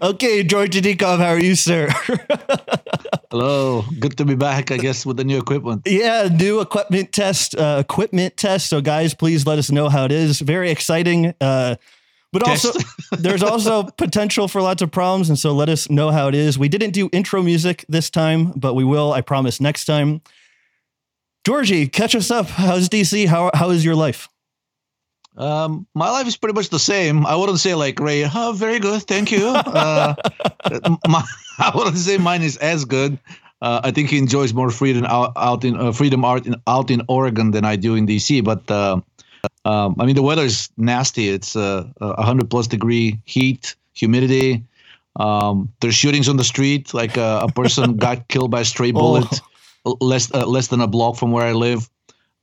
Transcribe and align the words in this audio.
Okay, 0.00 0.44
George 0.44 0.70
Dinkov, 0.70 1.18
how 1.18 1.30
are 1.30 1.40
you, 1.40 1.56
sir? 1.56 1.88
Hello, 3.32 3.82
good 3.98 4.16
to 4.18 4.24
be 4.24 4.36
back. 4.36 4.70
I 4.70 4.76
guess 4.76 5.04
with 5.04 5.16
the 5.16 5.24
new 5.24 5.38
equipment. 5.38 5.82
Yeah, 5.86 6.28
new 6.32 6.60
equipment 6.60 7.10
test. 7.10 7.56
Uh, 7.56 7.78
equipment 7.80 8.36
test. 8.36 8.68
So, 8.68 8.80
guys, 8.80 9.12
please 9.12 9.44
let 9.44 9.58
us 9.58 9.72
know 9.72 9.88
how 9.88 10.04
it 10.04 10.12
is. 10.12 10.40
Very 10.40 10.70
exciting. 10.70 11.34
Uh, 11.40 11.74
but 12.32 12.44
Test. 12.44 12.66
also, 12.66 12.80
there's 13.18 13.42
also 13.42 13.84
potential 13.84 14.46
for 14.46 14.62
lots 14.62 14.82
of 14.82 14.92
problems, 14.92 15.30
and 15.30 15.38
so 15.38 15.52
let 15.52 15.68
us 15.68 15.90
know 15.90 16.10
how 16.10 16.28
it 16.28 16.34
is. 16.34 16.58
We 16.58 16.68
didn't 16.68 16.90
do 16.92 17.08
intro 17.12 17.42
music 17.42 17.84
this 17.88 18.08
time, 18.08 18.52
but 18.54 18.74
we 18.74 18.84
will. 18.84 19.12
I 19.12 19.20
promise 19.20 19.60
next 19.60 19.86
time. 19.86 20.20
Georgie, 21.44 21.88
catch 21.88 22.14
us 22.14 22.30
up. 22.30 22.46
How's 22.46 22.88
DC? 22.88 23.26
How 23.26 23.50
how 23.52 23.70
is 23.70 23.84
your 23.84 23.96
life? 23.96 24.28
Um, 25.38 25.86
my 25.94 26.10
life 26.10 26.26
is 26.26 26.36
pretty 26.36 26.54
much 26.54 26.68
the 26.68 26.78
same. 26.78 27.24
I 27.24 27.36
wouldn't 27.36 27.60
say 27.60 27.74
like 27.74 28.00
Ray. 28.00 28.28
Oh, 28.34 28.52
very 28.54 28.80
good, 28.80 29.02
thank 29.02 29.30
you. 29.30 29.46
Uh, 29.46 30.14
my, 31.08 31.24
I 31.58 31.72
wouldn't 31.74 31.96
say 31.96 32.18
mine 32.18 32.42
is 32.42 32.56
as 32.58 32.84
good. 32.84 33.18
Uh, 33.62 33.80
I 33.82 33.90
think 33.90 34.10
he 34.10 34.18
enjoys 34.18 34.52
more 34.52 34.70
freedom 34.70 35.04
out, 35.04 35.32
out 35.36 35.64
in 35.64 35.76
uh, 35.76 35.92
freedom 35.92 36.24
art 36.24 36.46
in, 36.46 36.56
out 36.66 36.90
in 36.90 37.02
Oregon 37.08 37.52
than 37.52 37.64
I 37.64 37.76
do 37.76 37.94
in 37.94 38.06
DC. 38.06 38.42
But 38.44 38.68
uh, 38.70 39.00
um, 39.64 39.96
I 39.98 40.06
mean, 40.06 40.14
the 40.14 40.22
weather 40.22 40.44
is 40.44 40.70
nasty. 40.76 41.28
It's 41.28 41.56
uh, 41.56 41.86
a 42.00 42.22
hundred 42.22 42.50
plus 42.50 42.66
degree 42.66 43.20
heat, 43.24 43.74
humidity. 43.94 44.64
Um, 45.16 45.72
there's 45.80 45.94
shootings 45.94 46.28
on 46.28 46.36
the 46.36 46.44
street. 46.44 46.94
Like 46.94 47.18
uh, 47.18 47.46
a 47.48 47.52
person 47.52 47.96
got 48.06 48.28
killed 48.28 48.50
by 48.50 48.60
a 48.60 48.64
stray 48.64 48.92
bullet, 48.92 49.40
less 50.00 50.32
uh, 50.32 50.46
less 50.46 50.68
than 50.68 50.80
a 50.80 50.86
block 50.86 51.16
from 51.16 51.32
where 51.32 51.44
I 51.44 51.52
live. 51.52 51.88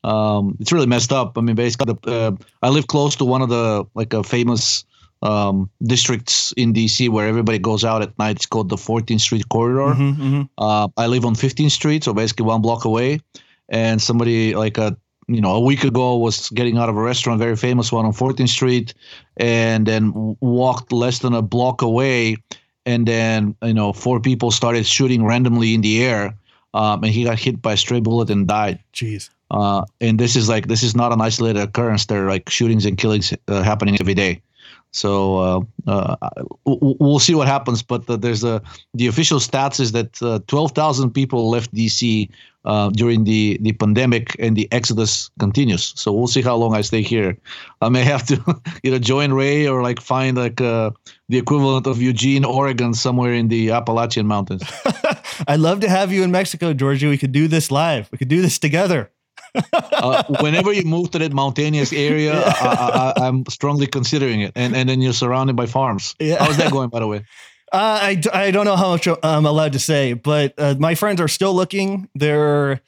Um, 0.05 0.55
it's 0.59 0.71
really 0.71 0.85
messed 0.85 1.11
up. 1.11 1.37
I 1.37 1.41
mean, 1.41 1.55
basically, 1.55 1.95
uh, 2.05 2.31
I 2.61 2.69
live 2.69 2.87
close 2.87 3.15
to 3.17 3.25
one 3.25 3.41
of 3.41 3.49
the 3.49 3.85
like 3.95 4.13
a 4.13 4.23
famous 4.23 4.85
um, 5.23 5.69
districts 5.83 6.53
in 6.55 6.73
DC 6.73 7.09
where 7.09 7.27
everybody 7.27 7.57
goes 7.57 7.83
out 7.83 8.03
at 8.03 8.17
night. 8.19 8.35
It's 8.35 8.45
called 8.45 8.69
the 8.69 8.75
14th 8.75 9.21
Street 9.21 9.49
Corridor. 9.49 9.95
Mhm, 9.95 10.15
mhm. 10.15 10.49
Uh, 10.59 10.87
I 10.95 11.07
live 11.07 11.25
on 11.25 11.33
15th 11.33 11.71
Street, 11.71 12.03
so 12.03 12.13
basically 12.13 12.45
one 12.45 12.61
block 12.61 12.85
away. 12.85 13.19
And 13.69 13.99
somebody 13.99 14.53
like 14.53 14.77
a 14.77 14.95
you 15.27 15.41
know 15.41 15.55
a 15.55 15.59
week 15.59 15.83
ago 15.83 16.17
was 16.17 16.49
getting 16.51 16.77
out 16.77 16.87
of 16.87 16.97
a 16.97 17.01
restaurant, 17.01 17.39
very 17.39 17.55
famous 17.55 17.91
one 17.91 18.05
on 18.05 18.13
14th 18.13 18.49
Street, 18.49 18.93
and 19.37 19.87
then 19.87 20.37
walked 20.39 20.91
less 20.91 21.19
than 21.19 21.33
a 21.33 21.41
block 21.41 21.81
away, 21.81 22.37
and 22.85 23.07
then 23.07 23.55
you 23.63 23.73
know 23.73 23.91
four 23.91 24.19
people 24.19 24.51
started 24.51 24.85
shooting 24.85 25.25
randomly 25.25 25.73
in 25.73 25.81
the 25.81 26.03
air, 26.03 26.37
um, 26.75 27.03
and 27.03 27.11
he 27.11 27.23
got 27.23 27.39
hit 27.39 27.59
by 27.59 27.73
a 27.73 27.77
stray 27.77 27.99
bullet 27.99 28.29
and 28.29 28.45
died. 28.45 28.77
Jeez. 28.93 29.31
Uh, 29.55 29.85
and 30.01 30.19
this 30.19 30.35
is 30.35 30.49
like 30.49 30.67
this 30.67 30.83
is 30.83 30.95
not 30.95 31.13
an 31.13 31.21
isolated 31.21 31.61
occurrence. 31.61 32.07
There 32.07 32.25
are 32.25 32.29
like 32.29 32.49
shootings 32.49 32.85
and 32.85 32.97
killings 32.97 33.33
uh, 33.47 33.63
happening 33.63 33.97
every 34.01 34.13
day. 34.13 34.41
So 34.91 35.37
uh, 35.39 35.61
uh, 35.87 36.15
we'll 36.65 37.19
see 37.19 37.35
what 37.35 37.47
happens. 37.47 37.81
But 37.81 38.05
there's 38.21 38.43
a 38.43 38.61
the 38.93 39.07
official 39.07 39.39
stats 39.39 39.79
is 39.79 39.93
that 39.93 40.21
uh, 40.21 40.39
12,000 40.47 41.11
people 41.11 41.49
left 41.49 41.73
DC 41.73 42.29
uh, 42.65 42.89
during 42.89 43.23
the 43.23 43.57
the 43.61 43.71
pandemic, 43.71 44.35
and 44.39 44.57
the 44.57 44.67
exodus 44.73 45.29
continues. 45.39 45.93
So 45.95 46.11
we'll 46.11 46.27
see 46.27 46.41
how 46.41 46.57
long 46.57 46.75
I 46.75 46.81
stay 46.81 47.01
here. 47.01 47.37
I 47.81 47.87
may 47.87 48.03
have 48.03 48.25
to 48.27 48.61
either 48.83 48.99
join 48.99 49.31
Ray 49.31 49.67
or 49.67 49.81
like 49.83 50.01
find 50.01 50.35
like 50.35 50.57
the 50.57 50.93
equivalent 51.29 51.87
of 51.87 52.01
Eugene, 52.01 52.43
Oregon, 52.43 52.93
somewhere 52.93 53.33
in 53.33 53.47
the 53.47 53.71
Appalachian 53.71 54.27
Mountains. 54.27 54.63
I'd 55.47 55.61
love 55.61 55.79
to 55.79 55.89
have 55.89 56.11
you 56.11 56.23
in 56.23 56.31
Mexico, 56.31 56.73
Georgi. 56.73 57.07
We 57.07 57.17
could 57.17 57.31
do 57.31 57.47
this 57.47 57.71
live. 57.71 58.09
We 58.11 58.17
could 58.17 58.29
do 58.29 58.41
this 58.41 58.59
together. 58.59 59.11
Uh, 59.73 60.23
whenever 60.41 60.71
you 60.73 60.83
move 60.83 61.11
to 61.11 61.19
that 61.19 61.33
mountainous 61.33 61.93
area, 61.93 62.41
I, 62.43 63.13
I, 63.17 63.27
I'm 63.27 63.45
strongly 63.47 63.87
considering 63.87 64.41
it. 64.41 64.53
And 64.55 64.75
and 64.75 64.89
then 64.89 65.01
you're 65.01 65.13
surrounded 65.13 65.55
by 65.55 65.65
farms. 65.65 66.15
Yeah. 66.19 66.43
How's 66.43 66.57
that 66.57 66.71
going, 66.71 66.89
by 66.89 66.99
the 66.99 67.07
way? 67.07 67.25
Uh, 67.71 67.99
I, 68.01 68.21
I 68.31 68.51
don't 68.51 68.63
know 68.63 68.77
how 68.77 68.91
much 68.91 69.05
I'm 69.21 69.45
allowed 69.45 69.73
to 69.73 69.79
say, 69.79 70.13
but 70.13 70.53
uh, 70.57 70.75
my 70.79 70.95
friends 70.95 71.19
are 71.19 71.27
still 71.27 71.53
looking. 71.53 72.07
They're, 72.15 72.79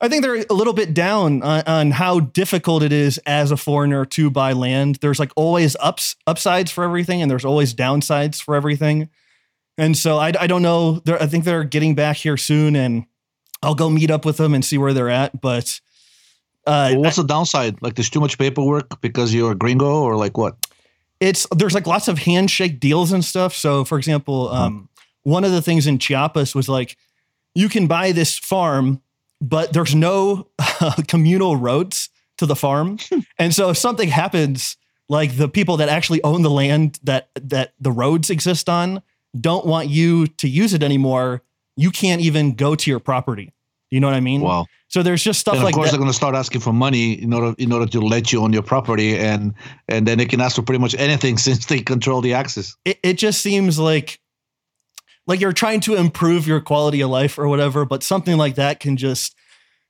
I 0.00 0.08
think 0.08 0.22
they're 0.22 0.46
a 0.48 0.54
little 0.54 0.72
bit 0.72 0.94
down 0.94 1.42
on, 1.42 1.62
on 1.66 1.90
how 1.90 2.20
difficult 2.20 2.82
it 2.82 2.92
is 2.92 3.18
as 3.26 3.50
a 3.50 3.56
foreigner 3.58 4.06
to 4.06 4.30
buy 4.30 4.52
land. 4.54 4.96
There's 5.02 5.18
like 5.18 5.32
always 5.36 5.76
ups 5.80 6.16
upsides 6.26 6.70
for 6.70 6.84
everything, 6.84 7.20
and 7.20 7.30
there's 7.30 7.44
always 7.44 7.74
downsides 7.74 8.40
for 8.40 8.54
everything. 8.54 9.10
And 9.76 9.96
so 9.96 10.16
I, 10.16 10.32
I 10.38 10.46
don't 10.46 10.62
know. 10.62 11.00
They're, 11.00 11.22
I 11.22 11.26
think 11.26 11.44
they're 11.44 11.64
getting 11.64 11.94
back 11.94 12.16
here 12.16 12.38
soon, 12.38 12.76
and 12.76 13.04
I'll 13.62 13.74
go 13.74 13.90
meet 13.90 14.10
up 14.10 14.24
with 14.24 14.38
them 14.38 14.54
and 14.54 14.64
see 14.64 14.78
where 14.78 14.94
they're 14.94 15.10
at. 15.10 15.40
But 15.40 15.80
uh, 16.66 16.90
Well, 16.92 17.02
what's 17.02 17.16
the 17.16 17.24
downside? 17.24 17.80
Like, 17.82 17.94
there's 17.94 18.10
too 18.10 18.20
much 18.20 18.38
paperwork 18.38 19.00
because 19.00 19.32
you're 19.34 19.52
a 19.52 19.54
gringo, 19.54 20.02
or 20.02 20.16
like 20.16 20.36
what? 20.36 20.56
it's 21.20 21.46
there's 21.54 21.74
like 21.74 21.86
lots 21.86 22.08
of 22.08 22.18
handshake 22.18 22.80
deals 22.80 23.12
and 23.12 23.24
stuff. 23.24 23.54
So, 23.54 23.84
for 23.84 23.98
example, 23.98 24.48
um, 24.48 24.88
one 25.22 25.44
of 25.44 25.52
the 25.52 25.62
things 25.62 25.86
in 25.86 25.98
Chiapas 25.98 26.54
was 26.54 26.68
like, 26.68 26.96
you 27.54 27.68
can 27.68 27.86
buy 27.86 28.12
this 28.12 28.38
farm, 28.38 29.02
but 29.40 29.72
there's 29.72 29.94
no 29.94 30.48
communal 31.08 31.56
roads 31.56 32.08
to 32.38 32.46
the 32.46 32.56
farm, 32.56 32.98
and 33.38 33.54
so 33.54 33.68
if 33.68 33.76
something 33.76 34.08
happens, 34.08 34.76
like 35.08 35.36
the 35.36 35.48
people 35.48 35.76
that 35.76 35.90
actually 35.90 36.22
own 36.24 36.42
the 36.42 36.50
land 36.50 36.98
that 37.02 37.28
that 37.34 37.74
the 37.78 37.92
roads 37.92 38.30
exist 38.30 38.68
on 38.68 39.02
don't 39.38 39.66
want 39.66 39.88
you 39.88 40.26
to 40.26 40.48
use 40.48 40.72
it 40.72 40.82
anymore. 40.82 41.42
You 41.76 41.90
can't 41.90 42.20
even 42.20 42.54
go 42.54 42.74
to 42.74 42.90
your 42.90 42.98
property. 42.98 43.52
You 43.90 44.00
know 44.00 44.06
what 44.06 44.14
I 44.14 44.20
mean? 44.20 44.40
Wow. 44.40 44.66
So 44.88 45.02
there's 45.02 45.22
just 45.22 45.40
stuff 45.40 45.54
And 45.54 45.62
of 45.62 45.64
like 45.64 45.74
course, 45.74 45.86
that. 45.88 45.92
they're 45.92 46.00
going 46.00 46.10
to 46.10 46.16
start 46.16 46.34
asking 46.34 46.60
for 46.62 46.72
money 46.72 47.12
in 47.12 47.32
order 47.32 47.54
in 47.58 47.72
order 47.72 47.86
to 47.86 48.00
let 48.00 48.32
you 48.32 48.42
on 48.42 48.52
your 48.52 48.62
property, 48.62 49.16
and 49.16 49.54
and 49.88 50.06
then 50.06 50.18
they 50.18 50.26
can 50.26 50.40
ask 50.40 50.56
for 50.56 50.62
pretty 50.62 50.80
much 50.80 50.94
anything 50.96 51.38
since 51.46 51.66
they 51.66 51.80
control 51.80 52.20
the 52.20 52.34
access. 52.34 52.76
it, 52.84 52.98
it 53.02 53.14
just 53.14 53.40
seems 53.40 53.78
like 53.78 54.20
like 55.26 55.40
you're 55.40 55.52
trying 55.52 55.80
to 55.80 55.94
improve 55.94 56.46
your 56.46 56.60
quality 56.60 57.00
of 57.02 57.10
life 57.10 57.38
or 57.38 57.46
whatever 57.46 57.84
but 57.84 58.02
something 58.02 58.36
like 58.36 58.56
that 58.56 58.80
can 58.80 58.96
just 58.96 59.36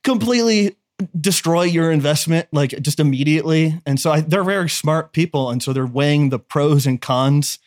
completely 0.03 0.75
destroy 1.19 1.63
your 1.63 1.89
investment 1.91 2.47
like 2.51 2.69
just 2.81 2.99
immediately 2.99 3.81
and 3.87 3.99
so 3.99 4.11
I, 4.11 4.21
they're 4.21 4.43
very 4.43 4.69
smart 4.69 5.13
people 5.13 5.49
and 5.49 5.63
so 5.63 5.73
they're 5.73 5.85
weighing 5.87 6.29
the 6.29 6.37
pros 6.37 6.85
and 6.85 7.01
cons 7.01 7.57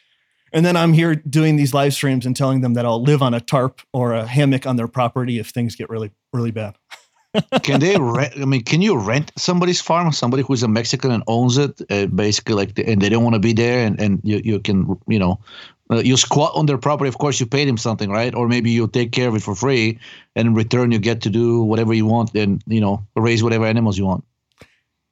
and 0.54 0.65
then 0.65 0.76
i'm 0.76 0.92
here 0.94 1.15
doing 1.15 1.56
these 1.56 1.75
live 1.75 1.92
streams 1.92 2.25
and 2.25 2.34
telling 2.34 2.62
them 2.62 2.72
that 2.75 2.87
i'll 2.87 3.03
live 3.03 3.20
on 3.20 3.34
a 3.34 3.41
tarp 3.41 3.82
or 3.92 4.15
a 4.15 4.25
hammock 4.26 4.66
on 4.66 4.76
their 4.76 4.88
property 4.88 5.38
if 5.38 5.48
things 5.50 5.76
get 5.76 5.91
really 5.91 6.10
really 6.32 6.50
bad 6.50 6.76
Can 7.65 7.81
they 7.81 7.97
rent? 7.98 8.32
I 8.41 8.44
mean, 8.44 8.62
can 8.62 8.81
you 8.81 8.97
rent 8.97 9.32
somebody's 9.37 9.81
farm? 9.81 10.12
Somebody 10.12 10.44
who's 10.44 10.62
a 10.62 10.69
Mexican 10.69 11.10
and 11.10 11.25
owns 11.26 11.59
it, 11.59 11.81
uh, 11.91 12.06
basically, 12.06 12.54
like, 12.54 12.78
and 12.78 13.03
they 13.03 13.09
don't 13.09 13.25
want 13.25 13.34
to 13.34 13.41
be 13.41 13.53
there, 13.53 13.84
and 13.84 13.98
and 14.00 14.20
you 14.22 14.41
you 14.44 14.60
can 14.60 14.97
you 15.09 15.19
know. 15.19 15.41
Uh, 15.91 15.97
you 15.97 16.16
squat 16.16 16.53
on 16.54 16.66
their 16.66 16.78
property. 16.78 17.09
Of 17.09 17.19
course, 17.19 17.41
you 17.41 17.47
paid 17.47 17.66
him 17.66 17.76
something, 17.76 18.09
right? 18.09 18.32
Or 18.37 18.47
maybe 18.47 18.70
you 18.70 18.87
take 18.87 19.10
care 19.10 19.26
of 19.28 19.34
it 19.34 19.43
for 19.43 19.56
free, 19.56 19.98
and 20.37 20.47
in 20.47 20.54
return, 20.54 20.93
you 20.93 21.00
get 21.00 21.22
to 21.22 21.28
do 21.28 21.60
whatever 21.64 21.93
you 21.93 22.06
want, 22.06 22.32
and 22.37 22.62
you 22.69 22.81
know, 22.81 23.04
raise 23.16 23.43
whatever 23.43 23.66
animals 23.66 23.98
you 23.98 24.06
want. 24.06 24.22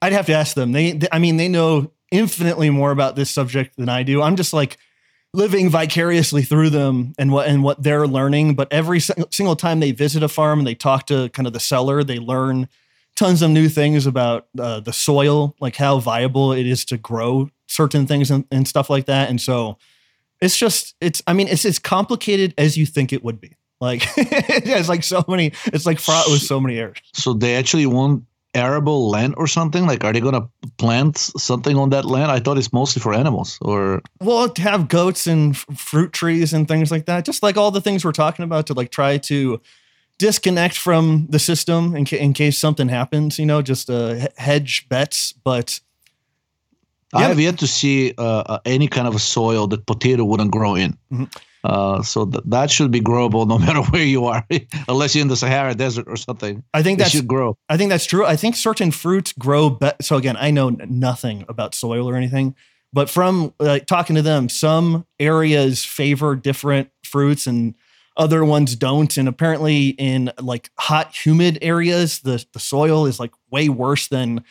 I'd 0.01 0.13
have 0.13 0.27
to 0.27 0.33
ask 0.33 0.55
them. 0.55 0.71
They, 0.71 0.93
they- 0.93 1.09
I 1.11 1.19
mean, 1.19 1.39
they 1.39 1.49
know 1.49 1.91
infinitely 2.13 2.71
more 2.71 2.93
about 2.93 3.17
this 3.17 3.31
subject 3.33 3.75
than 3.77 3.89
I 3.89 4.05
do. 4.05 4.23
I'm 4.23 4.37
just 4.37 4.53
like 4.53 4.79
living 5.35 5.71
vicariously 5.71 6.43
through 6.43 6.71
them 6.71 7.15
and 7.19 7.33
what 7.33 7.49
and 7.49 7.63
what 7.63 7.83
they're 7.83 8.07
learning. 8.07 8.55
But 8.55 8.73
every 8.73 9.01
single 9.01 9.57
time 9.57 9.81
they 9.81 9.93
visit 9.93 10.23
a 10.23 10.29
farm 10.29 10.61
and 10.61 10.67
they 10.67 10.75
talk 10.75 11.07
to 11.07 11.29
kind 11.31 11.47
of 11.47 11.53
the 11.53 11.61
seller, 11.61 12.05
they 12.05 12.19
learn 12.19 12.69
tons 13.17 13.43
of 13.43 13.51
new 13.51 13.69
things 13.69 14.07
about 14.07 14.47
uh, 14.59 14.81
the 14.81 14.93
soil, 14.93 15.55
like 15.61 15.77
how 15.77 15.99
viable 15.99 16.53
it 16.53 16.67
is 16.67 16.85
to 16.87 16.97
grow 16.97 17.51
certain 17.67 18.07
things 18.07 18.31
and, 18.31 18.45
and 18.51 18.69
stuff 18.69 18.91
like 18.91 19.07
that. 19.07 19.31
And 19.31 19.41
so 19.41 19.79
it's 20.41 20.57
just 20.57 20.95
it's. 21.01 21.23
I 21.27 21.33
mean, 21.33 21.49
it's 21.49 21.65
as 21.65 21.79
complicated 21.79 22.55
as 22.59 22.77
you 22.77 22.85
think 22.85 23.13
it 23.13 23.25
would 23.25 23.41
be. 23.41 23.57
Like 23.81 24.03
it's 24.17 24.89
like 24.89 25.05
so 25.05 25.25
many. 25.29 25.53
It's 25.67 25.87
like 25.87 25.99
fraught 25.99 26.27
with 26.31 26.43
so 26.43 26.61
many 26.61 26.79
errors. 26.79 26.99
So 27.15 27.33
they 27.33 27.57
actually 27.57 27.87
want 27.87 28.25
arable 28.55 29.09
land 29.11 29.35
or 29.37 29.47
something. 29.47 29.87
Like, 29.87 30.05
are 30.05 30.13
they 30.13 30.21
gonna 30.21 30.49
plant 30.77 31.19
something 31.19 31.77
on 31.77 31.91
that 31.91 32.05
land? 32.05 32.31
I 32.31 32.39
thought 32.41 32.59
it's 32.59 32.73
mostly 32.73 33.01
for 33.01 33.15
animals. 33.15 33.59
Or 33.63 34.03
Well, 34.21 34.49
to 34.49 34.63
have 34.63 34.89
goats 34.89 35.27
and 35.27 35.55
f- 35.55 35.67
fruit 35.77 36.13
trees 36.13 36.53
and 36.53 36.69
things 36.69 36.91
like 36.91 37.07
that, 37.07 37.25
just 37.25 37.43
like 37.43 37.57
all 37.57 37.71
the 37.71 37.81
things 37.81 38.05
we're 38.05 38.13
talking 38.13 38.45
about, 38.45 38.67
to 38.67 38.75
like 38.75 38.91
try 38.91 39.19
to 39.19 39.61
disconnect 40.19 40.77
from 40.79 41.27
the 41.31 41.39
system 41.39 41.97
in, 41.97 42.05
ca- 42.05 42.19
in 42.21 42.33
case 42.33 42.59
something 42.59 42.89
happens, 42.89 43.39
you 43.39 43.47
know, 43.47 43.63
just 43.63 43.89
uh, 43.91 44.29
hedge 44.37 44.87
bets. 44.89 45.33
But 45.45 45.81
I 47.15 47.23
Yeah. 47.23 47.29
have 47.29 47.41
yet 47.41 47.59
to 47.59 47.67
see 47.67 48.13
uh, 48.19 48.23
uh, 48.47 48.59
any 48.65 48.87
kind 48.89 49.09
of 49.09 49.15
a 49.15 49.19
soil 49.19 49.67
that 49.69 49.87
potato 49.87 50.25
wouldn't 50.25 50.51
grow 50.51 50.75
in. 50.77 50.97
Mhm. 51.13 51.29
Uh, 51.65 52.03
so 52.03 52.27
th- 52.27 52.43
that 52.47 52.71
should 52.71 52.91
be 52.91 53.01
growable 53.01 53.47
no 53.53 53.59
matter 53.59 53.83
where 53.91 54.05
you 54.05 54.27
are, 54.27 54.45
unless 54.89 55.15
you're 55.15 55.23
in 55.23 55.29
the 55.29 55.37
Sahara 55.37 55.75
Desert 55.75 56.07
or 56.09 56.17
something. 56.17 56.63
I 56.75 56.83
think 56.83 56.99
that 56.99 57.11
should 57.11 57.29
grow. 57.29 57.57
I 57.69 57.77
think 57.77 57.91
that's 57.91 58.07
true. 58.07 58.25
I 58.25 58.37
think 58.37 58.57
certain 58.57 58.91
fruits 58.91 59.33
grow. 59.33 59.71
Be- 59.71 59.93
so 60.01 60.17
again, 60.17 60.37
I 60.37 60.51
know 60.51 60.71
nothing 60.71 61.45
about 61.49 61.75
soil 61.75 62.09
or 62.09 62.17
anything, 62.17 62.55
but 62.93 63.09
from 63.09 63.55
uh, 63.61 63.79
talking 63.81 64.17
to 64.17 64.23
them, 64.23 64.49
some 64.49 65.07
areas 65.19 65.85
favor 65.85 66.37
different 66.37 66.91
fruits 67.05 67.47
and 67.47 67.75
other 68.17 68.45
ones 68.45 68.77
don't. 68.77 69.17
And 69.17 69.29
apparently, 69.29 69.89
in 69.91 70.33
like 70.41 70.71
hot, 70.79 71.15
humid 71.15 71.59
areas, 71.63 72.21
the 72.21 72.45
the 72.53 72.61
soil 72.61 73.07
is 73.07 73.19
like 73.19 73.33
way 73.51 73.69
worse 73.69 74.09
than 74.09 74.45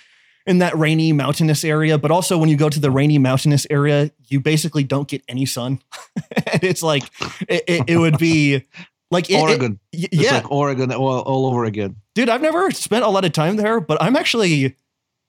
in 0.47 0.59
that 0.59 0.77
rainy 0.77 1.13
mountainous 1.13 1.63
area, 1.63 1.97
but 1.97 2.11
also 2.11 2.37
when 2.37 2.49
you 2.49 2.57
go 2.57 2.69
to 2.69 2.79
the 2.79 2.91
rainy 2.91 3.17
mountainous 3.17 3.65
area, 3.69 4.11
you 4.27 4.39
basically 4.39 4.83
don't 4.83 5.07
get 5.07 5.23
any 5.27 5.45
sun. 5.45 5.79
and 6.51 6.63
it's 6.63 6.81
like 6.83 7.03
it, 7.47 7.63
it, 7.67 7.83
it 7.87 7.97
would 7.97 8.17
be 8.17 8.63
like 9.11 9.29
it, 9.29 9.39
Oregon. 9.41 9.79
it- 9.91 10.09
It's 10.11 10.21
yeah, 10.23 10.33
like 10.35 10.51
Oregon 10.51 10.91
all, 10.91 11.19
all 11.19 11.45
over 11.47 11.65
again. 11.65 11.95
dude. 12.15 12.29
I've 12.29 12.41
never 12.41 12.71
spent 12.71 13.03
a 13.05 13.09
lot 13.09 13.25
of 13.25 13.31
time 13.33 13.55
there, 13.57 13.79
but 13.79 14.01
I'm 14.01 14.15
actually. 14.15 14.75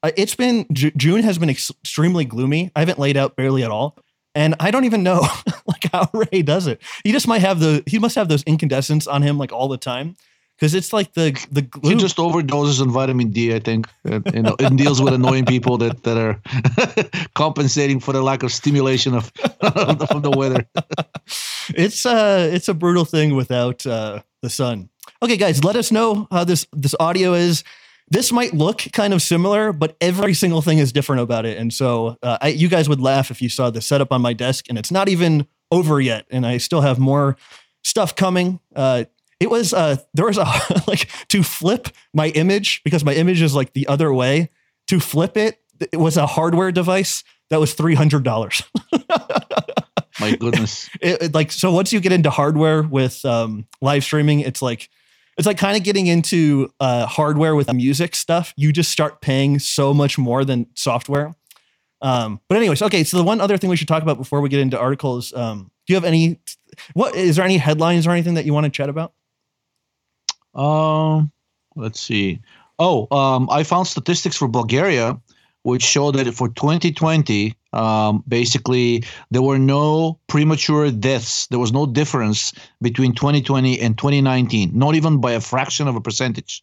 uh, 0.02 0.10
It's 0.16 0.34
been 0.34 0.66
June 0.72 1.22
has 1.22 1.38
been 1.38 1.50
extremely 1.50 2.24
gloomy. 2.24 2.70
I 2.74 2.80
haven't 2.80 2.98
laid 2.98 3.16
out 3.16 3.36
barely 3.36 3.62
at 3.64 3.70
all, 3.70 3.96
and 4.34 4.54
I 4.60 4.70
don't 4.70 4.84
even 4.84 5.02
know 5.02 5.20
like 5.66 5.90
how 5.92 6.08
Ray 6.14 6.42
does 6.42 6.66
it. 6.66 6.80
He 7.04 7.12
just 7.12 7.28
might 7.28 7.40
have 7.40 7.60
the 7.60 7.82
he 7.86 7.98
must 7.98 8.14
have 8.16 8.28
those 8.28 8.42
incandescents 8.44 9.06
on 9.06 9.22
him 9.22 9.36
like 9.38 9.52
all 9.52 9.68
the 9.68 9.76
time 9.78 10.16
because 10.62 10.76
it's 10.76 10.92
like 10.92 11.12
the 11.14 11.32
the 11.50 11.62
He 11.62 11.66
glue. 11.66 11.96
just 11.96 12.18
overdoses 12.18 12.80
on 12.80 12.88
vitamin 12.92 13.32
D, 13.32 13.52
I 13.52 13.58
think. 13.58 13.88
And, 14.04 14.24
you 14.32 14.42
know, 14.42 14.54
it 14.60 14.76
deals 14.76 15.02
with 15.02 15.12
annoying 15.12 15.44
people 15.44 15.76
that, 15.78 16.04
that 16.04 16.16
are 16.16 16.40
compensating 17.34 17.98
for 17.98 18.12
the 18.12 18.22
lack 18.22 18.44
of 18.44 18.52
stimulation 18.52 19.12
of, 19.12 19.32
of 19.60 20.22
the 20.22 20.30
weather. 20.30 20.64
it's 21.74 22.06
uh 22.06 22.48
it's 22.52 22.68
a 22.68 22.74
brutal 22.74 23.04
thing 23.04 23.34
without 23.34 23.84
uh 23.84 24.22
the 24.40 24.48
sun. 24.48 24.88
Okay, 25.20 25.36
guys, 25.36 25.64
let 25.64 25.74
us 25.74 25.90
know 25.90 26.28
how 26.30 26.44
this 26.44 26.64
this 26.72 26.94
audio 27.00 27.34
is. 27.34 27.64
This 28.08 28.30
might 28.30 28.54
look 28.54 28.84
kind 28.92 29.12
of 29.12 29.20
similar, 29.20 29.72
but 29.72 29.96
every 30.00 30.34
single 30.34 30.62
thing 30.62 30.78
is 30.78 30.92
different 30.92 31.22
about 31.22 31.44
it. 31.44 31.58
And 31.58 31.72
so, 31.72 32.18
uh, 32.22 32.38
I, 32.42 32.48
you 32.48 32.68
guys 32.68 32.88
would 32.88 33.00
laugh 33.00 33.30
if 33.30 33.42
you 33.42 33.48
saw 33.48 33.70
the 33.70 33.80
setup 33.80 34.12
on 34.12 34.20
my 34.20 34.32
desk, 34.34 34.66
and 34.68 34.78
it's 34.78 34.92
not 34.92 35.08
even 35.08 35.46
over 35.70 36.00
yet, 36.00 36.26
and 36.30 36.46
I 36.46 36.58
still 36.58 36.82
have 36.82 36.98
more 36.98 37.36
stuff 37.82 38.14
coming. 38.14 38.60
Uh, 38.76 39.04
it 39.42 39.50
was 39.50 39.74
uh, 39.74 39.96
there 40.14 40.26
was 40.26 40.38
a 40.38 40.44
like 40.86 41.08
to 41.28 41.42
flip 41.42 41.88
my 42.14 42.28
image 42.28 42.80
because 42.84 43.04
my 43.04 43.12
image 43.12 43.42
is 43.42 43.54
like 43.54 43.72
the 43.72 43.88
other 43.88 44.12
way. 44.12 44.50
To 44.88 45.00
flip 45.00 45.36
it, 45.36 45.58
it 45.92 45.96
was 45.96 46.16
a 46.16 46.26
hardware 46.26 46.70
device 46.70 47.24
that 47.50 47.58
was 47.58 47.74
three 47.74 47.94
hundred 47.94 48.22
dollars. 48.22 48.62
My 50.20 50.36
goodness. 50.36 50.88
it, 51.00 51.22
it, 51.22 51.34
like 51.34 51.50
so 51.50 51.72
once 51.72 51.92
you 51.92 51.98
get 51.98 52.12
into 52.12 52.30
hardware 52.30 52.82
with 52.82 53.24
um, 53.24 53.66
live 53.80 54.04
streaming 54.04 54.40
it's 54.40 54.62
like 54.62 54.88
it's 55.38 55.46
like 55.46 55.58
kind 55.58 55.76
of 55.76 55.82
getting 55.82 56.06
into 56.06 56.70
uh, 56.78 57.06
hardware 57.06 57.56
with 57.56 57.72
music 57.72 58.14
stuff 58.14 58.52
you 58.56 58.72
just 58.72 58.92
start 58.92 59.20
paying 59.20 59.58
so 59.58 59.92
much 59.94 60.18
more 60.18 60.44
than 60.44 60.66
software 60.74 61.34
um, 62.02 62.40
but 62.48 62.58
anyways 62.58 62.82
okay 62.82 63.02
so 63.02 63.16
the 63.16 63.24
one 63.24 63.40
other 63.40 63.56
thing 63.56 63.70
we 63.70 63.76
should 63.76 63.88
talk 63.88 64.02
about 64.02 64.18
before 64.18 64.40
we 64.42 64.50
get 64.50 64.60
into 64.60 64.78
articles 64.78 65.32
um, 65.32 65.70
do 65.86 65.94
you 65.94 65.96
have 65.96 66.04
any 66.04 66.38
what 66.92 67.16
is 67.16 67.36
there 67.36 67.44
any 67.44 67.56
headlines 67.56 68.06
or 68.06 68.10
anything 68.10 68.34
that 68.34 68.44
you 68.44 68.52
want 68.52 68.64
to 68.64 68.70
chat 68.70 68.90
about 68.90 69.14
Um, 70.54 71.30
let's 71.76 72.00
see. 72.00 72.40
Oh, 72.78 73.06
um, 73.16 73.48
I 73.50 73.62
found 73.62 73.86
statistics 73.86 74.36
for 74.36 74.48
Bulgaria, 74.48 75.18
which 75.62 75.82
show 75.82 76.10
that 76.10 76.32
for 76.34 76.48
2020, 76.48 77.54
um, 77.72 78.24
basically 78.26 79.04
there 79.30 79.42
were 79.42 79.58
no 79.58 80.18
premature 80.26 80.90
deaths. 80.90 81.46
There 81.46 81.58
was 81.58 81.72
no 81.72 81.86
difference 81.86 82.52
between 82.80 83.14
2020 83.14 83.80
and 83.80 83.96
2019, 83.96 84.72
not 84.74 84.94
even 84.94 85.20
by 85.20 85.32
a 85.32 85.40
fraction 85.40 85.88
of 85.88 85.96
a 85.96 86.00
percentage. 86.00 86.62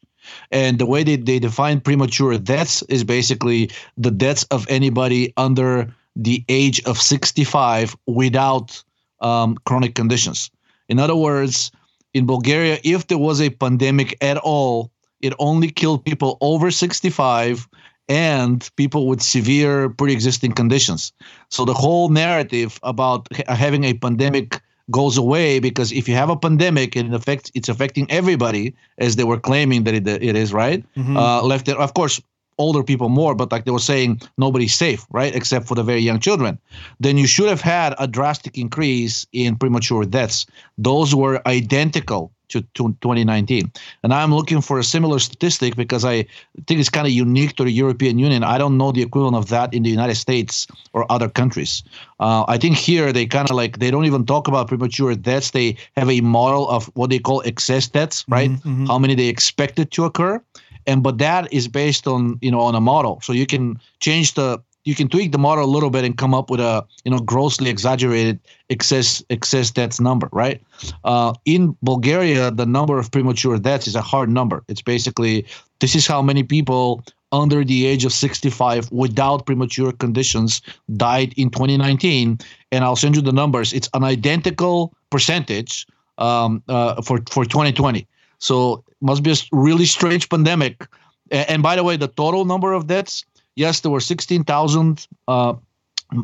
And 0.52 0.78
the 0.78 0.86
way 0.86 1.04
they, 1.04 1.16
they 1.16 1.40
define 1.40 1.80
premature 1.80 2.38
deaths 2.38 2.84
is 2.84 3.04
basically 3.04 3.72
the 3.98 4.12
deaths 4.12 4.44
of 4.52 4.68
anybody 4.70 5.34
under 5.38 5.94
the 6.16 6.44
age 6.50 6.84
of 6.84 7.00
65 7.00 7.96
without 8.06 8.84
um, 9.22 9.58
chronic 9.66 9.96
conditions. 9.96 10.52
In 10.90 11.00
other 11.00 11.16
words, 11.16 11.72
in 12.14 12.26
Bulgaria, 12.26 12.80
if 12.84 13.08
there 13.08 13.18
was 13.18 13.42
a 13.42 13.50
pandemic 13.50 14.18
at 14.22 14.38
all, 14.38 14.92
it 15.22 15.34
only 15.40 15.70
killed 15.70 16.06
people 16.06 16.38
over 16.42 16.72
65 16.72 17.68
and 18.08 18.68
people 18.76 19.08
with 19.08 19.22
severe 19.22 19.90
pre-existing 19.90 20.54
conditions. 20.54 21.14
So 21.50 21.66
the 21.66 21.74
whole 21.74 22.10
narrative 22.10 22.80
about 22.84 23.28
ha- 23.36 23.54
having 23.56 23.84
a 23.84 23.94
pandemic 23.94 24.60
goes 24.90 25.18
away 25.18 25.60
because 25.60 25.92
if 25.92 26.08
you 26.10 26.16
have 26.16 26.32
a 26.32 26.36
pandemic 26.36 26.96
and 26.96 27.10
it 27.10 27.14
affects 27.16 27.52
it's 27.54 27.70
affecting 27.70 28.10
everybody 28.10 28.74
as 28.98 29.16
they 29.16 29.24
were 29.24 29.40
claiming 29.40 29.84
that 29.84 29.94
it, 29.94 30.08
it 30.08 30.36
is 30.36 30.52
right 30.52 30.84
Mhm. 30.98 31.16
uh, 31.16 31.44
left 31.44 31.68
it 31.68 31.78
of 31.78 31.94
course 31.94 32.20
older 32.60 32.84
people 32.84 33.10
more 33.10 33.34
but 33.34 33.52
like 33.52 33.66
they 33.66 33.72
were 33.72 33.80
saying 33.80 34.22
nobody's 34.38 34.76
safe 34.76 35.06
right 35.12 35.34
except 35.36 35.68
for 35.68 35.76
the 35.76 35.84
very 35.84 36.02
young 36.02 36.20
children. 36.20 36.60
Then 37.00 37.18
you 37.18 37.26
should 37.26 37.50
have 37.50 37.62
had 37.62 37.96
a 37.98 38.08
drastic 38.08 38.58
increase 38.58 39.26
in 39.32 39.56
premature 39.56 40.06
deaths. 40.06 40.46
Those 40.78 41.16
were 41.16 41.42
identical 41.48 42.32
to, 42.50 42.62
to 42.74 42.96
2019 43.02 43.72
and 44.04 44.14
i'm 44.14 44.34
looking 44.34 44.62
for 44.62 44.80
a 44.80 44.84
similar 44.84 45.20
statistic 45.20 45.76
because 45.76 46.04
i 46.04 46.26
think 46.68 46.80
it's 46.80 46.90
kind 46.90 47.08
of 47.08 47.14
unique 47.14 47.56
to 47.56 47.64
the 47.64 47.72
european 47.72 48.18
union. 48.20 48.44
I 48.44 48.58
don't 48.58 48.78
know 48.78 48.92
the 48.92 49.02
equivalent 49.02 49.36
of 49.38 49.50
that 49.50 49.74
in 49.74 49.84
the 49.84 49.90
united 49.90 50.16
states 50.16 50.68
or 50.94 51.10
other 51.12 51.30
countries. 51.30 51.84
Uh, 52.20 52.44
i 52.48 52.58
think 52.58 52.76
here 52.76 53.14
they 53.14 53.26
kind 53.26 53.50
of 53.50 53.56
like 53.56 53.80
they 53.80 53.92
don't 53.92 54.06
even 54.06 54.26
talk 54.26 54.48
about 54.48 54.68
premature 54.68 55.16
deaths. 55.16 55.52
They 55.52 55.78
have 55.96 56.10
a 56.10 56.22
model 56.22 56.68
of 56.70 56.86
what 56.96 57.10
they 57.12 57.20
call 57.20 57.42
excess 57.46 57.88
deaths 57.88 58.26
right? 58.28 58.50
Mhm, 58.50 58.62
mhm. 58.64 58.88
how 58.88 58.98
many 59.00 59.16
they 59.16 59.28
expected 59.28 59.92
to 59.92 60.06
occur 60.06 60.42
and 60.88 61.04
but 61.04 61.18
that 61.18 61.52
is 61.54 61.68
based 61.68 62.08
on 62.08 62.38
you 62.42 62.52
know 62.52 62.62
on 62.62 62.76
a 62.76 62.82
model. 62.82 63.20
So 63.22 63.34
you 63.34 63.46
can 63.46 63.80
change 64.00 64.34
the 64.34 64.62
you 64.86 64.96
can 64.96 65.10
tweak 65.10 65.32
the 65.32 65.38
model 65.38 65.66
a 65.66 65.72
little 65.76 65.90
bit 65.90 66.04
and 66.04 66.18
come 66.18 66.34
up 66.34 66.50
with 66.50 66.60
a 66.60 66.86
you 67.04 67.12
know 67.12 67.20
grossly 67.20 67.70
exaggerated 67.70 68.40
excess 68.70 69.24
excess 69.30 69.72
deaths 69.72 70.00
number 70.00 70.30
right? 70.32 70.62
Uh, 71.04 71.34
in 71.46 71.76
bulgaria 71.84 72.52
the 72.52 72.66
number 72.66 72.98
of 72.98 73.12
premature 73.12 73.58
deaths 73.58 73.88
is 73.88 73.96
a 73.96 74.02
hard 74.02 74.30
number. 74.30 74.64
It's 74.68 74.82
basically 74.82 75.46
this 75.80 75.96
is 75.96 76.08
how 76.08 76.22
many 76.22 76.44
people 76.44 77.04
under 77.32 77.64
the 77.64 77.86
age 77.86 78.06
of 78.06 78.12
65 78.12 78.92
without 78.92 79.46
premature 79.46 79.92
conditions 79.92 80.62
died 80.98 81.32
in 81.38 81.52
2019 81.52 82.40
and 82.72 82.84
i'll 82.84 82.96
send 82.96 83.16
you 83.16 83.22
the 83.22 83.34
numbers. 83.34 83.74
It's 83.74 83.90
an 83.94 84.04
identical 84.04 84.94
percentage 85.10 85.86
um, 86.18 86.64
uh, 86.68 87.02
for 87.02 87.20
for 87.30 87.46
2020 87.46 88.08
so 88.40 88.84
must 89.02 89.24
be 89.24 89.32
a 89.32 89.36
really 89.52 89.86
strange 89.86 90.30
pandemic. 90.30 90.88
And, 91.32 91.62
by 91.62 91.76
the 91.76 91.84
way, 91.84 91.96
the 91.96 92.08
total 92.08 92.46
number 92.46 92.74
of 92.74 92.88
deaths, 92.88 93.24
yes, 93.56 93.82
there 93.82 93.92
were 93.92 94.00
16,000, 94.00 95.08
uh, 95.28 95.54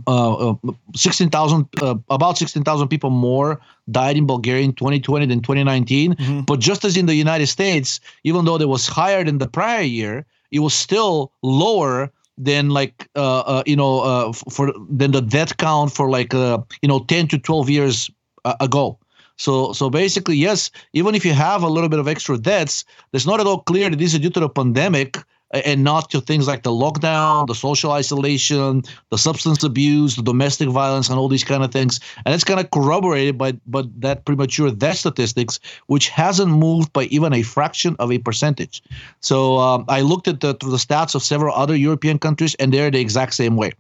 uh, 0.07 0.49
uh, 0.51 0.55
16,000, 0.95 1.67
uh, 1.81 1.95
about 2.09 2.37
16,000 2.37 2.87
people 2.87 3.11
more 3.11 3.61
died 3.91 4.17
in 4.17 4.25
Bulgaria 4.25 4.63
in 4.63 4.73
2020 4.73 5.27
than 5.27 5.41
2019. 5.41 6.15
Mhm. 6.15 6.45
But 6.47 6.59
just 6.59 6.83
as 6.85 6.97
in 6.97 7.05
the 7.05 7.13
United 7.13 7.47
States, 7.47 7.99
even 8.23 8.45
though 8.45 8.55
it 8.55 8.67
was 8.67 8.87
higher 8.87 9.23
than 9.23 9.37
the 9.37 9.47
prior 9.47 9.83
year, 9.83 10.25
it 10.51 10.59
was 10.59 10.73
still 10.73 11.31
lower 11.43 12.11
than 12.37 12.69
like 12.69 13.07
uh, 13.15 13.39
uh 13.39 13.63
you 13.65 13.77
know 13.77 13.99
uh 14.01 14.33
for 14.33 14.73
than 14.89 15.11
the 15.11 15.21
death 15.21 15.55
count 15.55 15.91
for 15.93 16.09
like 16.09 16.33
uh 16.33 16.57
you 16.81 16.87
know 16.89 16.99
10 16.99 17.29
to 17.29 17.37
12 17.37 17.69
years 17.69 18.11
uh, 18.43 18.55
ago 18.59 18.99
so 19.37 19.73
so 19.73 19.89
basically 19.89 20.35
yes 20.35 20.71
even 20.93 21.15
if 21.15 21.25
you 21.25 21.33
have 21.33 21.63
a 21.63 21.69
little 21.69 21.89
bit 21.89 21.99
of 21.99 22.07
extra 22.07 22.37
deaths 22.37 22.85
it's 23.13 23.25
not 23.25 23.39
at 23.39 23.47
all 23.47 23.59
clear 23.59 23.89
that 23.89 23.99
this 23.99 24.13
is 24.13 24.19
due 24.19 24.29
to 24.29 24.39
the 24.39 24.49
pandemic 24.49 25.17
and 25.51 25.83
not 25.83 26.09
to 26.09 26.19
things 26.19 26.47
like 26.47 26.63
the 26.63 26.71
lockdown 26.71 27.47
the 27.47 27.55
social 27.55 27.91
isolation 27.91 28.81
the 29.09 29.17
substance 29.17 29.63
abuse 29.63 30.15
the 30.15 30.23
domestic 30.23 30.67
violence 30.69 31.09
and 31.09 31.17
all 31.19 31.27
these 31.27 31.43
kind 31.43 31.63
of 31.63 31.71
things. 31.71 31.99
And 32.25 32.33
it's 32.33 32.43
kind 32.43 32.59
of 32.59 32.71
corroborated 32.71 33.37
by 33.37 33.53
but 33.67 33.85
that 34.01 34.25
premature 34.25 34.71
death 34.71 34.97
statistics 34.97 35.59
which 35.87 36.09
hasn't 36.09 36.51
moved 36.51 36.91
by 36.93 37.03
even 37.05 37.33
a 37.33 37.43
fraction 37.43 37.95
of 37.99 38.11
a 38.11 38.17
percentage. 38.17 38.81
So 39.21 39.57
um, 39.57 39.85
i 39.87 40.01
looked 40.01 40.27
at 40.27 40.41
the, 40.41 40.53
the 40.53 40.77
stats 40.77 41.15
of 41.15 41.23
several 41.23 41.55
other 41.55 41.75
european 41.75 42.19
countries 42.19 42.55
and 42.55 42.73
they're 42.73 42.91
the 42.91 42.99
exact 42.99 43.35
same 43.35 43.55
way. 43.55 43.71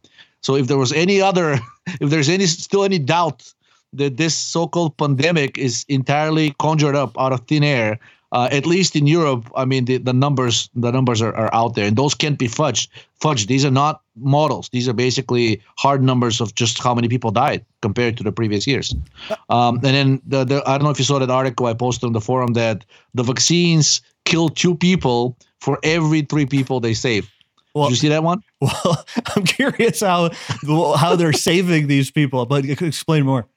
So 0.41 0.55
if 0.55 0.67
there 0.67 0.77
was 0.77 0.93
any 0.93 1.21
other 1.21 1.59
if 1.99 2.09
there's 2.09 2.29
any 2.29 2.45
still 2.45 2.83
any 2.83 2.99
doubt 2.99 3.51
that 3.97 4.17
this 4.17 4.37
so-called 4.37 4.97
pandemic 4.97 5.57
is 5.57 5.85
entirely 5.87 6.55
conjured 6.59 6.95
up 6.95 7.19
out 7.19 7.33
of 7.33 7.41
thin 7.47 7.63
air. 7.63 7.99
Uh, 8.31 8.49
at 8.51 8.65
least 8.65 8.97
in 8.97 9.07
Europe, 9.07 9.49
I 9.55 9.63
mean, 9.63 9.85
the, 9.85 9.97
the 9.97 10.11
numbers 10.11 10.69
the 10.75 10.91
numbers 10.91 11.21
are, 11.21 11.33
are 11.35 11.53
out 11.53 11.75
there, 11.75 11.85
and 11.85 11.95
those 11.95 12.13
can't 12.13 12.37
be 12.37 12.47
fudged. 12.47 12.89
Fudged. 13.21 13.47
These 13.47 13.63
are 13.63 13.71
not 13.71 14.01
models. 14.17 14.67
These 14.73 14.89
are 14.89 14.93
basically 14.93 15.61
hard 15.77 16.03
numbers 16.03 16.41
of 16.41 16.53
just 16.53 16.79
how 16.79 16.93
many 16.93 17.07
people 17.07 17.31
died 17.31 17.63
compared 17.81 18.17
to 18.17 18.23
the 18.23 18.33
previous 18.33 18.67
years. 18.67 18.93
Um, 19.49 19.75
and 19.75 19.83
then 19.83 20.21
the, 20.25 20.43
the 20.43 20.63
I 20.67 20.77
don't 20.77 20.83
know 20.83 20.89
if 20.89 20.99
you 20.99 21.05
saw 21.05 21.19
that 21.19 21.29
article 21.29 21.67
I 21.67 21.73
posted 21.75 22.07
on 22.07 22.13
the 22.13 22.19
forum 22.19 22.53
that 22.53 22.83
the 23.13 23.23
vaccines 23.23 24.01
kill 24.25 24.49
two 24.49 24.75
people 24.75 25.37
for 25.61 25.79
every 25.83 26.21
three 26.21 26.45
people 26.45 26.81
they 26.81 26.93
save. 26.93 27.31
Well, 27.73 27.89
Did 27.89 27.91
you 27.91 27.97
see 27.97 28.09
that 28.09 28.23
one? 28.23 28.41
well, 28.61 29.05
I'm 29.35 29.43
curious 29.43 29.99
how 29.99 30.31
how 30.97 31.15
they're 31.15 31.33
saving 31.33 31.87
these 31.87 32.09
people, 32.11 32.45
but 32.45 32.65
explain 32.65 33.25
more. 33.25 33.47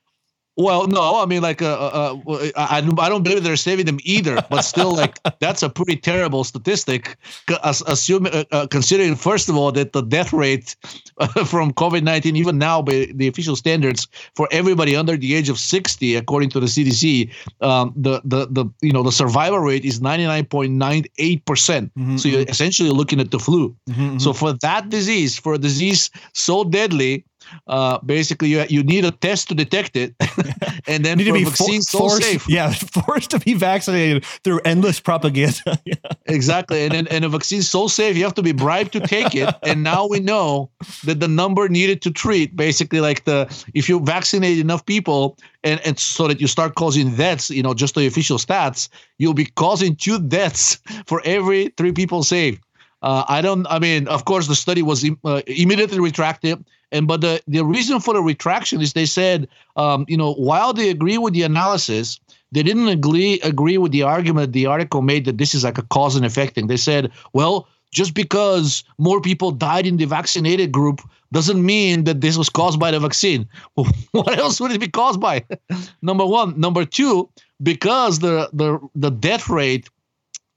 Well, 0.58 0.88
no, 0.88 1.22
I 1.22 1.26
mean, 1.26 1.40
like, 1.40 1.62
uh, 1.62 1.66
uh, 1.66 2.18
uh 2.26 2.48
I, 2.56 2.78
I 2.78 3.08
don't 3.08 3.22
believe 3.22 3.44
they're 3.44 3.54
saving 3.54 3.86
them 3.86 4.00
either, 4.02 4.42
but 4.50 4.62
still, 4.62 4.92
like, 4.92 5.16
that's 5.38 5.62
a 5.62 5.70
pretty 5.70 5.94
terrible 5.94 6.42
statistic. 6.42 7.16
Assuming, 7.62 8.34
uh, 8.34 8.44
uh, 8.50 8.66
considering 8.66 9.14
first 9.14 9.48
of 9.48 9.56
all 9.56 9.70
that 9.70 9.92
the 9.92 10.02
death 10.02 10.32
rate 10.32 10.74
from 11.46 11.72
COVID 11.72 12.02
nineteen, 12.02 12.34
even 12.34 12.58
now 12.58 12.82
by 12.82 13.06
the 13.14 13.28
official 13.28 13.54
standards 13.54 14.08
for 14.34 14.48
everybody 14.50 14.96
under 14.96 15.16
the 15.16 15.36
age 15.36 15.48
of 15.48 15.60
sixty, 15.60 16.16
according 16.16 16.50
to 16.50 16.58
the 16.58 16.66
CDC, 16.66 17.30
um, 17.60 17.92
the 17.94 18.20
the 18.24 18.48
the 18.50 18.66
you 18.82 18.92
know 18.92 19.04
the 19.04 19.12
survival 19.12 19.60
rate 19.60 19.84
is 19.84 20.00
ninety 20.00 20.26
nine 20.26 20.44
point 20.44 20.72
nine 20.72 21.04
eight 21.18 21.44
percent. 21.44 21.94
Mm-hmm, 21.94 22.16
so 22.16 22.28
you're 22.28 22.40
mm-hmm. 22.40 22.50
essentially 22.50 22.90
looking 22.90 23.20
at 23.20 23.30
the 23.30 23.38
flu. 23.38 23.76
Mm-hmm, 23.88 24.02
mm-hmm. 24.02 24.18
So 24.18 24.32
for 24.32 24.54
that 24.54 24.88
disease, 24.88 25.38
for 25.38 25.54
a 25.54 25.58
disease 25.58 26.10
so 26.32 26.64
deadly, 26.64 27.24
uh, 27.66 27.98
basically 27.98 28.48
you, 28.48 28.64
you 28.68 28.82
need 28.82 29.04
a 29.04 29.10
test 29.10 29.48
to 29.48 29.54
detect 29.54 29.96
it, 29.96 30.14
and 30.86 31.04
then 31.04 31.18
need 31.18 31.24
to 31.24 31.32
be 31.32 31.44
vaccine 31.44 31.80
for, 31.80 31.86
so 31.86 31.98
forced, 31.98 32.22
safe. 32.22 32.48
Yeah, 32.48 32.70
forced 33.04 33.30
to 33.30 33.40
be 33.40 33.54
vaccinated 33.54 34.24
through 34.24 34.60
endless 34.64 35.00
propaganda. 35.00 35.78
yeah. 35.84 35.94
Exactly, 36.26 36.84
and, 36.84 36.94
and 36.94 37.08
and 37.08 37.24
a 37.24 37.28
vaccine 37.28 37.62
so 37.62 37.88
safe 37.88 38.16
you 38.16 38.24
have 38.24 38.34
to 38.34 38.42
be 38.42 38.52
bribed 38.52 38.92
to 38.92 39.00
take 39.00 39.34
it. 39.34 39.54
and 39.62 39.82
now 39.82 40.06
we 40.06 40.20
know 40.20 40.70
that 41.04 41.20
the 41.20 41.28
number 41.28 41.68
needed 41.68 42.02
to 42.02 42.10
treat, 42.10 42.56
basically 42.56 43.00
like 43.00 43.24
the 43.24 43.46
if 43.74 43.88
you 43.88 44.00
vaccinate 44.00 44.58
enough 44.58 44.84
people, 44.86 45.36
and 45.64 45.80
and 45.84 45.98
so 45.98 46.28
that 46.28 46.40
you 46.40 46.46
start 46.46 46.74
causing 46.74 47.14
deaths, 47.14 47.50
you 47.50 47.62
know, 47.62 47.74
just 47.74 47.94
the 47.94 48.06
official 48.06 48.38
stats, 48.38 48.88
you'll 49.18 49.34
be 49.34 49.46
causing 49.46 49.96
two 49.96 50.18
deaths 50.20 50.78
for 51.06 51.22
every 51.24 51.68
three 51.76 51.92
people 51.92 52.22
saved. 52.22 52.62
Uh, 53.02 53.24
I 53.28 53.42
don't. 53.42 53.66
I 53.68 53.78
mean, 53.78 54.08
of 54.08 54.24
course, 54.24 54.48
the 54.48 54.56
study 54.56 54.82
was 54.82 55.08
uh, 55.24 55.42
immediately 55.46 56.00
retracted, 56.00 56.64
and 56.92 57.06
but 57.06 57.20
the 57.20 57.40
the 57.46 57.64
reason 57.64 58.00
for 58.00 58.14
the 58.14 58.22
retraction 58.22 58.80
is 58.80 58.92
they 58.92 59.06
said, 59.06 59.48
um, 59.76 60.04
you 60.08 60.16
know, 60.16 60.34
while 60.34 60.72
they 60.72 60.90
agree 60.90 61.18
with 61.18 61.34
the 61.34 61.42
analysis, 61.42 62.18
they 62.52 62.62
didn't 62.62 62.88
agree 62.88 63.40
agree 63.40 63.78
with 63.78 63.92
the 63.92 64.02
argument 64.02 64.52
the 64.52 64.66
article 64.66 65.02
made 65.02 65.24
that 65.26 65.38
this 65.38 65.54
is 65.54 65.64
like 65.64 65.78
a 65.78 65.82
cause 65.82 66.16
and 66.16 66.24
effect 66.24 66.54
thing. 66.54 66.66
They 66.66 66.76
said, 66.76 67.10
well, 67.32 67.68
just 67.90 68.14
because 68.14 68.84
more 68.98 69.20
people 69.20 69.50
died 69.50 69.86
in 69.86 69.96
the 69.96 70.06
vaccinated 70.06 70.72
group 70.72 71.00
doesn't 71.32 71.64
mean 71.64 72.04
that 72.04 72.20
this 72.20 72.36
was 72.38 72.48
caused 72.48 72.80
by 72.80 72.90
the 72.90 73.00
vaccine. 73.00 73.48
what 73.74 74.38
else 74.38 74.60
would 74.60 74.72
it 74.72 74.80
be 74.80 74.88
caused 74.88 75.20
by? 75.20 75.44
Number 76.02 76.24
one. 76.24 76.58
Number 76.58 76.84
two, 76.84 77.28
because 77.62 78.20
the 78.20 78.48
the 78.52 78.78
the 78.94 79.10
death 79.10 79.48
rate 79.48 79.88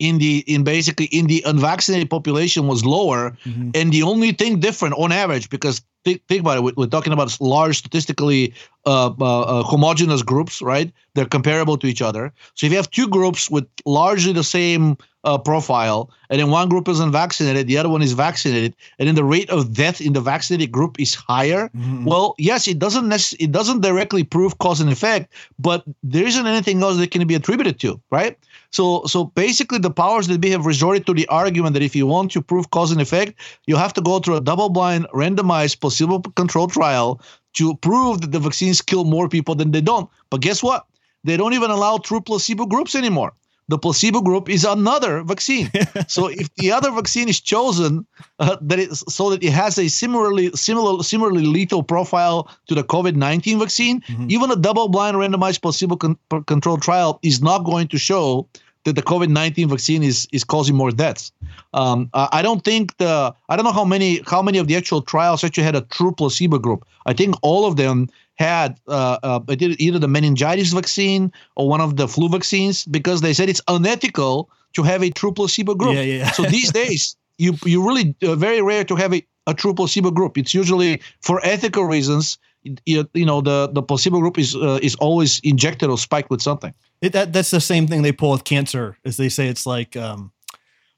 in 0.02 0.18
the 0.18 0.44
in 0.48 0.64
basically 0.64 1.06
in 1.06 1.28
the 1.28 1.44
unvaccinated 1.46 2.10
population 2.10 2.68
was 2.68 2.84
lower 2.84 3.38
mm-hmm. 3.46 3.70
and 3.76 3.94
the 3.94 4.02
only 4.02 4.32
thing 4.32 4.60
different 4.60 4.96
on 4.96 5.12
average 5.12 5.48
because 5.50 5.82
think, 6.04 6.26
think 6.28 6.42
about 6.42 6.58
it 6.58 6.76
we're 6.76 6.88
talking 6.88 7.14
about 7.14 7.40
large 7.40 7.78
statistically 7.78 8.52
uh, 8.88 9.14
uh, 9.22 9.42
uh, 9.42 9.64
homogeneous 9.64 10.24
groups 10.24 10.60
right 10.62 10.92
they're 11.14 11.34
comparable 11.38 11.78
to 11.78 11.86
each 11.86 12.02
other 12.02 12.34
so 12.56 12.66
if 12.66 12.72
you 12.72 12.78
have 12.78 12.90
two 12.90 13.08
groups 13.08 13.50
with 13.50 13.68
largely 13.86 14.34
the 14.34 14.44
same 14.44 14.98
uh, 15.24 15.38
profile 15.38 16.10
and 16.30 16.40
then 16.40 16.50
one 16.50 16.68
group 16.70 16.88
is 16.88 17.00
unvaccinated 17.00 17.68
the 17.68 17.78
other 17.78 17.90
one 17.90 18.02
is 18.02 18.14
vaccinated 18.14 18.76
and 18.98 19.08
then 19.08 19.16
the 19.16 19.24
rate 19.24 19.50
of 19.50 19.74
death 19.74 20.02
in 20.02 20.14
the 20.14 20.22
vaccinated 20.22 20.72
group 20.72 21.00
is 21.00 21.14
higher 21.14 21.70
mm-hmm. 21.70 22.06
well 22.06 22.34
yes 22.38 22.68
it 22.68 22.80
doesn't 22.80 23.08
nec- 23.08 23.40
it 23.40 23.52
doesn't 23.52 23.82
directly 23.82 24.24
prove 24.24 24.58
cause 24.58 24.82
and 24.82 24.92
effect 24.92 25.32
but 25.60 25.84
there 26.04 26.26
isn't 26.26 26.48
anything 26.48 26.82
else 26.82 26.98
that 26.98 27.12
can 27.12 27.26
be 27.28 27.36
attributed 27.36 27.80
to 27.80 28.00
right 28.10 28.38
so, 28.72 29.04
so 29.06 29.26
basically, 29.26 29.80
the 29.80 29.92
powers 29.92 30.28
that 30.28 30.40
be 30.40 30.50
have 30.52 30.66
resorted 30.66 31.06
to 31.06 31.14
the 31.14 31.28
argument 31.28 31.74
that 31.74 31.84
if 31.84 31.94
you 31.94 32.08
want 32.08 32.32
to 32.32 32.42
prove 32.42 32.72
cause 32.72 32.92
and 32.92 33.02
effect, 33.02 33.34
you 33.68 33.76
have 33.76 33.94
to 33.94 34.02
go 34.02 34.20
through 34.20 34.38
a 34.38 34.42
double-blind, 34.42 35.08
randomized, 35.14 35.82
placebo-controlled 35.82 36.72
trial 36.72 37.22
to 37.54 37.76
prove 37.76 38.22
that 38.22 38.32
the 38.32 38.40
vaccines 38.40 38.82
kill 38.82 39.04
more 39.04 39.28
people 39.28 39.56
than 39.56 39.72
they 39.72 39.82
don't. 39.82 40.10
But 40.30 40.40
guess 40.40 40.64
what? 40.64 40.86
They 41.26 41.36
don't 41.36 41.54
even 41.54 41.70
allow 41.70 41.98
true 41.98 42.22
placebo 42.22 42.66
groups 42.66 42.96
anymore. 42.96 43.34
The 43.72 43.78
placebo 43.78 44.20
group 44.20 44.50
is 44.50 44.66
another 44.66 45.24
vaccine. 45.24 45.72
so 46.08 46.28
if 46.28 46.54
the 46.56 46.74
other 46.74 46.92
vaccine 46.92 47.30
is 47.30 47.40
chosen, 47.40 48.06
uh, 48.38 48.58
that 48.60 48.80
it, 48.80 48.94
so 48.94 49.30
that 49.30 49.42
it 49.42 49.54
has 49.54 49.78
a 49.78 49.88
similarly 49.88 50.52
similar 50.56 51.02
similarly 51.04 51.46
lethal 51.46 51.82
profile 51.82 52.52
to 52.68 52.76
the 52.76 52.84
COVID 52.84 53.16
nineteen 53.16 53.60
vaccine, 53.60 54.02
mm-hmm. 54.02 54.28
even 54.30 54.52
a 54.52 54.58
double-blind 54.58 55.16
randomized 55.16 55.62
placebo-controlled 55.62 56.82
trial 56.82 57.20
is 57.24 57.42
not 57.42 57.64
going 57.64 57.88
to 57.88 57.98
show 57.98 58.46
that 58.84 58.96
the 58.96 59.02
COVID 59.02 59.30
nineteen 59.30 59.70
vaccine 59.70 60.04
is 60.04 60.28
is 60.32 60.44
causing 60.44 60.76
more 60.76 60.92
deaths. 60.92 61.32
Um, 61.74 62.10
I 62.14 62.42
don't 62.42 62.64
think 62.64 62.98
the 62.98 63.34
I 63.50 63.56
don't 63.56 63.66
know 63.66 63.72
how 63.72 63.86
many 63.86 64.22
how 64.26 64.42
many 64.42 64.58
of 64.58 64.68
the 64.68 64.76
actual 64.76 65.02
trials 65.02 65.44
actually 65.44 65.64
had 65.64 65.76
a 65.76 65.82
true 65.82 66.12
placebo 66.12 66.58
group. 66.58 66.86
I 67.06 67.14
think 67.14 67.36
all 67.42 67.66
of 67.66 67.76
them 67.76 68.10
had 68.36 68.80
uh, 68.88 69.18
uh, 69.24 69.40
either 69.58 70.00
the 70.00 70.08
meningitis 70.08 70.74
vaccine 70.74 71.32
or 71.56 71.70
one 71.70 71.82
of 71.82 71.96
the 71.96 72.08
flu 72.08 72.28
vaccines 72.30 72.86
because 72.86 73.22
they 73.22 73.34
said 73.34 73.50
it's 73.50 73.62
unethical 73.68 74.50
to 74.74 74.84
have 74.84 75.04
a 75.04 75.10
true 75.10 75.32
placebo 75.32 75.76
group. 75.76 75.96
Yeah, 75.96 76.02
yeah. 76.02 76.32
so 76.32 76.44
these 76.44 76.72
days, 76.72 77.16
you 77.38 77.56
you 77.66 77.86
really 77.86 78.16
uh, 78.24 78.36
very 78.36 78.62
rare 78.62 78.84
to 78.86 78.96
have 78.96 79.14
a, 79.14 79.26
a 79.48 79.54
true 79.54 79.74
placebo 79.74 80.12
group. 80.12 80.38
It's 80.38 80.54
usually 80.54 81.02
for 81.22 81.40
ethical 81.46 81.86
reasons. 81.86 82.38
You, 82.64 83.08
you 83.14 83.26
know 83.26 83.42
the 83.42 83.70
the 83.72 83.82
placebo 83.82 84.20
group 84.20 84.38
is 84.38 84.56
uh, 84.56 84.80
is 84.82 84.96
always 84.96 85.40
injected 85.40 85.90
or 85.90 85.98
spiked 85.98 86.30
with 86.30 86.42
something. 86.42 86.74
It, 87.02 87.14
that 87.14 87.34
that's 87.34 87.52
the 87.52 87.62
same 87.62 87.88
thing 87.88 88.04
they 88.04 88.12
pull 88.12 88.32
with 88.32 88.44
cancer. 88.44 88.98
Is 89.04 89.18
they 89.18 89.30
say 89.30 89.48
it's 89.48 89.66
like 89.66 89.98
um, 89.98 90.32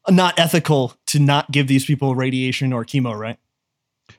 not 0.10 0.38
ethical 0.38 0.94
to 1.08 1.20
not 1.20 1.52
give 1.52 1.68
these 1.68 1.86
people 1.86 2.16
radiation 2.16 2.74
or 2.74 2.84
chemo, 2.84 3.18
right? 3.18 3.38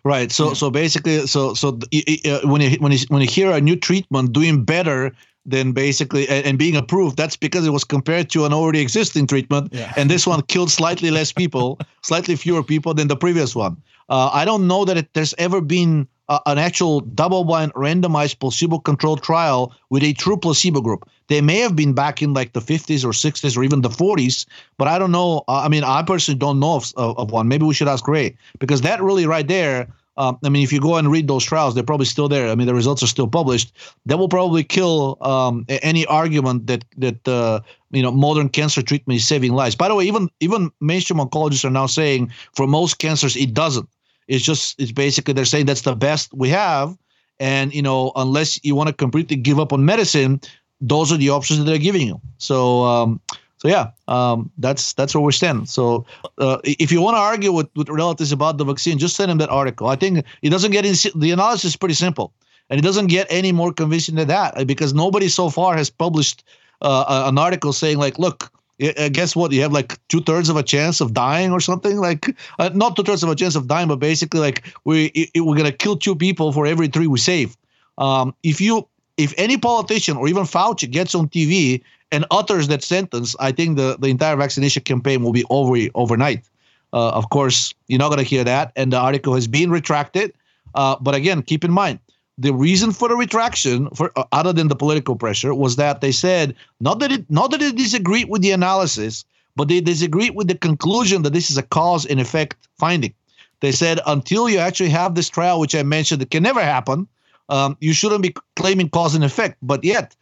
Right. 0.05 0.33
So 0.33 0.49
yeah. 0.49 0.55
so 0.55 0.71
basically, 0.71 1.27
so 1.27 1.55
so 1.55 1.69
uh, 1.69 2.41
when 2.45 2.61
you 2.61 2.77
when 2.79 2.93
you 2.93 2.99
when 3.09 3.23
you 3.23 3.29
hear 3.29 3.51
a 3.51 3.61
new 3.61 3.77
treatment 3.77 4.33
doing 4.33 4.65
better 4.65 5.13
than 5.47 5.73
basically 5.73 6.27
and, 6.29 6.47
and, 6.47 6.59
being 6.59 6.77
approved, 6.77 7.19
that's 7.19 7.37
because 7.37 7.67
it 7.67 7.71
was 7.71 7.85
compared 7.85 8.31
to 8.31 8.47
an 8.47 8.53
already 8.55 8.81
existing 8.81 9.27
treatment, 9.27 9.73
yeah. 9.73 9.93
and 9.97 10.11
this 10.11 10.27
one 10.27 10.41
killed 10.43 10.71
slightly 10.71 11.11
less 11.11 11.33
people, 11.33 11.79
slightly 12.03 12.35
fewer 12.37 12.63
people 12.63 12.95
than 12.95 13.09
the 13.09 13.17
previous 13.17 13.55
one. 13.55 13.77
Uh, 14.09 14.31
I 14.33 14.45
don't 14.45 14.67
know 14.67 14.85
that 14.85 14.97
it, 14.97 15.13
there's 15.13 15.35
ever 15.37 15.61
been 15.61 16.09
uh, 16.28 16.38
an 16.47 16.59
actual 16.59 17.00
double-blind, 17.00 17.73
randomized, 17.75 18.38
placebo-controlled 18.38 19.23
trial 19.23 19.73
with 19.90 20.02
a 20.02 20.12
true 20.14 20.37
placebo 20.37 20.81
group. 20.81 21.09
They 21.28 21.40
may 21.40 21.59
have 21.59 21.75
been 21.76 21.93
back 21.93 22.23
in 22.23 22.35
like 22.35 22.52
the 22.52 22.61
50s 22.61 23.04
or 23.04 23.11
60s 23.11 23.57
or 23.57 23.64
even 23.64 23.81
the 23.81 23.88
40s, 23.88 24.47
but 24.78 24.88
I 24.88 24.99
don't 24.99 25.12
know. 25.12 25.45
Uh, 25.49 25.62
I 25.64 25.69
mean, 25.69 25.85
I 25.85 26.02
personally 26.02 26.38
don't 26.38 26.61
know 26.61 26.76
of, 26.76 26.93
of, 26.97 27.31
one. 27.31 27.49
Maybe 27.49 27.64
we 27.64 27.75
should 27.75 27.88
ask 27.88 28.07
Ray 28.07 28.37
because 28.59 28.83
that 28.83 29.02
really 29.02 29.26
right 29.26 29.47
there. 29.47 29.88
Um, 30.16 30.38
I 30.45 30.49
mean, 30.49 30.62
if 30.62 30.73
you 30.73 30.81
go 30.81 30.95
and 30.97 31.11
read 31.11 31.26
those 31.26 31.45
trials, 31.45 31.75
they're 31.75 31.83
probably 31.83 32.07
still 32.07 32.28
there. 32.28 32.49
I 32.49 32.54
mean, 32.54 32.69
the 32.69 32.75
results 32.75 33.02
are 33.02 33.09
still 33.09 33.26
published. 33.26 33.76
That 34.07 34.16
will 34.16 34.28
probably 34.28 34.62
kill 34.62 35.19
um, 35.23 35.64
any 35.69 36.07
argument 36.07 36.69
that 36.69 36.85
that 36.99 37.26
uh, 37.26 37.61
you 37.90 38.00
know 38.00 38.12
modern 38.12 38.49
cancer 38.49 38.81
treatment 38.81 39.16
is 39.16 39.26
saving 39.26 39.54
lives. 39.54 39.75
By 39.75 39.88
the 39.88 39.95
way, 39.97 40.04
even 40.04 40.31
even 40.38 40.71
mainstream 40.81 41.19
oncologists 41.19 41.64
are 41.64 41.71
now 41.71 41.87
saying 41.87 42.31
for 42.54 42.69
most 42.69 42.99
cancers 42.99 43.35
it 43.35 43.54
doesn't. 43.54 43.88
It's 44.28 44.45
just 44.45 44.81
it's 44.81 44.93
basically 44.93 45.35
they're 45.35 45.45
saying 45.45 45.66
that's 45.66 45.83
the 45.83 45.97
best 45.97 46.33
we 46.35 46.49
have, 46.50 46.97
and 47.38 47.75
you 47.75 47.83
know 47.83 48.12
unless 48.16 48.62
you 48.64 48.75
want 48.75 48.88
to 48.88 48.93
completely 48.95 49.37
give 49.37 49.59
up 49.59 49.73
on 49.73 49.85
medicine, 49.85 50.40
those 50.81 51.12
are 51.12 51.16
the 51.16 51.31
options 51.31 51.59
that 51.59 51.64
they're 51.64 51.78
giving 51.78 52.07
you. 52.07 52.21
So. 52.38 52.83
Um, 52.85 53.21
so 53.59 53.69
yeah, 53.69 53.93
um, 54.09 54.50
that's 54.59 54.93
that's 54.93 55.14
where 55.14 55.25
we 55.25 55.33
stand. 55.33 55.71
So 55.71 56.04
uh, 56.37 56.59
if 56.64 56.93
you 56.93 57.00
want 57.00 57.16
to 57.16 57.21
argue 57.21 57.50
with, 57.50 57.69
with 57.75 57.88
relatives 57.88 58.31
about 58.31 58.59
the 58.59 58.64
vaccine, 58.64 58.99
just 58.99 59.16
send 59.16 59.31
them 59.31 59.38
that 59.38 59.49
article. 59.49 59.87
I 59.87 59.97
think 59.97 60.23
it 60.43 60.50
doesn't 60.50 60.71
get 60.71 60.85
in, 60.85 60.95
the 61.19 61.31
analysis 61.31 61.71
is 61.71 61.76
pretty 61.76 61.95
simple, 61.95 62.35
and 62.69 62.78
it 62.78 62.83
doesn't 62.83 63.07
get 63.07 63.26
any 63.31 63.52
more 63.52 63.73
convincing 63.73 64.16
than 64.16 64.28
that 64.28 64.66
because 64.66 64.93
nobody 64.93 65.31
so 65.31 65.49
far 65.49 65.78
has 65.78 65.88
published 65.88 66.45
uh, 66.83 67.25
an 67.26 67.38
article 67.38 67.73
saying 67.73 67.97
like, 67.97 68.19
look, 68.19 68.52
guess 68.78 69.37
what? 69.37 69.52
You 69.52 69.62
have 69.62 69.73
like 69.73 69.99
two 70.09 70.21
thirds 70.21 70.49
of 70.49 70.57
a 70.57 70.62
chance 70.62 71.00
of 71.00 71.14
dying 71.14 71.52
or 71.52 71.61
something. 71.61 71.99
Like 71.99 72.37
uh, 72.59 72.71
not 72.75 72.97
two 72.97 73.02
thirds 73.02 73.23
of 73.23 73.28
a 73.28 73.35
chance 73.35 73.54
of 73.54 73.69
dying, 73.69 73.88
but 73.88 73.97
basically 73.97 74.40
like 74.40 74.64
we 74.85 75.07
it, 75.07 75.40
we're 75.40 75.57
gonna 75.57 75.73
kill 75.73 75.97
two 75.97 76.16
people 76.16 76.52
for 76.52 76.66
every 76.66 76.88
three 76.88 77.07
we 77.07 77.19
save. 77.19 77.57
Um, 77.99 78.35
if 78.43 78.61
you 78.61 78.87
if 79.16 79.33
any 79.37 79.57
politician 79.57 80.16
or 80.16 80.26
even 80.28 80.43
Fauci 80.43 80.90
gets 80.90 81.14
on 81.14 81.28
TV 81.28 81.83
and 82.11 82.26
utters 82.31 82.69
that 82.69 82.83
sentence, 82.83 83.37
I 83.38 83.52
think 83.52 83.76
the 83.76 83.97
the 83.99 84.09
entire 84.09 84.37
vaccination 84.37 84.83
campaign 84.83 85.23
will 85.23 85.33
be 85.33 85.45
over 85.50 85.76
overnight. 85.95 86.45
Uh, 86.93 87.11
of 87.11 87.31
course, 87.31 87.75
you're 87.88 87.99
not 87.99 88.11
gonna 88.11 88.23
hear 88.23 88.45
that, 88.45 88.73
and 88.76 88.93
the 88.93 88.99
article 88.99 89.35
has 89.35 89.47
been 89.47 89.71
retracted. 89.71 90.33
Uh, 90.75 90.97
but 91.00 91.14
again, 91.14 91.43
keep 91.43 91.64
in 91.64 91.71
mind 91.71 92.00
the 92.38 92.53
reason 92.53 92.93
for 92.93 93.09
the 93.09 93.17
retraction, 93.17 93.88
for 93.91 94.11
uh, 94.17 94.25
other 94.33 94.53
than 94.53 94.69
the 94.69 94.76
political 94.76 95.17
pressure, 95.17 95.55
was 95.55 95.76
that 95.76 96.00
they 96.00 96.12
said 96.12 96.55
not 96.81 96.99
that 96.99 97.12
it 97.12 97.31
not 97.31 97.50
that 97.50 97.61
they 97.61 97.73
disagreed 97.73 98.29
with 98.29 98.43
the 98.43 98.50
analysis, 98.50 99.25
but 99.57 99.69
they 99.69 99.81
disagreed 99.81 100.35
with 100.35 100.49
the 100.49 100.57
conclusion 100.57 101.23
that 101.23 101.33
this 101.33 101.50
is 101.50 101.59
a 101.59 101.62
cause 101.62 102.05
and 102.07 102.21
effect 102.21 102.69
finding. 102.79 103.14
They 103.61 103.73
said 103.73 104.00
until 104.07 104.49
you 104.49 104.59
actually 104.59 104.91
have 104.91 105.14
this 105.14 105.29
trial, 105.29 105.61
which 105.61 105.75
I 105.75 105.83
mentioned, 105.83 106.21
that 106.21 106.31
can 106.31 106.43
never 106.43 106.61
happen, 106.61 107.07
um, 107.49 107.76
you 107.81 107.93
shouldn't 107.93 108.23
be 108.23 108.35
claiming 108.57 108.88
cause 108.88 109.14
and 109.14 109.25
effect. 109.25 109.57
But 109.62 109.85
yet, 109.85 110.17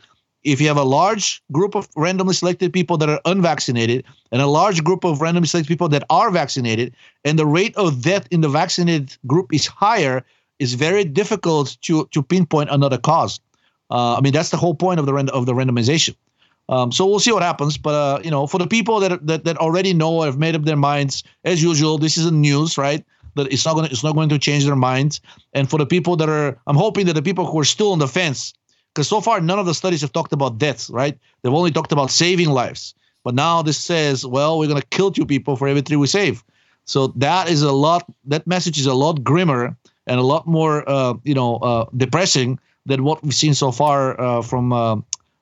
if 0.44 0.60
you 0.60 0.68
have 0.68 0.76
a 0.76 0.84
large 0.84 1.42
group 1.50 1.74
of 1.74 1.88
randomly 1.96 2.34
selected 2.34 2.72
people 2.72 2.98
that 2.98 3.08
are 3.08 3.20
unvaccinated 3.24 4.04
and 4.32 4.42
a 4.42 4.46
large 4.46 4.84
group 4.84 5.04
of 5.04 5.20
randomly 5.20 5.46
selected 5.46 5.68
people 5.68 5.88
that 5.88 6.04
are 6.10 6.30
vaccinated, 6.30 6.94
and 7.24 7.38
the 7.38 7.46
rate 7.46 7.74
of 7.76 8.02
death 8.02 8.26
in 8.30 8.42
the 8.42 8.48
vaccinated 8.48 9.16
group 9.26 9.52
is 9.52 9.66
higher, 9.66 10.24
it's 10.62 10.74
very 10.74 11.04
difficult 11.04 11.76
to 11.82 12.06
to 12.12 12.22
pinpoint 12.22 12.70
another 12.70 12.98
cause. 12.98 13.40
Uh, 13.90 14.16
I 14.16 14.20
mean, 14.20 14.32
that's 14.32 14.50
the 14.50 14.56
whole 14.56 14.74
point 14.74 14.98
of 15.00 15.06
the 15.06 15.12
rand- 15.12 15.30
of 15.30 15.46
the 15.46 15.52
randomization. 15.52 16.14
Um, 16.68 16.92
so 16.92 17.06
we'll 17.06 17.20
see 17.20 17.32
what 17.32 17.42
happens. 17.42 17.76
But 17.76 17.94
uh, 17.94 18.20
you 18.24 18.30
know, 18.30 18.46
for 18.46 18.58
the 18.58 18.66
people 18.66 19.00
that, 19.00 19.26
that 19.26 19.44
that 19.44 19.56
already 19.58 19.92
know 19.92 20.12
or 20.20 20.24
have 20.24 20.38
made 20.38 20.54
up 20.54 20.64
their 20.64 20.76
minds, 20.76 21.22
as 21.44 21.62
usual, 21.62 21.98
this 21.98 22.16
isn't 22.16 22.40
news, 22.40 22.78
right? 22.78 23.04
That 23.34 23.52
it's 23.52 23.66
not 23.66 23.74
going 23.74 23.90
it's 23.90 24.04
not 24.04 24.14
going 24.14 24.28
to 24.30 24.38
change 24.38 24.64
their 24.64 24.76
minds. 24.76 25.20
And 25.52 25.68
for 25.68 25.78
the 25.78 25.86
people 25.86 26.16
that 26.16 26.28
are, 26.28 26.58
I'm 26.66 26.76
hoping 26.76 27.06
that 27.06 27.14
the 27.14 27.22
people 27.22 27.44
who 27.44 27.58
are 27.58 27.64
still 27.64 27.92
on 27.92 27.98
the 27.98 28.08
fence, 28.08 28.54
because 28.94 29.08
so 29.08 29.20
far 29.20 29.40
none 29.40 29.58
of 29.58 29.66
the 29.66 29.74
studies 29.74 30.00
have 30.00 30.12
talked 30.12 30.32
about 30.32 30.58
deaths, 30.58 30.88
right? 30.90 31.18
They've 31.42 31.52
only 31.52 31.72
talked 31.72 31.92
about 31.92 32.10
saving 32.10 32.50
lives. 32.50 32.94
But 33.24 33.34
now 33.34 33.62
this 33.62 33.78
says, 33.78 34.26
well, 34.26 34.58
we're 34.58 34.68
going 34.68 34.80
to 34.80 34.86
kill 34.88 35.10
two 35.12 35.26
people 35.26 35.56
for 35.56 35.68
every 35.68 35.82
three 35.82 35.96
we 35.96 36.06
save. 36.08 36.42
So 36.84 37.08
that 37.16 37.48
is 37.48 37.62
a 37.62 37.72
lot. 37.72 38.02
That 38.24 38.46
message 38.46 38.78
is 38.78 38.86
a 38.86 38.94
lot 38.94 39.22
grimmer 39.22 39.76
and 40.06 40.18
a 40.18 40.22
lot 40.22 40.46
more, 40.46 40.88
uh, 40.88 41.14
you 41.24 41.34
know, 41.34 41.56
uh, 41.56 41.86
depressing 41.96 42.58
than 42.86 43.04
what 43.04 43.22
we've 43.22 43.34
seen 43.34 43.54
so 43.54 43.70
far 43.72 44.20
uh, 44.20 44.42
from 44.42 44.72
uh, 44.72 44.96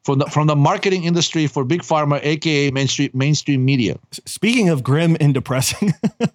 from 0.05 0.19
the 0.19 0.27
from 0.27 0.47
the 0.47 0.57
marketing 0.57 1.05
industry 1.05 1.47
for 1.47 1.65
big 1.65 1.83
pharma, 1.83 2.21
aka 2.23 2.71
mainstream 2.71 3.11
mainstream 3.13 3.65
media. 3.65 3.99
Speaking 4.27 4.69
of 4.69 4.83
grim 4.83 5.17
and 5.21 5.35
depressing, 5.35 5.93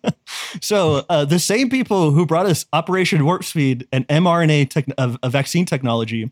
so 0.62 1.06
uh, 1.10 1.26
the 1.26 1.40
same 1.40 1.70
people 1.70 2.12
who 2.12 2.26
brought 2.26 2.46
us 2.46 2.66
Operation 2.74 3.26
Warp 3.26 3.44
Speed 3.44 3.88
and 3.92 4.08
mRNA 4.08 4.70
tech, 4.70 4.86
uh, 4.98 5.18
a 5.24 5.30
vaccine 5.30 5.66
technology, 5.66 6.32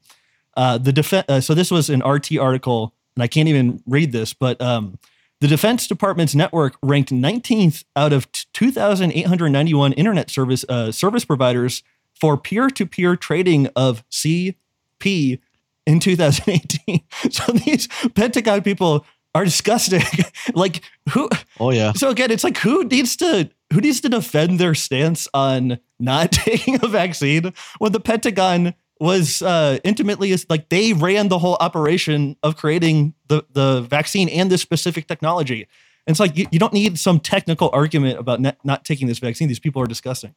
uh, 0.58 0.78
the. 0.78 1.26
Uh, 1.28 1.42
so 1.42 1.54
this 1.54 1.72
was 1.72 1.90
an 1.90 2.02
RT 2.02 2.38
article, 2.38 2.94
and 3.16 3.24
I 3.24 3.28
can't 3.28 3.50
even 3.50 3.82
read 3.88 4.12
this, 4.12 4.34
but 4.34 4.62
um, 4.62 4.98
the 5.44 5.50
Defense 5.50 5.88
Department's 5.88 6.34
network 6.34 6.78
ranked 6.82 7.12
19th 7.12 7.84
out 7.98 8.14
of 8.14 8.32
2,891 8.54 9.92
internet 9.92 10.30
service 10.30 10.64
uh, 10.70 10.90
service 10.90 11.26
providers 11.26 11.84
for 12.18 12.38
peer-to-peer 12.38 13.18
trading 13.18 13.68
of 13.76 14.08
CP 14.10 15.42
in 15.86 16.00
2018. 16.00 17.02
so 17.30 17.52
these 17.52 17.90
Pentagon 18.16 18.62
people 18.62 19.06
are 19.36 19.44
disgusting. 19.44 20.04
like 20.54 20.82
who? 21.10 21.28
Oh 21.60 21.72
yeah. 21.72 21.92
So 21.92 22.10
again, 22.10 22.32
it's 22.32 22.46
like 22.46 22.60
who 22.60 22.86
needs 22.86 23.18
to 23.18 23.50
who 23.74 23.82
needs 23.82 24.00
to 24.00 24.08
defend 24.08 24.62
their 24.62 24.74
stance 24.74 25.28
on 25.34 25.78
not 26.00 26.32
taking 26.32 26.76
a 26.82 26.88
vaccine 26.88 27.54
when 27.80 27.92
the 27.92 28.00
Pentagon 28.00 28.76
was 29.04 29.42
uh, 29.42 29.80
intimately 29.84 30.36
like 30.50 30.70
they 30.70 30.94
ran 30.94 31.28
the 31.28 31.40
whole 31.40 31.58
operation 31.60 32.38
of 32.42 32.56
creating 32.56 33.14
the 33.28 33.44
the 33.52 33.82
vaccine 33.82 34.30
and 34.30 34.50
this 34.50 34.62
specific 34.62 35.08
technology. 35.08 35.68
And 36.08 36.14
it's 36.14 36.20
like 36.20 36.38
you, 36.38 36.48
you 36.52 36.60
don't 36.60 36.74
need 36.74 36.98
some 37.00 37.20
technical 37.20 37.70
argument 37.74 38.20
about 38.20 38.42
not, 38.42 38.58
not 38.64 38.86
taking 38.86 39.08
this 39.08 39.20
vaccine. 39.20 39.48
These 39.48 39.60
people 39.60 39.82
are 39.82 39.88
disgusting. 39.88 40.36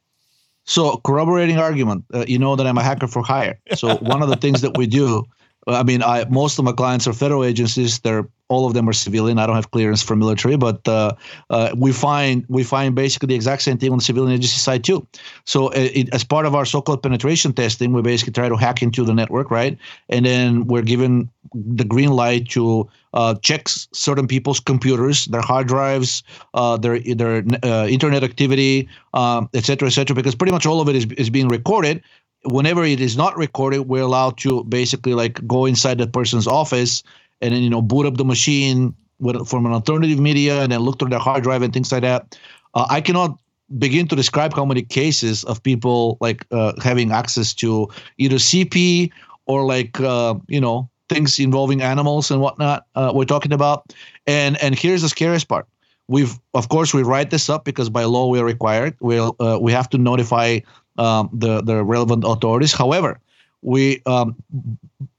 So 0.65 0.97
corroborating 0.97 1.57
argument. 1.57 2.05
Uh, 2.13 2.25
you 2.27 2.39
know 2.39 2.55
that 2.55 2.67
I'm 2.67 2.77
a 2.77 2.83
hacker 2.83 3.07
for 3.07 3.23
hire. 3.23 3.59
So 3.75 3.95
one 3.97 4.21
of 4.21 4.29
the 4.29 4.35
things 4.35 4.61
that 4.61 4.77
we 4.77 4.85
do 4.85 5.23
I 5.67 5.83
mean, 5.83 6.01
I 6.01 6.25
most 6.29 6.59
of 6.59 6.65
my 6.65 6.71
clients 6.71 7.07
are 7.07 7.13
federal 7.13 7.43
agencies. 7.43 7.99
They're 7.99 8.27
all 8.49 8.65
of 8.65 8.73
them 8.73 8.87
are 8.87 8.93
civilian. 8.93 9.39
I 9.39 9.45
don't 9.45 9.55
have 9.55 9.71
clearance 9.71 10.01
for 10.01 10.15
military, 10.15 10.55
but 10.57 10.87
uh, 10.87 11.13
uh, 11.49 11.75
we 11.75 11.91
find 11.91 12.45
we 12.47 12.63
find 12.63 12.95
basically 12.95 13.27
the 13.27 13.35
exact 13.35 13.61
same 13.61 13.77
thing 13.77 13.91
on 13.91 13.97
the 13.97 14.03
civilian 14.03 14.33
agency 14.33 14.59
side 14.59 14.83
too. 14.83 15.05
So 15.45 15.67
uh, 15.67 15.73
it, 15.75 16.13
as 16.13 16.23
part 16.23 16.45
of 16.45 16.55
our 16.55 16.65
so-called 16.65 17.03
penetration 17.03 17.53
testing, 17.53 17.93
we 17.93 18.01
basically 18.01 18.33
try 18.33 18.49
to 18.49 18.55
hack 18.55 18.81
into 18.81 19.03
the 19.03 19.13
network, 19.13 19.51
right? 19.51 19.77
And 20.09 20.25
then 20.25 20.65
we're 20.67 20.81
given 20.81 21.29
the 21.53 21.83
green 21.83 22.11
light 22.11 22.49
to 22.49 22.89
uh, 23.13 23.35
check 23.41 23.67
certain 23.67 24.27
people's 24.27 24.59
computers, 24.59 25.25
their 25.25 25.41
hard 25.41 25.67
drives, 25.67 26.23
uh, 26.53 26.77
their 26.77 26.99
their 26.99 27.43
uh, 27.63 27.87
internet 27.87 28.23
activity, 28.23 28.87
um, 29.13 29.49
et 29.53 29.65
cetera, 29.65 29.87
et 29.87 29.91
cetera, 29.91 30.15
because 30.15 30.35
pretty 30.35 30.51
much 30.53 30.65
all 30.65 30.79
of 30.79 30.87
it 30.87 30.95
is, 30.95 31.05
is 31.17 31.29
being 31.29 31.49
recorded 31.49 32.01
whenever 32.43 32.85
it 32.85 33.01
is 33.01 33.17
not 33.17 33.35
recorded, 33.35 33.81
we're 33.81 34.03
allowed 34.03 34.37
to 34.37 34.63
basically 34.65 35.13
like 35.13 35.45
go 35.47 35.65
inside 35.65 35.97
the 35.97 36.07
person's 36.07 36.47
office 36.47 37.03
and 37.41 37.53
then 37.53 37.61
you 37.61 37.69
know 37.69 37.81
boot 37.81 38.05
up 38.05 38.17
the 38.17 38.25
machine 38.25 38.95
with, 39.19 39.47
from 39.47 39.65
an 39.65 39.73
alternative 39.73 40.19
media 40.19 40.61
and 40.61 40.71
then 40.71 40.79
look 40.79 40.99
through 40.99 41.09
their 41.09 41.19
hard 41.19 41.43
drive 41.43 41.61
and 41.61 41.73
things 41.73 41.91
like 41.91 42.01
that. 42.01 42.37
Uh, 42.73 42.85
I 42.89 43.01
cannot 43.01 43.39
begin 43.77 44.07
to 44.07 44.15
describe 44.15 44.53
how 44.53 44.65
many 44.65 44.81
cases 44.81 45.43
of 45.45 45.61
people 45.61 46.17
like 46.21 46.45
uh, 46.51 46.73
having 46.81 47.11
access 47.11 47.53
to 47.55 47.89
either 48.17 48.37
CP 48.37 49.11
or 49.45 49.65
like 49.65 49.99
uh, 49.99 50.35
you 50.47 50.61
know 50.61 50.89
things 51.09 51.39
involving 51.39 51.81
animals 51.81 52.31
and 52.31 52.41
whatnot. 52.41 52.85
Uh, 52.95 53.11
we're 53.13 53.25
talking 53.25 53.53
about, 53.53 53.93
and 54.25 54.61
and 54.61 54.77
here's 54.77 55.01
the 55.01 55.09
scariest 55.09 55.47
part. 55.47 55.67
We've 56.07 56.39
of 56.53 56.69
course 56.69 56.93
we 56.93 57.03
write 57.03 57.31
this 57.31 57.49
up 57.49 57.65
because 57.65 57.89
by 57.89 58.03
law 58.05 58.27
we 58.27 58.39
are 58.39 58.45
required. 58.45 58.95
We'll 58.99 59.35
uh, 59.39 59.57
we 59.61 59.71
have 59.71 59.89
to 59.89 59.97
notify 59.97 60.59
um, 60.97 61.29
the 61.33 61.61
the 61.61 61.83
relevant 61.83 62.23
authorities. 62.25 62.73
However, 62.73 63.19
we 63.61 64.01
um, 64.05 64.35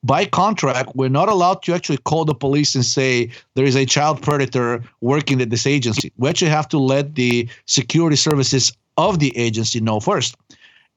by 0.02 0.24
contract 0.24 0.90
we're 0.94 1.08
not 1.08 1.28
allowed 1.28 1.62
to 1.62 1.74
actually 1.74 1.98
call 1.98 2.24
the 2.24 2.34
police 2.34 2.74
and 2.74 2.84
say 2.84 3.30
there 3.54 3.64
is 3.64 3.76
a 3.76 3.84
child 3.84 4.22
predator 4.22 4.82
working 5.00 5.40
at 5.40 5.50
this 5.50 5.66
agency. 5.66 6.12
We 6.16 6.28
actually 6.28 6.50
have 6.50 6.68
to 6.68 6.78
let 6.78 7.14
the 7.14 7.48
security 7.66 8.16
services 8.16 8.72
of 8.96 9.18
the 9.18 9.36
agency 9.36 9.80
know 9.80 10.00
first. 10.00 10.36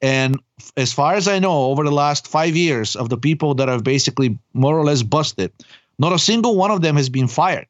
And 0.01 0.39
as 0.77 0.91
far 0.91 1.13
as 1.13 1.27
I 1.27 1.37
know, 1.37 1.65
over 1.65 1.83
the 1.83 1.91
last 1.91 2.27
five 2.27 2.55
years 2.55 2.95
of 2.95 3.09
the 3.09 3.17
people 3.17 3.53
that 3.55 3.67
have 3.67 3.83
basically 3.83 4.37
more 4.53 4.77
or 4.77 4.83
less 4.83 5.03
busted, 5.03 5.51
not 5.99 6.11
a 6.11 6.19
single 6.19 6.55
one 6.55 6.71
of 6.71 6.81
them 6.81 6.95
has 6.95 7.09
been 7.09 7.27
fired. 7.27 7.67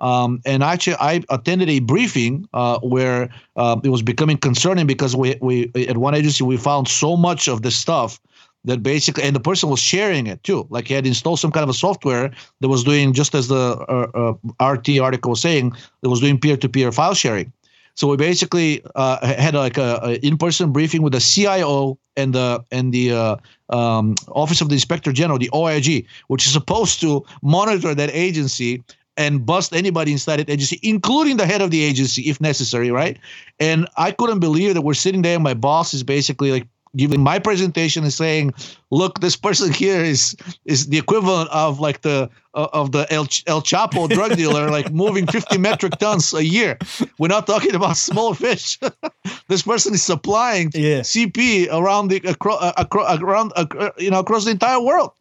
Um, 0.00 0.40
and 0.44 0.62
actually, 0.62 0.96
I 1.00 1.22
attended 1.30 1.70
a 1.70 1.80
briefing 1.80 2.48
uh, 2.52 2.78
where 2.80 3.30
uh, 3.56 3.80
it 3.82 3.88
was 3.88 4.02
becoming 4.02 4.36
concerning 4.36 4.86
because 4.86 5.16
we, 5.16 5.36
we 5.40 5.70
at 5.88 5.96
one 5.96 6.14
agency 6.14 6.44
we 6.44 6.56
found 6.56 6.88
so 6.88 7.16
much 7.16 7.48
of 7.48 7.62
this 7.62 7.76
stuff 7.76 8.20
that 8.66 8.82
basically, 8.82 9.22
and 9.22 9.34
the 9.34 9.40
person 9.40 9.70
was 9.70 9.80
sharing 9.80 10.26
it 10.26 10.42
too. 10.44 10.66
Like 10.70 10.88
he 10.88 10.94
had 10.94 11.06
installed 11.06 11.40
some 11.40 11.50
kind 11.50 11.62
of 11.62 11.70
a 11.70 11.74
software 11.74 12.32
that 12.60 12.68
was 12.68 12.84
doing 12.84 13.12
just 13.12 13.34
as 13.34 13.48
the 13.48 13.78
uh, 13.88 14.34
uh 14.60 14.72
RT 14.72 14.98
article 15.00 15.30
was 15.30 15.40
saying, 15.40 15.72
that 16.02 16.10
was 16.10 16.20
doing 16.20 16.38
peer-to-peer 16.38 16.92
file 16.92 17.14
sharing. 17.14 17.52
So 17.94 18.08
we 18.08 18.18
basically 18.18 18.84
uh, 18.94 19.26
had 19.26 19.54
like 19.54 19.78
a, 19.78 20.00
a, 20.02 20.26
in-person 20.26 20.70
briefing 20.70 21.00
with 21.00 21.14
the 21.14 21.20
CIO 21.20 21.98
and 22.16 22.34
the 22.34 22.62
and 22.70 22.92
the 22.92 23.12
uh, 23.12 23.36
um, 23.70 24.14
Office 24.28 24.60
of 24.60 24.68
the 24.68 24.74
Inspector 24.74 25.10
General, 25.12 25.38
the 25.38 25.50
OIG, 25.54 26.06
which 26.28 26.46
is 26.46 26.52
supposed 26.52 27.00
to 27.00 27.24
monitor 27.42 27.94
that 27.94 28.10
agency 28.12 28.82
and 29.16 29.46
bust 29.46 29.74
anybody 29.74 30.12
inside 30.12 30.36
that 30.36 30.50
agency, 30.50 30.78
including 30.82 31.38
the 31.38 31.46
head 31.46 31.62
of 31.62 31.70
the 31.70 31.82
agency 31.82 32.22
if 32.28 32.38
necessary, 32.38 32.90
right? 32.90 33.18
And 33.58 33.88
I 33.96 34.10
couldn't 34.10 34.40
believe 34.40 34.74
that 34.74 34.82
we're 34.82 34.92
sitting 34.92 35.22
there 35.22 35.34
and 35.34 35.44
my 35.44 35.54
boss 35.54 35.94
is 35.94 36.02
basically 36.02 36.52
like 36.52 36.66
giving 36.96 37.22
my 37.22 37.38
presentation 37.38 38.02
and 38.02 38.12
saying, 38.12 38.52
"Look, 38.90 39.20
this 39.20 39.36
person 39.36 39.72
here 39.72 40.02
is 40.02 40.36
is 40.64 40.86
the 40.88 40.98
equivalent 40.98 41.50
of 41.50 41.80
like 41.80 42.02
the 42.02 42.30
uh, 42.54 42.68
of 42.72 42.92
the 42.92 43.06
El, 43.12 43.28
El 43.46 43.62
Chapo 43.62 44.08
drug 44.08 44.36
dealer, 44.40 44.70
like 44.70 44.92
moving 44.92 45.26
50 45.26 45.58
metric 45.58 45.98
tons 45.98 46.32
a 46.34 46.44
year. 46.44 46.78
We're 47.18 47.28
not 47.28 47.46
talking 47.46 47.74
about 47.74 47.96
small 47.96 48.34
fish. 48.34 48.78
this 49.48 49.62
person 49.62 49.94
is 49.94 50.02
supplying 50.02 50.70
yeah. 50.74 51.00
CP 51.00 51.68
around 51.70 52.08
the 52.08 52.16
across, 52.28 52.62
uh, 52.62 52.72
across 52.76 53.20
around 53.20 53.52
uh, 53.56 53.90
you 53.98 54.10
know 54.10 54.20
across 54.20 54.44
the 54.44 54.50
entire 54.50 54.80
world. 54.80 55.12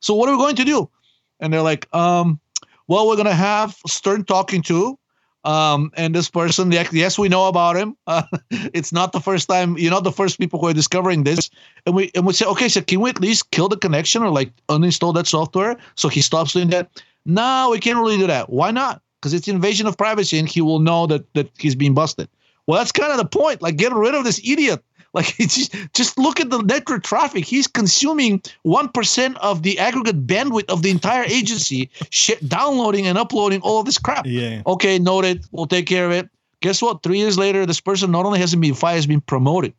So 0.00 0.14
what 0.14 0.28
are 0.28 0.32
we 0.32 0.38
going 0.38 0.56
to 0.56 0.64
do?" 0.64 0.88
And 1.40 1.52
they're 1.52 1.62
like, 1.62 1.92
um, 1.94 2.40
well, 2.88 3.06
we're 3.06 3.16
going 3.16 3.26
to 3.26 3.34
have 3.34 3.76
Stern 3.86 4.24
talking 4.24 4.62
to. 4.62 4.98
Um, 5.44 5.90
and 5.94 6.14
this 6.14 6.30
person, 6.30 6.72
yes, 6.72 7.18
we 7.18 7.28
know 7.28 7.48
about 7.48 7.76
him. 7.76 7.96
Uh, 8.06 8.22
it's 8.50 8.92
not 8.92 9.12
the 9.12 9.20
first 9.20 9.48
time, 9.48 9.76
you're 9.76 9.90
not 9.90 10.04
the 10.04 10.12
first 10.12 10.38
people 10.38 10.58
who 10.58 10.68
are 10.68 10.72
discovering 10.72 11.24
this. 11.24 11.50
And 11.86 11.94
we 11.94 12.10
and 12.14 12.26
we 12.26 12.32
say, 12.32 12.46
okay, 12.46 12.68
so 12.68 12.80
can 12.80 13.00
we 13.00 13.10
at 13.10 13.20
least 13.20 13.50
kill 13.50 13.68
the 13.68 13.76
connection 13.76 14.22
or 14.22 14.30
like 14.30 14.52
uninstall 14.68 15.14
that 15.14 15.26
software 15.26 15.76
so 15.96 16.08
he 16.08 16.22
stops 16.22 16.54
doing 16.54 16.70
that? 16.70 17.02
No, 17.26 17.68
we 17.70 17.78
can't 17.78 17.98
really 17.98 18.16
do 18.16 18.26
that. 18.26 18.50
Why 18.50 18.70
not? 18.70 19.02
Because 19.20 19.34
it's 19.34 19.48
invasion 19.48 19.86
of 19.86 19.96
privacy, 19.96 20.38
and 20.38 20.48
he 20.48 20.60
will 20.60 20.78
know 20.78 21.06
that 21.06 21.32
that 21.34 21.50
he's 21.58 21.74
being 21.74 21.94
busted. 21.94 22.28
Well, 22.66 22.78
that's 22.78 22.92
kind 22.92 23.12
of 23.12 23.18
the 23.18 23.26
point. 23.26 23.60
Like, 23.60 23.76
get 23.76 23.92
rid 23.92 24.14
of 24.14 24.24
this 24.24 24.40
idiot. 24.44 24.82
Like 25.14 25.26
just, 25.38 25.74
just 25.94 26.18
look 26.18 26.40
at 26.40 26.50
the 26.50 26.60
network 26.60 27.04
traffic. 27.04 27.44
He's 27.44 27.66
consuming 27.66 28.42
one 28.62 28.88
percent 28.88 29.38
of 29.38 29.62
the 29.62 29.78
aggregate 29.78 30.26
bandwidth 30.26 30.68
of 30.68 30.82
the 30.82 30.90
entire 30.90 31.24
agency, 31.24 31.88
downloading 32.48 33.06
and 33.06 33.16
uploading 33.16 33.60
all 33.62 33.80
of 33.80 33.86
this 33.86 33.98
crap. 33.98 34.26
Yeah. 34.26 34.62
Okay, 34.66 34.98
noted. 34.98 35.44
We'll 35.52 35.66
take 35.66 35.86
care 35.86 36.06
of 36.06 36.12
it. 36.12 36.28
Guess 36.60 36.82
what? 36.82 37.02
Three 37.02 37.18
years 37.18 37.38
later, 37.38 37.64
this 37.64 37.80
person 37.80 38.10
not 38.10 38.26
only 38.26 38.40
hasn't 38.40 38.60
been 38.60 38.74
fired, 38.74 38.96
has 38.96 39.06
been 39.06 39.20
promoted. 39.20 39.72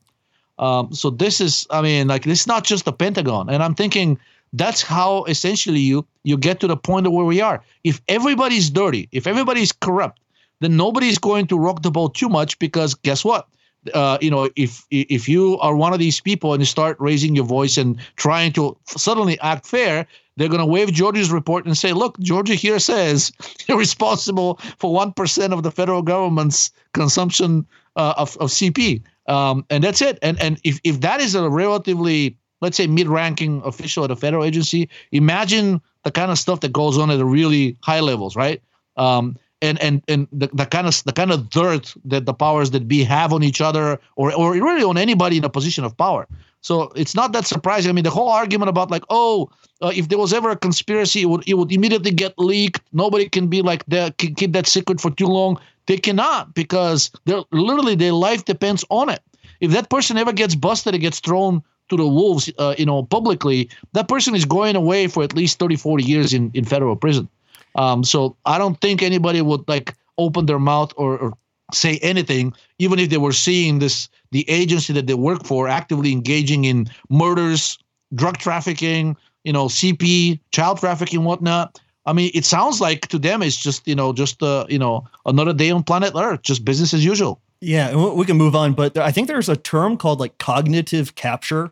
Um, 0.57 0.93
so 0.93 1.09
this 1.09 1.41
is, 1.41 1.67
I 1.69 1.81
mean, 1.81 2.07
like 2.07 2.23
this 2.23 2.41
is 2.41 2.47
not 2.47 2.63
just 2.63 2.85
the 2.85 2.93
Pentagon. 2.93 3.49
And 3.49 3.61
I'm 3.61 3.75
thinking 3.75 4.17
that's 4.53 4.81
how 4.81 5.25
essentially 5.25 5.79
you 5.79 6.05
you 6.23 6.37
get 6.37 6.59
to 6.61 6.67
the 6.67 6.77
point 6.77 7.07
of 7.07 7.13
where 7.13 7.25
we 7.25 7.41
are. 7.41 7.61
If 7.83 8.01
everybody's 8.07 8.69
dirty, 8.69 9.09
if 9.11 9.27
everybody's 9.27 9.71
corrupt, 9.71 10.19
then 10.61 10.77
nobody's 10.77 11.17
going 11.17 11.47
to 11.47 11.57
rock 11.57 11.81
the 11.81 11.91
boat 11.91 12.15
too 12.15 12.29
much 12.29 12.57
because 12.59 12.93
guess 12.93 13.25
what? 13.25 13.47
Uh, 13.93 14.17
you 14.21 14.31
know, 14.31 14.49
if 14.55 14.85
if 14.91 15.29
you 15.29 15.57
are 15.59 15.75
one 15.75 15.93
of 15.93 15.99
these 15.99 16.19
people 16.19 16.53
and 16.53 16.61
you 16.61 16.65
start 16.65 16.97
raising 16.99 17.35
your 17.35 17.45
voice 17.45 17.77
and 17.77 17.97
trying 18.15 18.51
to 18.53 18.75
suddenly 18.85 19.39
act 19.41 19.65
fair, 19.65 20.07
they're 20.37 20.49
going 20.49 20.59
to 20.59 20.65
waive 20.65 20.91
Georgi's 20.91 21.31
report 21.31 21.65
and 21.65 21.77
say, 21.77 21.93
"Look, 21.93 22.19
Georgia 22.19 22.55
here 22.55 22.79
says 22.79 23.31
you're 23.67 23.77
responsible 23.77 24.59
for 24.77 24.93
one 24.93 25.13
percent 25.13 25.53
of 25.53 25.63
the 25.63 25.71
federal 25.71 26.01
government's 26.01 26.71
consumption 26.93 27.65
uh, 27.95 28.13
of 28.17 28.37
of 28.37 28.49
CP." 28.49 29.01
Um, 29.27 29.65
and 29.69 29.83
that's 29.83 30.01
it. 30.01 30.19
And 30.21 30.41
and 30.41 30.59
if 30.63 30.79
if 30.83 31.01
that 31.01 31.21
is 31.21 31.35
a 31.35 31.49
relatively 31.49 32.37
let's 32.61 32.77
say 32.77 32.87
mid-ranking 32.87 33.61
official 33.63 34.03
at 34.03 34.11
a 34.11 34.15
federal 34.15 34.43
agency, 34.43 34.89
imagine 35.11 35.81
the 36.03 36.11
kind 36.11 36.31
of 36.31 36.39
stuff 36.39 36.61
that 36.61 36.71
goes 36.71 36.97
on 36.97 37.11
at 37.11 37.17
the 37.17 37.25
really 37.25 37.77
high 37.81 37.99
levels, 37.99 38.35
right? 38.35 38.61
Um, 38.97 39.37
and 39.65 39.81
and 39.81 40.01
and 40.07 40.27
the, 40.31 40.47
the 40.53 40.65
kind 40.65 40.87
of 40.87 41.03
the 41.03 41.11
kind 41.11 41.31
of 41.31 41.49
dirt 41.49 41.93
that 42.05 42.25
the 42.25 42.33
powers 42.33 42.71
that 42.71 42.87
be 42.87 43.03
have 43.03 43.33
on 43.33 43.43
each 43.43 43.61
other, 43.61 43.99
or 44.15 44.33
or 44.33 44.53
really 44.53 44.83
on 44.83 44.97
anybody 44.97 45.37
in 45.37 45.43
a 45.43 45.49
position 45.49 45.83
of 45.83 45.97
power. 45.97 46.27
So 46.61 46.91
it's 46.95 47.13
not 47.13 47.31
that 47.33 47.45
surprising. 47.45 47.89
I 47.89 47.93
mean, 47.93 48.03
the 48.03 48.09
whole 48.09 48.29
argument 48.29 48.69
about 48.69 48.89
like, 48.89 49.03
oh, 49.11 49.51
uh, 49.81 49.91
if 49.95 50.09
there 50.09 50.17
was 50.17 50.33
ever 50.33 50.49
a 50.49 50.55
conspiracy, 50.55 51.21
it 51.21 51.25
would 51.25 51.43
it 51.47 51.55
would 51.55 51.71
immediately 51.71 52.11
get 52.11 52.33
leaked. 52.39 52.81
Nobody 52.91 53.29
can 53.29 53.47
be 53.47 53.61
like 53.61 53.85
that, 53.85 54.17
can 54.17 54.33
keep 54.33 54.53
that 54.53 54.67
secret 54.67 54.99
for 54.99 55.11
too 55.11 55.27
long. 55.27 55.59
They 55.85 55.97
cannot 55.97 56.55
because 56.55 57.11
they're 57.25 57.43
literally 57.51 57.95
their 57.95 58.13
life 58.13 58.45
depends 58.45 58.83
on 58.89 59.09
it. 59.09 59.21
If 59.59 59.71
that 59.71 59.89
person 59.89 60.17
ever 60.17 60.33
gets 60.33 60.55
busted, 60.55 60.95
it 60.95 60.99
gets 60.99 61.19
thrown 61.19 61.61
to 61.89 61.97
the 61.97 62.07
wolves, 62.07 62.51
uh, 62.57 62.73
you 62.77 62.85
know, 62.85 63.03
publicly. 63.03 63.69
That 63.93 64.07
person 64.07 64.33
is 64.35 64.45
going 64.45 64.75
away 64.75 65.07
for 65.07 65.23
at 65.23 65.35
least 65.35 65.59
30, 65.59 65.75
40 65.75 66.03
years 66.03 66.33
in 66.33 66.51
in 66.53 66.65
federal 66.65 66.95
prison. 66.95 67.29
Um, 67.75 68.03
so 68.03 68.37
I 68.45 68.57
don't 68.57 68.79
think 68.81 69.01
anybody 69.01 69.41
would 69.41 69.67
like 69.67 69.95
open 70.17 70.45
their 70.45 70.59
mouth 70.59 70.93
or, 70.97 71.17
or 71.17 71.33
say 71.73 71.97
anything, 72.01 72.53
even 72.79 72.99
if 72.99 73.09
they 73.09 73.17
were 73.17 73.33
seeing 73.33 73.79
this 73.79 74.09
the 74.31 74.49
agency 74.49 74.93
that 74.93 75.07
they 75.07 75.13
work 75.13 75.45
for 75.45 75.67
actively 75.67 76.11
engaging 76.11 76.65
in 76.65 76.87
murders, 77.09 77.77
drug 78.13 78.37
trafficking, 78.37 79.15
you 79.43 79.53
know, 79.53 79.65
CP, 79.65 80.39
child 80.51 80.79
trafficking, 80.79 81.23
whatnot. 81.23 81.79
I 82.05 82.13
mean, 82.13 82.31
it 82.33 82.45
sounds 82.45 82.81
like 82.81 83.07
to 83.07 83.17
them 83.17 83.41
it's 83.41 83.57
just 83.57 83.87
you 83.87 83.95
know 83.95 84.13
just 84.13 84.41
uh, 84.43 84.65
you 84.69 84.79
know 84.79 85.05
another 85.25 85.53
day 85.53 85.71
on 85.71 85.83
planet 85.83 86.13
Earth, 86.15 86.41
just 86.43 86.65
business 86.65 86.93
as 86.93 87.03
usual. 87.03 87.41
Yeah, 87.61 87.95
we 87.95 88.25
can 88.25 88.37
move 88.37 88.55
on, 88.55 88.73
but 88.73 88.97
I 88.97 89.11
think 89.11 89.27
there's 89.27 89.49
a 89.49 89.55
term 89.55 89.97
called 89.97 90.19
like 90.19 90.37
cognitive 90.37 91.15
capture, 91.15 91.71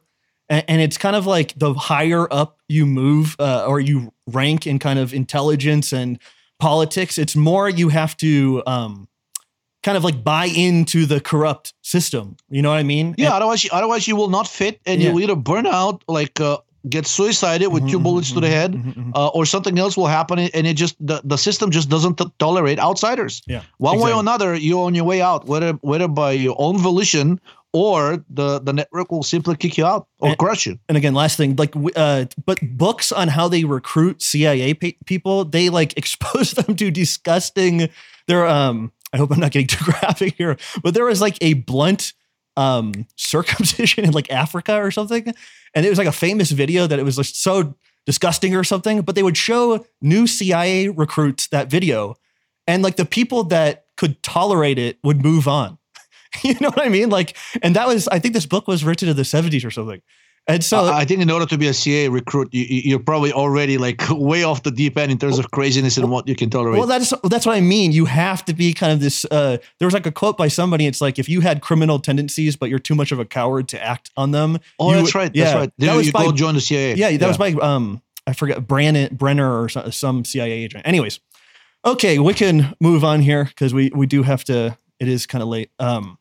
and, 0.49 0.81
it's 0.81 0.97
kind 0.97 1.15
of 1.15 1.27
like 1.27 1.53
the 1.57 1.73
higher 1.73 2.31
up 2.33 2.57
you 2.67 2.85
move 2.85 3.35
uh, 3.37 3.65
or 3.67 3.79
you 3.79 4.12
rank 4.27 4.65
and 4.65 4.79
kind 4.79 4.99
of 4.99 5.13
intelligence 5.13 5.93
and 5.93 6.19
politics, 6.59 7.17
it's 7.17 7.35
more 7.35 7.69
you 7.69 7.89
have 7.89 8.15
to 8.17 8.63
um, 8.65 9.07
kind 9.83 9.97
of 9.97 10.03
like 10.03 10.23
buy 10.23 10.45
into 10.45 11.05
the 11.05 11.19
corrupt 11.19 11.73
system. 11.81 12.37
You 12.49 12.61
know 12.61 12.69
what 12.69 12.79
I 12.79 12.83
mean? 12.83 13.15
Yeah. 13.17 13.27
And, 13.27 13.35
otherwise, 13.35 13.63
you, 13.63 13.69
otherwise 13.73 14.07
you 14.07 14.15
will 14.15 14.29
not 14.29 14.47
fit, 14.47 14.79
and 14.85 15.01
yeah. 15.01 15.09
you'll 15.09 15.19
either 15.21 15.35
burn 15.35 15.67
out, 15.67 16.03
like 16.07 16.39
uh, 16.39 16.57
get 16.89 17.05
suicided 17.05 17.71
with 17.71 17.83
mm-hmm, 17.83 17.91
two 17.91 17.99
bullets 17.99 18.29
mm-hmm, 18.29 18.35
to 18.35 18.41
the 18.41 18.47
mm-hmm, 18.47 18.55
head, 18.55 18.71
mm-hmm, 18.73 18.89
mm-hmm, 18.89 19.11
uh, 19.13 19.27
or 19.29 19.45
something 19.45 19.77
else 19.77 19.95
will 19.97 20.07
happen, 20.07 20.39
and 20.39 20.67
it 20.67 20.75
just 20.75 20.95
the, 21.05 21.21
the 21.23 21.37
system 21.37 21.71
just 21.71 21.89
doesn't 21.89 22.17
t- 22.17 22.31
tolerate 22.39 22.79
outsiders. 22.79 23.41
Yeah. 23.47 23.63
One 23.77 23.95
exactly. 23.95 24.11
way 24.11 24.17
or 24.17 24.19
another, 24.21 24.55
you're 24.55 24.85
on 24.85 24.95
your 24.95 25.05
way 25.05 25.21
out, 25.21 25.45
whether 25.47 25.73
whether 25.81 26.07
by 26.07 26.31
your 26.31 26.55
own 26.57 26.77
volition 26.77 27.39
or 27.73 28.23
the 28.29 28.59
the 28.59 28.71
network 28.71 29.11
will 29.11 29.23
simply 29.23 29.55
kick 29.55 29.77
you 29.77 29.85
out 29.85 30.07
or 30.19 30.29
and, 30.29 30.37
crush 30.37 30.65
you. 30.65 30.79
And 30.87 30.97
again, 30.97 31.13
last 31.13 31.37
thing, 31.37 31.55
like, 31.55 31.73
uh, 31.95 32.25
but 32.45 32.59
books 32.61 33.11
on 33.11 33.27
how 33.27 33.47
they 33.47 33.65
recruit 33.65 34.21
CIA 34.21 34.73
pe- 34.75 34.97
people, 35.05 35.43
they 35.43 35.69
like 35.69 35.97
expose 35.97 36.51
them 36.51 36.75
to 36.75 36.91
disgusting. 36.91 37.89
They're 38.27 38.47
um 38.47 38.91
I 39.11 39.17
hope 39.17 39.31
I'm 39.31 39.39
not 39.39 39.51
getting 39.51 39.67
too 39.77 39.83
graphic 39.83 40.35
here, 40.37 40.57
but 40.83 40.93
there 40.93 41.05
was 41.05 41.21
like 41.21 41.37
a 41.41 41.53
blunt 41.53 42.13
um, 42.55 43.07
circumcision 43.15 44.05
in 44.05 44.11
like 44.11 44.31
Africa 44.31 44.75
or 44.75 44.91
something. 44.91 45.33
And 45.73 45.85
it 45.85 45.89
was 45.89 45.97
like 45.97 46.07
a 46.07 46.13
famous 46.13 46.51
video 46.51 46.87
that 46.87 46.99
it 46.99 47.03
was 47.03 47.15
just 47.15 47.41
so 47.41 47.75
disgusting 48.05 48.55
or 48.55 48.63
something, 48.63 49.01
but 49.01 49.15
they 49.15 49.23
would 49.23 49.37
show 49.37 49.85
new 50.01 50.27
CIA 50.27 50.89
recruits 50.89 51.47
that 51.47 51.69
video. 51.69 52.15
And 52.67 52.83
like 52.83 52.95
the 52.95 53.05
people 53.05 53.45
that 53.45 53.85
could 53.97 54.21
tolerate 54.23 54.77
it 54.77 54.97
would 55.03 55.23
move 55.23 55.47
on. 55.47 55.77
you 56.43 56.55
know 56.59 56.69
what 56.69 56.85
I 56.85 56.89
mean? 56.89 57.09
Like, 57.09 57.37
and 57.61 57.75
that 57.75 57.87
was, 57.87 58.07
I 58.07 58.19
think 58.19 58.33
this 58.33 58.45
book 58.45 58.67
was 58.67 58.83
written 58.83 59.09
in 59.09 59.15
the 59.15 59.23
70s 59.23 59.65
or 59.65 59.71
something. 59.71 60.01
And 60.45 60.61
so 60.61 60.91
I 60.91 61.05
think 61.05 61.21
in 61.21 61.31
order 61.31 61.45
to 61.45 61.57
be 61.57 61.67
a 61.67 61.73
CIA 61.73 62.09
recruit, 62.09 62.49
you, 62.51 62.97
are 62.97 62.99
probably 62.99 63.31
already 63.31 63.77
like 63.77 64.01
way 64.09 64.43
off 64.43 64.63
the 64.63 64.71
deep 64.71 64.97
end 64.97 65.09
in 65.09 65.17
terms 65.17 65.39
of 65.39 65.51
craziness 65.51 65.97
and 65.97 66.11
what 66.11 66.27
you 66.27 66.35
can 66.35 66.49
tolerate. 66.49 66.79
Well, 66.79 66.87
that's 66.87 67.13
that's 67.23 67.45
what 67.45 67.55
I 67.55 67.61
mean. 67.61 67.93
You 67.93 68.05
have 68.05 68.43
to 68.45 68.53
be 68.53 68.73
kind 68.73 68.91
of 68.91 68.99
this. 68.99 69.25
Uh, 69.31 69.57
there 69.79 69.85
was 69.85 69.93
like 69.93 70.05
a 70.05 70.11
quote 70.11 70.37
by 70.37 70.49
somebody. 70.49 70.85
It's 70.85 70.99
like 70.99 71.17
if 71.17 71.29
you 71.29 71.39
had 71.39 71.61
criminal 71.61 71.97
tendencies, 71.97 72.57
but 72.57 72.69
you're 72.69 72.79
too 72.79 72.93
much 72.93 73.13
of 73.13 73.19
a 73.19 73.25
coward 73.25 73.69
to 73.69 73.81
act 73.81 74.11
on 74.17 74.31
them. 74.31 74.59
Oh, 74.79 74.91
you, 74.91 74.97
that's 74.97 75.15
right. 75.15 75.31
Yeah, 75.33 75.45
that's 75.45 75.55
right. 75.55 75.71
That 75.77 75.95
was 75.95 76.07
you 76.07 76.11
by, 76.11 76.25
go 76.25 76.33
join 76.33 76.55
the 76.55 76.61
CIA. 76.61 76.95
Yeah, 76.95 77.11
that 77.11 77.21
yeah. 77.21 77.27
was 77.27 77.37
by 77.37 77.51
um, 77.53 78.01
I 78.27 78.33
forget 78.33 78.67
Brannon 78.67 79.15
Brenner 79.15 79.61
or 79.61 79.69
some, 79.69 79.93
some 79.93 80.25
CIA 80.25 80.51
agent. 80.51 80.85
Anyways, 80.85 81.21
okay, 81.85 82.19
we 82.19 82.33
can 82.33 82.75
move 82.81 83.05
on 83.05 83.21
here 83.21 83.45
because 83.45 83.73
we 83.73 83.91
we 83.95 84.07
do 84.07 84.23
have 84.23 84.43
to. 84.45 84.77
It 84.99 85.07
is 85.07 85.25
kind 85.25 85.41
of 85.41 85.47
late. 85.47 85.71
Um, 85.79 86.17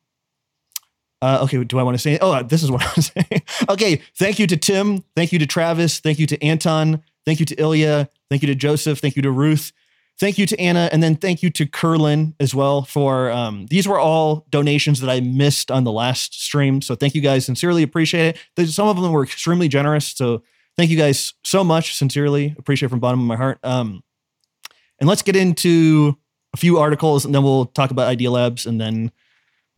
uh, 1.22 1.38
okay, 1.44 1.62
do 1.62 1.78
I 1.78 1.84
want 1.84 1.94
to 1.94 1.98
say? 2.00 2.18
Oh, 2.20 2.42
this 2.42 2.64
is 2.64 2.70
what 2.70 2.82
I 2.82 2.92
was 2.96 3.12
saying. 3.14 3.42
okay, 3.68 4.02
thank 4.18 4.40
you 4.40 4.46
to 4.48 4.56
Tim. 4.56 5.04
Thank 5.14 5.32
you 5.32 5.38
to 5.38 5.46
Travis. 5.46 6.00
Thank 6.00 6.18
you 6.18 6.26
to 6.26 6.44
Anton. 6.44 7.00
Thank 7.24 7.38
you 7.38 7.46
to 7.46 7.54
Ilya. 7.54 8.10
Thank 8.28 8.42
you 8.42 8.48
to 8.48 8.56
Joseph. 8.56 8.98
Thank 8.98 9.14
you 9.14 9.22
to 9.22 9.30
Ruth. 9.30 9.72
Thank 10.18 10.36
you 10.36 10.46
to 10.46 10.60
Anna. 10.60 10.90
And 10.92 11.00
then 11.00 11.14
thank 11.14 11.42
you 11.42 11.50
to 11.50 11.66
Curlin 11.66 12.34
as 12.40 12.54
well 12.54 12.82
for 12.82 13.30
um, 13.30 13.66
these 13.66 13.86
were 13.86 14.00
all 14.00 14.46
donations 14.50 15.00
that 15.00 15.08
I 15.08 15.20
missed 15.20 15.70
on 15.70 15.84
the 15.84 15.92
last 15.92 16.42
stream. 16.42 16.82
So 16.82 16.96
thank 16.96 17.14
you 17.14 17.20
guys. 17.20 17.46
Sincerely 17.46 17.84
appreciate 17.84 18.36
it. 18.56 18.66
Some 18.66 18.88
of 18.88 19.00
them 19.00 19.12
were 19.12 19.22
extremely 19.22 19.68
generous. 19.68 20.08
So 20.08 20.42
thank 20.76 20.90
you 20.90 20.98
guys 20.98 21.34
so 21.44 21.62
much. 21.62 21.96
Sincerely 21.96 22.54
appreciate 22.58 22.90
from 22.90 22.98
bottom 22.98 23.20
of 23.20 23.26
my 23.26 23.36
heart. 23.36 23.58
Um, 23.62 24.02
and 24.98 25.08
let's 25.08 25.22
get 25.22 25.36
into 25.36 26.18
a 26.52 26.56
few 26.56 26.78
articles 26.78 27.24
and 27.24 27.34
then 27.34 27.44
we'll 27.44 27.66
talk 27.66 27.92
about 27.92 28.08
Idea 28.08 28.30
Labs 28.30 28.66
and 28.66 28.80
then 28.80 29.12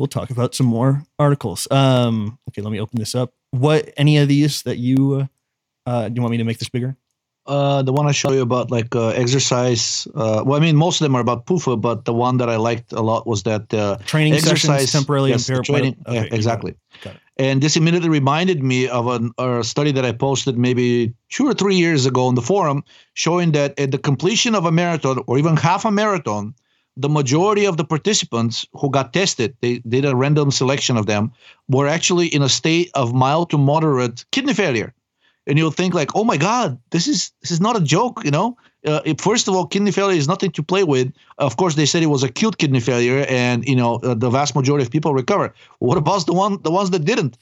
we'll 0.04 0.08
talk 0.08 0.28
about 0.28 0.54
some 0.54 0.66
more 0.66 1.02
articles. 1.18 1.66
Um, 1.70 2.38
okay, 2.50 2.60
let 2.60 2.70
me 2.70 2.78
open 2.78 2.98
this 2.98 3.14
up. 3.14 3.32
What 3.52 3.90
any 3.96 4.18
of 4.18 4.28
these 4.28 4.62
that 4.64 4.76
you 4.76 5.26
uh, 5.86 6.08
do 6.08 6.14
you 6.16 6.20
want 6.20 6.32
me 6.32 6.38
to 6.38 6.44
make 6.44 6.58
this 6.58 6.68
bigger? 6.68 6.94
Uh, 7.46 7.82
the 7.82 7.92
one 7.92 8.06
I 8.06 8.12
showed 8.12 8.32
you 8.32 8.42
about 8.42 8.70
like 8.70 8.94
uh, 8.94 9.08
exercise. 9.08 10.06
Uh, 10.14 10.42
well, 10.44 10.58
I 10.58 10.60
mean, 10.60 10.76
most 10.76 11.00
of 11.00 11.06
them 11.06 11.14
are 11.14 11.20
about 11.20 11.46
PUFA, 11.46 11.80
but 11.80 12.04
the 12.04 12.12
one 12.12 12.36
that 12.36 12.50
I 12.50 12.56
liked 12.56 12.92
a 12.92 13.00
lot 13.00 13.26
was 13.26 13.44
that 13.44 13.72
uh, 13.72 13.96
training 14.04 14.34
exercise 14.34 14.92
temporarily 14.92 15.30
yes, 15.30 15.46
training. 15.46 15.96
Okay, 16.06 16.16
yeah, 16.16 16.28
exactly. 16.30 16.74
Got 17.02 17.14
it. 17.14 17.20
And 17.36 17.62
this 17.62 17.76
immediately 17.76 18.10
reminded 18.10 18.62
me 18.62 18.88
of 18.88 19.08
an, 19.08 19.32
a 19.38 19.64
study 19.64 19.92
that 19.92 20.04
I 20.04 20.12
posted 20.12 20.56
maybe 20.58 21.14
two 21.30 21.46
or 21.46 21.54
three 21.54 21.76
years 21.76 22.04
ago 22.06 22.26
on 22.26 22.34
the 22.34 22.42
forum, 22.42 22.84
showing 23.14 23.52
that 23.52 23.78
at 23.78 23.90
the 23.90 23.98
completion 23.98 24.54
of 24.54 24.66
a 24.66 24.72
marathon 24.72 25.22
or 25.26 25.38
even 25.38 25.56
half 25.56 25.84
a 25.84 25.90
marathon, 25.90 26.54
the 26.96 27.08
majority 27.08 27.64
of 27.64 27.76
the 27.76 27.84
participants 27.84 28.66
who 28.72 28.90
got 28.90 29.12
tested, 29.12 29.56
they 29.60 29.78
did 29.80 30.04
a 30.04 30.14
random 30.14 30.50
selection 30.50 30.96
of 30.96 31.06
them, 31.06 31.32
were 31.68 31.88
actually 31.88 32.28
in 32.28 32.42
a 32.42 32.48
state 32.48 32.90
of 32.94 33.12
mild 33.12 33.50
to 33.50 33.58
moderate 33.58 34.24
kidney 34.30 34.54
failure. 34.54 34.92
And 35.46 35.58
you'll 35.58 35.72
think 35.72 35.92
like, 35.92 36.14
oh 36.14 36.24
my 36.24 36.36
God, 36.38 36.78
this 36.90 37.06
is 37.06 37.30
this 37.42 37.50
is 37.50 37.60
not 37.60 37.76
a 37.76 37.80
joke, 37.80 38.24
you 38.24 38.30
know. 38.30 38.56
Uh, 38.86 39.00
it, 39.04 39.20
first 39.20 39.48
of 39.48 39.54
all, 39.54 39.66
kidney 39.66 39.90
failure 39.90 40.16
is 40.16 40.28
nothing 40.28 40.50
to 40.52 40.62
play 40.62 40.84
with. 40.84 41.12
Of 41.38 41.56
course, 41.56 41.74
they 41.74 41.86
said 41.86 42.02
it 42.02 42.06
was 42.06 42.22
acute 42.22 42.56
kidney 42.58 42.80
failure, 42.80 43.26
and 43.28 43.64
you 43.66 43.76
know 43.76 43.96
uh, 43.96 44.14
the 44.14 44.30
vast 44.30 44.54
majority 44.54 44.84
of 44.84 44.90
people 44.90 45.12
recover. 45.12 45.52
What 45.80 45.98
about 45.98 46.24
the 46.24 46.32
one 46.32 46.62
the 46.62 46.70
ones 46.70 46.90
that 46.90 47.04
didn't? 47.04 47.36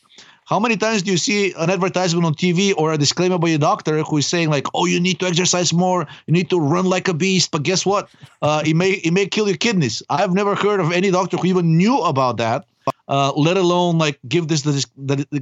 How 0.52 0.60
many 0.60 0.76
times 0.76 1.00
do 1.00 1.10
you 1.10 1.16
see 1.16 1.54
an 1.56 1.70
advertisement 1.70 2.26
on 2.26 2.34
TV 2.34 2.74
or 2.76 2.92
a 2.92 2.98
disclaimer 2.98 3.38
by 3.38 3.48
a 3.48 3.56
doctor 3.56 4.02
who 4.02 4.18
is 4.18 4.26
saying 4.26 4.50
like, 4.50 4.66
"Oh, 4.74 4.84
you 4.84 5.00
need 5.00 5.18
to 5.20 5.26
exercise 5.26 5.72
more, 5.72 6.06
you 6.26 6.34
need 6.34 6.50
to 6.50 6.60
run 6.60 6.84
like 6.84 7.08
a 7.08 7.14
beast," 7.14 7.50
but 7.52 7.62
guess 7.62 7.86
what? 7.86 8.10
Uh, 8.42 8.62
it 8.66 8.76
may 8.76 8.90
it 9.08 9.14
may 9.14 9.24
kill 9.26 9.48
your 9.48 9.56
kidneys. 9.56 10.02
I've 10.10 10.34
never 10.34 10.54
heard 10.54 10.78
of 10.78 10.92
any 10.92 11.10
doctor 11.10 11.38
who 11.38 11.46
even 11.46 11.78
knew 11.78 11.96
about 12.00 12.36
that, 12.36 12.66
uh, 13.08 13.32
let 13.34 13.56
alone 13.56 13.96
like 13.96 14.18
give 14.28 14.48
this 14.48 14.60
this 14.60 14.84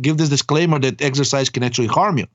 give 0.01 0.16
this 0.18 0.29
disclaimer 0.29 0.79
that 0.79 1.03
exercise 1.03 1.51
can 1.51 1.64
actually 1.64 1.88
harm 1.88 2.16
you. 2.16 2.29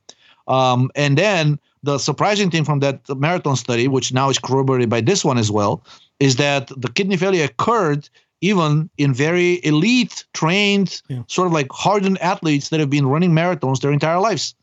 Um, 0.49 0.91
and 0.95 1.17
then 1.17 1.57
the 1.83 1.97
surprising 1.97 2.51
thing 2.51 2.65
from 2.65 2.81
that 2.81 2.99
marathon 3.07 3.55
study, 3.55 3.87
which 3.87 4.11
now 4.11 4.29
is 4.29 4.37
corroborated 4.37 4.89
by 4.89 4.99
this 4.99 5.23
one 5.23 5.37
as 5.37 5.49
well, 5.49 5.81
is 6.19 6.35
that 6.35 6.67
the 6.75 6.89
kidney 6.89 7.15
failure 7.15 7.45
occurred 7.45 8.09
even 8.41 8.89
in 8.97 9.13
very 9.13 9.65
elite, 9.65 10.25
trained, 10.33 11.01
yeah. 11.07 11.23
sort 11.27 11.47
of 11.47 11.53
like 11.53 11.67
hardened 11.71 12.17
athletes 12.21 12.69
that 12.69 12.79
have 12.79 12.89
been 12.89 13.07
running 13.07 13.31
marathons 13.31 13.81
their 13.81 13.91
entire 13.91 14.19
lives. 14.19 14.55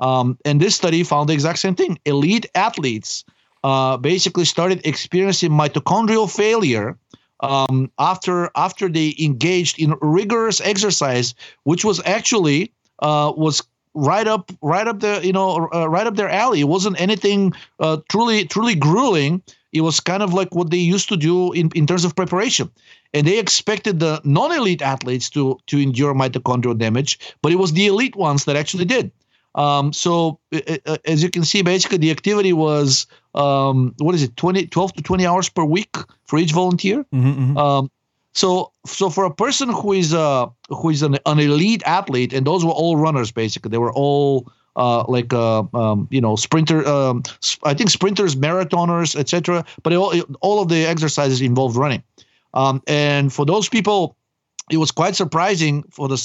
Um, 0.00 0.38
and 0.44 0.60
this 0.60 0.76
study 0.76 1.02
found 1.02 1.28
the 1.28 1.34
exact 1.34 1.58
same 1.58 1.74
thing. 1.74 1.98
Elite 2.04 2.46
athletes 2.54 3.24
uh, 3.64 3.96
basically 3.96 4.44
started 4.44 4.80
experiencing 4.84 5.50
mitochondrial 5.50 6.30
failure 6.30 6.96
um, 7.40 7.90
after 7.98 8.50
after 8.56 8.88
they 8.88 9.14
engaged 9.20 9.78
in 9.78 9.94
rigorous 10.00 10.60
exercise, 10.60 11.34
which 11.64 11.84
was 11.84 12.00
actually 12.04 12.72
uh, 13.00 13.32
was 13.36 13.62
right 13.94 14.28
up 14.28 14.50
right 14.62 14.86
up 14.86 15.00
the 15.00 15.20
you 15.24 15.32
know 15.32 15.68
uh, 15.74 15.88
right 15.88 16.06
up 16.06 16.16
their 16.16 16.28
alley. 16.28 16.60
It 16.60 16.68
wasn't 16.68 17.00
anything 17.00 17.52
uh, 17.80 17.98
truly 18.08 18.44
truly 18.46 18.74
grueling. 18.74 19.42
It 19.78 19.82
was 19.82 20.00
kind 20.00 20.22
of 20.22 20.34
like 20.34 20.54
what 20.54 20.70
they 20.70 20.94
used 20.94 21.08
to 21.08 21.16
do 21.16 21.52
in, 21.52 21.70
in 21.74 21.86
terms 21.86 22.04
of 22.04 22.14
preparation. 22.14 22.68
And 23.14 23.26
they 23.26 23.38
expected 23.38 24.00
the 24.00 24.20
non-elite 24.24 24.82
athletes 24.82 25.30
to 25.30 25.58
to 25.70 25.78
endure 25.78 26.14
mitochondrial 26.14 26.76
damage, 26.76 27.18
but 27.42 27.52
it 27.52 27.58
was 27.58 27.72
the 27.72 27.86
elite 27.86 28.16
ones 28.16 28.44
that 28.44 28.56
actually 28.56 28.84
did. 28.84 29.10
Um, 29.54 29.92
so 29.92 30.38
uh, 30.52 30.98
as 31.04 31.22
you 31.22 31.30
can 31.30 31.44
see, 31.44 31.62
basically 31.62 31.98
the 31.98 32.10
activity 32.10 32.52
was 32.52 33.06
um, 33.34 33.94
what 33.98 34.14
is 34.14 34.22
it, 34.22 34.36
20, 34.36 34.66
12 34.66 34.92
to 34.92 35.02
20 35.02 35.26
hours 35.26 35.48
per 35.48 35.64
week 35.64 35.96
for 36.26 36.38
each 36.38 36.52
volunteer. 36.52 37.04
Mm-hmm, 37.12 37.30
mm-hmm. 37.30 37.56
Um, 37.56 37.90
So, 38.34 38.70
so 38.86 39.10
for 39.10 39.24
a 39.24 39.34
person 39.34 39.68
who 39.68 39.92
is 39.92 40.12
uh 40.12 40.46
who 40.68 40.90
is 40.90 41.02
an, 41.02 41.18
an 41.24 41.38
elite 41.38 41.82
athlete, 41.86 42.36
and 42.36 42.46
those 42.46 42.62
were 42.64 42.76
all 42.82 42.94
runners 42.96 43.32
basically, 43.32 43.70
they 43.70 43.82
were 43.82 43.96
all 44.04 44.46
uh, 44.78 45.04
like 45.08 45.32
uh, 45.32 45.62
um, 45.74 46.08
you 46.10 46.20
know 46.20 46.36
sprinter 46.36 46.86
um, 46.88 47.22
i 47.64 47.74
think 47.74 47.90
sprinters 47.90 48.34
marathoners 48.36 49.14
etc 49.16 49.64
but 49.82 49.92
all, 49.92 50.14
all 50.40 50.62
of 50.62 50.68
the 50.68 50.86
exercises 50.86 51.40
involved 51.40 51.76
running 51.76 52.02
um, 52.54 52.82
and 52.86 53.32
for 53.32 53.44
those 53.44 53.68
people 53.68 54.16
it 54.70 54.76
was 54.76 54.90
quite 54.90 55.16
surprising 55.16 55.82
for 55.90 56.08
the 56.08 56.16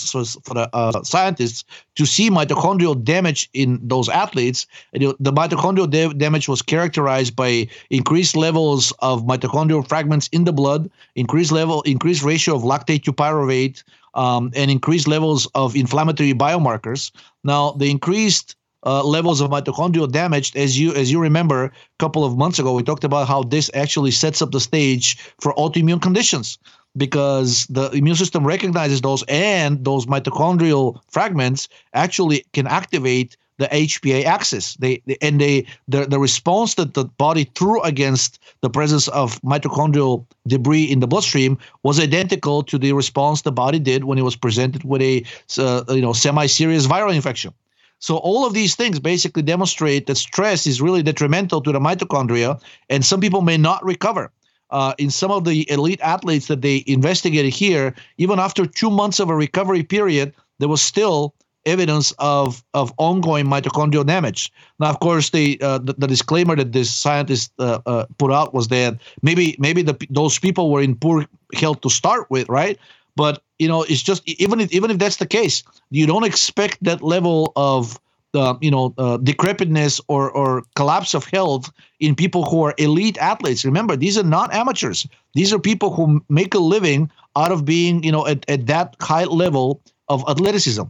for 0.44 0.54
the 0.54 0.70
uh, 0.74 1.04
scientists 1.04 1.64
to 1.96 2.06
see 2.06 2.30
mitochondrial 2.30 3.02
damage 3.02 3.50
in 3.54 3.80
those 3.82 4.10
athletes. 4.10 4.68
The 4.94 5.14
mitochondrial 5.20 5.90
da- 5.90 6.14
damage 6.14 6.48
was 6.48 6.62
characterized 6.62 7.36
by 7.36 7.68
increased 7.90 8.36
levels 8.36 8.92
of 9.00 9.24
mitochondrial 9.24 9.88
fragments 9.88 10.28
in 10.32 10.44
the 10.44 10.54
blood, 10.54 10.90
increased 11.16 11.52
level, 11.52 11.82
increased 11.84 12.24
ratio 12.24 12.56
of 12.56 12.64
lactate 12.64 13.04
to 13.04 13.14
pyruvate, 13.14 13.84
um, 14.16 14.52
and 14.56 14.70
increased 14.70 15.08
levels 15.08 15.48
of 15.56 15.76
inflammatory 15.76 16.34
biomarkers. 16.34 17.12
Now, 17.44 17.72
the 17.72 17.90
increased 17.90 18.56
uh, 18.86 19.04
levels 19.04 19.42
of 19.42 19.50
mitochondrial 19.50 20.12
damage, 20.12 20.56
as 20.56 20.80
you 20.80 20.94
as 20.94 21.12
you 21.12 21.20
remember, 21.20 21.66
a 21.66 21.72
couple 22.00 22.26
of 22.26 22.38
months 22.38 22.60
ago, 22.60 22.74
we 22.74 22.84
talked 22.84 23.04
about 23.04 23.28
how 23.28 23.44
this 23.44 23.72
actually 23.74 24.12
sets 24.12 24.42
up 24.42 24.52
the 24.52 24.60
stage 24.60 25.18
for 25.42 25.54
autoimmune 25.56 26.02
conditions 26.02 26.58
because 26.96 27.66
the 27.68 27.90
immune 27.92 28.16
system 28.16 28.46
recognizes 28.46 29.02
those, 29.02 29.24
and 29.28 29.84
those 29.84 30.06
mitochondrial 30.06 31.00
fragments 31.10 31.68
actually 31.94 32.46
can 32.54 32.68
activate 32.68 33.36
the 33.58 33.68
HPA 33.68 34.26
axis. 34.26 34.76
They, 34.76 35.02
they, 35.06 35.18
and 35.22 35.40
they 35.40 35.66
the, 35.88 36.06
the 36.06 36.20
response 36.20 36.76
that 36.76 36.94
the 36.94 37.06
body 37.06 37.46
threw 37.56 37.82
against 37.84 38.40
the 38.62 38.70
presence 38.70 39.08
of 39.10 39.42
mitochondrial 39.42 40.26
debris 40.48 40.84
in 40.84 41.00
the 41.00 41.08
bloodstream 41.08 41.58
was 41.84 42.00
identical 42.00 42.64
to 42.64 42.78
the 42.78 42.94
response 42.94 43.42
the 43.42 43.52
body 43.52 43.80
did 43.80 44.06
when 44.06 44.18
it 44.18 44.24
was 44.24 44.36
presented 44.36 44.84
with 44.84 45.02
a 45.02 45.24
uh, 45.58 45.84
you 45.90 46.02
know 46.02 46.14
semi-serious 46.14 46.88
viral 46.88 47.14
infection. 47.14 47.54
So 48.00 48.18
all 48.18 48.46
of 48.46 48.54
these 48.54 48.76
things 48.76 49.00
basically 49.00 49.44
demonstrate 49.44 50.08
that 50.08 50.18
stress 50.18 50.68
is 50.68 50.82
really 50.82 51.04
detrimental 51.04 51.62
to 51.62 51.72
the 51.72 51.80
mitochondria, 51.80 52.60
and 52.90 53.06
some 53.06 53.22
people 53.22 53.42
may 53.42 53.58
not 53.58 53.84
recover. 53.86 54.32
Uh, 54.72 54.94
in 54.98 55.12
some 55.12 55.30
of 55.32 55.46
the 55.46 55.70
elite 55.70 56.02
athletes 56.02 56.48
that 56.48 56.62
they 56.62 56.84
investigated 56.88 57.54
here, 57.54 57.94
even 58.18 58.40
after 58.40 58.66
two 58.66 58.90
months 58.90 59.20
of 59.20 59.30
a 59.30 59.36
recovery 59.36 59.84
period, 59.84 60.34
there 60.60 60.68
was 60.68 60.82
still 60.82 61.34
evidence 61.66 62.14
of 62.20 62.64
of 62.74 62.94
ongoing 62.98 63.46
mitochondrial 63.46 64.06
damage. 64.06 64.52
Now, 64.80 64.90
of 64.90 65.00
course, 65.00 65.30
the 65.30 65.60
uh, 65.62 65.80
the, 65.80 65.94
the, 65.94 66.08
disclaimer 66.08 66.56
that 66.56 66.72
this 66.72 66.94
scientist 66.94 67.52
uh, 67.60 67.80
uh, 67.86 68.06
put 68.18 68.32
out 68.32 68.54
was 68.54 68.68
that 68.68 69.00
maybe 69.22 69.56
maybe 69.60 69.82
the, 69.82 69.96
those 70.10 70.40
people 70.40 70.72
were 70.72 70.82
in 70.82 70.96
poor 70.96 71.26
health 71.54 71.82
to 71.82 71.90
start 71.90 72.30
with, 72.30 72.48
right? 72.50 72.78
But 73.16 73.42
you 73.60 73.68
know, 73.68 73.84
it's 73.84 74.02
just 74.02 74.28
even 74.28 74.60
if 74.60 74.72
even 74.72 74.92
if 74.92 74.98
that's 74.98 75.18
the 75.18 75.28
case, 75.28 75.64
you 75.92 76.06
don't 76.06 76.24
expect 76.24 76.84
that 76.84 77.02
level 77.02 77.54
of 77.56 78.00
uh, 78.34 78.56
you 78.62 78.72
know 78.72 78.94
uh, 78.98 79.18
decrepitness 79.18 80.02
or 80.08 80.32
or 80.32 80.64
collapse 80.76 81.14
of 81.14 81.26
health 81.26 81.72
in 82.00 82.16
people 82.16 82.44
who 82.46 82.64
are 82.64 82.74
elite 82.78 83.18
athletes. 83.18 83.64
Remember, 83.64 83.96
these 83.96 84.18
are 84.18 84.24
not 84.24 84.54
amateurs. 84.54 85.08
These 85.34 85.54
are 85.54 85.60
people 85.60 85.94
who 85.94 86.24
make 86.30 86.54
a 86.54 86.60
living 86.60 87.10
out 87.36 87.52
of 87.52 87.66
being 87.66 88.04
you 88.04 88.12
know 88.12 88.26
at, 88.28 88.48
at 88.50 88.68
that 88.68 88.96
high 89.00 89.26
level 89.26 89.82
of 90.10 90.24
athleticism. 90.28 90.84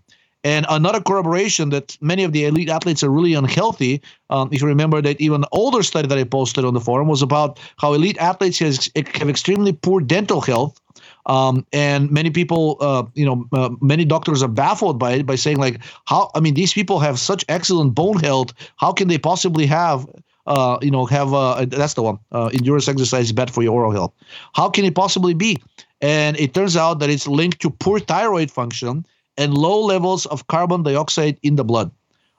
And 0.44 0.66
another 0.70 1.00
corroboration 1.00 1.70
that 1.70 1.98
many 2.02 2.24
of 2.24 2.34
the 2.34 2.46
elite 2.46 2.70
athletes 2.70 3.04
are 3.04 3.10
really 3.10 3.34
unhealthy. 3.34 4.02
Um, 4.30 4.50
if 4.52 4.62
you 4.62 4.68
remember 4.68 5.02
that 5.02 5.20
even 5.22 5.46
older 5.52 5.84
study 5.84 6.08
that 6.08 6.18
I 6.18 6.26
posted 6.26 6.66
on 6.66 6.74
the 6.74 6.82
forum 6.82 7.08
was 7.08 7.22
about 7.22 7.60
how 7.78 7.94
elite 7.94 8.18
athletes 8.18 8.60
has, 8.60 8.90
have 8.96 9.30
extremely 9.30 9.72
poor 9.72 10.02
dental 10.02 10.42
health. 10.42 10.80
Um, 11.26 11.66
and 11.72 12.12
many 12.12 12.30
people, 12.30 12.78
uh, 12.82 13.04
you 13.14 13.26
know, 13.26 13.48
uh, 13.54 13.70
many 13.80 14.04
doctors 14.04 14.44
are 14.44 14.50
baffled 14.50 15.00
by 15.00 15.14
it 15.14 15.26
by 15.26 15.36
saying 15.36 15.58
like, 15.58 15.82
how? 16.06 16.30
I 16.36 16.42
mean, 16.42 16.54
these 16.54 16.74
people 16.74 17.00
have 17.00 17.18
such 17.18 17.46
excellent 17.48 17.96
bone 17.96 18.20
health. 18.20 18.54
How 18.76 18.92
can 18.92 19.08
they 19.08 19.18
possibly 19.18 19.66
have 19.68 20.06
uh, 20.46 20.78
you 20.82 20.92
know, 20.92 21.06
have 21.06 21.34
uh, 21.34 21.66
that's 21.70 21.94
the 21.94 22.04
one. 22.04 22.20
Uh, 22.32 22.50
endurance 22.54 22.88
exercise 22.88 23.26
is 23.26 23.32
bad 23.32 23.50
for 23.50 23.64
your 23.64 23.74
oral 23.74 23.92
health. 23.92 24.14
How 24.54 24.70
can 24.70 24.84
it 24.84 24.96
possibly 24.96 25.34
be? 25.34 25.58
And 26.02 26.38
it 26.38 26.54
turns 26.54 26.76
out 26.76 27.00
that 27.00 27.10
it's 27.10 27.28
linked 27.28 27.62
to 27.62 27.70
poor 27.70 28.00
thyroid 28.00 28.52
function 28.52 29.06
and 29.38 29.58
low 29.58 29.80
levels 29.80 30.26
of 30.28 30.48
carbon 30.48 30.84
dioxide 30.84 31.38
in 31.44 31.56
the 31.56 31.64
blood 31.64 31.92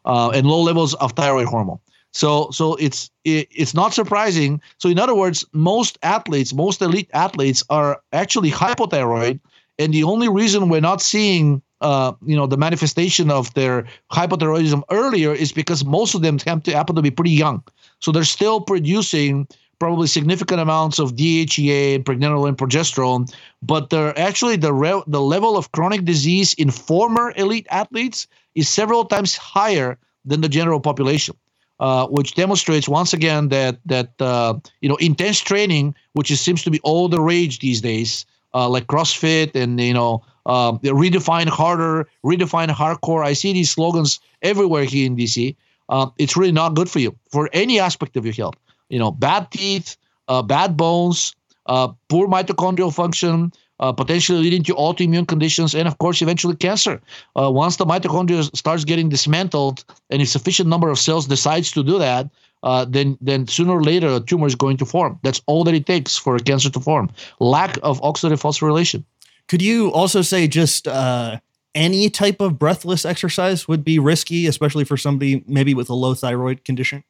uh, 0.04 0.30
and 0.34 0.46
low 0.46 0.60
levels 0.60 0.94
of 0.94 1.12
thyroid 1.12 1.46
hormone. 1.46 1.78
So, 2.12 2.50
so 2.52 2.76
it's 2.76 3.10
it, 3.24 3.48
it's 3.50 3.74
not 3.74 3.92
surprising. 3.92 4.60
So, 4.78 4.88
in 4.88 4.98
other 4.98 5.16
words, 5.16 5.44
most 5.52 5.98
athletes, 6.02 6.54
most 6.54 6.80
elite 6.80 7.10
athletes, 7.12 7.64
are 7.70 8.00
actually 8.12 8.52
hypothyroid, 8.52 9.40
and 9.80 9.92
the 9.92 10.04
only 10.04 10.28
reason 10.28 10.68
we're 10.68 10.80
not 10.80 11.02
seeing, 11.02 11.60
uh, 11.80 12.12
you 12.24 12.36
know, 12.36 12.46
the 12.46 12.56
manifestation 12.56 13.32
of 13.32 13.52
their 13.54 13.84
hypothyroidism 14.12 14.84
earlier 14.90 15.34
is 15.34 15.50
because 15.50 15.84
most 15.84 16.14
of 16.14 16.22
them 16.22 16.38
happen 16.38 16.60
to 16.62 16.72
happen 16.72 16.94
to 16.94 17.02
be 17.02 17.10
pretty 17.10 17.32
young. 17.32 17.64
So 17.98 18.12
they're 18.12 18.22
still 18.22 18.60
producing 18.60 19.48
probably 19.78 20.06
significant 20.06 20.60
amounts 20.60 20.98
of 20.98 21.14
DHEA, 21.14 22.04
pregnenolone, 22.04 22.48
and 22.48 22.58
progesterone, 22.58 23.32
but 23.62 23.90
they're 23.90 24.18
actually 24.18 24.56
the 24.56 24.72
re- 24.72 25.02
the 25.06 25.20
level 25.20 25.56
of 25.56 25.72
chronic 25.72 26.04
disease 26.04 26.54
in 26.54 26.70
former 26.70 27.32
elite 27.36 27.66
athletes 27.70 28.26
is 28.54 28.68
several 28.68 29.04
times 29.04 29.36
higher 29.36 29.98
than 30.24 30.40
the 30.40 30.48
general 30.48 30.80
population. 30.80 31.36
Uh, 31.80 32.06
which 32.06 32.36
demonstrates 32.36 32.88
once 32.88 33.12
again 33.12 33.48
that 33.48 33.78
that 33.84 34.12
uh, 34.20 34.54
you 34.80 34.88
know 34.88 34.94
intense 34.96 35.40
training, 35.40 35.92
which 36.12 36.30
is, 36.30 36.40
seems 36.40 36.62
to 36.62 36.70
be 36.70 36.78
all 36.84 37.08
the 37.08 37.20
rage 37.20 37.58
these 37.58 37.80
days, 37.80 38.24
uh, 38.54 38.68
like 38.68 38.86
CrossFit 38.86 39.56
and 39.56 39.80
you 39.80 39.92
know 39.92 40.22
um, 40.46 40.78
redefine 40.78 41.48
harder, 41.48 42.08
redefine 42.24 42.68
hardcore. 42.68 43.24
I 43.24 43.32
see 43.32 43.52
these 43.52 43.72
slogans 43.72 44.20
everywhere 44.40 44.84
here 44.84 45.04
in 45.04 45.16
DC. 45.16 45.56
Uh, 45.88 46.06
it's 46.16 46.36
really 46.36 46.52
not 46.52 46.74
good 46.74 46.88
for 46.88 47.00
you 47.00 47.14
for 47.28 47.50
any 47.52 47.80
aspect 47.80 48.16
of 48.16 48.24
your 48.24 48.34
health 48.34 48.54
you 48.94 49.00
know, 49.00 49.10
bad 49.10 49.50
teeth, 49.50 49.96
uh, 50.28 50.40
bad 50.40 50.76
bones, 50.76 51.34
uh, 51.66 51.88
poor 52.08 52.28
mitochondrial 52.28 52.94
function, 52.94 53.52
uh, 53.80 53.92
potentially 53.92 54.38
leading 54.38 54.62
to 54.62 54.72
autoimmune 54.74 55.26
conditions, 55.26 55.74
and 55.74 55.88
of 55.88 55.98
course, 55.98 56.22
eventually 56.22 56.54
cancer. 56.54 57.00
Uh, 57.34 57.50
once 57.50 57.74
the 57.76 57.84
mitochondria 57.84 58.44
starts 58.56 58.84
getting 58.84 59.08
dismantled, 59.08 59.84
and 60.10 60.22
a 60.22 60.26
sufficient 60.26 60.68
number 60.68 60.90
of 60.90 60.98
cells 60.98 61.26
decides 61.26 61.72
to 61.72 61.82
do 61.82 61.98
that, 61.98 62.30
uh, 62.62 62.84
then 62.84 63.18
then 63.20 63.48
sooner 63.48 63.72
or 63.72 63.82
later 63.82 64.08
a 64.14 64.20
tumor 64.20 64.46
is 64.46 64.54
going 64.54 64.76
to 64.76 64.86
form. 64.86 65.18
That's 65.24 65.42
all 65.46 65.64
that 65.64 65.74
it 65.74 65.86
takes 65.86 66.16
for 66.16 66.36
a 66.36 66.40
cancer 66.40 66.70
to 66.70 66.80
form. 66.80 67.10
Lack 67.40 67.76
of 67.82 68.00
oxidative 68.00 68.40
phosphorylation. 68.40 69.02
Could 69.48 69.60
you 69.60 69.90
also 69.92 70.22
say 70.22 70.46
just 70.46 70.86
uh, 70.86 71.40
any 71.74 72.08
type 72.10 72.40
of 72.40 72.58
breathless 72.60 73.04
exercise 73.04 73.66
would 73.66 73.82
be 73.82 73.98
risky, 73.98 74.46
especially 74.46 74.84
for 74.84 74.96
somebody 74.96 75.42
maybe 75.48 75.74
with 75.74 75.90
a 75.90 75.94
low 75.94 76.14
thyroid 76.14 76.64
condition? 76.64 77.02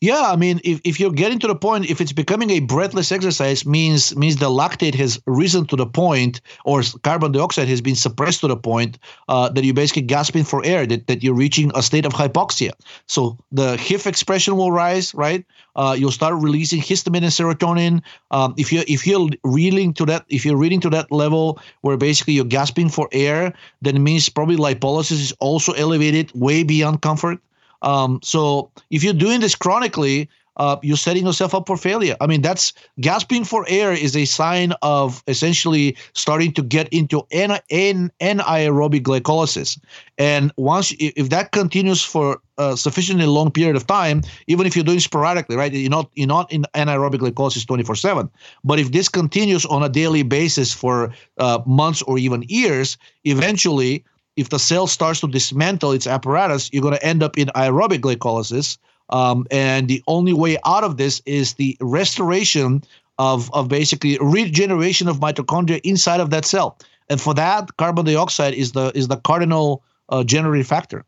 Yeah, 0.00 0.24
I 0.26 0.36
mean, 0.36 0.60
if, 0.64 0.82
if 0.84 1.00
you're 1.00 1.12
getting 1.12 1.38
to 1.38 1.46
the 1.46 1.54
point, 1.54 1.88
if 1.88 1.98
it's 1.98 2.12
becoming 2.12 2.50
a 2.50 2.60
breathless 2.60 3.10
exercise, 3.10 3.64
means 3.64 4.14
means 4.16 4.36
the 4.36 4.50
lactate 4.50 4.94
has 4.96 5.18
risen 5.26 5.64
to 5.68 5.76
the 5.76 5.86
point, 5.86 6.42
or 6.66 6.82
carbon 7.02 7.32
dioxide 7.32 7.68
has 7.68 7.80
been 7.80 7.94
suppressed 7.94 8.40
to 8.40 8.48
the 8.48 8.56
point 8.56 8.98
uh, 9.28 9.48
that 9.48 9.64
you're 9.64 9.72
basically 9.72 10.02
gasping 10.02 10.44
for 10.44 10.62
air, 10.66 10.84
that, 10.86 11.06
that 11.06 11.22
you're 11.22 11.34
reaching 11.34 11.72
a 11.74 11.82
state 11.82 12.04
of 12.04 12.12
hypoxia. 12.12 12.72
So 13.06 13.38
the 13.50 13.78
HIF 13.78 14.06
expression 14.06 14.56
will 14.56 14.72
rise, 14.72 15.14
right? 15.14 15.42
Uh, 15.74 15.96
you'll 15.98 16.10
start 16.10 16.34
releasing 16.34 16.82
histamine 16.82 17.22
and 17.22 17.32
serotonin. 17.32 18.02
Um, 18.30 18.52
if 18.58 18.72
you 18.72 18.82
if 18.86 19.06
you're 19.06 19.30
reading 19.42 19.94
to 19.94 20.04
that, 20.04 20.26
if 20.28 20.44
you're 20.44 20.58
reading 20.58 20.80
to 20.80 20.90
that 20.90 21.10
level 21.12 21.58
where 21.80 21.96
basically 21.96 22.34
you're 22.34 22.44
gasping 22.44 22.90
for 22.90 23.08
air, 23.12 23.54
then 23.80 23.96
it 23.96 24.00
means 24.00 24.28
probably 24.28 24.56
lipolysis 24.56 25.12
is 25.12 25.32
also 25.40 25.72
elevated 25.72 26.30
way 26.34 26.62
beyond 26.62 27.00
comfort. 27.00 27.40
Um, 27.84 28.18
so 28.22 28.70
if 28.90 29.04
you're 29.04 29.14
doing 29.14 29.40
this 29.40 29.54
chronically, 29.54 30.28
uh, 30.56 30.76
you're 30.82 30.96
setting 30.96 31.26
yourself 31.26 31.54
up 31.54 31.66
for 31.66 31.76
failure. 31.76 32.16
I 32.20 32.26
mean, 32.26 32.40
that's 32.40 32.72
gasping 33.00 33.44
for 33.44 33.66
air 33.68 33.92
is 33.92 34.16
a 34.16 34.24
sign 34.24 34.72
of 34.82 35.22
essentially 35.26 35.96
starting 36.14 36.52
to 36.52 36.62
get 36.62 36.88
into 36.88 37.26
an, 37.32 37.58
an, 37.70 38.12
anaerobic 38.20 39.02
glycolysis. 39.02 39.78
And 40.16 40.52
once, 40.56 40.94
if 40.98 41.28
that 41.30 41.50
continues 41.50 42.02
for 42.02 42.40
a 42.56 42.76
sufficiently 42.76 43.26
long 43.26 43.50
period 43.50 43.74
of 43.74 43.86
time, 43.88 44.22
even 44.46 44.64
if 44.64 44.76
you're 44.76 44.84
doing 44.84 45.00
sporadically, 45.00 45.56
right? 45.56 45.72
You're 45.72 45.90
not 45.90 46.08
you're 46.14 46.28
not 46.28 46.52
in 46.52 46.64
anaerobic 46.74 47.18
glycolysis 47.18 47.66
24/7. 47.66 48.30
But 48.62 48.78
if 48.78 48.92
this 48.92 49.08
continues 49.08 49.66
on 49.66 49.82
a 49.82 49.88
daily 49.88 50.22
basis 50.22 50.72
for 50.72 51.12
uh, 51.38 51.58
months 51.66 52.00
or 52.02 52.16
even 52.16 52.44
years, 52.46 52.96
eventually 53.24 54.04
if 54.36 54.48
the 54.48 54.58
cell 54.58 54.86
starts 54.86 55.20
to 55.20 55.28
dismantle 55.28 55.92
its 55.92 56.06
apparatus, 56.06 56.70
you're 56.72 56.82
going 56.82 56.94
to 56.94 57.04
end 57.04 57.22
up 57.22 57.38
in 57.38 57.48
aerobic 57.48 58.00
glycolysis. 58.00 58.78
Um, 59.10 59.46
and 59.50 59.86
the 59.88 60.02
only 60.06 60.32
way 60.32 60.56
out 60.64 60.82
of 60.82 60.96
this 60.96 61.22
is 61.26 61.54
the 61.54 61.76
restoration 61.80 62.82
of, 63.18 63.52
of 63.54 63.68
basically 63.68 64.18
regeneration 64.20 65.08
of 65.08 65.20
mitochondria 65.20 65.80
inside 65.84 66.20
of 66.20 66.30
that 66.30 66.44
cell. 66.44 66.78
And 67.08 67.20
for 67.20 67.34
that, 67.34 67.76
carbon 67.76 68.06
dioxide 68.06 68.54
is 68.54 68.72
the 68.72 68.90
is 68.94 69.08
the 69.08 69.18
cardinal 69.18 69.82
uh, 70.08 70.24
generating 70.24 70.64
factor. 70.64 71.04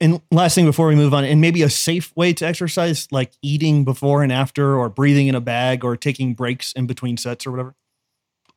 And 0.00 0.20
last 0.30 0.54
thing 0.54 0.66
before 0.66 0.88
we 0.88 0.94
move 0.94 1.14
on, 1.14 1.24
and 1.24 1.40
maybe 1.40 1.62
a 1.62 1.70
safe 1.70 2.14
way 2.16 2.32
to 2.34 2.46
exercise, 2.46 3.08
like 3.10 3.32
eating 3.42 3.84
before 3.84 4.22
and 4.22 4.30
after, 4.30 4.76
or 4.76 4.88
breathing 4.88 5.26
in 5.26 5.34
a 5.34 5.40
bag, 5.40 5.84
or 5.84 5.96
taking 5.96 6.34
breaks 6.34 6.72
in 6.74 6.86
between 6.86 7.16
sets, 7.16 7.46
or 7.46 7.50
whatever. 7.50 7.74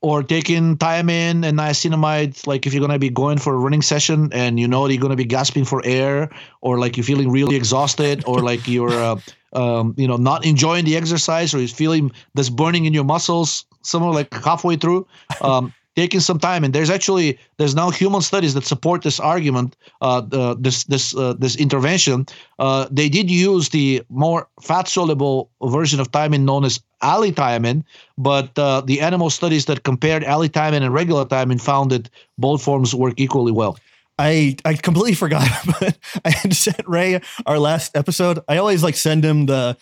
Or 0.02 0.24
taking 0.24 0.78
thiamine 0.78 1.44
and 1.44 1.58
niacinamide, 1.58 2.48
like 2.48 2.66
if 2.66 2.74
you're 2.74 2.80
going 2.80 2.92
to 2.92 3.00
be 3.00 3.10
going 3.10 3.38
for 3.38 3.54
a 3.54 3.58
running 3.58 3.82
session 3.82 4.30
and 4.32 4.60
you 4.60 4.68
know 4.68 4.88
you're 4.88 5.00
going 5.00 5.12
to 5.12 5.18
be 5.18 5.26
gasping 5.26 5.66
for 5.66 5.82
air, 5.86 6.30
or 6.62 6.80
like 6.80 6.96
you're 6.96 7.04
feeling 7.04 7.30
really 7.30 7.56
exhausted, 7.56 8.24
or 8.26 8.40
like 8.40 8.68
you're, 8.68 8.92
uh, 8.92 9.20
um, 9.54 9.94
you 9.98 10.08
know, 10.08 10.16
not 10.16 10.46
enjoying 10.46 10.86
the 10.86 10.96
exercise, 10.96 11.54
or 11.54 11.60
you're 11.60 11.68
feeling 11.68 12.12
this 12.34 12.50
burning 12.50 12.86
in 12.86 12.94
your 12.94 13.04
muscles, 13.04 13.66
somewhere 13.82 14.14
like 14.14 14.34
halfway 14.34 14.76
through. 14.76 15.06
Um, 15.42 15.74
taking 15.95 16.19
some 16.19 16.39
time. 16.39 16.63
And 16.63 16.73
there's 16.73 16.89
actually 16.89 17.38
there's 17.58 17.75
now 17.75 17.89
human 17.89 18.21
studies 18.21 18.54
that 18.54 18.65
support 18.65 19.02
this 19.02 19.19
argument 19.19 19.75
uh, 20.02 20.56
this 20.58 20.84
this 20.86 21.15
uh, 21.15 21.34
this 21.34 21.56
intervention. 21.56 22.25
Uh, 22.58 22.88
they 22.91 23.10
did 23.10 23.30
use 23.30 23.69
the 23.69 24.04
more 24.10 24.47
fat 24.62 24.88
soluble 24.88 25.49
version 25.63 25.99
of 25.99 26.12
thiamine 26.12 26.41
known 26.41 26.65
as 26.65 26.80
allithiamine 27.02 27.84
but 28.17 28.58
uh, 28.60 28.82
the 28.82 28.99
animal 28.99 29.30
studies 29.30 29.65
that 29.65 29.84
compared 29.84 30.21
allithiamine 30.23 30.82
and 30.82 30.93
regular 30.93 31.25
thiamine 31.25 31.62
found 31.62 31.91
that 31.91 32.10
both 32.38 32.62
forms 32.62 32.93
work 32.93 33.13
equally 33.17 33.54
well. 33.54 33.78
I, 34.19 34.58
I 34.65 34.73
completely 34.73 35.13
forgot, 35.13 35.47
but 35.80 35.97
I 36.25 36.30
had 36.30 36.54
sent 36.54 36.86
Ray 36.86 37.21
our 37.45 37.58
last 37.58 37.95
episode. 37.95 38.39
I 38.49 38.58
always 38.58 38.84
like 38.84 38.97
send 38.97 39.23
him 39.23 39.45
the 39.45 39.78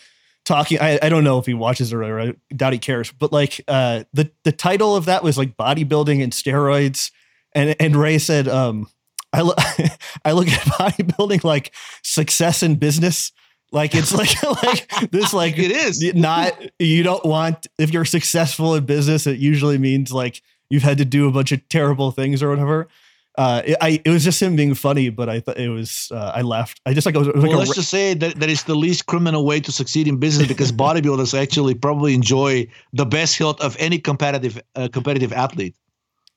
talking. 0.48 0.80
I, 0.80 0.98
I 1.02 1.10
don't 1.10 1.24
know 1.24 1.38
if 1.38 1.46
he 1.46 1.54
watches 1.54 1.94
or, 1.94 2.04
or 2.04 2.20
I 2.20 2.34
doubt 2.56 2.74
he 2.74 2.80
cares, 2.80 3.12
but 3.12 3.32
like 3.32 3.62
uh, 3.68 4.06
the 4.14 4.32
the 4.44 4.52
title 4.52 4.96
of 4.96 5.06
that 5.06 5.24
was 5.24 5.38
like 5.38 5.58
bodybuilding 5.58 6.24
and 6.24 6.32
steroids, 6.32 7.12
and 7.54 7.76
and 7.80 7.96
Ray 7.96 8.18
said, 8.18 8.48
um, 8.48 8.88
I 9.34 9.42
look 9.42 9.58
I 10.26 10.32
look 10.32 10.48
at 10.48 10.60
bodybuilding 10.62 11.44
like 11.44 11.74
success 12.04 12.64
in 12.64 12.76
business. 12.76 13.32
Like 13.72 13.94
it's 13.94 14.14
like 14.14 14.42
like 14.64 15.12
this 15.12 15.34
like 15.34 15.60
it 15.60 15.72
is 15.72 16.14
not 16.14 16.58
you 16.80 17.04
don't 17.04 17.26
want 17.26 17.68
if 17.78 17.92
you're 17.92 18.06
successful 18.06 18.76
in 18.76 18.86
business 18.86 19.28
it 19.28 19.40
usually 19.40 19.78
means 19.78 20.14
like 20.14 20.42
you've 20.70 20.84
had 20.84 21.00
to 21.00 21.06
do 21.06 21.28
a 21.28 21.32
bunch 21.34 21.52
of 21.52 21.68
terrible 21.68 22.12
things 22.12 22.42
or 22.42 22.50
whatever 22.50 22.88
uh, 23.38 23.62
it, 23.66 23.78
I, 23.80 24.02
it 24.04 24.10
was 24.10 24.24
just 24.24 24.42
him 24.42 24.56
being 24.56 24.74
funny, 24.74 25.10
but 25.10 25.30
I 25.30 25.40
thought 25.40 25.58
it 25.58 25.70
was, 25.70 26.12
uh, 26.12 26.32
I 26.34 26.42
laughed. 26.42 26.82
I 26.86 26.94
just 26.94 27.06
like, 27.06 27.16
it 27.16 27.20
was, 27.20 27.28
it 27.28 27.36
was 27.36 27.44
well, 27.44 27.52
like 27.52 27.68
let's 27.68 27.72
a, 27.72 27.82
just 27.82 27.90
say 27.90 28.16
that, 28.16 28.40
that 28.40 28.50
it's 28.50 28.64
the 28.64 28.76
least 28.76 29.06
criminal 29.06 29.46
way 29.46 29.60
to 29.60 29.72
succeed 29.72 30.08
in 30.08 30.18
business 30.18 30.48
because 30.48 30.72
bodybuilders 30.86 31.40
actually 31.40 31.76
probably 31.76 32.16
enjoy 32.16 32.68
the 32.94 33.06
best 33.06 33.38
health 33.38 33.62
of 33.62 33.78
any 33.80 34.00
competitive 34.00 34.60
uh, 34.76 34.88
competitive 34.92 35.32
athlete. 35.32 35.76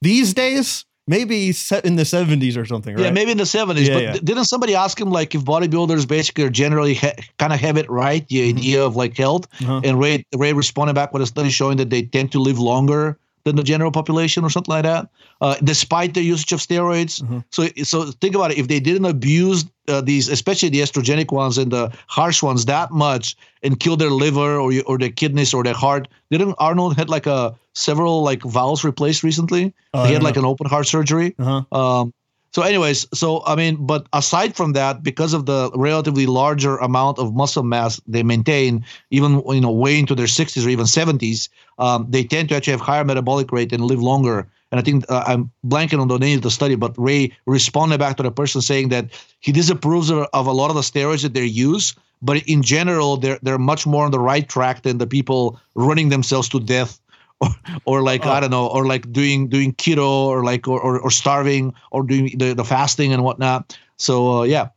these 0.02 0.34
days, 0.34 0.84
maybe 1.06 1.52
set 1.52 1.86
in 1.86 1.96
the 1.96 2.02
70s 2.02 2.56
or 2.56 2.66
something, 2.66 2.94
right? 2.94 3.04
Yeah, 3.04 3.10
maybe 3.10 3.30
in 3.30 3.38
the 3.38 3.44
70s. 3.44 3.86
Yeah, 3.86 3.94
but 3.94 4.02
yeah. 4.02 4.12
didn't 4.22 4.44
somebody 4.44 4.74
ask 4.74 5.00
him 5.00 5.10
like 5.10 5.34
if 5.34 5.42
bodybuilders 5.42 6.06
basically 6.06 6.44
are 6.44 6.50
generally 6.50 6.94
ha- 6.94 7.16
kind 7.38 7.52
of 7.52 7.60
have 7.60 7.78
it 7.78 7.88
right, 7.90 8.28
the 8.28 8.48
idea 8.48 8.84
of 8.84 8.94
like 8.94 9.16
health? 9.16 9.48
Uh-huh. 9.62 9.80
And 9.82 9.98
Ray 9.98 10.24
Ray 10.36 10.52
responded 10.52 10.94
back 10.94 11.12
with 11.12 11.22
a 11.22 11.26
study 11.26 11.50
showing 11.50 11.78
that 11.78 11.88
they 11.88 12.02
tend 12.02 12.32
to 12.32 12.38
live 12.38 12.58
longer 12.58 13.18
than 13.44 13.56
the 13.56 13.62
general 13.62 13.90
population 13.90 14.44
or 14.44 14.50
something 14.50 14.72
like 14.72 14.84
that, 14.84 15.08
uh, 15.40 15.56
despite 15.64 16.14
their 16.14 16.22
usage 16.22 16.52
of 16.52 16.60
steroids. 16.60 17.22
Mhm. 17.22 17.44
So 17.50 17.68
so 17.82 18.12
think 18.20 18.34
about 18.34 18.52
it. 18.52 18.58
If 18.58 18.68
they 18.68 18.80
didn't 18.80 19.06
abuse 19.06 19.64
uh, 19.88 20.00
these, 20.00 20.28
especially 20.28 20.68
the 20.68 20.80
estrogenic 20.80 21.32
ones 21.32 21.58
and 21.58 21.70
the 21.72 21.90
harsh 22.06 22.42
ones, 22.42 22.64
that 22.66 22.90
much 22.90 23.36
and 23.62 23.78
kill 23.80 23.96
their 23.96 24.10
liver 24.10 24.58
or 24.58 24.72
or 24.86 24.98
their 24.98 25.10
kidneys 25.10 25.54
or 25.54 25.64
their 25.64 25.74
heart, 25.74 26.08
didn't 26.30 26.54
Arnold 26.58 26.96
had 26.96 27.08
like 27.08 27.26
a 27.26 27.54
several 27.74 28.22
like 28.22 28.42
valves 28.42 28.84
replaced 28.84 29.22
recently? 29.22 29.72
Oh, 29.94 30.04
he 30.04 30.12
had 30.12 30.22
like 30.22 30.36
an 30.36 30.44
open 30.44 30.66
heart 30.68 30.86
surgery. 30.86 31.34
Uh-huh. 31.38 31.62
Um, 31.72 32.12
so, 32.52 32.62
anyways, 32.62 33.06
so 33.14 33.44
I 33.46 33.54
mean, 33.54 33.86
but 33.86 34.06
aside 34.12 34.56
from 34.56 34.72
that, 34.72 35.04
because 35.04 35.34
of 35.34 35.46
the 35.46 35.70
relatively 35.74 36.26
larger 36.26 36.78
amount 36.78 37.18
of 37.18 37.32
muscle 37.34 37.62
mass 37.62 38.00
they 38.08 38.24
maintain, 38.24 38.84
even 39.10 39.42
you 39.46 39.60
know, 39.60 39.70
way 39.70 39.98
into 39.98 40.16
their 40.16 40.26
60s 40.26 40.66
or 40.66 40.68
even 40.68 40.86
70s, 40.86 41.48
um, 41.78 42.06
they 42.08 42.24
tend 42.24 42.48
to 42.48 42.56
actually 42.56 42.72
have 42.72 42.80
higher 42.80 43.04
metabolic 43.04 43.52
rate 43.52 43.72
and 43.72 43.84
live 43.84 44.02
longer. 44.02 44.48
And 44.72 44.80
I 44.80 44.82
think 44.82 45.04
uh, 45.08 45.24
I'm 45.26 45.50
blanking 45.66 46.00
on 46.00 46.08
the 46.08 46.18
name 46.18 46.38
of 46.38 46.42
the 46.42 46.50
study, 46.50 46.74
but 46.74 46.94
Ray 46.96 47.32
responded 47.46 47.98
back 47.98 48.16
to 48.16 48.22
the 48.22 48.30
person 48.32 48.60
saying 48.60 48.88
that 48.90 49.10
he 49.40 49.52
disapproves 49.52 50.10
of, 50.10 50.26
of 50.32 50.46
a 50.46 50.52
lot 50.52 50.70
of 50.70 50.76
the 50.76 50.82
steroids 50.82 51.22
that 51.22 51.34
they 51.34 51.44
use, 51.44 51.94
but 52.22 52.42
in 52.48 52.62
general, 52.62 53.16
they're 53.16 53.38
they're 53.42 53.58
much 53.58 53.86
more 53.86 54.04
on 54.04 54.10
the 54.10 54.20
right 54.20 54.48
track 54.48 54.82
than 54.82 54.98
the 54.98 55.06
people 55.06 55.58
running 55.74 56.08
themselves 56.08 56.48
to 56.50 56.60
death 56.60 56.99
or, 57.40 57.48
or 57.84 58.02
like 58.02 58.26
Oh. 58.26 58.30
I 58.30 58.40
don't 58.40 58.50
know, 58.50 58.66
or 58.66 58.86
like 58.86 59.10
doing 59.12 59.48
doing 59.48 59.72
keto 59.74 60.08
or 60.08 60.44
like 60.44 60.68
or, 60.68 60.80
or, 60.80 61.00
or 61.00 61.10
starving 61.10 61.74
or 61.90 62.02
doing 62.02 62.36
the, 62.38 62.54
the 62.54 62.64
fasting 62.64 63.12
and 63.12 63.24
whatnot. 63.24 63.78
So 63.96 64.40
uh, 64.40 64.42
yeah, 64.42 64.68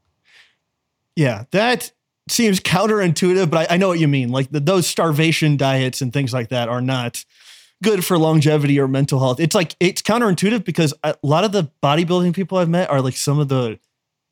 Yeah, 1.16 1.44
that 1.52 1.92
seems 2.30 2.60
counterintuitive, 2.60 3.50
but 3.50 3.70
I, 3.70 3.76
I 3.76 3.78
know 3.78 3.90
what 3.90 4.00
you 4.00 4.08
mean. 4.08 4.30
Like 4.30 4.50
the, 4.52 4.60
those 4.60 4.88
starvation 4.88 5.58
diets 5.58 6.02
and 6.02 6.14
things 6.14 6.34
like 6.34 6.50
that 6.50 6.70
are 6.70 6.82
not 6.82 7.24
good 7.84 8.06
for 8.06 8.18
longevity 8.18 8.80
or 8.80 8.88
mental 8.88 9.20
health. 9.20 9.40
It's 9.42 9.54
like 9.54 9.76
it's 9.80 10.02
counterintuitive 10.02 10.64
because 10.64 10.94
a 11.04 11.16
lot 11.22 11.44
of 11.44 11.52
the 11.52 11.70
bodybuilding 11.82 12.34
people 12.34 12.58
I've 12.58 12.70
met 12.70 12.90
are 12.90 13.02
like 13.02 13.18
some 13.18 13.40
of 13.40 13.50
the 13.50 13.78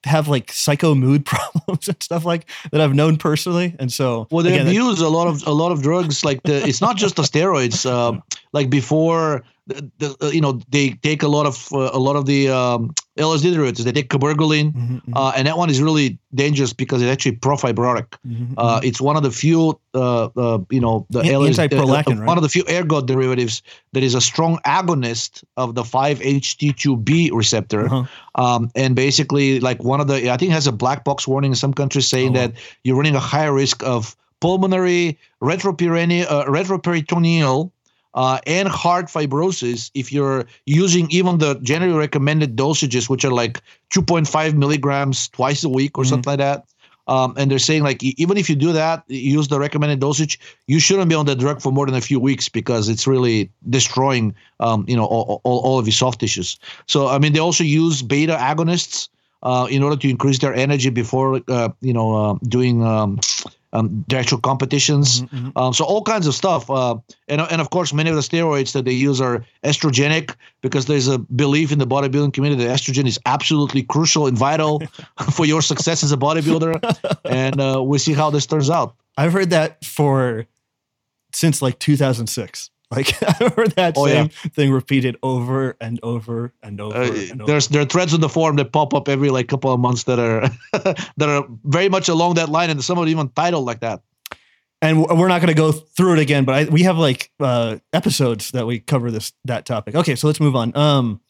have 0.03 0.27
like 0.27 0.51
psycho 0.51 0.95
mood 0.95 1.25
problems 1.31 1.87
and 1.87 2.01
stuff 2.01 2.25
like 2.25 2.49
that 2.71 2.81
I've 2.81 2.93
known 2.95 3.17
personally. 3.17 3.75
And 3.79 3.91
so 3.91 4.27
well 4.31 4.43
they 4.43 4.53
again, 4.53 4.65
that- 4.65 4.71
abuse 4.71 5.01
a 5.01 5.09
lot 5.09 5.27
of 5.27 5.45
a 5.45 5.51
lot 5.51 5.71
of 5.71 5.81
drugs. 5.81 6.25
Like 6.25 6.41
the 6.43 6.67
it's 6.67 6.81
not 6.81 6.97
just 6.97 7.15
the 7.15 7.23
steroids. 7.23 7.85
Um, 7.91 8.23
like 8.53 8.69
before, 8.69 9.43
the, 9.67 9.89
the, 9.97 10.15
uh, 10.21 10.29
you 10.29 10.39
know, 10.41 10.59
they 10.69 10.91
take 11.03 11.23
a 11.23 11.27
lot 11.27 11.45
of 11.45 11.67
uh, 11.73 11.89
a 11.93 11.99
lot 11.99 12.15
of 12.15 12.25
the 12.25 12.49
um, 12.49 12.93
LSD 13.19 13.53
derivatives. 13.53 13.83
They 13.83 13.91
take 13.91 14.09
cabergoline, 14.09 14.71
Mhm, 14.73 15.01
mhm, 15.05 15.13
uh, 15.15 15.33
and 15.35 15.45
that 15.45 15.57
one 15.57 15.69
is 15.69 15.81
really 15.81 16.17
dangerous 16.33 16.71
because 16.71 17.01
it's 17.01 17.11
actually 17.11 17.33
profibrotic. 17.35 18.05
mhm, 18.25 18.53
Uh, 18.57 18.79
mhm. 18.79 18.85
it's 18.85 19.01
one 19.01 19.17
of 19.17 19.23
the 19.23 19.31
few, 19.31 19.77
uh, 19.93 20.29
uh, 20.37 20.59
you 20.69 20.79
know, 20.79 21.05
the 21.09 21.19
An- 21.19 21.27
LSD, 21.41 21.73
uh, 21.77 21.85
right? 21.85 22.07
one 22.27 22.37
of 22.37 22.41
the 22.43 22.47
few 22.49 22.63
ergot 22.69 23.07
derivatives 23.07 23.61
that 23.91 24.01
is 24.01 24.15
a 24.15 24.21
strong 24.21 24.59
agonist 24.65 25.43
of 25.57 25.75
the 25.75 25.83
5-HT2B 25.83 27.31
receptor. 27.33 27.85
Uh-huh. 27.87 28.03
Um, 28.35 28.71
and 28.75 28.95
basically, 28.95 29.59
like 29.59 29.83
one 29.83 29.99
of 29.99 30.07
the, 30.07 30.31
I 30.31 30.37
think 30.37 30.51
it 30.51 30.53
has 30.55 30.67
a 30.67 30.71
black 30.71 31.03
box 31.03 31.27
warning 31.27 31.51
in 31.51 31.55
some 31.55 31.73
countries 31.73 32.07
saying 32.07 32.29
Oh. 32.29 32.39
that 32.39 32.53
you're 32.83 32.95
running 32.95 33.15
a 33.15 33.19
higher 33.19 33.53
risk 33.53 33.83
of 33.83 34.15
pulmonary 34.39 35.17
retroperitoneal, 35.43 36.25
uh, 36.29 36.45
retroperitoneal 36.45 37.71
uh, 38.13 38.39
and 38.45 38.67
heart 38.67 39.07
fibrosis 39.07 39.89
if 39.93 40.11
you're 40.11 40.45
using 40.65 41.09
even 41.11 41.37
the 41.37 41.55
generally 41.61 41.97
recommended 41.97 42.55
dosages, 42.55 43.09
which 43.09 43.23
are 43.25 43.31
like 43.31 43.61
2.5 43.89 44.55
milligrams 44.55 45.27
twice 45.29 45.63
a 45.63 45.69
week 45.69 45.97
or 45.97 46.03
Mhm. 46.03 46.09
something 46.09 46.31
like 46.31 46.39
that. 46.39 46.65
Um, 47.07 47.33
and 47.35 47.49
they're 47.49 47.59
saying 47.59 47.83
like 47.83 48.03
even 48.03 48.37
if 48.37 48.49
you 48.49 48.55
do 48.55 48.71
that, 48.73 49.03
use 49.07 49.47
the 49.47 49.59
recommended 49.59 49.99
dosage, 49.99 50.39
you 50.67 50.79
shouldn't 50.79 51.09
be 51.09 51.15
on 51.15 51.25
the 51.25 51.35
drug 51.35 51.61
for 51.61 51.71
more 51.71 51.85
than 51.85 51.95
a 51.95 52.01
few 52.01 52.19
weeks 52.19 52.47
because 52.47 52.87
it's 52.89 53.07
really 53.07 53.49
destroying, 53.69 54.35
um, 54.59 54.85
you 54.87 54.95
know, 54.95 55.05
all, 55.05 55.41
all, 55.43 55.59
all 55.59 55.79
of 55.79 55.87
your 55.87 55.93
soft 55.93 56.19
tissues. 56.19 56.57
So 56.87 57.07
I 57.07 57.17
mean, 57.17 57.33
they 57.33 57.39
also 57.39 57.63
use 57.63 58.01
beta 58.01 58.35
agonists 58.35 59.09
uh, 59.43 59.67
in 59.69 59.81
order 59.83 59.95
to 59.97 60.09
increase 60.09 60.39
their 60.39 60.53
energy 60.53 60.89
before, 60.89 61.41
uh, 61.47 61.69
you 61.81 61.91
know, 61.93 62.15
uh, 62.15 62.37
doing 62.47 62.85
um, 62.85 63.19
um, 63.73 64.03
the 64.07 64.17
actual 64.17 64.37
competitions. 64.39 65.21
Mhm, 65.21 65.29
mhm. 65.29 65.51
Um, 65.55 65.73
so 65.73 65.85
all 65.85 66.03
kinds 66.03 66.27
of 66.27 66.33
stuff, 66.35 66.69
uh, 66.69 66.95
and 67.27 67.41
and 67.41 67.61
of 67.61 67.69
course 67.69 67.93
many 67.93 68.09
of 68.09 68.15
the 68.15 68.21
steroids 68.21 68.73
that 68.73 68.85
they 68.85 68.91
use 68.91 69.21
are 69.21 69.45
estrogenic 69.63 70.35
because 70.61 70.85
there's 70.85 71.07
a 71.07 71.17
belief 71.17 71.71
in 71.71 71.79
the 71.79 71.87
bodybuilding 71.87 72.33
community 72.33 72.63
that 72.63 72.77
estrogen 72.77 73.07
is 73.07 73.19
absolutely 73.25 73.83
crucial 73.83 74.27
and 74.27 74.37
vital 74.37 74.81
for 75.31 75.45
your 75.45 75.61
success 75.61 76.03
as 76.03 76.11
a 76.11 76.17
bodybuilder, 76.17 76.79
and 77.25 77.61
uh, 77.61 77.81
we 77.83 77.97
see 77.97 78.13
how 78.13 78.29
this 78.29 78.45
turns 78.45 78.69
out. 78.69 78.95
I've 79.17 79.33
heard 79.33 79.49
that 79.51 79.83
for 79.83 80.45
since 81.33 81.61
like 81.61 81.79
2006. 81.79 82.69
Like 82.95 83.13
I've 83.23 83.53
heard 83.55 83.71
that 83.77 83.93
Oh, 83.97 84.05
same 84.05 84.27
thing 84.29 84.71
repeated 84.71 85.15
over 85.23 85.77
and 85.79 85.97
over 86.03 86.51
and 86.61 86.81
over. 86.81 86.97
Uh, 86.97 87.05
and 87.31 87.41
over. 87.41 87.51
there's 87.51 87.67
there 87.69 87.81
are 87.81 87.85
threads 87.85 88.13
in 88.13 88.19
the 88.19 88.27
forum 88.29 88.57
that 88.57 88.73
pop 88.73 88.93
up 88.93 89.07
every 89.07 89.29
like 89.29 89.47
couple 89.47 89.71
of 89.71 89.79
months 89.79 90.03
that 90.03 90.19
are 90.19 90.49
that 91.17 91.29
are 91.29 91.45
very 91.63 91.87
much 91.89 92.09
along 92.09 92.33
that 92.35 92.49
line, 92.49 92.69
and 92.69 92.83
some 92.83 92.97
of 92.97 93.03
them 93.05 93.09
even 93.09 93.29
titled 93.29 93.65
like 93.65 93.79
that. 93.79 94.01
and 94.81 94.99
we're 95.01 95.27
not 95.29 95.39
going 95.41 95.47
to 95.55 95.61
go 95.61 95.71
through 95.71 96.13
it 96.13 96.19
again, 96.19 96.43
but 96.43 96.55
I, 96.55 96.63
we 96.65 96.83
have 96.83 96.97
like 96.97 97.31
uh, 97.39 97.77
episodes 97.93 98.51
that 98.51 98.65
we 98.67 98.79
cover 98.79 99.09
this 99.11 99.31
that 99.45 99.65
topic. 99.65 99.95
Okay, 99.95 100.15
so 100.15 100.27
let's 100.27 100.39
move 100.41 100.55
on. 100.57 100.75
Um, 100.75 101.21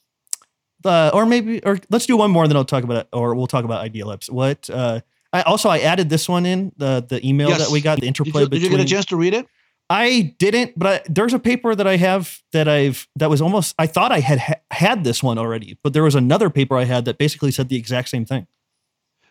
uh, 0.84 1.12
or 1.14 1.26
maybe, 1.28 1.64
or 1.64 1.78
let's 1.92 2.08
do 2.08 2.18
one 2.18 2.32
more, 2.32 2.44
and 2.44 2.50
then 2.50 2.58
I'll 2.58 2.66
talk 2.66 2.84
about 2.84 2.98
it, 2.98 3.08
or 3.14 3.36
we'll 3.36 3.46
talk 3.48 3.66
about 3.66 3.86
Idealabs. 3.86 4.32
What? 4.32 4.68
Uh, 4.70 5.02
I 5.32 5.44
also 5.44 5.70
I 5.70 5.80
added 5.80 6.10
this 6.10 6.28
one 6.28 6.46
in 6.48 6.72
the 6.78 7.06
the 7.08 7.26
email 7.28 7.50
Yes. 7.50 7.60
that 7.60 7.70
we 7.72 7.82
got 7.82 7.96
the 7.96 8.02
Did 8.02 8.08
interplay 8.08 8.42
you, 8.44 8.48
did 8.50 8.62
you 8.64 8.70
get 8.70 8.80
a 8.80 8.86
chance 8.86 9.06
to 9.08 9.16
read 9.16 9.34
it? 9.36 9.48
I 9.92 10.34
didn't, 10.40 10.80
but 10.80 10.88
I, 10.88 11.02
there's 11.10 11.34
a 11.34 11.40
paper 11.40 11.76
that 11.76 11.86
I 11.86 11.98
have 11.98 12.40
that 12.54 12.68
I've 12.68 13.08
that 13.18 13.30
was 13.30 13.42
almost. 13.42 13.76
I 13.78 13.88
thought 13.88 14.12
I 14.12 14.22
had 14.22 14.40
ha- 14.40 14.62
had 14.72 15.04
this 15.04 15.22
one 15.22 15.38
already, 15.38 15.78
but 15.84 15.92
there 15.92 16.04
was 16.04 16.16
another 16.16 16.50
paper 16.50 16.78
I 16.78 16.86
had 16.86 17.04
that 17.06 17.18
basically 17.18 17.52
said 17.52 17.68
the 17.68 17.76
exact 17.76 18.08
same 18.08 18.26
thing. 18.26 18.48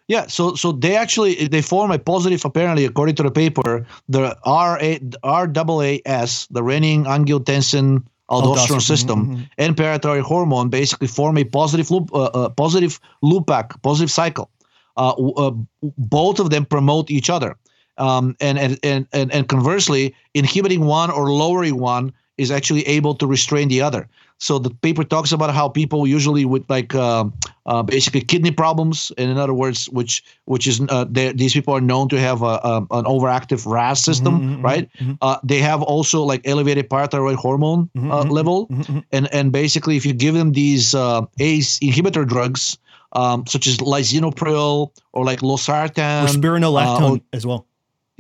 Yeah, 0.07 0.27
so 0.27 0.55
so 0.57 0.73
they 0.73 0.97
actually 0.97 1.49
they 1.49 1.63
form 1.63 1.91
a 1.93 1.99
positive 1.99 2.45
apparently 2.45 2.85
according 2.85 3.15
to 3.17 3.23
the 3.23 3.31
paper 3.31 3.87
the 4.09 4.37
R 4.45 4.79
A 4.83 4.99
RAAS 5.23 6.49
the 6.51 6.63
renin 6.63 7.05
angiotensin 7.07 8.03
aldosterone 8.29 8.83
system 8.83 9.19
mhm, 9.27 9.49
and 9.57 9.77
parathyroid 9.77 10.23
hormone 10.23 10.69
basically 10.69 11.09
form 11.09 11.39
a 11.39 11.45
positive 11.45 11.91
loop 11.91 12.13
uh, 12.13 12.31
uh, 12.35 12.49
positive 12.51 13.01
loop 13.23 13.47
back 13.47 13.81
positive 13.83 14.11
cycle. 14.11 14.51
Uh, 14.97 15.15
uh, 15.37 15.53
both 15.97 16.41
of 16.41 16.51
them 16.51 16.67
promote 16.67 17.11
each 17.11 17.31
other, 17.31 17.57
um, 18.01 18.37
and, 18.41 18.59
and 18.59 18.79
and 18.83 19.07
and 19.13 19.49
conversely, 19.49 20.15
inhibiting 20.35 20.87
one 20.87 21.11
or 21.11 21.31
lowering 21.31 21.79
one 21.79 22.13
is 22.39 22.51
actually 22.51 22.87
able 22.89 23.15
to 23.15 23.27
restrain 23.27 23.69
the 23.69 23.83
other. 23.83 24.09
So 24.39 24.59
the 24.59 24.71
paper 24.71 25.05
talks 25.05 25.33
about 25.33 25.53
how 25.53 25.69
people 25.69 26.07
usually 26.07 26.47
with 26.47 26.65
like 26.71 26.95
uh, 26.95 27.27
uh, 27.67 27.83
basically 27.83 28.23
kidney 28.23 28.51
problems, 28.51 29.13
and 29.19 29.31
in 29.31 29.37
other 29.37 29.53
words, 29.53 29.87
which 29.91 30.25
which 30.47 30.67
is 30.67 30.81
uh, 30.89 31.05
these 31.11 31.53
people 31.53 31.75
are 31.75 31.81
known 31.83 32.09
to 32.09 32.19
have 32.19 32.41
a, 32.41 32.57
a 32.65 32.77
an 32.91 33.05
overactive 33.05 33.71
RAS 33.71 34.03
system, 34.03 34.41
mm-hmm, 34.41 34.53
mm-hmm 34.55 34.65
right? 34.65 34.89
Mm-hmm. 34.99 35.13
Uh, 35.21 35.37
they 35.45 35.59
have 35.59 35.83
also 35.83 36.23
like 36.23 36.41
elevated 36.47 36.89
parathyroid 36.89 37.37
hormone 37.37 37.91
mm-hmm, 37.95 38.11
uh, 38.11 38.23
mm-hmm, 38.23 38.31
level, 38.33 38.67
mm-hmm, 38.69 39.01
and 39.13 39.29
and 39.35 39.53
basically 39.53 39.99
if 39.99 40.07
you 40.07 40.15
give 40.15 40.35
them 40.35 40.53
these 40.53 40.95
uh, 40.95 41.21
ACE 41.39 41.79
inhibitor 41.81 42.27
drugs, 42.27 42.79
um, 43.13 43.47
such 43.47 43.67
as 43.67 43.77
lisinopril 43.77 44.91
or 45.13 45.25
like 45.25 45.41
losartan, 45.41 46.25
or 46.25 46.29
spironolactone 46.33 47.19
or, 47.19 47.21
as 47.35 47.45
well. 47.45 47.67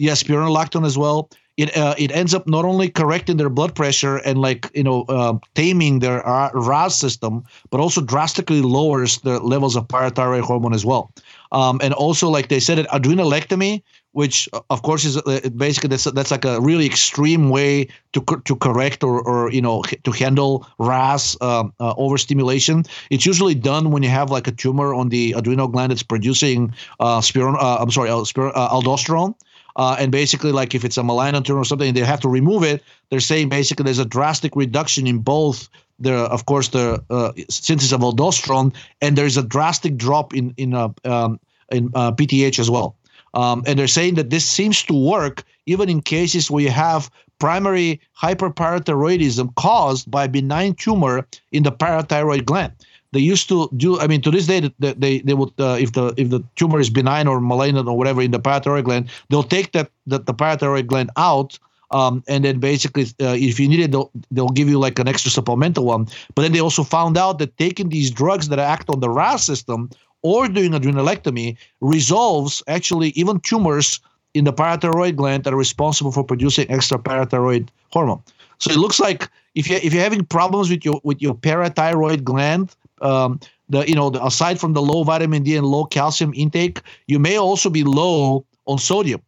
Yes, 0.00 0.22
spironolactone 0.22 0.86
as 0.86 0.96
well 0.96 1.28
it 1.60 1.76
uh, 1.76 1.94
it 1.98 2.10
ends 2.12 2.32
up 2.34 2.46
not 2.46 2.64
only 2.64 2.88
correcting 2.88 3.36
their 3.36 3.50
blood 3.50 3.74
pressure 3.74 4.16
and 4.16 4.38
like 4.38 4.70
you 4.74 4.82
know 4.82 5.04
uh, 5.08 5.36
taming 5.54 5.98
their 5.98 6.22
RAS 6.54 6.96
system, 6.96 7.44
but 7.70 7.80
also 7.80 8.00
drastically 8.00 8.62
lowers 8.62 9.18
the 9.18 9.38
levels 9.40 9.76
of 9.76 9.86
parathyroid 9.86 10.40
hormone 10.40 10.72
as 10.72 10.86
well. 10.86 11.12
Um, 11.52 11.78
and 11.82 11.92
also, 11.92 12.28
like 12.30 12.48
they 12.48 12.60
said, 12.60 12.78
it 12.78 12.86
adrenalectomy, 12.88 13.82
which 14.12 14.48
uh, 14.54 14.60
of 14.70 14.82
course 14.82 15.04
is 15.04 15.18
uh, 15.18 15.50
basically 15.54 15.88
that's 15.88 16.04
that's 16.04 16.30
like 16.30 16.46
a 16.46 16.58
really 16.62 16.86
extreme 16.86 17.50
way 17.50 17.88
to 18.14 18.22
to 18.46 18.56
correct 18.56 19.04
or 19.04 19.20
or 19.20 19.52
you 19.52 19.60
know 19.60 19.82
to 19.82 20.10
handle 20.12 20.66
RAS 20.78 21.36
um, 21.42 21.74
uh, 21.78 21.92
overstimulation. 21.98 22.84
It's 23.10 23.26
usually 23.26 23.54
done 23.54 23.90
when 23.90 24.02
you 24.02 24.08
have 24.08 24.30
like 24.30 24.46
a 24.46 24.52
tumor 24.52 24.94
on 24.94 25.10
the 25.10 25.32
adrenal 25.36 25.68
gland 25.68 25.90
that's 25.90 26.02
producing 26.02 26.72
uh, 27.00 27.20
spiron. 27.20 27.56
Uh, 27.60 27.76
I'm 27.80 27.90
sorry, 27.90 28.08
uh, 28.08 28.22
aldosterone. 28.70 29.34
Uh, 29.80 29.96
and 29.98 30.12
basically, 30.12 30.52
like 30.52 30.74
if 30.74 30.84
it's 30.84 30.98
a 30.98 31.02
malignant 31.02 31.46
tumor 31.46 31.60
or 31.60 31.64
something, 31.64 31.94
they 31.94 32.00
have 32.00 32.20
to 32.20 32.28
remove 32.28 32.62
it. 32.62 32.82
They're 33.08 33.18
saying 33.18 33.48
basically 33.48 33.84
there's 33.84 33.98
a 33.98 34.04
drastic 34.04 34.54
reduction 34.54 35.06
in 35.06 35.20
both 35.20 35.70
the, 35.98 36.12
of 36.12 36.44
course, 36.44 36.68
the 36.68 37.02
uh, 37.08 37.32
synthesis 37.48 37.90
of 37.90 38.02
aldosterone, 38.02 38.74
and 39.00 39.16
there's 39.16 39.38
a 39.38 39.42
drastic 39.42 39.96
drop 39.96 40.34
in 40.34 40.52
in 40.58 40.74
uh, 40.74 40.90
um, 41.06 41.40
in 41.72 41.90
uh, 41.94 42.12
PTH 42.12 42.58
as 42.58 42.70
well. 42.70 42.94
Um, 43.32 43.62
and 43.66 43.78
they're 43.78 43.86
saying 43.86 44.16
that 44.16 44.28
this 44.28 44.46
seems 44.46 44.82
to 44.82 44.92
work 44.92 45.44
even 45.64 45.88
in 45.88 46.02
cases 46.02 46.50
where 46.50 46.62
you 46.62 46.70
have 46.70 47.10
primary 47.38 48.02
hyperparathyroidism 48.20 49.54
caused 49.54 50.10
by 50.10 50.24
a 50.24 50.28
benign 50.28 50.74
tumor 50.74 51.26
in 51.52 51.62
the 51.62 51.72
parathyroid 51.72 52.44
gland 52.44 52.74
they 53.12 53.20
used 53.20 53.48
to 53.48 53.68
do 53.76 53.98
i 54.00 54.06
mean 54.06 54.20
to 54.20 54.30
this 54.30 54.46
day 54.46 54.60
they 54.78 54.92
they, 54.94 55.18
they 55.20 55.34
would 55.34 55.52
uh, 55.58 55.76
if 55.80 55.92
the 55.92 56.14
if 56.16 56.30
the 56.30 56.42
tumor 56.56 56.80
is 56.80 56.90
benign 56.90 57.26
or 57.26 57.40
malignant 57.40 57.88
or 57.88 57.96
whatever 57.96 58.22
in 58.22 58.30
the 58.30 58.40
parathyroid 58.40 58.84
gland 58.84 59.08
they'll 59.28 59.42
take 59.42 59.72
that 59.72 59.90
the, 60.06 60.18
the 60.18 60.34
parathyroid 60.34 60.86
gland 60.86 61.10
out 61.16 61.58
um, 61.92 62.22
and 62.28 62.44
then 62.44 62.60
basically 62.60 63.04
uh, 63.20 63.34
if 63.36 63.58
you 63.58 63.68
need 63.68 63.80
it 63.80 63.90
they'll, 63.90 64.10
they'll 64.30 64.48
give 64.48 64.68
you 64.68 64.78
like 64.78 64.98
an 64.98 65.08
extra 65.08 65.30
supplemental 65.30 65.84
one. 65.84 66.06
But 66.34 66.42
then 66.42 66.52
they 66.52 66.60
also 66.60 66.84
found 66.84 67.18
out 67.18 67.38
that 67.38 67.56
taking 67.56 67.88
these 67.88 68.10
drugs 68.10 68.48
that 68.48 68.58
act 68.58 68.88
on 68.88 69.00
the 69.00 69.10
ras 69.10 69.44
system 69.44 69.90
or 70.22 70.48
doing 70.48 70.72
adrenalectomy 70.72 71.56
resolves 71.80 72.62
actually 72.68 73.08
even 73.10 73.40
tumors 73.40 74.00
in 74.34 74.44
the 74.44 74.52
parathyroid 74.52 75.16
gland 75.16 75.44
that 75.44 75.52
are 75.52 75.56
responsible 75.56 76.12
for 76.12 76.22
producing 76.22 76.70
extra 76.70 76.98
parathyroid 76.98 77.68
hormone. 77.92 78.22
So 78.58 78.70
it 78.70 78.76
looks 78.76 79.00
like 79.00 79.28
if 79.54 79.68
you 79.68 79.76
if 79.82 79.92
you're 79.92 80.02
having 80.02 80.24
problems 80.24 80.70
with 80.70 80.84
your 80.84 81.00
with 81.02 81.20
your 81.20 81.34
parathyroid 81.34 82.22
gland 82.22 82.76
um, 83.00 83.40
the 83.68 83.88
you 83.88 83.94
know 83.94 84.10
the, 84.10 84.24
aside 84.24 84.60
from 84.60 84.72
the 84.72 84.82
low 84.82 85.02
vitamin 85.04 85.42
D 85.42 85.56
and 85.56 85.66
low 85.66 85.84
calcium 85.84 86.32
intake, 86.34 86.82
you 87.06 87.18
may 87.18 87.36
also 87.38 87.70
be 87.70 87.84
low 87.84 88.44
on 88.66 88.78
sodium. 88.78 89.22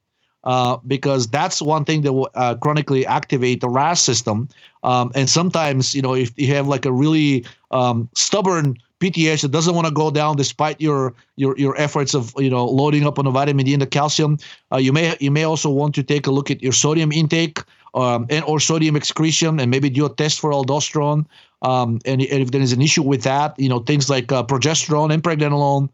Uh, 0.45 0.77
because 0.89 1.29
that's 1.29 1.63
one 1.63 1.85
thing 1.85 2.03
that 2.03 2.13
will 2.13 2.29
uh, 2.35 2.57
chronically 2.57 3.07
activate 3.07 3.61
the 3.61 3.69
RAS 3.69 4.01
system. 4.01 4.49
Um, 4.83 5.13
and 5.15 5.31
sometimes, 5.31 5.95
you 5.95 6.03
know, 6.03 6.15
if 6.17 6.33
you 6.37 6.53
have 6.53 6.67
like 6.67 6.85
a 6.85 6.91
really 6.91 7.47
um, 7.71 8.09
stubborn 8.17 8.77
PTH 8.99 9.43
that 9.43 9.51
doesn't 9.51 9.75
want 9.75 9.87
to 9.87 9.93
go 9.93 10.11
down 10.11 10.37
despite 10.37 10.81
your 10.81 11.15
your 11.37 11.57
your 11.59 11.77
efforts 11.77 12.15
of 12.15 12.33
you 12.39 12.51
know 12.51 12.65
loading 12.65 13.05
up 13.05 13.19
on 13.19 13.25
the 13.25 13.31
vitamin 13.31 13.67
D 13.67 13.73
and 13.73 13.83
the 13.83 13.87
calcium, 13.87 14.39
uh, 14.73 14.79
you 14.79 14.93
may 14.93 15.17
you 15.21 15.31
may 15.31 15.45
also 15.45 15.71
want 15.71 15.95
to 15.97 16.03
take 16.03 16.27
a 16.27 16.31
look 16.31 16.51
at 16.51 16.63
your 16.63 16.73
sodium 16.73 17.11
intake 17.11 17.59
um, 17.95 18.27
and 18.31 18.45
or 18.45 18.61
sodium 18.61 18.97
excretion 18.97 19.59
and 19.59 19.71
maybe 19.71 19.91
do 19.91 20.07
a 20.07 20.15
test 20.15 20.41
for 20.41 20.53
aldosterone. 20.53 21.27
Um, 21.63 22.01
and, 22.05 22.21
and, 22.21 22.43
if 22.43 22.51
there 22.51 22.61
is 22.61 22.73
an 22.73 22.83
issue 22.83 23.03
with 23.03 23.23
that, 23.23 23.59
you 23.59 23.69
know, 23.69 23.79
things 23.79 24.11
like 24.11 24.33
uh, 24.33 24.43
progesterone 24.43 25.13
and 25.13 25.23
pregnenolone, 25.23 25.89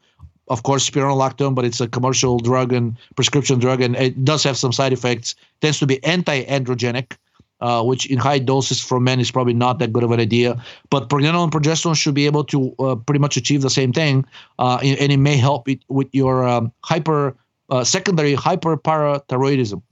of 0.49 0.62
course, 0.62 0.89
spironolactone, 0.89 1.55
but 1.55 1.64
it's 1.66 1.81
a 1.81 1.87
commercial 1.87 2.39
drug 2.39 2.73
and 2.73 2.97
prescription 3.16 3.59
drug, 3.59 3.83
and 3.83 3.95
it 3.97 4.25
does 4.25 4.43
have 4.45 4.57
some 4.57 4.73
side 4.73 4.95
effects. 4.95 5.35
Tends 5.61 5.79
to 5.79 5.87
be 5.87 6.03
anti-androgenic, 6.05 7.19
uh, 7.61 7.83
which 7.85 8.07
in 8.07 8.16
high 8.16 8.39
doses 8.39 8.81
for 8.81 8.99
men 8.99 9.21
is 9.21 9.31
probably 9.31 9.53
not 9.53 9.79
that 9.79 9.93
good 9.93 10.05
of 10.05 10.11
an 10.11 10.21
idea. 10.21 10.62
But 10.89 11.11
pregnenolone 11.11 11.45
and 11.45 11.53
progesterone 11.53 11.97
should 11.97 12.14
be 12.14 12.25
able 12.25 12.45
to 12.45 12.75
uh, 12.79 12.95
pretty 12.95 13.21
much 13.21 13.37
achieve 13.37 13.61
the 13.61 13.71
same 13.71 13.93
thing, 13.93 14.25
uh, 14.59 14.79
and 14.83 15.12
it 15.12 15.19
may 15.19 15.37
help 15.37 15.69
it 15.69 15.81
with 15.89 16.09
your 16.12 16.49
um, 16.49 16.73
hyper 16.83 17.37
uh, 17.69 17.85
secondary 17.85 18.35
hyperparathyroidism 18.35 19.83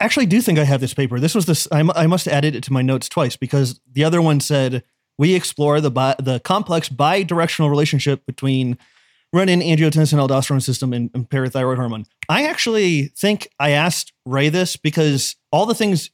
actually 0.00 0.26
do 0.26 0.40
think 0.40 0.58
I 0.58 0.64
have 0.64 0.80
this 0.80 0.94
paper. 0.94 1.20
This 1.20 1.34
was 1.34 1.46
this. 1.46 1.68
I, 1.72 1.80
I 1.94 2.06
must 2.06 2.24
have 2.26 2.34
added 2.34 2.54
it 2.54 2.62
to 2.64 2.72
my 2.72 2.82
notes 2.82 3.08
twice 3.08 3.36
because 3.36 3.80
the 3.90 4.04
other 4.04 4.22
one 4.22 4.40
said 4.40 4.82
we 5.18 5.34
explore 5.34 5.80
the 5.80 5.90
bi, 5.90 6.14
the 6.18 6.40
complex 6.40 6.88
bidirectional 6.88 7.70
relationship 7.70 8.24
between 8.24 8.78
renin, 9.34 9.62
angiotensin, 9.62 10.18
aldosterone 10.18 10.62
system, 10.62 10.92
and, 10.92 11.10
and, 11.12 11.28
parathyroid 11.28 11.76
hormone. 11.76 12.06
I 12.28 12.46
actually 12.46 13.06
think 13.16 13.48
I 13.58 13.70
asked 13.70 14.12
Ray 14.24 14.48
this 14.48 14.76
because 14.76 15.36
all 15.52 15.66
the 15.66 15.74
things 15.74 16.10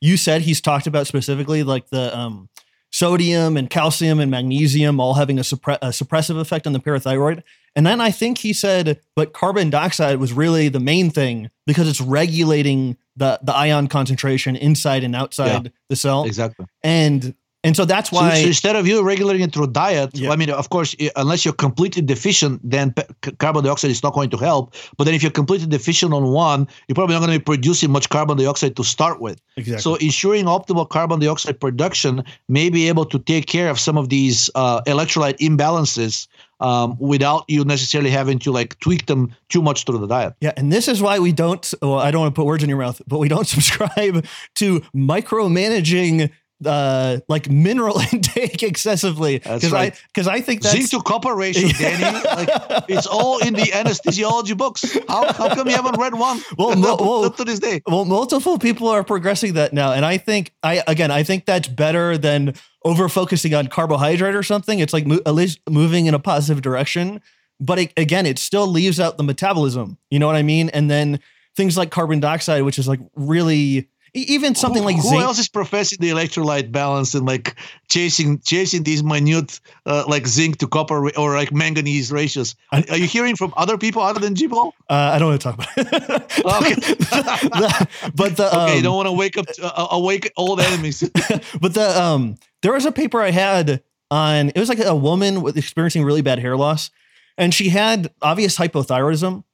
you 0.00 0.16
said 0.16 0.42
he's 0.42 0.60
talked 0.60 0.86
about 0.86 1.06
specifically, 1.06 1.62
like 1.62 1.90
the 1.90 2.16
um, 2.16 2.48
sodium 2.90 3.56
and 3.56 3.70
calcium 3.70 4.18
and 4.18 4.30
magnesium, 4.30 4.98
all 4.98 5.14
having 5.14 5.38
a, 5.38 5.42
suppre- 5.42 5.78
a 5.82 5.88
suppressive 5.88 6.40
effect 6.40 6.66
on 6.66 6.72
the 6.72 6.80
parathyroid. 6.80 7.42
And 7.76 7.86
then 7.86 8.00
I 8.00 8.10
think 8.10 8.38
he 8.38 8.54
said, 8.54 9.00
but 9.14 9.34
carbon 9.34 9.68
dioxide 9.68 10.18
was 10.18 10.32
really 10.32 10.68
the 10.68 10.80
main 10.80 11.10
thing 11.10 11.50
because 11.66 11.86
it's 11.88 12.00
regulating 12.00 12.96
the 13.16 13.38
the 13.42 13.54
ion 13.54 13.86
concentration 13.86 14.56
inside 14.56 15.04
and 15.04 15.14
outside 15.14 15.64
yeah, 15.66 15.70
the 15.90 15.96
cell. 15.96 16.24
Exactly. 16.24 16.66
And 16.82 17.34
and 17.66 17.76
so 17.76 17.84
that's 17.84 18.12
why 18.12 18.34
so, 18.34 18.42
so 18.42 18.46
instead 18.46 18.76
of 18.76 18.86
you 18.86 19.02
regulating 19.02 19.42
it 19.42 19.52
through 19.52 19.68
diet, 19.68 20.10
yeah. 20.14 20.30
I 20.30 20.36
mean, 20.36 20.50
of 20.50 20.70
course, 20.70 20.94
unless 21.16 21.44
you're 21.44 21.54
completely 21.54 22.02
deficient, 22.02 22.60
then 22.62 22.94
carbon 23.38 23.64
dioxide 23.64 23.90
is 23.90 24.02
not 24.02 24.14
going 24.14 24.30
to 24.30 24.36
help. 24.36 24.74
But 24.96 25.04
then 25.04 25.14
if 25.14 25.22
you're 25.22 25.32
completely 25.32 25.66
deficient 25.66 26.12
on 26.12 26.24
one, 26.32 26.68
you're 26.86 26.94
probably 26.94 27.14
not 27.14 27.20
going 27.20 27.32
to 27.32 27.38
be 27.38 27.44
producing 27.44 27.90
much 27.90 28.08
carbon 28.08 28.36
dioxide 28.38 28.76
to 28.76 28.84
start 28.84 29.20
with. 29.20 29.40
Exactly. 29.56 29.82
So 29.82 29.94
ensuring 29.96 30.44
optimal 30.44 30.88
carbon 30.88 31.20
dioxide 31.20 31.60
production 31.60 32.24
may 32.48 32.70
be 32.70 32.88
able 32.88 33.04
to 33.06 33.18
take 33.18 33.46
care 33.46 33.68
of 33.68 33.80
some 33.80 33.98
of 33.98 34.08
these 34.08 34.48
uh, 34.54 34.82
electrolyte 34.82 35.38
imbalances 35.38 36.28
um, 36.60 36.96
without 36.98 37.44
you 37.48 37.64
necessarily 37.64 38.10
having 38.10 38.38
to 38.40 38.52
like 38.52 38.78
tweak 38.80 39.06
them 39.06 39.34
too 39.48 39.62
much 39.62 39.84
through 39.84 39.98
the 39.98 40.06
diet. 40.06 40.34
Yeah, 40.40 40.52
and 40.56 40.72
this 40.72 40.88
is 40.88 41.02
why 41.02 41.18
we 41.18 41.32
don't. 41.32 41.72
Well, 41.82 41.98
I 41.98 42.10
don't 42.10 42.22
want 42.22 42.34
to 42.34 42.38
put 42.38 42.46
words 42.46 42.62
in 42.62 42.68
your 42.68 42.78
mouth, 42.78 43.00
but 43.06 43.18
we 43.18 43.28
don't 43.28 43.46
subscribe 43.56 44.24
to 44.56 44.80
micromanaging 44.94 46.30
uh 46.64 47.18
like 47.28 47.50
mineral 47.50 48.00
intake 48.12 48.62
excessively 48.62 49.38
because 49.38 49.70
right. 49.70 49.92
I 49.92 49.98
because 50.08 50.26
I 50.26 50.40
think 50.40 50.62
that's 50.62 50.74
zinc 50.74 50.90
to 50.90 51.02
copper 51.02 51.34
ratio, 51.34 51.68
Danny. 51.78 52.02
like 52.24 52.84
it's 52.88 53.06
all 53.06 53.38
in 53.38 53.52
the 53.54 53.62
anesthesiology 53.62 54.56
books. 54.56 54.96
How, 55.08 55.32
how 55.32 55.54
come 55.54 55.68
you 55.68 55.74
haven't 55.74 55.98
read 55.98 56.14
one? 56.14 56.40
Well, 56.56 56.74
mo- 56.76 56.96
well, 56.98 57.24
up 57.24 57.36
to 57.36 57.44
this 57.44 57.58
day. 57.58 57.82
Well, 57.86 58.04
multiple 58.04 58.58
people 58.58 58.88
are 58.88 59.04
progressing 59.04 59.54
that 59.54 59.72
now, 59.72 59.92
and 59.92 60.04
I 60.04 60.16
think 60.16 60.54
I 60.62 60.82
again 60.86 61.10
I 61.10 61.22
think 61.22 61.44
that's 61.44 61.68
better 61.68 62.16
than 62.16 62.54
over 62.84 63.08
focusing 63.08 63.52
on 63.52 63.66
carbohydrate 63.66 64.34
or 64.34 64.42
something. 64.42 64.78
It's 64.78 64.92
like 64.92 65.06
mo- 65.06 65.20
at 65.26 65.34
least 65.34 65.60
moving 65.68 66.06
in 66.06 66.14
a 66.14 66.18
positive 66.18 66.62
direction, 66.62 67.20
but 67.60 67.78
it, 67.78 67.92
again, 67.96 68.26
it 68.26 68.38
still 68.38 68.66
leaves 68.66 69.00
out 69.00 69.18
the 69.18 69.24
metabolism. 69.24 69.98
You 70.10 70.18
know 70.18 70.26
what 70.26 70.36
I 70.36 70.42
mean? 70.42 70.68
And 70.70 70.90
then 70.90 71.20
things 71.56 71.76
like 71.76 71.90
carbon 71.90 72.20
dioxide, 72.20 72.62
which 72.62 72.78
is 72.78 72.86
like 72.86 73.00
really 73.14 73.88
even 74.22 74.54
something 74.54 74.82
who, 74.82 74.88
like 74.88 74.96
who 74.96 75.02
zinc. 75.02 75.22
else 75.22 75.38
is 75.38 75.48
professing 75.48 75.98
the 76.00 76.10
electrolyte 76.10 76.72
balance 76.72 77.14
and 77.14 77.26
like 77.26 77.56
chasing 77.88 78.38
chasing 78.40 78.82
these 78.82 79.02
minute 79.02 79.60
uh, 79.84 80.04
like 80.06 80.26
zinc 80.26 80.58
to 80.58 80.66
copper 80.66 81.10
or 81.16 81.34
like 81.34 81.52
manganese 81.52 82.10
ratios? 82.10 82.54
Are, 82.72 82.82
are 82.90 82.96
you 82.96 83.06
hearing 83.06 83.36
from 83.36 83.52
other 83.56 83.78
people 83.78 84.02
other 84.02 84.20
than 84.20 84.34
Jibo? 84.34 84.68
Uh, 84.88 84.94
I 85.14 85.18
don't 85.18 85.28
want 85.28 85.40
to 85.40 85.44
talk 85.44 85.54
about 85.54 85.68
it. 85.76 86.44
okay, 86.44 86.74
the, 86.74 87.88
but 88.14 88.36
the 88.36 88.48
okay, 88.48 88.72
um, 88.72 88.76
you 88.76 88.82
don't 88.82 88.96
want 88.96 89.06
to 89.06 89.12
wake 89.12 89.36
up 89.36 89.46
uh, 89.62 89.88
awake 89.90 90.32
old 90.36 90.60
enemies. 90.60 91.08
but 91.60 91.74
the 91.74 92.00
um, 92.00 92.36
there 92.62 92.72
was 92.72 92.86
a 92.86 92.92
paper 92.92 93.20
I 93.20 93.30
had 93.30 93.82
on 94.10 94.50
it 94.50 94.58
was 94.58 94.68
like 94.68 94.80
a 94.80 94.94
woman 94.94 95.42
with 95.42 95.56
experiencing 95.56 96.04
really 96.04 96.22
bad 96.22 96.38
hair 96.38 96.56
loss, 96.56 96.90
and 97.36 97.52
she 97.52 97.68
had 97.68 98.10
obvious 98.22 98.56
hypothyroidism, 98.56 99.44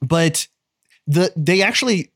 but 0.00 0.48
the 1.06 1.32
they 1.36 1.62
actually 1.62 2.10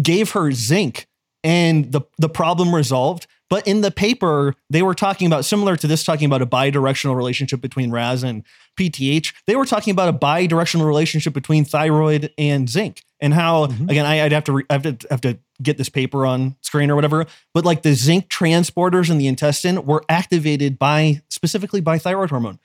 gave 0.00 0.32
her 0.32 0.52
zinc 0.52 1.06
and 1.44 1.92
the 1.92 2.00
the 2.18 2.28
problem 2.28 2.74
resolved. 2.74 3.26
But 3.50 3.68
in 3.68 3.82
the 3.82 3.90
paper, 3.90 4.54
they 4.70 4.82
were 4.82 4.94
talking 4.94 5.26
about 5.26 5.44
similar 5.44 5.76
to 5.76 5.86
this, 5.86 6.02
talking 6.02 6.24
about 6.26 6.42
a 6.42 6.46
bidirectional 6.46 7.14
relationship 7.14 7.60
between 7.60 7.90
RAS 7.92 8.22
and 8.24 8.42
PTH. 8.80 9.32
They 9.46 9.54
were 9.54 9.66
talking 9.66 9.92
about 9.92 10.08
a 10.08 10.12
bidirectional 10.14 10.86
relationship 10.86 11.34
between 11.34 11.64
thyroid 11.64 12.32
and 12.38 12.68
zinc, 12.68 13.04
and 13.20 13.34
how 13.34 13.66
Mhm. 13.66 13.90
again 13.90 14.06
I, 14.06 14.24
I'd 14.24 14.32
have 14.32 14.44
to 14.44 14.52
re, 14.52 14.64
I 14.70 14.72
have 14.72 14.82
to 14.82 14.96
have 15.10 15.20
to 15.20 15.38
get 15.62 15.76
this 15.78 15.88
paper 15.90 16.26
on 16.26 16.56
screen 16.62 16.90
or 16.90 16.96
whatever. 16.96 17.26
But 17.52 17.64
like 17.64 17.82
the 17.82 17.94
zinc 17.94 18.28
transporters 18.28 19.08
in 19.10 19.18
the 19.18 19.28
intestine 19.28 19.84
were 19.84 20.02
activated 20.08 20.78
by 20.78 21.20
specifically 21.28 21.80
by 21.82 21.98
thyroid 21.98 22.30
hormone. 22.30 22.58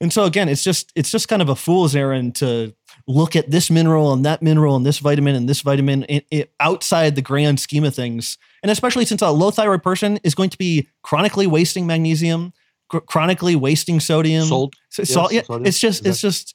And 0.00 0.12
so 0.12 0.24
again, 0.24 0.48
it's 0.48 0.64
just 0.64 0.92
it's 0.94 1.10
just 1.10 1.28
kind 1.28 1.42
of 1.42 1.48
a 1.48 1.56
fool's 1.56 1.94
errand 1.94 2.34
to 2.36 2.74
look 3.06 3.36
at 3.36 3.50
this 3.50 3.70
mineral 3.70 4.12
and 4.12 4.24
that 4.24 4.40
mineral 4.42 4.76
and 4.76 4.84
this 4.86 4.98
vitamin 4.98 5.34
and 5.34 5.48
this 5.48 5.60
vitamin 5.62 6.04
i- 6.08 6.22
i- 6.32 6.46
outside 6.60 7.14
the 7.16 7.22
grand 7.22 7.60
scheme 7.60 7.84
of 7.84 7.94
things. 7.94 8.38
And 8.62 8.70
especially 8.70 9.04
since 9.04 9.20
a 9.22 9.30
low 9.30 9.50
thyroid 9.50 9.82
person 9.82 10.18
is 10.22 10.34
going 10.34 10.50
to 10.50 10.58
be 10.58 10.88
chronically 11.02 11.46
wasting 11.46 11.86
magnesium, 11.86 12.52
chr- 12.88 12.98
chronically 12.98 13.56
wasting 13.56 14.00
sodium, 14.00 14.46
Salt. 14.46 14.74
so, 14.90 15.02
yes, 15.02 15.10
salt. 15.12 15.32
Yeah, 15.32 15.42
sodium, 15.42 15.66
it's 15.66 15.78
just 15.78 16.06
it's 16.06 16.20
just 16.20 16.54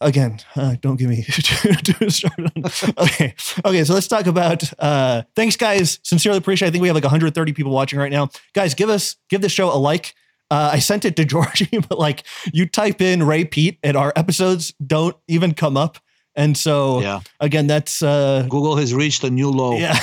again. 0.00 0.38
Uh, 0.54 0.76
don't 0.80 0.96
give 0.96 1.08
me 1.08 1.22
too 1.82 2.10
started 2.10 2.52
on. 2.56 2.64
Okay, 2.98 3.34
okay. 3.64 3.84
So 3.84 3.94
let's 3.94 4.08
talk 4.08 4.26
about. 4.26 4.62
Uh, 4.78 5.22
thanks, 5.34 5.56
guys. 5.56 5.98
Sincerely 6.02 6.38
appreciate. 6.38 6.68
I 6.68 6.70
think 6.70 6.82
we 6.82 6.88
have 6.88 6.94
like 6.96 7.04
130 7.04 7.52
people 7.52 7.72
watching 7.72 7.98
right 7.98 8.12
now. 8.12 8.28
Guys, 8.52 8.74
give 8.74 8.90
us 8.90 9.16
give 9.28 9.40
this 9.40 9.52
show 9.52 9.72
a 9.72 9.78
like. 9.78 10.14
Uh, 10.54 10.70
I 10.74 10.78
sent 10.78 11.04
it 11.04 11.16
to 11.16 11.24
Georgi, 11.32 11.78
but 11.88 11.98
like 11.98 12.22
you 12.52 12.66
type 12.66 13.00
in 13.00 13.22
Ray 13.24 13.44
Peat 13.44 13.78
and 13.82 13.96
our 13.96 14.12
episodes 14.14 14.72
don't 14.86 15.16
even 15.26 15.54
come 15.54 15.76
up. 15.76 15.98
And 16.36 16.56
so 16.56 17.00
Yeah. 17.00 17.20
again, 17.40 17.66
that's 17.66 18.02
uh, 18.02 18.46
Google 18.48 18.76
has 18.76 18.92
reached 18.92 19.24
a 19.24 19.30
new 19.30 19.50
low. 19.50 19.76
yeah. 19.78 19.98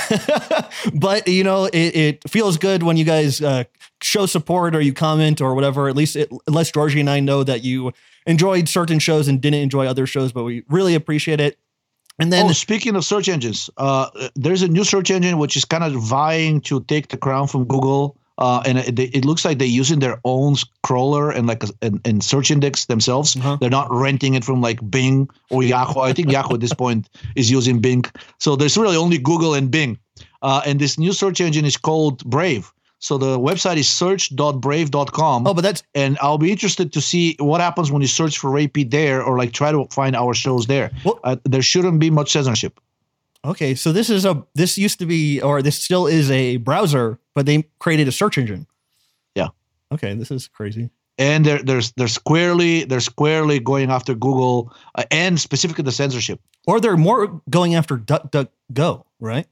but 0.94 1.28
you 1.28 1.44
know, 1.44 1.66
it, 1.66 1.96
it 1.96 2.30
feels 2.30 2.56
good 2.58 2.82
when 2.82 2.96
you 2.96 3.04
guys 3.04 3.40
uh, 3.40 3.64
show 4.02 4.26
support 4.26 4.74
or 4.74 4.80
you 4.80 4.92
comment 4.92 5.40
or 5.40 5.54
whatever. 5.54 5.88
At 5.88 5.96
least 5.96 6.16
it 6.16 6.30
lets 6.46 6.70
Georgi 6.70 7.00
and 7.00 7.10
I 7.10 7.20
know 7.20 7.44
that 7.44 7.62
you 7.64 7.92
enjoyed 8.26 8.68
certain 8.68 8.98
shows 8.98 9.28
and 9.28 9.40
didn't 9.40 9.60
enjoy 9.60 9.86
other 9.86 10.06
shows, 10.06 10.32
but 10.32 10.44
we 10.44 10.62
really 10.68 10.94
appreciate 10.94 11.40
it. 11.40 11.58
And 12.18 12.32
then 12.32 12.46
oh, 12.46 12.52
speaking 12.52 12.94
of 12.96 13.04
search 13.04 13.28
engines, 13.28 13.70
uh, 13.76 14.08
there's 14.34 14.62
a 14.62 14.68
new 14.68 14.84
search 14.84 15.10
engine 15.10 15.38
which 15.38 15.56
is 15.56 15.64
kind 15.64 15.82
of 15.84 15.92
vying 15.94 16.60
to 16.62 16.80
take 16.84 17.08
the 17.08 17.16
crown 17.16 17.46
from 17.48 17.64
Google. 17.64 18.16
Uh, 18.42 18.60
and 18.66 18.78
it, 18.78 18.98
it 18.98 19.24
looks 19.24 19.44
like 19.44 19.58
they're 19.58 19.68
using 19.82 20.00
their 20.00 20.20
own 20.24 20.56
crawler 20.82 21.30
and 21.30 21.46
like 21.46 21.62
a, 21.62 21.68
and, 21.80 22.00
and 22.04 22.24
search 22.24 22.50
index 22.50 22.86
themselves. 22.86 23.36
Uh-huh. 23.36 23.56
They're 23.60 23.70
not 23.70 23.86
renting 23.92 24.34
it 24.34 24.42
from 24.44 24.60
like 24.60 24.80
Bing 24.90 25.30
or 25.50 25.62
Yahoo. 25.62 26.00
I 26.00 26.12
think 26.12 26.32
Yahoo 26.32 26.54
at 26.54 26.60
this 26.60 26.74
point 26.74 27.08
is 27.36 27.52
using 27.52 27.78
Bing. 27.80 28.04
So 28.40 28.56
there's 28.56 28.76
really 28.76 28.96
only 28.96 29.18
Google 29.18 29.54
and 29.54 29.70
Bing. 29.70 29.96
Uh, 30.42 30.60
and 30.66 30.80
this 30.80 30.98
new 30.98 31.12
search 31.12 31.40
engine 31.40 31.64
is 31.64 31.76
called 31.76 32.24
Brave. 32.24 32.72
So 32.98 33.16
the 33.16 33.38
website 33.38 33.76
is 33.76 33.88
search.brave.com. 33.88 35.46
oh, 35.46 35.54
but 35.54 35.62
that's 35.62 35.84
and 35.94 36.18
I'll 36.20 36.38
be 36.38 36.50
interested 36.50 36.92
to 36.94 37.00
see 37.00 37.36
what 37.38 37.60
happens 37.60 37.92
when 37.92 38.02
you 38.02 38.08
search 38.08 38.38
for 38.38 38.50
Ray 38.50 38.66
Peat 38.66 38.90
there 38.90 39.22
or 39.22 39.38
like 39.38 39.52
try 39.52 39.70
to 39.70 39.86
find 39.92 40.16
our 40.16 40.34
shows 40.34 40.66
there. 40.66 40.90
Well- 41.04 41.20
uh, 41.22 41.36
there 41.44 41.62
shouldn't 41.62 42.00
be 42.00 42.10
much 42.10 42.32
censorship. 42.32 42.80
Okay. 43.44 43.74
So 43.74 43.92
this 43.92 44.10
is 44.10 44.24
a 44.24 44.44
this 44.54 44.78
used 44.78 44.98
to 44.98 45.06
be 45.06 45.40
or 45.40 45.62
this 45.62 45.76
still 45.82 46.06
is 46.06 46.30
a 46.30 46.58
browser, 46.58 47.18
but 47.34 47.46
they 47.46 47.64
created 47.78 48.08
a 48.08 48.12
search 48.12 48.38
engine. 48.38 48.66
Yeah. 49.34 49.48
Okay, 49.92 50.14
this 50.14 50.30
is 50.30 50.48
crazy. 50.48 50.90
And 51.18 51.44
they're 51.44 51.62
they're 51.62 51.82
they're 51.96 52.08
squarely 52.08 52.84
they're 52.84 53.00
squarely 53.00 53.60
going 53.60 53.90
after 53.90 54.14
Google 54.14 54.74
uh, 54.94 55.04
and 55.10 55.40
specifically 55.40 55.84
the 55.84 55.92
censorship. 55.92 56.40
Or 56.66 56.80
they're 56.80 56.96
more 56.96 57.42
going 57.50 57.74
after 57.74 57.98
DuckDuckGo, 57.98 59.04
right? 59.20 59.46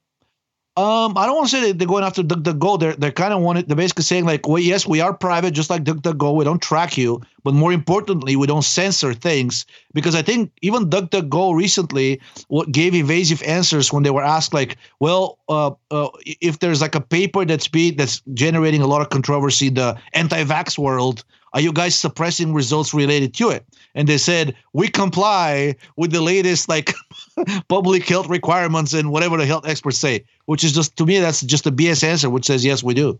Um, 0.76 1.18
I 1.18 1.26
don't 1.26 1.34
want 1.34 1.48
to 1.50 1.56
say 1.56 1.68
that 1.68 1.78
they're 1.78 1.88
going 1.88 2.04
after 2.04 2.22
DuckDuckGo. 2.22 2.78
They're 2.78 2.94
they're 2.94 3.10
kind 3.10 3.34
of 3.34 3.42
wanted. 3.42 3.66
They're 3.66 3.76
basically 3.76 4.04
saying 4.04 4.24
like, 4.24 4.46
well, 4.46 4.62
yes, 4.62 4.86
we 4.86 5.00
are 5.00 5.12
private, 5.12 5.50
just 5.50 5.68
like 5.68 5.82
DuckDuckGo. 5.82 6.36
We 6.36 6.44
don't 6.44 6.62
track 6.62 6.96
you, 6.96 7.20
but 7.42 7.54
more 7.54 7.72
importantly, 7.72 8.36
we 8.36 8.46
don't 8.46 8.62
censor 8.62 9.12
things 9.12 9.66
because 9.94 10.14
I 10.14 10.22
think 10.22 10.52
even 10.62 10.88
DuckDuckGo 10.88 11.56
recently 11.56 12.20
what 12.48 12.70
gave 12.70 12.94
evasive 12.94 13.42
answers 13.42 13.92
when 13.92 14.04
they 14.04 14.10
were 14.10 14.22
asked 14.22 14.54
like, 14.54 14.76
well, 15.00 15.38
uh, 15.48 15.72
uh, 15.90 16.08
if 16.24 16.60
there's 16.60 16.80
like 16.80 16.94
a 16.94 17.00
paper 17.00 17.44
that's 17.44 17.66
be 17.66 17.90
that's 17.90 18.22
generating 18.32 18.80
a 18.80 18.86
lot 18.86 19.00
of 19.00 19.10
controversy, 19.10 19.70
the 19.70 19.98
anti-vax 20.14 20.78
world. 20.78 21.24
Are 21.52 21.60
you 21.60 21.72
guys 21.72 21.98
suppressing 21.98 22.54
results 22.54 22.94
related 22.94 23.34
to 23.34 23.50
it? 23.50 23.66
And 23.94 24.08
they 24.08 24.18
said 24.18 24.54
we 24.72 24.88
comply 24.88 25.76
with 25.96 26.12
the 26.12 26.20
latest 26.20 26.68
like 26.68 26.94
public 27.68 28.06
health 28.06 28.28
requirements 28.28 28.92
and 28.92 29.10
whatever 29.10 29.36
the 29.36 29.46
health 29.46 29.66
experts 29.66 29.98
say, 29.98 30.24
which 30.46 30.64
is 30.64 30.72
just 30.72 30.96
to 30.96 31.06
me 31.06 31.18
that's 31.18 31.40
just 31.40 31.66
a 31.66 31.72
BS 31.72 32.04
answer, 32.04 32.30
which 32.30 32.46
says 32.46 32.64
yes 32.64 32.82
we 32.82 32.94
do. 32.94 33.18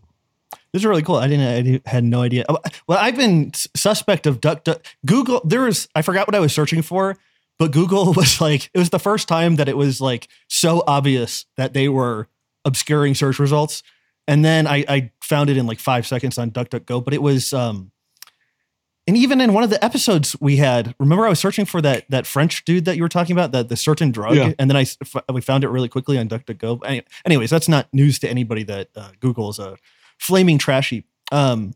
This 0.73 0.81
is 0.81 0.85
really 0.85 1.01
cool. 1.01 1.17
I 1.17 1.27
didn't. 1.27 1.81
I 1.85 1.89
had 1.89 2.03
no 2.03 2.21
idea. 2.21 2.45
Well, 2.87 2.97
I've 2.97 3.17
been 3.17 3.51
suspect 3.75 4.25
of 4.25 4.39
Duck 4.39 4.63
Duck. 4.63 4.85
Google. 5.05 5.41
There 5.43 5.61
was. 5.61 5.89
I 5.95 6.01
forgot 6.01 6.27
what 6.27 6.35
I 6.35 6.39
was 6.39 6.53
searching 6.53 6.81
for, 6.81 7.17
but 7.59 7.71
Google 7.71 8.13
was 8.17 8.39
like. 8.39 8.69
It 8.73 8.79
was 8.79 8.89
the 8.89 8.99
first 8.99 9.27
time 9.27 9.57
that 9.57 9.67
it 9.67 9.75
was 9.75 9.99
like 9.99 10.29
so 10.47 10.83
obvious 10.87 11.45
that 11.57 11.73
they 11.73 11.89
were 11.89 12.27
obscuring 12.63 13.15
search 13.15 13.37
results, 13.39 13.83
and 14.27 14.45
then 14.45 14.65
I, 14.65 14.85
I 14.87 15.11
found 15.21 15.49
it 15.49 15.57
in 15.57 15.67
like 15.67 15.79
five 15.79 16.07
seconds 16.07 16.37
on 16.37 16.51
DuckDuckGo. 16.51 17.03
But 17.03 17.13
it 17.13 17.21
was. 17.21 17.53
um 17.53 17.91
and 19.07 19.17
even 19.17 19.41
in 19.41 19.53
one 19.53 19.63
of 19.63 19.69
the 19.69 19.83
episodes 19.83 20.35
we 20.39 20.57
had, 20.57 20.93
remember 20.99 21.25
I 21.25 21.29
was 21.29 21.39
searching 21.39 21.65
for 21.65 21.81
that 21.81 22.05
that 22.09 22.25
French 22.27 22.63
dude 22.65 22.85
that 22.85 22.95
you 22.97 23.03
were 23.03 23.09
talking 23.09 23.33
about, 23.33 23.51
that 23.51 23.69
the 23.69 23.75
certain 23.75 24.11
drug, 24.11 24.35
Yeah. 24.35 24.53
and 24.59 24.69
then 24.69 24.77
I 24.77 24.85
we 25.31 25.41
found 25.41 25.63
it 25.63 25.69
really 25.69 25.89
quickly 25.89 26.17
on 26.17 26.27
DuckDuckGo. 26.29 26.81
Any- 26.85 27.03
Anyways, 27.25 27.49
that's 27.49 27.67
not 27.67 27.87
news 27.93 28.19
to 28.19 28.29
anybody 28.29 28.63
that 28.63 28.89
uh, 28.95 29.09
Google 29.19 29.49
is 29.49 29.59
a 29.59 29.77
flaming 30.19 30.57
trashy. 30.57 31.03
Um, 31.31 31.73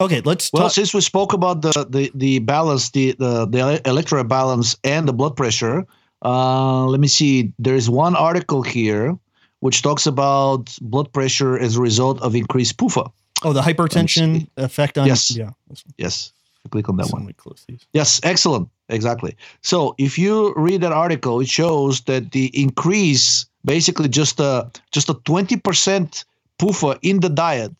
okay, 0.00 0.20
let's 0.22 0.50
Well, 0.52 0.64
talk. 0.64 0.72
since 0.72 0.92
we 0.92 1.00
spoke 1.00 1.32
about 1.32 1.62
the 1.62 1.86
the 1.88 2.10
the 2.14 2.38
balance, 2.40 2.90
the 2.90 3.12
the 3.18 3.46
the 3.46 4.24
balance 4.24 4.76
and 4.84 5.06
the 5.06 5.12
blood 5.12 5.36
pressure, 5.36 5.86
uh, 6.24 6.84
let 6.86 7.00
me 7.00 7.08
see. 7.08 7.52
There's 7.58 7.88
one 7.88 8.16
article 8.16 8.62
here 8.62 9.16
which 9.60 9.82
talks 9.82 10.06
about 10.06 10.76
blood 10.82 11.12
pressure 11.12 11.58
as 11.58 11.76
a 11.76 11.80
result 11.80 12.20
of 12.22 12.34
increased 12.34 12.76
PUFA. 12.76 13.10
Oh, 13.42 13.52
the 13.52 13.62
hypertension 13.62 14.48
effect 14.56 14.98
on 14.98 15.06
Yes. 15.06 15.30
yeah. 15.36 15.50
Yes, 15.98 16.32
click 16.68 16.88
on 16.88 16.96
that 16.96 17.06
So 17.06 17.12
one. 17.12 17.22
let 17.22 17.26
me 17.28 17.32
close 17.34 17.64
these. 17.68 17.86
Yes, 17.92 18.20
excellent. 18.22 18.68
Exactly. 18.88 19.36
So 19.62 19.94
if 19.98 20.18
you 20.18 20.54
read 20.56 20.80
that 20.82 20.92
article, 20.92 21.40
it 21.40 21.48
shows 21.48 22.02
that 22.02 22.32
the 22.32 22.46
increase, 22.60 23.46
basically 23.64 24.08
just 24.08 24.38
a 24.40 24.70
just 24.92 25.08
a 25.08 25.14
twenty 25.24 25.56
percent 25.56 26.24
PUFA 26.60 26.98
in 27.02 27.20
the 27.20 27.28
diet, 27.28 27.72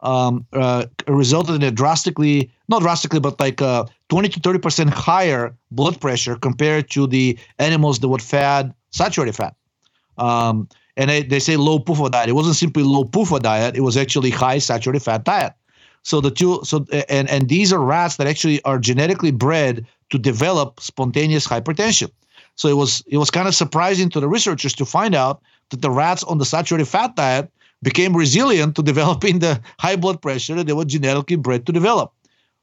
um, 0.00 0.44
uh, 0.52 0.86
resulted 1.06 1.54
in 1.56 1.62
a 1.62 1.70
drastically, 1.70 2.50
not 2.68 2.82
drastically, 2.82 3.20
but 3.20 3.38
like 3.38 3.60
a 3.60 3.86
twenty 4.08 4.28
to 4.30 4.40
thirty 4.40 4.58
percent 4.58 4.90
higher 4.90 5.54
blood 5.70 6.00
pressure 6.00 6.34
compared 6.36 6.90
to 6.90 7.06
the 7.06 7.38
animals 7.58 8.00
that 8.00 8.08
were 8.08 8.18
fed 8.18 8.74
saturated 8.90 9.36
fat. 9.36 9.54
Um, 10.16 10.68
and 10.96 11.08
they, 11.08 11.22
they 11.22 11.38
say 11.38 11.56
low 11.56 11.78
PUFA 11.78 12.10
diet. 12.10 12.28
It 12.28 12.32
wasn't 12.32 12.56
simply 12.56 12.82
low 12.82 13.04
PUFA 13.04 13.40
diet; 13.40 13.76
it 13.76 13.82
was 13.82 13.96
actually 13.96 14.30
high 14.30 14.58
saturated 14.58 15.04
fat 15.04 15.22
diet. 15.22 15.52
So 16.08 16.22
the 16.22 16.30
two, 16.30 16.60
so 16.64 16.86
and 17.10 17.28
and 17.28 17.50
these 17.50 17.70
are 17.70 17.80
rats 17.80 18.16
that 18.16 18.26
actually 18.26 18.62
are 18.62 18.78
genetically 18.78 19.30
bred 19.30 19.84
to 20.08 20.18
develop 20.18 20.80
spontaneous 20.80 21.46
hypertension. 21.46 22.10
So 22.54 22.66
it 22.66 22.78
was 22.78 23.04
it 23.08 23.18
was 23.18 23.30
kind 23.30 23.46
of 23.46 23.54
surprising 23.54 24.08
to 24.10 24.20
the 24.20 24.26
researchers 24.26 24.72
to 24.76 24.86
find 24.86 25.14
out 25.14 25.42
that 25.68 25.82
the 25.82 25.90
rats 25.90 26.22
on 26.22 26.38
the 26.38 26.46
saturated 26.46 26.86
fat 26.86 27.14
diet 27.14 27.50
became 27.82 28.16
resilient 28.16 28.74
to 28.76 28.82
developing 28.92 29.40
the 29.40 29.60
high 29.78 29.96
blood 29.96 30.22
pressure 30.22 30.54
that 30.54 30.66
they 30.66 30.72
were 30.72 30.86
genetically 30.86 31.36
bred 31.36 31.66
to 31.66 31.72
develop. 31.72 32.10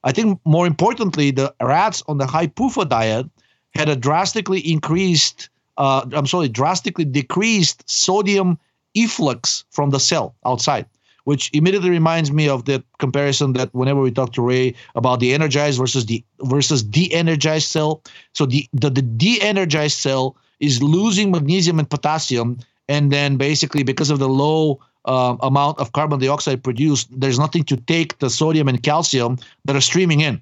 I 0.04 0.12
think 0.12 0.40
more 0.44 0.66
importantly, 0.66 1.30
the 1.30 1.54
rats 1.62 2.02
on 2.08 2.18
the 2.18 2.26
high 2.26 2.48
PUFA 2.48 2.90
diet 2.90 3.28
had 3.76 3.90
a 3.90 3.96
drastically 3.96 4.62
increased, 4.62 5.50
uh, 5.78 6.04
I'm 6.14 6.26
sorry, 6.26 6.50
drastically 6.50 7.06
decreased 7.06 7.88
sodium 7.88 8.58
efflux 8.96 9.66
from 9.70 9.92
the 9.92 10.00
cell 10.00 10.34
outside, 10.48 10.88
which 11.26 11.52
immediately 11.54 11.90
reminds 11.90 12.32
me 12.32 12.48
of 12.48 12.66
the 12.66 12.84
comparison 12.98 13.54
that 13.54 13.74
whenever 13.74 14.02
we 14.02 14.12
talk 14.12 14.34
to 14.34 14.42
Ray 14.42 14.74
about 14.96 15.20
the 15.20 15.34
energized 15.34 15.78
versus 15.78 16.06
the 16.06 16.24
versus 16.42 16.82
de-energized 16.82 17.68
cell. 17.68 18.02
So 18.34 18.46
the 18.46 18.68
the, 18.74 18.90
the 18.90 19.02
de-energized 19.02 19.98
cell 19.98 20.38
is 20.60 20.82
losing 20.82 21.32
magnesium 21.32 21.80
and 21.80 21.90
potassium, 21.90 22.58
and 22.88 23.12
then 23.12 23.38
basically 23.38 23.84
because 23.84 24.10
of 24.10 24.20
the 24.20 24.30
low 24.30 24.80
um, 25.06 25.38
amount 25.42 25.80
of 25.80 25.92
carbon 25.92 26.20
dioxide 26.20 26.64
produced, 26.64 27.08
there's 27.12 27.38
nothing 27.38 27.64
to 27.66 27.78
take 27.78 28.18
the 28.20 28.30
sodium 28.30 28.68
and 28.68 28.82
calcium 28.82 29.38
that 29.66 29.76
are 29.76 29.82
streaming 29.82 30.22
in. 30.22 30.42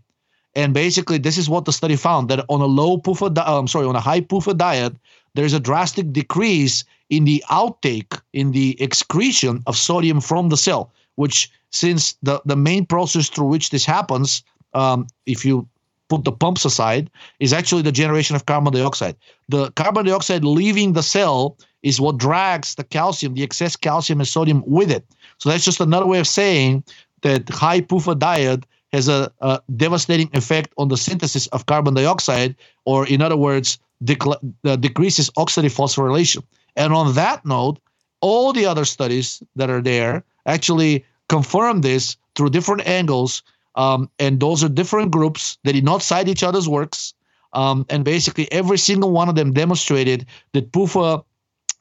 And 0.56 0.74
basically, 0.74 1.18
this 1.18 1.38
is 1.38 1.50
what 1.50 1.66
the 1.66 1.74
study 1.74 1.96
found 1.96 2.30
that 2.30 2.46
on 2.48 2.62
a 2.62 2.66
low 2.66 2.98
PUFA, 2.98 3.34
di- 3.34 3.42
um, 3.42 3.68
sorry, 3.68 3.88
on 3.88 3.96
a 3.96 4.00
high 4.00 4.22
PUFA 4.22 4.56
diet, 4.56 4.94
there's 5.36 5.54
a 5.54 5.60
drastic 5.60 6.12
decrease 6.14 6.84
in 7.10 7.26
the 7.26 7.44
outtake, 7.50 8.20
in 8.34 8.52
the 8.52 8.82
excretion 8.82 9.62
of 9.68 9.76
sodium 9.76 10.22
from 10.22 10.50
the 10.50 10.58
cell. 10.58 10.92
Which, 11.16 11.52
since 11.72 12.14
the 12.24 12.42
the 12.46 12.56
main 12.56 12.86
process 12.86 13.30
through 13.30 13.48
which 13.48 13.70
this 13.70 13.86
happens, 13.86 14.44
um, 14.74 15.08
if 15.26 15.46
you 15.46 15.68
put 16.10 16.24
the 16.24 16.32
pumps 16.32 16.66
aside, 16.66 17.10
is 17.40 17.54
actually 17.54 17.82
the 17.84 17.92
generation 17.92 18.36
of 18.36 18.46
carbon 18.46 18.74
dioxide. 18.74 19.16
The 19.50 19.72
carbon 19.72 20.06
dioxide 20.06 20.44
leaving 20.44 20.94
the 20.94 21.04
cell 21.04 21.58
is 21.84 22.02
what 22.02 22.18
drags 22.18 22.76
the 22.76 22.84
calcium, 22.84 23.36
the 23.36 23.44
excess 23.44 23.76
calcium 23.76 24.20
and 24.20 24.28
sodium 24.28 24.64
with 24.66 24.90
it. 24.90 25.06
So 25.38 25.50
that's 25.50 25.66
just 25.66 25.82
another 25.82 26.06
way 26.06 26.20
of 26.20 26.28
saying 26.28 26.84
that 27.22 27.50
high 27.50 27.82
PUFA 27.82 28.18
diet 28.18 28.66
has 28.92 29.08
a, 29.08 29.32
a 29.42 29.60
devastating 29.76 30.30
effect 30.34 30.74
on 30.78 30.88
the 30.88 30.98
synthesis 30.98 31.48
of 31.48 31.66
carbon 31.66 31.94
dioxide, 31.94 32.56
or 32.86 33.08
in 33.08 33.22
other 33.22 33.38
words, 33.38 33.80
decl- 34.04 34.54
uh, 34.66 34.76
decreases 34.76 35.30
oxidative 35.32 35.76
phosphorylation. 35.76 36.44
And 36.76 36.94
on 36.94 37.14
that 37.16 37.46
note, 37.46 37.80
all 38.22 38.54
the 38.54 38.66
other 38.66 38.86
studies 38.86 39.44
that 39.56 39.70
are 39.70 39.82
there 39.82 40.24
actually 40.46 41.06
confirm 41.30 41.82
this 41.82 42.18
through 42.36 42.50
different 42.50 42.88
angles. 42.88 43.44
Um, 43.76 44.10
and 44.20 44.40
those 44.40 44.64
are 44.64 44.70
different 44.70 45.12
groups. 45.12 45.58
They 45.64 45.72
did 45.72 45.84
not 45.84 46.02
cite 46.02 46.28
each 46.28 46.44
other's 46.44 46.70
works. 46.70 47.14
Um, 47.54 47.86
and 47.90 48.04
basically, 48.04 48.52
every 48.52 48.78
single 48.78 49.12
one 49.12 49.30
of 49.30 49.36
them 49.36 49.54
demonstrated 49.54 50.26
that 50.54 50.72
PUFA 50.72 51.24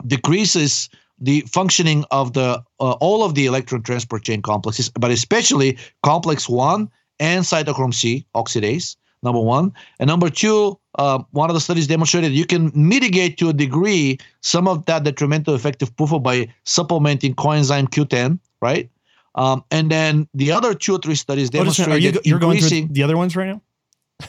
decreases 0.06 0.88
the 1.18 1.42
functioning 1.42 2.04
of 2.10 2.32
the 2.32 2.62
uh, 2.80 2.92
all 3.00 3.24
of 3.24 3.34
the 3.34 3.46
electron 3.46 3.82
transport 3.82 4.24
chain 4.24 4.42
complexes, 4.42 4.90
but 4.90 5.10
especially 5.10 5.78
complex 6.02 6.48
one 6.48 6.90
and 7.20 7.44
cytochrome 7.44 7.94
C 7.94 8.26
oxidase. 8.34 8.96
Number 9.22 9.40
one, 9.40 9.72
and 10.00 10.08
number 10.08 10.28
two, 10.28 10.78
uh, 10.96 11.22
one 11.30 11.48
of 11.48 11.54
the 11.54 11.60
studies 11.60 11.86
demonstrated 11.86 12.32
you 12.32 12.44
can 12.44 12.72
mitigate 12.74 13.38
to 13.38 13.48
a 13.50 13.52
degree 13.52 14.18
some 14.40 14.66
of 14.66 14.84
that 14.86 15.04
detrimental 15.04 15.54
effect 15.54 15.80
of 15.80 15.94
PUFA 15.96 16.22
by 16.22 16.48
supplementing 16.64 17.34
coenzyme 17.34 17.88
Q10, 17.88 18.40
right? 18.60 18.90
Um, 19.34 19.64
and 19.70 19.90
then 19.90 20.28
the 20.34 20.52
other 20.52 20.74
two 20.74 20.96
or 20.96 20.98
three 20.98 21.14
studies 21.14 21.50
demonstrated 21.50 21.94
Are 21.94 21.98
you, 22.24 22.36
are 22.36 22.38
going 22.38 22.60
through 22.60 22.88
the 22.88 23.02
other 23.02 23.16
ones 23.16 23.36
right 23.36 23.48
now. 23.48 23.62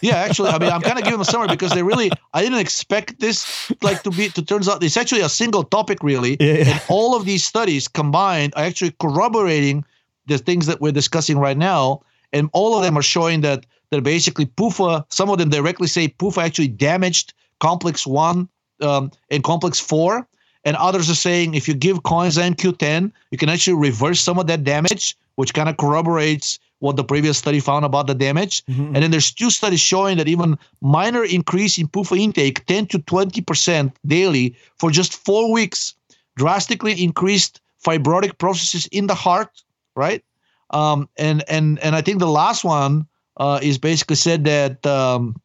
Yeah, 0.01 0.15
actually, 0.15 0.49
I 0.49 0.57
mean, 0.57 0.71
I'm 0.71 0.81
kind 0.89 0.97
of 0.97 1.03
giving 1.03 1.19
a 1.19 1.25
summary 1.25 1.49
because 1.49 1.71
they 1.71 1.83
really, 1.83 2.11
I 2.33 2.41
didn't 2.41 2.59
expect 2.59 3.19
this 3.19 3.71
like 3.81 4.03
to 4.03 4.11
be. 4.11 4.29
To 4.29 4.41
turns 4.41 4.67
out, 4.67 4.83
it's 4.83 4.97
actually 4.97 5.21
a 5.21 5.29
single 5.29 5.63
topic, 5.63 5.99
really, 6.01 6.37
yeah, 6.39 6.53
yeah. 6.53 6.69
and 6.69 6.81
all 6.87 7.15
of 7.15 7.25
these 7.25 7.43
studies 7.43 7.87
combined 7.87 8.53
are 8.55 8.63
actually 8.63 8.95
corroborating 8.99 9.85
the 10.25 10.37
things 10.37 10.65
that 10.67 10.81
we're 10.81 10.91
discussing 10.91 11.37
right 11.37 11.57
now, 11.57 12.01
and 12.31 12.49
all 12.53 12.75
of 12.75 12.83
them 12.83 12.97
are 12.97 13.03
showing 13.03 13.41
that 13.41 13.65
that 13.93 14.03
basically 14.03 14.45
PUFA. 14.45 15.05
Some 15.09 15.29
of 15.29 15.37
them 15.37 15.49
directly 15.49 15.87
say 15.87 16.09
PUFA 16.09 16.43
actually 16.43 16.67
damaged 16.67 17.33
complex 17.59 18.05
one 18.05 18.49
um, 18.81 19.11
and 19.29 19.43
complex 19.43 19.79
four, 19.79 20.27
and 20.65 20.75
others 20.77 21.09
are 21.09 21.15
saying 21.15 21.53
if 21.53 21.67
you 21.67 21.73
give 21.73 22.03
coenzyme 22.03 22.55
Q10, 22.55 23.11
you 23.31 23.37
can 23.37 23.49
actually 23.49 23.75
reverse 23.75 24.19
some 24.19 24.39
of 24.39 24.47
that 24.47 24.63
damage, 24.63 25.15
which 25.35 25.53
kind 25.53 25.69
of 25.69 25.77
corroborates 25.77 26.59
what 26.79 26.97
the 26.97 27.03
previous 27.03 27.37
study 27.37 27.61
found 27.61 27.85
about 27.85 28.07
the 28.07 28.13
damage. 28.13 28.65
Mm-hmm. 28.65 28.93
And 28.93 28.95
then 28.97 29.11
there's 29.11 29.31
two 29.31 29.49
studies 29.49 29.79
showing 29.79 30.17
that 30.17 30.27
even 30.27 30.57
minor 30.81 31.23
increase 31.23 31.77
in 31.77 31.87
PUFA 31.87 32.19
intake, 32.19 32.65
10 32.65 32.87
to 32.87 32.99
20% 32.99 33.93
daily 34.05 34.55
for 34.77 34.91
just 34.91 35.13
four 35.13 35.51
weeks, 35.51 35.95
drastically 36.35 37.01
increased 37.01 37.61
fibrotic 37.83 38.37
processes 38.37 38.85
in 38.87 39.07
the 39.07 39.15
heart, 39.15 39.63
right? 39.95 40.23
Um, 40.71 41.07
and 41.17 41.43
and 41.47 41.79
and 41.79 41.95
I 41.95 42.01
think 42.01 42.19
the 42.19 42.27
last 42.27 42.63
one 42.63 43.07
uh, 43.37 43.59
is 43.61 43.77
basically 43.77 44.15
said 44.15 44.43
that 44.45 44.85
um, 44.85 45.35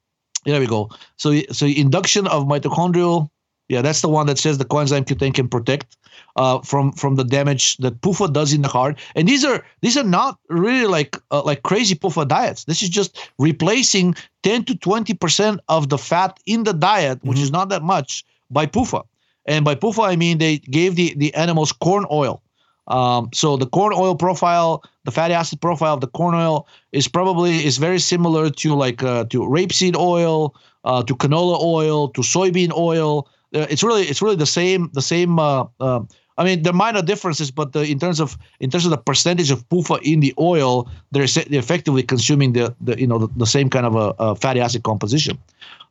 there 0.44 0.60
we 0.60 0.66
go. 0.66 0.90
So 1.16 1.40
so 1.52 1.66
induction 1.66 2.26
of 2.26 2.44
mitochondrial 2.44 3.30
yeah, 3.68 3.82
that's 3.82 4.00
the 4.00 4.08
one 4.08 4.26
that 4.26 4.38
says 4.38 4.56
the 4.56 4.64
coenzyme 4.64 5.04
Q10 5.04 5.34
can 5.34 5.48
protect 5.48 5.96
uh, 6.36 6.60
from 6.60 6.92
from 6.92 7.16
the 7.16 7.24
damage 7.24 7.76
that 7.78 8.00
PUFA 8.00 8.32
does 8.32 8.52
in 8.52 8.62
the 8.62 8.68
heart. 8.68 8.98
And 9.14 9.28
these 9.28 9.44
are 9.44 9.64
these 9.82 9.96
are 9.96 10.04
not 10.04 10.38
really 10.48 10.86
like 10.86 11.18
uh, 11.30 11.42
like 11.42 11.62
crazy 11.62 11.94
PUFA 11.94 12.26
diets. 12.26 12.64
This 12.64 12.82
is 12.82 12.88
just 12.88 13.30
replacing 13.38 14.14
10 14.42 14.64
to 14.64 14.74
20 14.74 15.12
percent 15.14 15.60
of 15.68 15.90
the 15.90 15.98
fat 15.98 16.40
in 16.46 16.64
the 16.64 16.72
diet, 16.72 17.22
which 17.22 17.36
mm-hmm. 17.36 17.44
is 17.44 17.52
not 17.52 17.68
that 17.68 17.82
much, 17.82 18.24
by 18.50 18.64
PUFA. 18.64 19.04
And 19.44 19.64
by 19.66 19.74
PUFA, 19.74 20.08
I 20.08 20.16
mean 20.16 20.38
they 20.38 20.58
gave 20.58 20.96
the 20.96 21.14
the 21.14 21.34
animals 21.34 21.72
corn 21.72 22.06
oil. 22.10 22.42
Um, 22.88 23.30
so 23.32 23.56
the 23.56 23.66
corn 23.66 23.92
oil 23.94 24.14
profile, 24.14 24.82
the 25.04 25.10
fatty 25.10 25.34
acid 25.34 25.60
profile 25.60 25.94
of 25.94 26.00
the 26.00 26.08
corn 26.08 26.34
oil 26.34 26.66
is 26.92 27.06
probably 27.06 27.64
is 27.64 27.78
very 27.78 27.98
similar 27.98 28.50
to 28.50 28.74
like 28.74 29.02
uh, 29.02 29.24
to 29.24 29.40
rapeseed 29.40 29.96
oil, 29.96 30.54
uh, 30.84 31.02
to 31.02 31.14
canola 31.14 31.60
oil, 31.62 32.08
to 32.08 32.22
soybean 32.22 32.72
oil 32.76 33.28
uh, 33.54 33.66
it's 33.70 33.82
really 33.82 34.02
it's 34.02 34.20
really 34.20 34.36
the 34.36 34.46
same 34.46 34.90
the 34.92 35.02
same. 35.02 35.38
Uh, 35.38 35.64
uh, 35.80 36.00
I 36.36 36.44
mean, 36.44 36.62
there 36.62 36.72
are 36.72 36.76
minor 36.76 37.02
differences, 37.02 37.50
but 37.50 37.72
the, 37.72 37.82
in 37.82 37.98
terms 37.98 38.20
of 38.20 38.38
in 38.60 38.70
terms 38.70 38.84
of 38.84 38.90
the 38.90 38.98
percentage 38.98 39.50
of 39.50 39.68
PUFA 39.70 40.00
in 40.02 40.20
the 40.20 40.34
oil, 40.38 40.88
they're, 41.10 41.26
they're 41.26 41.58
effectively 41.58 42.02
consuming 42.02 42.52
the, 42.52 42.74
the 42.80 42.98
you 43.00 43.06
know 43.06 43.18
the, 43.18 43.28
the 43.36 43.46
same 43.46 43.70
kind 43.70 43.86
of 43.86 43.96
a, 43.96 44.14
a 44.18 44.36
fatty 44.36 44.60
acid 44.60 44.82
composition. 44.82 45.38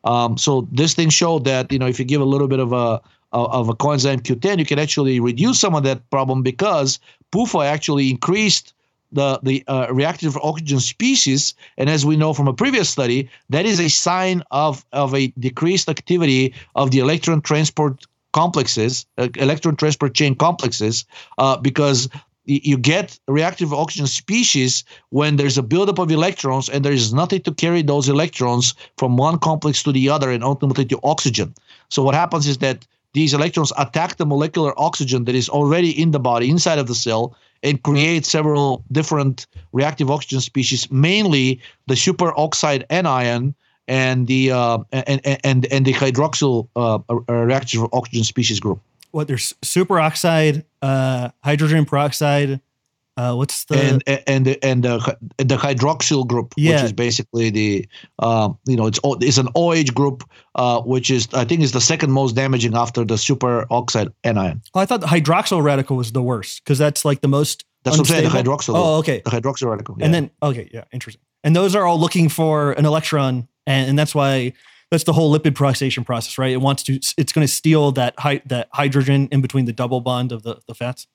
Um, 0.03 0.37
so 0.37 0.67
this 0.71 0.93
thing 0.93 1.09
showed 1.09 1.43
that 1.45 1.71
you 1.71 1.79
know 1.79 1.87
if 1.87 1.99
you 1.99 2.05
give 2.05 2.21
a 2.21 2.25
little 2.25 2.47
bit 2.47 2.59
of 2.59 2.71
a 2.71 3.01
of 3.33 3.69
a 3.69 3.73
coenzyme 3.73 4.21
Q10, 4.21 4.59
you 4.59 4.65
can 4.65 4.79
actually 4.79 5.19
reduce 5.19 5.59
some 5.59 5.75
of 5.75 5.83
that 5.83 6.09
problem 6.09 6.43
because 6.43 6.99
PUFA 7.31 7.65
actually 7.65 8.09
increased 8.09 8.73
the 9.11 9.39
the 9.43 9.63
uh, 9.67 9.87
reactive 9.91 10.37
oxygen 10.37 10.79
species, 10.79 11.53
and 11.77 11.89
as 11.89 12.05
we 12.05 12.17
know 12.17 12.33
from 12.33 12.47
a 12.47 12.53
previous 12.53 12.89
study, 12.89 13.29
that 13.49 13.65
is 13.65 13.79
a 13.79 13.89
sign 13.89 14.43
of 14.51 14.85
of 14.91 15.13
a 15.13 15.27
decreased 15.39 15.89
activity 15.89 16.53
of 16.75 16.91
the 16.91 16.99
electron 16.99 17.41
transport 17.41 18.05
complexes, 18.33 19.05
uh, 19.17 19.29
electron 19.35 19.75
transport 19.75 20.13
chain 20.13 20.35
complexes, 20.35 21.05
uh, 21.37 21.57
because 21.57 22.09
you 22.47 22.77
get 22.77 23.19
reactive 23.27 23.73
oxygen 23.73 24.07
species 24.07 24.85
when 25.09 25.35
there's 25.35 25.57
a 25.57 25.63
buildup 25.63 25.99
of 25.99 26.09
electrons 26.09 26.69
and 26.69 26.85
there 26.85 26.93
is 26.93 27.13
nothing 27.13 27.41
to 27.41 27.53
carry 27.53 27.81
those 27.81 28.07
electrons 28.07 28.73
from 28.97 29.17
one 29.17 29.37
complex 29.37 29.83
to 29.83 29.91
the 29.91 30.07
other 30.07 30.31
and 30.31 30.45
ultimately 30.45 30.85
to 30.85 30.97
oxygen. 31.03 31.53
So 31.89 32.03
what 32.03 32.15
happens 32.15 32.47
is 32.47 32.59
that 32.59 32.87
these 33.17 33.33
electrons 33.33 33.73
attack 33.79 34.17
the 34.17 34.27
molecular 34.27 34.73
oxygen 34.77 35.25
that 35.25 35.33
is 35.33 35.49
already 35.49 35.89
in 35.89 36.11
the 36.11 36.19
body 36.19 36.51
inside 36.51 36.77
of 36.77 36.85
the 36.85 36.93
cell 36.93 37.35
and 37.63 37.81
create 37.81 38.23
several 38.27 38.83
different 38.91 39.47
reactive 39.73 40.11
oxygen 40.11 40.39
species, 40.39 40.91
mainly 40.91 41.59
the 41.87 41.95
superoxide 41.95 42.83
anion 42.91 43.55
and 43.87 44.27
the 44.27 44.51
uh, 44.51 44.77
and, 44.91 45.19
and 45.43 45.65
and 45.73 45.85
the 45.87 45.93
hydroxyl 45.93 46.67
uh, 46.75 46.99
reactive 47.27 47.81
oxygen 47.91 48.23
species 48.23 48.59
group. 48.59 48.79
What 49.09 49.27
there's 49.27 49.53
superoxide, 49.63 50.63
uh, 50.83 51.29
hydrogen 51.43 51.85
peroxide, 51.85 52.61
uh, 53.17 53.33
what's 53.33 53.65
the 53.65 53.77
and 53.77 54.03
and 54.27 54.57
and 54.61 54.83
the 54.83 55.17
the 55.37 55.57
hydroxyl 55.57 56.25
group, 56.27 56.53
yeah. 56.55 56.75
which 56.75 56.83
is 56.83 56.93
basically 56.93 57.49
the 57.49 57.87
uh, 58.19 58.49
you 58.67 58.75
know 58.75 58.85
it's 58.85 58.99
it's 59.03 59.39
an 59.39 59.49
OH 59.55 59.91
group, 59.93 60.23
uh, 60.55 60.81
which 60.81 61.09
is 61.09 61.27
I 61.33 61.43
think 61.43 61.61
is 61.61 61.71
the 61.71 61.81
second 61.81 62.11
most 62.11 62.35
damaging 62.35 62.75
after 62.75 63.03
the 63.03 63.15
superoxide 63.15 64.13
anion. 64.23 64.61
Oh, 64.75 64.79
I 64.79 64.85
thought 64.85 65.01
the 65.01 65.07
hydroxyl 65.07 65.63
radical 65.63 65.97
was 65.97 66.11
the 66.11 66.21
worst 66.21 66.63
because 66.63 66.77
that's 66.77 67.03
like 67.03 67.21
the 67.21 67.27
most. 67.27 67.65
That's 67.83 67.97
unstable. 67.97 68.23
what 68.23 68.25
I'm 68.25 68.31
saying. 68.31 68.43
The 68.45 68.49
hydroxyl. 68.51 68.73
Oh, 68.75 68.97
okay. 68.99 69.21
The 69.25 69.31
hydroxyl 69.31 69.69
radical. 69.69 69.95
Yeah. 69.97 70.05
And 70.05 70.13
then 70.13 70.31
okay, 70.43 70.69
yeah, 70.71 70.83
interesting. 70.91 71.21
And 71.43 71.55
those 71.55 71.75
are 71.75 71.85
all 71.85 71.99
looking 71.99 72.29
for 72.29 72.73
an 72.73 72.85
electron, 72.85 73.47
and, 73.65 73.89
and 73.89 73.99
that's 73.99 74.13
why 74.13 74.53
that's 74.91 75.05
the 75.05 75.13
whole 75.13 75.37
lipid 75.37 75.53
peroxidation 75.53 76.05
process, 76.05 76.37
right? 76.37 76.51
It 76.51 76.61
wants 76.61 76.83
to 76.83 76.99
it's 77.17 77.33
going 77.33 77.45
to 77.45 77.51
steal 77.51 77.91
that 77.93 78.13
hi, 78.19 78.41
that 78.45 78.69
hydrogen 78.73 79.27
in 79.31 79.41
between 79.41 79.65
the 79.65 79.73
double 79.73 80.01
bond 80.01 80.31
of 80.31 80.43
the 80.43 80.59
the 80.67 80.75
fats. 80.75 81.07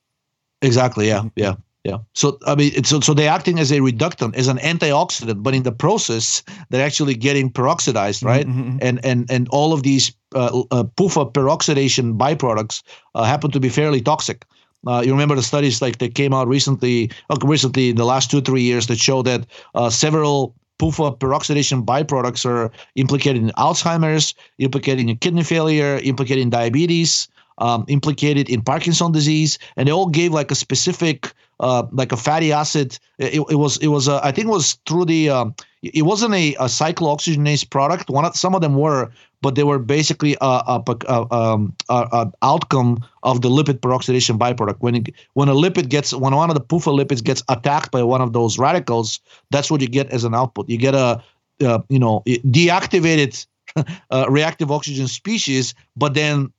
Exactly. 0.63 1.09
Yeah. 1.09 1.25
Yeah. 1.37 1.55
Yeah. 1.85 1.99
So 2.15 2.39
I 2.47 2.55
mean, 2.55 2.85
so 2.85 3.01
so 3.01 3.13
they're 3.13 3.31
acting 3.31 3.59
as 3.59 3.73
a 3.73 3.81
reductant, 3.81 4.37
as 4.37 4.47
an 4.47 4.59
antioxidant, 4.59 5.43
but 5.43 5.55
in 5.55 5.65
the 5.65 5.73
process, 5.73 6.43
they're 6.71 6.85
actually 6.85 7.15
getting 7.15 7.51
peroxidized, 7.51 8.25
right? 8.25 8.47
Mm-hmm. 8.47 8.63
mm-hmm. 8.63 8.79
And 8.81 9.05
and 9.05 9.31
and 9.31 9.49
all 9.49 9.73
of 9.73 9.83
these 9.83 10.13
uh, 10.35 10.63
uh, 10.71 10.85
PUFA 10.85 11.33
peroxidation 11.33 12.17
byproducts 12.17 12.83
uh, 13.15 13.25
happen 13.25 13.51
to 13.51 13.61
be 13.61 13.69
fairly 13.69 14.01
toxic. 14.01 14.47
Uh, 14.87 15.03
you 15.05 15.13
remember 15.13 15.35
the 15.35 15.43
studies 15.43 15.83
like 15.83 15.99
that 15.99 16.15
came 16.15 16.33
out 16.35 16.49
recently, 16.49 17.11
uh, 17.31 17.37
recently 17.43 17.91
in 17.91 17.97
the 17.97 18.05
last 18.05 18.31
two 18.31 18.41
three 18.41 18.63
years 18.63 18.87
that 18.87 18.99
show 18.99 19.23
that 19.23 19.47
uh, 19.75 19.91
several 19.91 20.55
PUFA 20.79 21.19
peroxidation 21.19 21.85
byproducts 21.85 22.45
are 22.45 22.71
implicated 22.97 23.43
in 23.43 23.51
Alzheimer's, 23.51 24.35
implicated 24.59 25.09
in 25.09 25.17
kidney 25.17 25.45
failure, 25.45 25.99
implicated 26.03 26.43
in 26.43 26.51
diabetes, 26.51 27.29
um, 27.59 27.85
implicated 27.89 28.49
in 28.49 28.63
Parkinson 28.63 29.13
disease, 29.13 29.59
and 29.77 29.89
they 29.89 29.93
all 29.93 30.09
gave 30.09 30.33
like 30.33 30.51
a 30.51 30.55
specific, 30.55 31.33
uh, 31.61 31.85
like 31.93 32.13
a 32.13 32.17
fatty 32.17 32.53
acid. 32.53 32.99
It, 33.19 33.43
it 33.51 33.57
was 33.57 33.77
it 33.79 33.89
was 33.89 34.09
uh, 34.09 34.21
I 34.23 34.33
think 34.33 34.49
it 34.49 34.51
was 34.51 34.79
through 34.87 35.07
the 35.07 35.31
um, 35.31 35.55
it 35.83 36.05
wasn't 36.05 36.35
a, 36.35 36.55
a 36.55 36.67
cyclooxygenase 36.67 37.69
product. 37.69 38.09
One 38.09 38.25
of, 38.25 38.37
some 38.37 38.55
of 38.55 38.61
them 38.61 38.77
were, 38.77 39.11
but 39.41 39.57
they 39.57 39.65
were 39.65 39.81
basically 39.81 40.37
a, 40.41 40.47
a, 40.47 40.85
a, 41.09 41.35
um, 41.35 41.75
a, 41.89 42.31
outcome 42.43 43.05
of 43.25 43.43
the 43.43 43.49
lipid 43.49 43.81
peroxidation 43.81 44.39
byproduct. 44.39 44.77
When 44.79 44.95
it, 44.95 45.09
when 45.35 45.49
a 45.49 45.55
lipid 45.55 45.89
gets 45.89 46.15
when 46.15 46.35
one 46.35 46.51
of 46.51 46.55
the 46.55 46.61
PUFA 46.61 46.97
lipids 46.97 47.23
gets 47.23 47.43
attacked 47.49 47.91
by 47.91 48.03
one 48.05 48.21
of 48.21 48.33
those 48.33 48.59
radicals, 48.59 49.21
that's 49.51 49.71
what 49.71 49.81
you 49.81 49.89
get 49.89 50.09
as 50.11 50.23
an 50.25 50.35
output. 50.35 50.69
You 50.69 50.79
get 50.79 50.95
a 50.95 51.23
uh, 51.61 51.81
you 51.89 51.99
know 51.99 52.23
deactivated 52.27 53.45
uh, 54.11 54.27
reactive 54.29 54.71
oxygen 54.71 55.09
species, 55.09 55.75
but 55.97 56.15
then 56.15 56.53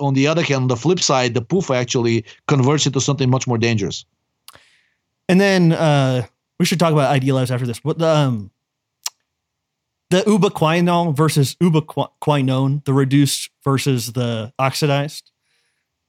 on 0.00 0.14
the 0.14 0.26
other 0.26 0.42
hand, 0.42 0.62
on 0.62 0.68
the 0.68 0.76
flip 0.76 1.00
side, 1.00 1.34
the 1.34 1.42
PUFA 1.42 1.76
actually 1.76 2.24
converts 2.48 2.86
it 2.86 2.92
to 2.94 3.00
something 3.00 3.30
much 3.30 3.46
more 3.46 3.58
dangerous. 3.58 4.04
And 5.28 5.40
then 5.40 5.72
uh, 5.72 6.26
we 6.58 6.64
should 6.64 6.80
talk 6.80 6.92
about 6.92 7.14
Idealabs 7.14 7.50
after 7.50 7.66
this. 7.66 7.84
What 7.84 8.02
um, 8.02 8.50
the 10.10 10.22
ubiquinol 10.22 11.16
versus 11.16 11.54
ubiquinone, 11.56 12.84
the 12.84 12.92
reduced 12.92 13.50
versus 13.62 14.12
the 14.12 14.52
oxidized. 14.58 15.30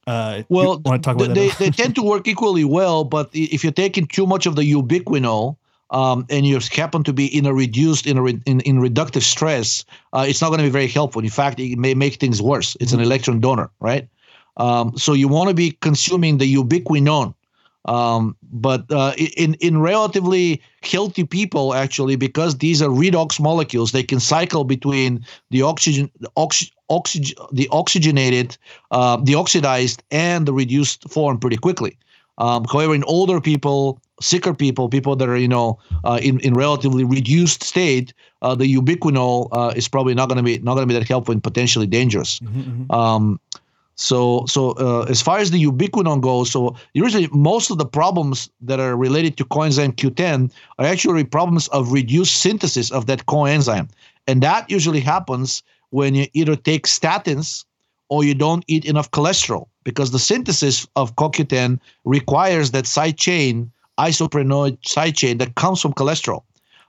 Uh, 0.04 0.42
well, 0.48 0.80
want 0.84 1.02
to 1.02 1.06
talk 1.06 1.14
about 1.14 1.34
they, 1.34 1.50
they 1.50 1.70
tend 1.82 1.94
to 1.94 2.02
work 2.02 2.26
equally 2.26 2.64
well, 2.64 3.04
but 3.04 3.30
if 3.32 3.62
you're 3.62 3.72
taking 3.72 4.06
too 4.06 4.26
much 4.26 4.46
of 4.46 4.56
the 4.56 4.62
ubiquinol, 4.62 5.56
um, 5.92 6.26
and 6.30 6.46
you 6.46 6.58
happen 6.72 7.04
to 7.04 7.12
be 7.12 7.26
in 7.26 7.46
a 7.46 7.54
reduced 7.54 8.06
in 8.06 8.18
a 8.18 8.22
re, 8.22 8.40
in, 8.46 8.60
in 8.60 8.78
reductive 8.78 9.22
stress, 9.22 9.84
uh, 10.12 10.24
it's 10.26 10.40
not 10.40 10.48
going 10.48 10.58
to 10.58 10.64
be 10.64 10.70
very 10.70 10.88
helpful. 10.88 11.22
In 11.22 11.30
fact, 11.30 11.60
it 11.60 11.78
may 11.78 11.94
make 11.94 12.14
things 12.14 12.42
worse. 12.42 12.76
It's 12.80 12.92
mm-hmm. 12.92 13.00
an 13.00 13.06
electron 13.06 13.40
donor, 13.40 13.70
right? 13.78 14.08
Um, 14.56 14.96
so 14.96 15.12
you 15.12 15.28
want 15.28 15.48
to 15.48 15.54
be 15.54 15.72
consuming 15.80 16.38
the 16.38 16.54
ubiquinone. 16.54 17.34
Um, 17.84 18.36
but 18.52 18.84
uh, 18.90 19.12
in 19.36 19.54
in 19.54 19.80
relatively 19.80 20.62
healthy 20.82 21.24
people, 21.24 21.74
actually, 21.74 22.16
because 22.16 22.58
these 22.58 22.80
are 22.80 22.88
redox 22.88 23.40
molecules, 23.40 23.92
they 23.92 24.04
can 24.04 24.20
cycle 24.20 24.64
between 24.64 25.24
the 25.50 25.62
oxygen, 25.62 26.10
oxy, 26.36 26.70
oxygen, 26.90 27.36
the 27.52 27.68
oxygenated, 27.72 28.56
uh, 28.92 29.16
the 29.16 29.34
oxidized, 29.34 30.02
and 30.10 30.46
the 30.46 30.52
reduced 30.52 31.10
form 31.10 31.38
pretty 31.38 31.56
quickly. 31.56 31.98
Um, 32.38 32.64
however, 32.64 32.94
in 32.94 33.04
older 33.04 33.40
people, 33.40 34.00
sicker 34.22 34.54
people, 34.54 34.88
people 34.88 35.16
that 35.16 35.28
are 35.28 35.36
you 35.36 35.48
know 35.48 35.78
uh, 36.04 36.18
in 36.22 36.40
in 36.40 36.54
relatively 36.54 37.04
reduced 37.04 37.62
state, 37.62 38.14
uh, 38.42 38.54
the 38.54 38.72
ubiquinol 38.74 39.48
uh, 39.52 39.72
is 39.76 39.88
probably 39.88 40.14
not 40.14 40.28
going 40.28 40.38
to 40.38 40.42
be 40.42 40.58
not 40.58 40.74
going 40.74 40.88
to 40.88 40.92
be 40.92 40.98
that 40.98 41.08
helpful 41.08 41.32
and 41.32 41.42
potentially 41.42 41.86
dangerous. 41.86 42.38
Mm-hmm, 42.40 42.60
mm-hmm. 42.60 42.92
Um, 42.92 43.40
so 43.96 44.44
so 44.46 44.70
uh, 44.72 45.06
as 45.08 45.20
far 45.20 45.38
as 45.38 45.50
the 45.50 45.62
ubiquinol 45.62 46.20
goes, 46.20 46.50
so 46.50 46.76
usually 46.94 47.28
most 47.28 47.70
of 47.70 47.78
the 47.78 47.86
problems 47.86 48.50
that 48.60 48.80
are 48.80 48.96
related 48.96 49.36
to 49.38 49.44
coenzyme 49.44 49.94
Q10 49.94 50.50
are 50.78 50.86
actually 50.86 51.24
problems 51.24 51.68
of 51.68 51.92
reduced 51.92 52.38
synthesis 52.38 52.90
of 52.90 53.06
that 53.06 53.26
coenzyme, 53.26 53.90
and 54.26 54.42
that 54.42 54.70
usually 54.70 55.00
happens 55.00 55.62
when 55.90 56.14
you 56.14 56.26
either 56.32 56.56
take 56.56 56.86
statins 56.86 57.64
or 58.08 58.24
you 58.24 58.34
don't 58.34 58.64
eat 58.66 58.84
enough 58.84 59.10
cholesterol 59.10 59.66
because 59.84 60.10
the 60.10 60.18
synthesis 60.18 60.86
of 60.96 61.16
CoQ10 61.16 61.78
requires 62.04 62.70
that 62.70 62.86
side 62.86 63.16
chain 63.16 63.70
isoprenoid 63.98 64.78
side 64.86 65.16
chain 65.16 65.38
that 65.38 65.54
comes 65.54 65.80
from 65.80 65.92
cholesterol. 65.92 66.42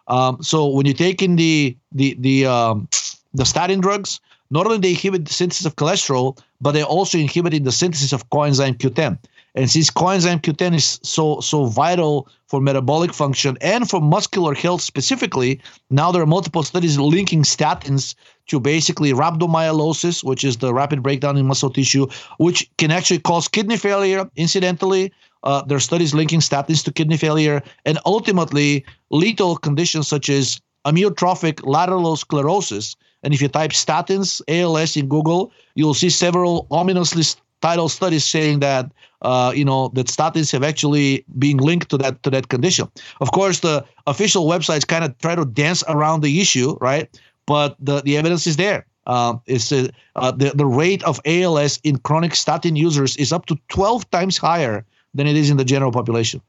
Um, 0.07 0.41
so 0.41 0.67
when 0.67 0.85
you 0.85 0.93
take 0.93 1.21
in 1.21 1.35
the 1.35 1.77
the 1.91 2.15
the 2.19 2.45
um, 2.45 2.87
the 3.33 3.45
statin 3.45 3.79
drugs, 3.79 4.19
not 4.49 4.65
only 4.65 4.77
they 4.77 4.89
inhibit 4.91 5.25
the 5.25 5.33
synthesis 5.33 5.65
of 5.65 5.75
cholesterol, 5.75 6.37
but 6.61 6.71
they 6.71 6.83
also 6.83 7.17
inhibit 7.17 7.63
the 7.63 7.71
synthesis 7.71 8.13
of 8.13 8.29
coenzyme 8.29 8.77
Q10. 8.77 9.17
And 9.55 9.69
since 9.69 9.89
coenzyme 9.91 10.41
Q10 10.41 10.75
is 10.75 10.99
so 11.03 11.39
so 11.39 11.65
vital 11.65 12.27
for 12.47 12.59
metabolic 12.59 13.13
function 13.13 13.57
and 13.61 13.89
for 13.89 14.01
muscular 14.01 14.53
health 14.53 14.81
specifically, 14.81 15.61
now 15.89 16.11
there 16.11 16.21
are 16.21 16.27
multiple 16.27 16.63
studies 16.63 16.99
linking 16.99 17.43
statins 17.43 18.15
to 18.47 18.59
basically 18.59 19.13
rhabdomyolysis, 19.13 20.23
which 20.23 20.43
is 20.43 20.57
the 20.57 20.73
rapid 20.73 21.01
breakdown 21.01 21.37
in 21.37 21.45
muscle 21.45 21.69
tissue, 21.69 22.07
which 22.37 22.69
can 22.77 22.91
actually 22.91 23.19
cause 23.19 23.47
kidney 23.47 23.77
failure. 23.77 24.29
Incidentally, 24.35 25.13
uh, 25.43 25.61
there 25.63 25.77
are 25.77 25.81
studies 25.81 26.13
linking 26.13 26.39
statins 26.39 26.83
to 26.83 26.91
kidney 26.91 27.17
failure 27.17 27.61
and 27.85 27.99
ultimately 28.05 28.85
lethal 29.09 29.57
conditions 29.57 30.07
such 30.07 30.29
as 30.29 30.59
amyotrophic 30.85 31.65
lateral 31.65 32.15
sclerosis. 32.15 32.95
And 33.23 33.33
if 33.33 33.41
you 33.41 33.47
type 33.47 33.71
statins 33.71 34.41
ALS 34.47 34.97
in 34.97 35.07
Google, 35.07 35.51
you'll 35.75 35.93
see 35.93 36.09
several 36.09 36.67
ominously 36.71 37.23
titled 37.61 37.91
studies 37.91 38.25
saying 38.25 38.59
that 38.59 38.91
uh, 39.21 39.53
you 39.55 39.63
know 39.63 39.87
that 39.93 40.07
statins 40.07 40.51
have 40.51 40.63
actually 40.63 41.23
been 41.39 41.57
linked 41.57 41.89
to 41.89 41.97
that 41.97 42.21
to 42.23 42.29
that 42.29 42.49
condition. 42.49 42.89
Of 43.21 43.31
course, 43.31 43.61
the 43.61 43.85
official 44.07 44.45
websites 44.45 44.85
kind 44.85 45.05
of 45.05 45.17
try 45.19 45.35
to 45.35 45.45
dance 45.45 45.83
around 45.87 46.21
the 46.21 46.41
issue, 46.41 46.77
right? 46.81 47.07
But 47.45 47.77
the, 47.79 48.01
the 48.01 48.17
evidence 48.17 48.47
is 48.47 48.57
there. 48.57 48.85
Uh, 49.07 49.35
uh, 49.49 49.87
uh, 50.15 50.31
the 50.31 50.51
the 50.55 50.65
rate 50.65 51.03
of 51.03 51.21
ALS 51.25 51.79
in 51.83 51.97
chronic 51.99 52.35
statin 52.35 52.75
users 52.75 53.15
is 53.17 53.31
up 53.31 53.45
to 53.47 53.57
12 53.69 54.09
times 54.11 54.37
higher 54.37 54.85
than 55.13 55.27
it 55.27 55.35
is 55.35 55.49
in 55.49 55.57
the 55.57 55.65
general 55.65 55.91
population. 55.91 56.41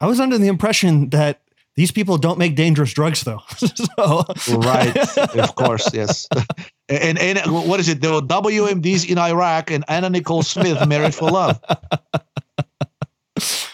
I 0.00 0.06
was 0.06 0.20
under 0.20 0.38
the 0.38 0.48
impression 0.48 1.10
that 1.10 1.40
these 1.78 1.92
people 1.92 2.18
don't 2.18 2.38
make 2.38 2.56
dangerous 2.56 2.92
drugs, 2.92 3.22
though. 3.22 3.40
so. 3.56 4.24
Right, 4.56 4.96
of 5.38 5.54
course, 5.54 5.88
yes. 5.94 6.26
and, 6.88 7.16
and 7.18 7.38
what 7.52 7.78
is 7.78 7.88
it? 7.88 8.00
There 8.00 8.12
were 8.12 8.20
WMDs 8.20 9.08
in 9.08 9.16
Iraq 9.16 9.70
and 9.70 9.84
Anna 9.86 10.10
Nicole 10.10 10.42
Smith 10.42 10.86
married 10.88 11.14
for 11.14 11.30
love. 11.30 11.60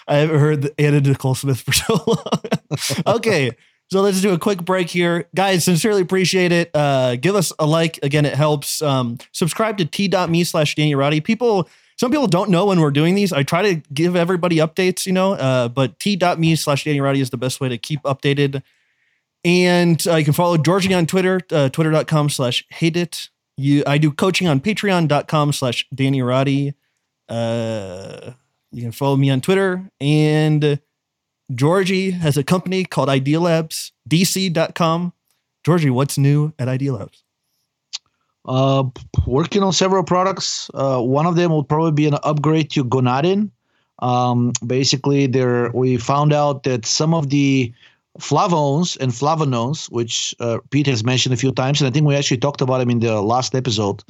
I 0.06 0.16
haven't 0.16 0.38
heard 0.38 0.70
Anna 0.78 1.00
Nicole 1.00 1.34
Smith 1.34 1.62
for 1.62 1.72
so 1.72 2.04
long. 2.06 3.16
okay. 3.16 3.52
So 3.90 4.02
let's 4.02 4.20
do 4.20 4.34
a 4.34 4.38
quick 4.38 4.62
break 4.64 4.90
here. 4.90 5.28
Guys, 5.34 5.64
sincerely 5.64 6.02
appreciate 6.02 6.52
it. 6.52 6.70
Uh, 6.74 7.16
give 7.16 7.34
us 7.34 7.54
a 7.58 7.64
like. 7.64 7.98
Again, 8.02 8.26
it 8.26 8.34
helps. 8.34 8.82
Um, 8.82 9.16
subscribe 9.32 9.78
to 9.78 9.86
t.me 9.86 10.44
slash 10.44 10.74
Danny 10.74 10.94
Roddy. 10.94 11.22
People 11.22 11.70
some 11.96 12.10
people 12.10 12.26
don't 12.26 12.50
know 12.50 12.66
when 12.66 12.80
we're 12.80 12.90
doing 12.90 13.14
these. 13.14 13.32
I 13.32 13.42
try 13.42 13.62
to 13.62 13.82
give 13.92 14.16
everybody 14.16 14.56
updates, 14.56 15.06
you 15.06 15.12
know, 15.12 15.34
uh, 15.34 15.68
but 15.68 15.98
t.me 16.00 16.56
slash 16.56 16.84
Danny 16.84 17.00
Roddy 17.00 17.20
is 17.20 17.30
the 17.30 17.36
best 17.36 17.60
way 17.60 17.68
to 17.68 17.78
keep 17.78 18.02
updated. 18.02 18.62
And 19.44 20.04
uh, 20.06 20.16
you 20.16 20.24
can 20.24 20.32
follow 20.32 20.56
Georgi 20.56 20.92
on 20.94 21.06
Twitter, 21.06 21.40
uh, 21.52 21.68
twitter.com 21.68 22.30
slash 22.30 22.64
hate 22.70 22.96
it. 22.96 23.28
You, 23.56 23.84
I 23.86 23.98
do 23.98 24.10
coaching 24.10 24.48
on 24.48 24.60
patreon.com 24.60 25.52
slash 25.52 25.86
Danny 25.94 26.22
Roddy. 26.22 26.74
Uh, 27.28 28.32
you 28.72 28.82
can 28.82 28.92
follow 28.92 29.16
me 29.16 29.30
on 29.30 29.40
Twitter. 29.40 29.88
And 30.00 30.80
Georgi 31.54 32.12
has 32.12 32.36
a 32.36 32.42
company 32.42 32.84
called 32.84 33.08
Idealabs, 33.08 33.92
dc.com. 34.08 35.12
Georgi, 35.64 35.90
what's 35.90 36.18
new 36.18 36.52
at 36.58 36.68
Idealabs? 36.68 37.23
Uh, 38.46 38.84
working 39.26 39.62
on 39.62 39.72
several 39.72 40.04
products. 40.04 40.70
Uh, 40.74 41.00
one 41.00 41.26
of 41.26 41.36
them 41.36 41.50
will 41.50 41.64
probably 41.64 41.92
be 41.92 42.06
an 42.06 42.14
upgrade 42.22 42.70
to 42.70 42.84
gonadin. 42.84 43.50
Um, 44.00 44.52
basically, 44.66 45.26
there 45.26 45.70
we 45.72 45.96
found 45.96 46.32
out 46.32 46.64
that 46.64 46.84
some 46.84 47.14
of 47.14 47.30
the 47.30 47.72
flavones 48.18 48.98
and 49.00 49.12
flavonones, 49.12 49.90
which 49.90 50.34
uh, 50.40 50.58
Peat 50.70 50.86
has 50.86 51.04
mentioned 51.04 51.32
a 51.32 51.36
few 51.36 51.52
times, 51.52 51.80
and 51.80 51.88
I 51.88 51.90
think 51.90 52.06
we 52.06 52.14
actually 52.14 52.36
talked 52.36 52.60
about 52.60 52.78
them 52.78 52.90
in 52.90 53.00
the 53.00 53.20
last 53.22 53.54
episode. 53.54 54.04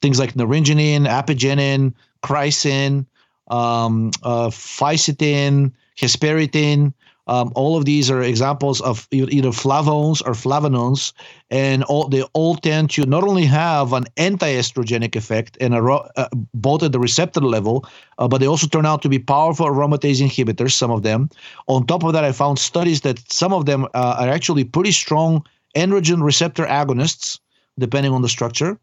Things 0.00 0.18
like 0.18 0.34
naringenin, 0.34 1.06
apigenin, 1.06 1.92
chrysin, 2.22 3.06
um, 3.48 4.10
uh, 4.22 4.48
fisetin, 4.48 5.72
hesperetin, 5.98 6.94
um, 7.30 7.52
all 7.54 7.76
of 7.76 7.84
these 7.84 8.10
are 8.10 8.20
examples 8.20 8.80
of 8.80 9.06
either 9.12 9.52
flavones 9.52 10.20
or 10.26 10.32
flavonones, 10.32 11.12
and 11.48 11.84
all, 11.84 12.08
they 12.08 12.22
all 12.32 12.56
tend 12.56 12.90
to 12.90 13.06
not 13.06 13.22
only 13.22 13.44
have 13.44 13.92
an 13.92 14.06
anti-estrogenic 14.16 15.14
effect 15.14 15.56
and 15.60 15.72
a, 15.72 15.78
uh, 15.80 16.28
both 16.54 16.82
at 16.82 16.90
the 16.90 16.98
receptor 16.98 17.40
level, 17.40 17.86
uh, 18.18 18.26
but 18.26 18.38
they 18.38 18.48
also 18.48 18.66
turn 18.66 18.84
out 18.84 19.00
to 19.02 19.08
be 19.08 19.20
powerful 19.20 19.66
aromatase 19.66 20.20
inhibitors. 20.20 20.72
Some 20.72 20.90
of 20.90 21.04
them. 21.04 21.30
On 21.68 21.86
top 21.86 22.02
of 22.02 22.12
that, 22.14 22.24
I 22.24 22.32
found 22.32 22.58
studies 22.58 23.02
that 23.02 23.20
some 23.32 23.52
of 23.52 23.64
them 23.64 23.84
uh, 23.94 24.16
are 24.18 24.28
actually 24.28 24.64
pretty 24.64 24.92
strong 24.92 25.46
androgen 25.76 26.24
receptor 26.24 26.66
agonists, 26.66 27.38
depending 27.78 28.12
on 28.12 28.22
the 28.22 28.28
structure. 28.28 28.76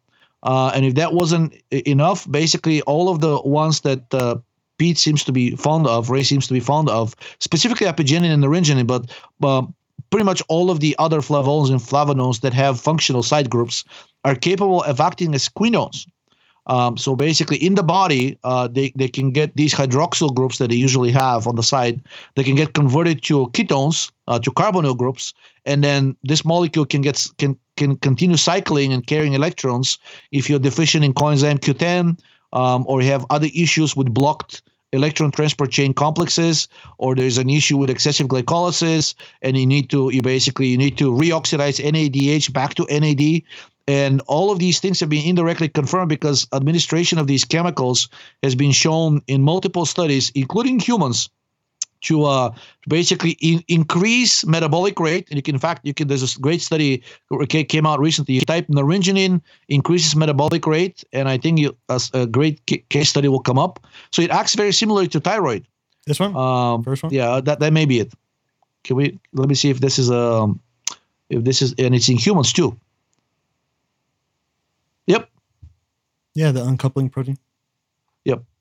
Uh, 0.43 0.71
and 0.73 0.85
if 0.85 0.95
that 0.95 1.11
wasn't 1.13 1.53
enough, 1.71 2.25
basically 2.31 2.81
all 2.83 3.09
of 3.09 3.19
the 3.19 3.41
ones 3.41 3.81
that 3.81 4.13
uh, 4.13 4.37
Peat 4.77 4.97
seems 4.97 5.23
to 5.23 5.31
be 5.31 5.55
fond 5.55 5.87
of, 5.87 6.09
Ray 6.09 6.23
seems 6.23 6.47
to 6.47 6.53
be 6.53 6.59
fond 6.59 6.89
of, 6.89 7.15
specifically 7.39 7.87
apigenin 7.87 8.33
and 8.33 8.43
naringenin, 8.43 8.87
but 8.87 9.09
uh, 9.43 9.65
pretty 10.09 10.25
much 10.25 10.41
all 10.47 10.69
of 10.69 10.79
the 10.79 10.95
other 10.99 11.21
flavones 11.21 11.69
and 11.69 11.79
flavonones 11.79 12.41
that 12.41 12.53
have 12.53 12.79
functional 12.79 13.23
side 13.23 13.49
groups 13.49 13.83
are 14.23 14.35
capable 14.35 14.83
of 14.83 14.99
acting 14.99 15.33
as 15.33 15.49
quinones. 15.49 16.07
Um, 16.67 16.97
so 16.97 17.15
basically, 17.15 17.57
in 17.57 17.75
the 17.75 17.83
body, 17.83 18.37
uh, 18.43 18.67
they, 18.67 18.91
they 18.95 19.07
can 19.07 19.31
get 19.31 19.55
these 19.55 19.73
hydroxyl 19.73 20.35
groups 20.35 20.57
that 20.57 20.69
they 20.69 20.75
usually 20.75 21.11
have 21.11 21.47
on 21.47 21.55
the 21.55 21.63
side. 21.63 22.01
They 22.35 22.43
can 22.43 22.55
get 22.55 22.73
converted 22.73 23.23
to 23.23 23.47
ketones, 23.47 24.11
uh, 24.27 24.39
to 24.39 24.51
carbonyl 24.51 24.97
groups, 24.97 25.33
and 25.65 25.81
then 25.81 26.17
this 26.23 26.43
molecule 26.43 26.85
can 26.85 27.01
get 27.01 27.25
can 27.37 27.57
can 27.77 27.95
continue 27.97 28.35
cycling 28.35 28.91
and 28.91 29.07
carrying 29.07 29.33
electrons 29.33 29.97
if 30.31 30.49
you're 30.49 30.59
deficient 30.59 31.05
in 31.05 31.13
coenzyme 31.13 31.59
Q10 31.59 32.19
um, 32.57 32.83
or 32.87 33.01
you 33.01 33.11
have 33.11 33.25
other 33.29 33.49
issues 33.53 33.95
with 33.95 34.11
blocked 34.11 34.63
electron 34.91 35.31
transport 35.31 35.69
chain 35.69 35.93
complexes 35.93 36.67
or 36.97 37.13
there's 37.13 37.37
an 37.37 37.49
issue 37.49 37.77
with 37.77 37.89
excessive 37.89 38.27
glycolysis 38.27 39.13
and 39.41 39.57
you 39.57 39.65
need 39.65 39.89
to 39.89 40.09
you 40.11 40.21
basically 40.21 40.67
you 40.67 40.77
need 40.77 40.97
to 40.97 41.11
reoxidize 41.11 41.77
NADH 41.93 42.51
back 42.53 42.73
to 42.75 42.85
NAD 42.89 43.43
and 43.87 44.21
all 44.27 44.49
of 44.49 44.59
these 44.59 44.79
things 44.79 44.99
have 44.99 45.09
been 45.09 45.25
indirectly 45.25 45.69
confirmed 45.69 46.09
because 46.09 46.47
administration 46.53 47.19
of 47.19 47.27
these 47.27 47.45
chemicals 47.45 48.09
has 48.43 48.55
been 48.55 48.71
shown 48.71 49.21
in 49.27 49.41
multiple 49.41 49.85
studies 49.85 50.31
including 50.35 50.79
humans 50.79 51.29
to 52.01 52.23
uh, 52.25 52.53
basically 52.87 53.37
in, 53.41 53.63
increase 53.67 54.45
metabolic 54.45 54.99
rate. 54.99 55.27
And 55.29 55.37
you 55.37 55.41
can, 55.41 55.55
in 55.55 55.59
fact, 55.59 55.85
you 55.85 55.93
can. 55.93 56.07
There's 56.07 56.35
a 56.35 56.39
great 56.39 56.61
study 56.61 57.03
came 57.49 57.85
out 57.85 57.99
recently. 57.99 58.35
You 58.35 58.41
type 58.41 58.67
naringenin 58.67 59.41
increases 59.67 60.15
metabolic 60.15 60.65
rate, 60.67 61.03
and 61.13 61.29
I 61.29 61.37
think 61.37 61.59
you, 61.59 61.75
a, 61.89 62.01
a 62.13 62.25
great 62.25 62.65
case 62.89 63.09
study 63.09 63.27
will 63.27 63.41
come 63.41 63.59
up. 63.59 63.85
So 64.11 64.21
it 64.21 64.31
acts 64.31 64.55
very 64.55 64.71
similar 64.71 65.07
to 65.07 65.19
thyroid. 65.19 65.67
This 66.05 66.19
one, 66.19 66.35
um, 66.35 66.83
first 66.83 67.03
one. 67.03 67.13
Yeah, 67.13 67.41
that 67.41 67.59
that 67.59 67.73
may 67.73 67.85
be 67.85 67.99
it. 67.99 68.13
Can 68.83 68.95
we? 68.95 69.19
Let 69.33 69.49
me 69.49 69.55
see 69.55 69.69
if 69.69 69.79
this 69.79 69.99
is 69.99 70.09
a. 70.09 70.17
Um, 70.17 70.61
if 71.29 71.43
this 71.43 71.61
is 71.61 71.75
and 71.77 71.93
it's 71.93 72.09
in 72.09 72.17
humans 72.17 72.53
too. 72.53 72.77
Yep. 75.07 75.29
Yeah, 76.35 76.51
the 76.51 76.63
uncoupling 76.63 77.09
protein. 77.09 77.37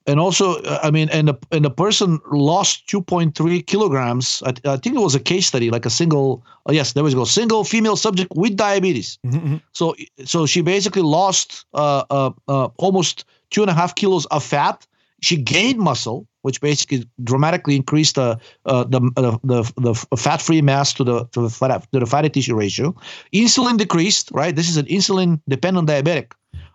And 0.06 0.20
also, 0.20 0.62
uh, 0.62 0.78
I 0.82 0.90
mean, 0.90 1.08
and 1.10 1.28
the 1.28 1.34
and 1.50 1.64
the 1.64 1.70
person 1.70 2.20
lost 2.30 2.86
2.3 2.86 3.66
kilograms. 3.66 4.42
I, 4.46 4.50
I 4.64 4.76
think 4.76 4.94
it 4.94 5.00
was 5.00 5.16
a 5.16 5.20
case 5.20 5.46
study, 5.46 5.70
like 5.70 5.84
a 5.84 5.90
single. 5.90 6.44
Oh 6.66 6.72
yes, 6.72 6.92
there 6.92 7.02
was 7.02 7.14
go. 7.14 7.24
Single 7.24 7.64
female 7.64 7.96
subject 7.96 8.32
with 8.36 8.56
diabetes. 8.56 9.18
Mm-hmm. 9.26 9.56
So 9.72 9.96
so 10.24 10.46
she 10.46 10.60
basically 10.60 11.02
lost 11.02 11.66
uh, 11.74 12.04
uh, 12.10 12.30
uh, 12.46 12.68
almost 12.76 13.24
two 13.50 13.62
and 13.62 13.70
a 13.70 13.74
half 13.74 13.96
kilos 13.96 14.26
of 14.26 14.44
fat. 14.44 14.86
She 15.22 15.36
gained 15.36 15.80
muscle, 15.80 16.28
which 16.42 16.60
basically 16.60 17.08
dramatically 17.24 17.74
increased 17.74 18.14
the 18.14 18.38
uh, 18.64 18.84
the, 18.84 19.00
uh, 19.16 19.38
the 19.42 19.62
the 19.76 20.16
fat 20.16 20.40
free 20.40 20.62
mass 20.62 20.92
to 20.92 21.02
the 21.02 21.24
to 21.32 21.42
the 21.42 21.50
fat 21.50 21.84
to 21.92 21.98
the 21.98 22.06
fatty 22.06 22.30
tissue 22.30 22.54
ratio. 22.54 22.94
Insulin 23.34 23.76
decreased. 23.76 24.30
Right. 24.30 24.54
This 24.54 24.68
is 24.68 24.76
an 24.76 24.86
insulin 24.86 25.40
dependent 25.48 25.88
diabetic, 25.88 26.32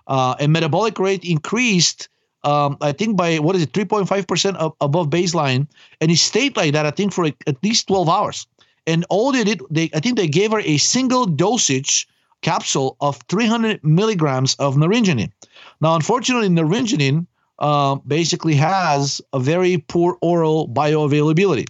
uh, 0.07 0.35
and 0.37 0.51
metabolic 0.51 0.99
rate 0.99 1.23
increased 1.23 2.09
um, 2.43 2.77
I 2.81 2.91
think 2.91 3.17
by 3.17 3.39
what 3.39 3.55
is 3.55 3.63
it, 3.63 3.73
3.5% 3.73 4.75
above 4.81 5.09
baseline. 5.09 5.67
And 5.99 6.09
he 6.09 6.17
stayed 6.17 6.55
like 6.57 6.73
that, 6.73 6.85
I 6.85 6.91
think, 6.91 7.13
for 7.13 7.25
at 7.25 7.63
least 7.63 7.87
12 7.87 8.09
hours. 8.09 8.47
And 8.87 9.05
all 9.09 9.31
they 9.31 9.43
did, 9.43 9.61
they 9.69 9.89
I 9.93 9.99
think 9.99 10.17
they 10.17 10.27
gave 10.27 10.51
her 10.51 10.61
a 10.61 10.77
single 10.77 11.25
dosage 11.25 12.07
capsule 12.41 12.97
of 13.01 13.19
300 13.29 13.83
milligrams 13.83 14.55
of 14.55 14.75
naringenin. 14.75 15.31
Now, 15.81 15.95
unfortunately, 15.95 16.49
naringenin 16.49 17.27
uh, 17.59 17.95
basically 18.07 18.55
has 18.55 19.21
a 19.33 19.39
very 19.39 19.77
poor 19.77 20.17
oral 20.21 20.67
bioavailability. 20.67 21.67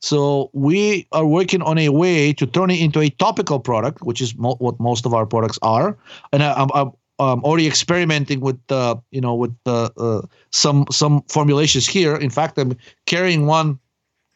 So 0.00 0.50
we 0.52 1.06
are 1.12 1.26
working 1.26 1.62
on 1.62 1.78
a 1.78 1.88
way 1.88 2.32
to 2.34 2.46
turn 2.46 2.70
it 2.70 2.80
into 2.80 3.00
a 3.00 3.08
topical 3.08 3.58
product, 3.58 4.02
which 4.02 4.20
is 4.20 4.36
mo- 4.36 4.56
what 4.58 4.78
most 4.78 5.06
of 5.06 5.14
our 5.14 5.26
products 5.26 5.58
are. 5.62 5.96
And 6.32 6.42
I, 6.42 6.66
I, 6.74 6.86
um, 7.18 7.42
already 7.44 7.66
experimenting 7.66 8.40
with 8.40 8.60
uh, 8.70 8.96
you 9.10 9.20
know 9.20 9.34
with 9.34 9.56
uh, 9.66 9.88
uh, 9.96 10.22
some 10.50 10.86
some 10.90 11.22
formulations 11.28 11.86
here. 11.86 12.16
In 12.16 12.30
fact, 12.30 12.58
I'm 12.58 12.76
carrying 13.06 13.46
one 13.46 13.78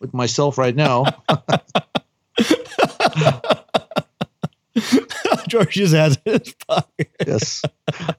with 0.00 0.12
myself 0.14 0.58
right 0.58 0.74
now. 0.74 1.04
George 5.48 5.74
just 5.74 5.94
has 5.94 6.16
it 6.16 6.22
in 6.26 6.40
his 6.40 6.54
pocket. 6.66 7.10
Yes, 7.26 7.62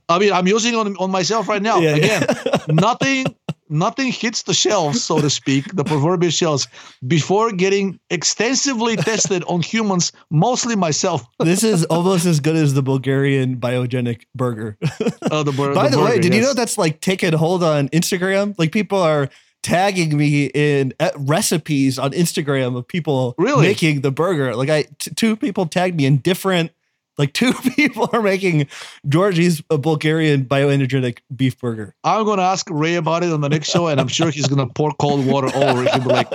I 0.07 0.19
mean 0.19 0.31
I'm 0.31 0.47
using 0.47 0.75
on 0.75 0.95
on 0.97 1.11
myself 1.11 1.47
right 1.47 1.61
now. 1.61 1.79
Yeah, 1.79 1.95
Again, 1.95 2.25
yeah. 2.45 2.65
nothing 2.69 3.25
nothing 3.73 4.11
hits 4.11 4.43
the 4.43 4.53
shelves, 4.53 5.03
so 5.03 5.19
to 5.19 5.29
speak, 5.29 5.75
the 5.75 5.83
proverbial 5.83 6.31
shelves, 6.31 6.67
before 7.05 7.51
getting 7.51 7.99
extensively 8.09 8.95
tested 8.95 9.43
on 9.47 9.61
humans, 9.61 10.11
mostly 10.29 10.75
myself. 10.75 11.25
this 11.39 11.63
is 11.63 11.83
almost 11.85 12.25
as 12.25 12.39
good 12.39 12.55
as 12.55 12.73
the 12.73 12.83
Bulgarian 12.83 13.57
biogenic 13.57 14.21
burger. 14.35 14.77
Oh, 15.31 15.41
the, 15.41 15.51
bur- 15.51 15.73
By 15.73 15.89
the, 15.89 15.97
the 15.97 16.03
way, 16.03 16.19
did 16.19 16.25
yes. 16.33 16.35
you 16.35 16.41
know 16.41 16.53
that's 16.53 16.77
like 16.77 16.99
taking 17.01 17.33
hold 17.33 17.63
on 17.63 17.89
Instagram? 17.89 18.53
Like 18.59 18.71
people 18.71 19.01
are 19.01 19.29
tagging 19.63 20.15
me 20.15 20.45
in 20.53 20.93
uh, 20.99 21.09
recipes 21.17 21.97
on 21.97 22.11
Instagram 22.11 22.77
of 22.77 22.87
people 22.87 23.33
Really? 23.37 23.65
making 23.65 24.01
the 24.01 24.11
burger. 24.11 24.55
Like 24.55 24.69
I, 24.69 24.83
t- 24.99 25.11
two 25.15 25.35
people 25.35 25.65
tagged 25.65 25.95
me 25.95 26.05
in 26.05 26.17
different. 26.17 26.71
Like 27.17 27.33
two 27.33 27.53
people 27.75 28.09
are 28.11 28.21
making 28.21 28.67
Georgi's 29.07 29.61
a 29.69 29.77
Bulgarian 29.77 30.45
bioenergetic 30.45 31.19
beef 31.35 31.59
burger. 31.59 31.95
I'm 32.03 32.25
going 32.25 32.37
to 32.37 32.43
ask 32.43 32.67
Ray 32.69 32.95
about 32.95 33.23
it 33.23 33.31
on 33.31 33.41
the 33.41 33.49
next 33.49 33.69
show, 33.69 33.87
and 33.87 33.99
I'm 33.99 34.07
sure 34.07 34.31
he's 34.31 34.47
going 34.47 34.65
to 34.65 34.73
pour 34.73 34.91
cold 34.93 35.25
water 35.25 35.55
over 35.55 35.83
it. 35.83 35.91
He'll 35.91 36.03
be 36.03 36.09
like, 36.09 36.29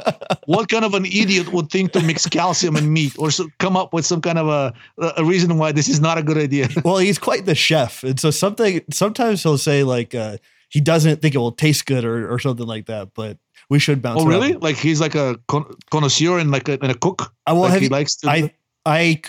"What 0.47 0.69
kind 0.69 0.85
of 0.85 0.95
an 0.95 1.05
idiot 1.05 1.53
would 1.53 1.71
think 1.71 1.93
to 1.93 2.03
mix 2.03 2.27
calcium 2.27 2.77
and 2.77 2.93
meat, 2.93 3.15
or 3.19 3.31
so, 3.31 3.49
come 3.59 3.77
up 3.77 3.93
with 3.93 4.07
some 4.07 4.21
kind 4.21 4.39
of 4.39 4.49
a 4.49 4.75
a 5.17 5.25
reason 5.25 5.59
why 5.59 5.73
this 5.73 5.89
is 5.89 6.01
not 6.01 6.19
a 6.19 6.23
good 6.23 6.39
idea?" 6.39 6.69
well, 6.85 6.99
he's 6.99 7.19
quite 7.19 7.45
the 7.45 7.55
chef, 7.55 8.05
and 8.05 8.21
so 8.21 8.31
something 8.31 8.81
sometimes 8.93 9.43
he'll 9.43 9.59
say 9.59 9.83
like 9.83 10.15
uh, 10.15 10.39
he 10.69 10.81
doesn't 10.81 11.21
think 11.21 11.35
it 11.35 11.39
will 11.39 11.53
taste 11.53 11.87
good 11.87 12.05
or 12.05 12.33
or 12.33 12.39
something 12.39 12.67
like 12.67 12.87
that. 12.87 13.15
But 13.15 13.39
we 13.69 13.79
should 13.79 14.01
bounce. 14.01 14.23
Oh, 14.23 14.27
really? 14.27 14.55
Like 14.55 14.77
he's 14.77 15.01
like 15.01 15.15
a 15.15 15.39
con- 15.49 15.75
connoisseur 15.91 16.39
and 16.39 16.51
like 16.51 16.69
a, 16.69 16.79
and 16.81 16.91
a 16.91 16.95
cook. 16.95 17.33
I 17.47 17.53
will 17.53 17.63
like 17.63 17.73
have 17.73 17.81
he 17.81 17.87
you, 17.87 17.91
likes 17.91 18.17
to. 18.17 18.31
I 18.31 18.55
I 18.87 19.23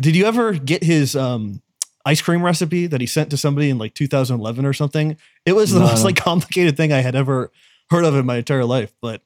did 0.00 0.16
you 0.16 0.24
ever 0.26 0.52
get 0.52 0.82
his 0.82 1.16
um 1.16 1.62
ice 2.04 2.20
cream 2.20 2.42
recipe 2.42 2.86
that 2.86 3.00
he 3.00 3.06
sent 3.06 3.30
to 3.30 3.36
somebody 3.36 3.70
in 3.70 3.78
like 3.78 3.94
2011 3.94 4.64
or 4.64 4.72
something? 4.72 5.16
It 5.44 5.54
was 5.54 5.72
the 5.72 5.80
No, 5.80 5.86
most 5.86 6.04
like 6.04 6.16
complicated 6.16 6.76
thing 6.76 6.92
I 6.92 7.00
had 7.00 7.14
ever 7.14 7.50
heard 7.90 8.04
of 8.04 8.14
in 8.14 8.26
my 8.26 8.36
entire 8.36 8.64
life. 8.64 8.92
But 9.00 9.22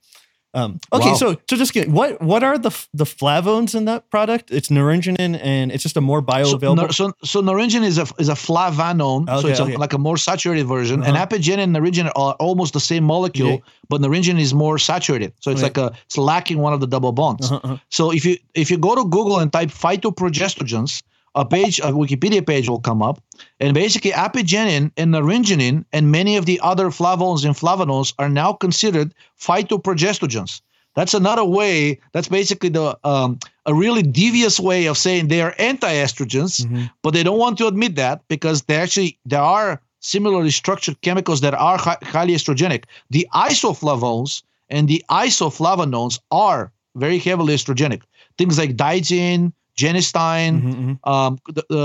um 0.52 0.80
okay, 0.92 1.10
Wow. 1.10 1.14
so 1.14 1.36
so 1.48 1.56
just 1.56 1.72
get 1.72 1.88
what 1.88 2.20
what 2.20 2.42
are 2.42 2.58
the 2.58 2.70
the 2.92 3.04
flavones 3.04 3.74
in 3.74 3.84
that 3.84 4.10
product? 4.10 4.50
It's 4.50 4.68
naringenin 4.68 5.38
and 5.42 5.70
it's 5.70 5.82
just 5.84 5.96
a 5.96 6.00
more 6.00 6.20
bioavailable. 6.22 6.92
so, 6.92 7.12
so 7.24 7.40
naringenin 7.40 7.84
is 7.84 7.98
a 7.98 8.06
is 8.18 8.28
a 8.28 8.34
flavanone, 8.34 9.26
so 9.28 9.38
Okay, 9.38 9.50
it's 9.50 9.60
a, 9.60 9.64
like 9.78 9.92
a 9.92 9.98
more 9.98 10.16
saturated 10.16 10.66
version. 10.66 11.02
And 11.04 11.16
Uh-huh. 11.16 11.26
apigenin 11.26 11.58
and 11.64 11.76
naringenin 11.76 12.10
are 12.16 12.34
almost 12.40 12.72
the 12.72 12.80
same 12.80 13.04
molecule, 13.04 13.50
Yeah. 13.50 13.88
but 13.88 14.00
naringenin 14.00 14.40
is 14.40 14.52
more 14.52 14.76
saturated. 14.78 15.32
So 15.40 15.50
it's 15.52 15.60
Okay. 15.62 15.66
like 15.68 15.78
a 15.78 15.96
it's 16.06 16.18
lacking 16.18 16.58
one 16.58 16.72
of 16.72 16.80
the 16.80 16.86
double 16.88 17.12
bonds. 17.12 17.46
Uh-huh, 17.50 17.60
uh-huh. 17.62 17.76
So 17.90 18.10
if 18.12 18.24
you 18.24 18.36
if 18.54 18.70
you 18.72 18.78
go 18.78 18.94
to 18.96 19.04
Google 19.04 19.38
and 19.38 19.52
type 19.52 19.70
phytoprogestogens, 19.70 21.02
a 21.34 21.44
page, 21.44 21.78
a 21.80 21.92
Wikipedia 21.92 22.44
page 22.46 22.68
will 22.68 22.80
come 22.80 23.02
up, 23.02 23.22
and 23.60 23.72
basically 23.74 24.10
apigenin 24.10 24.90
and 24.96 25.14
naringenin 25.14 25.84
and 25.92 26.10
many 26.10 26.36
of 26.36 26.44
the 26.46 26.58
other 26.62 26.86
flavones 26.90 27.44
and 27.44 27.54
flavonols 27.54 28.12
are 28.18 28.28
now 28.28 28.52
considered 28.52 29.14
phytoprogestogens. 29.38 30.60
That's 30.96 31.14
another 31.14 31.44
way. 31.44 32.00
That's 32.12 32.26
basically 32.28 32.70
the 32.70 32.98
um, 33.04 33.38
a 33.64 33.72
really 33.74 34.02
devious 34.02 34.58
way 34.58 34.86
of 34.86 34.98
saying 34.98 35.28
they 35.28 35.40
are 35.40 35.54
anti-estrogens, 35.58 36.66
Mhm. 36.66 36.90
but 37.02 37.14
they 37.14 37.22
don't 37.22 37.38
want 37.38 37.58
to 37.58 37.68
admit 37.68 37.94
that 37.94 38.22
because 38.28 38.62
they 38.62 38.74
actually 38.76 39.16
there 39.24 39.40
are 39.42 39.80
similarly 40.00 40.50
structured 40.50 41.00
chemicals 41.02 41.42
that 41.42 41.54
are 41.54 41.78
hi- 41.78 41.98
highly 42.02 42.34
estrogenic. 42.34 42.84
The 43.10 43.28
isoflavones 43.32 44.42
and 44.68 44.88
the 44.88 45.04
isoflavonones 45.10 46.18
are 46.32 46.72
very 46.96 47.18
heavily 47.18 47.54
estrogenic. 47.54 48.02
Things 48.36 48.58
like 48.58 48.76
digoxin, 48.76 49.52
genistein, 49.82 50.52
Mhm, 50.62 50.74
mhm. 50.74 51.12
um, 51.12 51.38
the, 51.56 51.64
the 51.68 51.84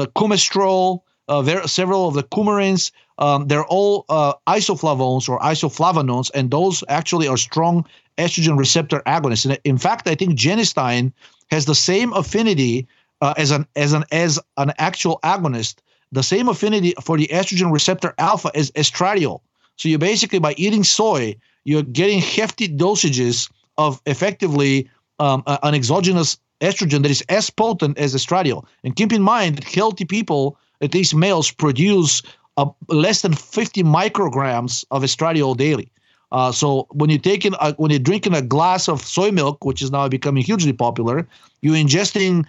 uh, 1.28 1.42
there 1.42 1.68
several 1.68 2.08
of 2.08 2.14
the 2.14 2.24
coumarins. 2.24 2.92
Um, 3.18 3.48
they're 3.48 3.66
all 3.66 4.06
uh, 4.10 4.34
isoflavones 4.48 5.30
or 5.30 5.40
isoflavonones, 5.40 6.30
and 6.36 6.52
those 6.52 6.84
actually 6.90 7.28
are 7.28 7.38
strong 7.38 7.86
estrogen 8.18 8.58
receptor 8.58 9.02
agonists. 9.06 9.46
And 9.46 9.60
in 9.64 9.78
fact, 9.78 10.08
I 10.08 10.16
think 10.16 10.38
genistein 10.38 11.12
has 11.50 11.66
the 11.66 11.76
same 11.76 12.14
affinity 12.14 12.88
uh, 13.22 13.34
as 13.38 13.52
an 13.52 13.66
as 13.76 13.94
an 13.94 14.04
as 14.12 14.40
an 14.58 14.72
actual 14.78 15.20
agonist, 15.24 15.76
the 16.12 16.24
same 16.24 16.50
affinity 16.50 16.94
for 17.02 17.18
the 17.18 17.28
estrogen 17.28 17.72
receptor 17.72 18.14
alpha 18.18 18.52
as 18.54 18.72
estradiol. 18.72 19.40
So 19.78 19.90
you 19.90 19.98
basically 19.98 20.40
by 20.40 20.54
eating 20.58 20.84
soy, 20.84 21.36
you're 21.64 21.84
getting 21.84 22.20
hefty 22.22 22.68
dosages 22.68 23.50
of 23.78 24.02
effectively 24.06 24.90
um, 25.20 25.44
an 25.46 25.74
exogenous 25.74 26.38
estrogen 26.62 27.02
that 27.02 27.12
is 27.12 27.22
as 27.30 27.50
potent 27.50 27.98
as 27.98 28.16
estradiol. 28.16 28.66
And 28.84 28.96
keep 28.96 29.12
in 29.12 29.22
mind 29.22 29.58
that 29.58 29.64
healthy 29.64 30.06
people, 30.06 30.58
at 30.82 30.94
least 30.94 31.16
males, 31.16 31.52
produce 31.52 32.22
uh, 32.58 32.68
less 32.90 33.22
than 33.22 33.34
50 33.34 33.84
micrograms 33.84 34.86
of 34.92 35.04
estradiol 35.04 35.58
daily. 35.58 35.92
Uh, 36.32 36.52
so 36.52 36.88
when 36.92 37.10
you're 37.10 37.20
taking 37.20 37.54
a, 37.60 37.74
when 37.74 37.92
you're 37.92 38.00
drinking 38.00 38.34
a 38.34 38.42
glass 38.42 38.90
of 38.90 39.02
soy 39.02 39.32
milk, 39.32 39.64
which 39.64 39.82
is 39.82 39.92
now 39.92 40.08
becoming 40.08 40.44
hugely 40.44 40.74
popular, 40.74 41.28
you're 41.62 41.76
ingesting 41.76 42.46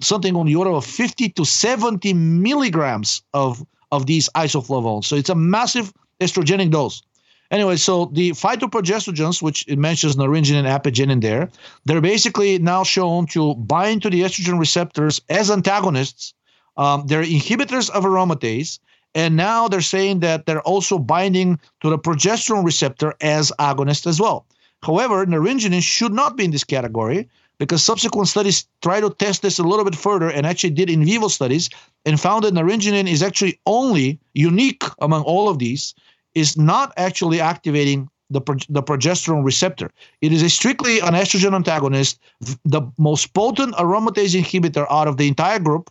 something 0.00 0.34
on 0.34 0.46
the 0.46 0.56
order 0.56 0.70
of 0.70 0.84
50 0.84 1.28
to 1.30 1.44
70 1.44 2.14
milligrams 2.14 3.22
of 3.34 3.64
of 3.90 4.06
these 4.06 4.28
isoflavones. 4.34 5.04
So 5.04 5.16
it's 5.16 5.30
a 5.30 5.34
massive 5.34 5.92
estrogenic 6.20 6.70
dose. 6.70 7.02
Anyway, 7.50 7.76
so 7.76 8.06
the 8.06 8.30
phytoprogestogens, 8.32 9.40
which 9.40 9.64
it 9.68 9.78
mentions 9.78 10.16
naringenin 10.16 10.64
and 10.64 10.66
apigenin 10.66 11.22
there, 11.22 11.48
they're 11.86 12.02
basically 12.02 12.58
now 12.58 12.82
shown 12.84 13.26
to 13.26 13.54
bind 13.54 14.02
to 14.02 14.10
the 14.10 14.20
estrogen 14.20 14.58
receptors 14.58 15.20
as 15.30 15.50
antagonists. 15.50 16.34
Um, 16.76 17.06
they're 17.06 17.22
inhibitors 17.22 17.88
of 17.90 18.04
aromatase, 18.04 18.78
and 19.14 19.34
now 19.34 19.66
they're 19.66 19.80
saying 19.80 20.20
that 20.20 20.44
they're 20.44 20.60
also 20.62 20.98
binding 20.98 21.58
to 21.80 21.88
the 21.88 21.98
progesterone 21.98 22.64
receptor 22.64 23.14
as 23.22 23.50
agonists 23.58 24.06
as 24.06 24.20
well. 24.20 24.44
However, 24.82 25.24
naringenin 25.24 25.82
should 25.82 26.12
not 26.12 26.36
be 26.36 26.44
in 26.44 26.50
this 26.50 26.64
category 26.64 27.28
because 27.58 27.82
subsequent 27.82 28.28
studies 28.28 28.66
try 28.82 29.00
to 29.00 29.10
test 29.10 29.42
this 29.42 29.58
a 29.58 29.64
little 29.64 29.84
bit 29.84 29.96
further 29.96 30.30
and 30.30 30.46
actually 30.46 30.70
did 30.70 30.88
in 30.88 31.04
vivo 31.04 31.28
studies 31.28 31.68
and 32.04 32.20
found 32.20 32.44
that 32.44 32.54
naringenin 32.54 33.10
is 33.10 33.22
actually 33.22 33.58
only 33.66 34.20
unique 34.34 34.84
among 35.00 35.22
all 35.22 35.48
of 35.48 35.58
these 35.58 35.94
is 36.38 36.56
not 36.56 36.92
actually 36.96 37.40
activating 37.40 38.08
the, 38.30 38.40
pro- 38.40 38.56
the 38.68 38.82
progesterone 38.82 39.44
receptor. 39.44 39.90
It 40.20 40.32
is 40.32 40.42
a 40.42 40.50
strictly 40.50 41.00
an 41.00 41.14
estrogen 41.14 41.54
antagonist, 41.54 42.20
the 42.64 42.82
most 42.98 43.32
potent 43.34 43.74
aromatase 43.74 44.38
inhibitor 44.40 44.86
out 44.90 45.08
of 45.08 45.16
the 45.16 45.28
entire 45.28 45.58
group, 45.58 45.90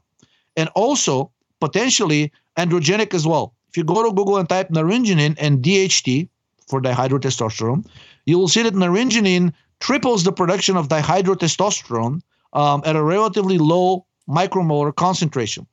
and 0.55 0.69
also 0.75 1.31
potentially 1.59 2.31
androgenic 2.57 3.13
as 3.13 3.25
well. 3.25 3.53
If 3.69 3.77
you 3.77 3.83
go 3.83 4.03
to 4.03 4.13
Google 4.13 4.37
and 4.37 4.47
type 4.47 4.69
naringenin 4.69 5.35
and 5.39 5.63
DHT 5.63 6.29
for 6.67 6.81
dihydrotestosterone, 6.81 7.85
you 8.25 8.37
will 8.37 8.47
see 8.47 8.63
that 8.63 8.73
naringenin 8.73 9.53
triples 9.79 10.23
the 10.23 10.31
production 10.31 10.77
of 10.77 10.87
dihydrotestosterone 10.87 12.21
um, 12.53 12.81
at 12.85 12.95
a 12.95 13.03
relatively 13.03 13.57
low 13.57 14.05
micromolar 14.27 14.95
concentration. 14.95 15.67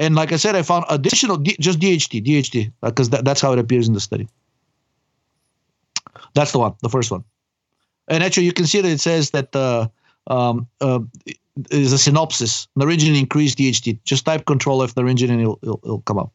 And 0.00 0.14
like 0.14 0.32
I 0.32 0.36
said, 0.36 0.56
I 0.56 0.62
found 0.62 0.86
additional 0.88 1.36
D, 1.36 1.54
just 1.60 1.78
DHT, 1.78 2.24
DHT, 2.24 2.72
because 2.82 3.10
that, 3.10 3.26
that's 3.26 3.42
how 3.42 3.52
it 3.52 3.58
appears 3.58 3.86
in 3.86 3.92
the 3.92 4.00
study. 4.00 4.26
That's 6.34 6.52
the 6.52 6.58
one, 6.58 6.74
the 6.80 6.88
first 6.88 7.10
one. 7.10 7.22
And 8.08 8.24
actually, 8.24 8.46
you 8.46 8.54
can 8.54 8.66
see 8.66 8.80
that 8.80 8.88
it 8.88 9.00
says 9.00 9.30
that 9.32 9.54
uh, 9.54 9.88
um, 10.26 10.66
uh, 10.80 11.00
is 11.70 11.92
a 11.92 11.98
synopsis. 11.98 12.66
Naringenin 12.78 13.18
increased 13.18 13.58
DHT. 13.58 14.02
Just 14.04 14.24
type 14.24 14.46
Control 14.46 14.82
F 14.82 14.94
naringenin, 14.94 15.40
it'll, 15.40 15.58
it'll, 15.62 15.80
it'll 15.84 16.00
come 16.00 16.18
up. 16.18 16.32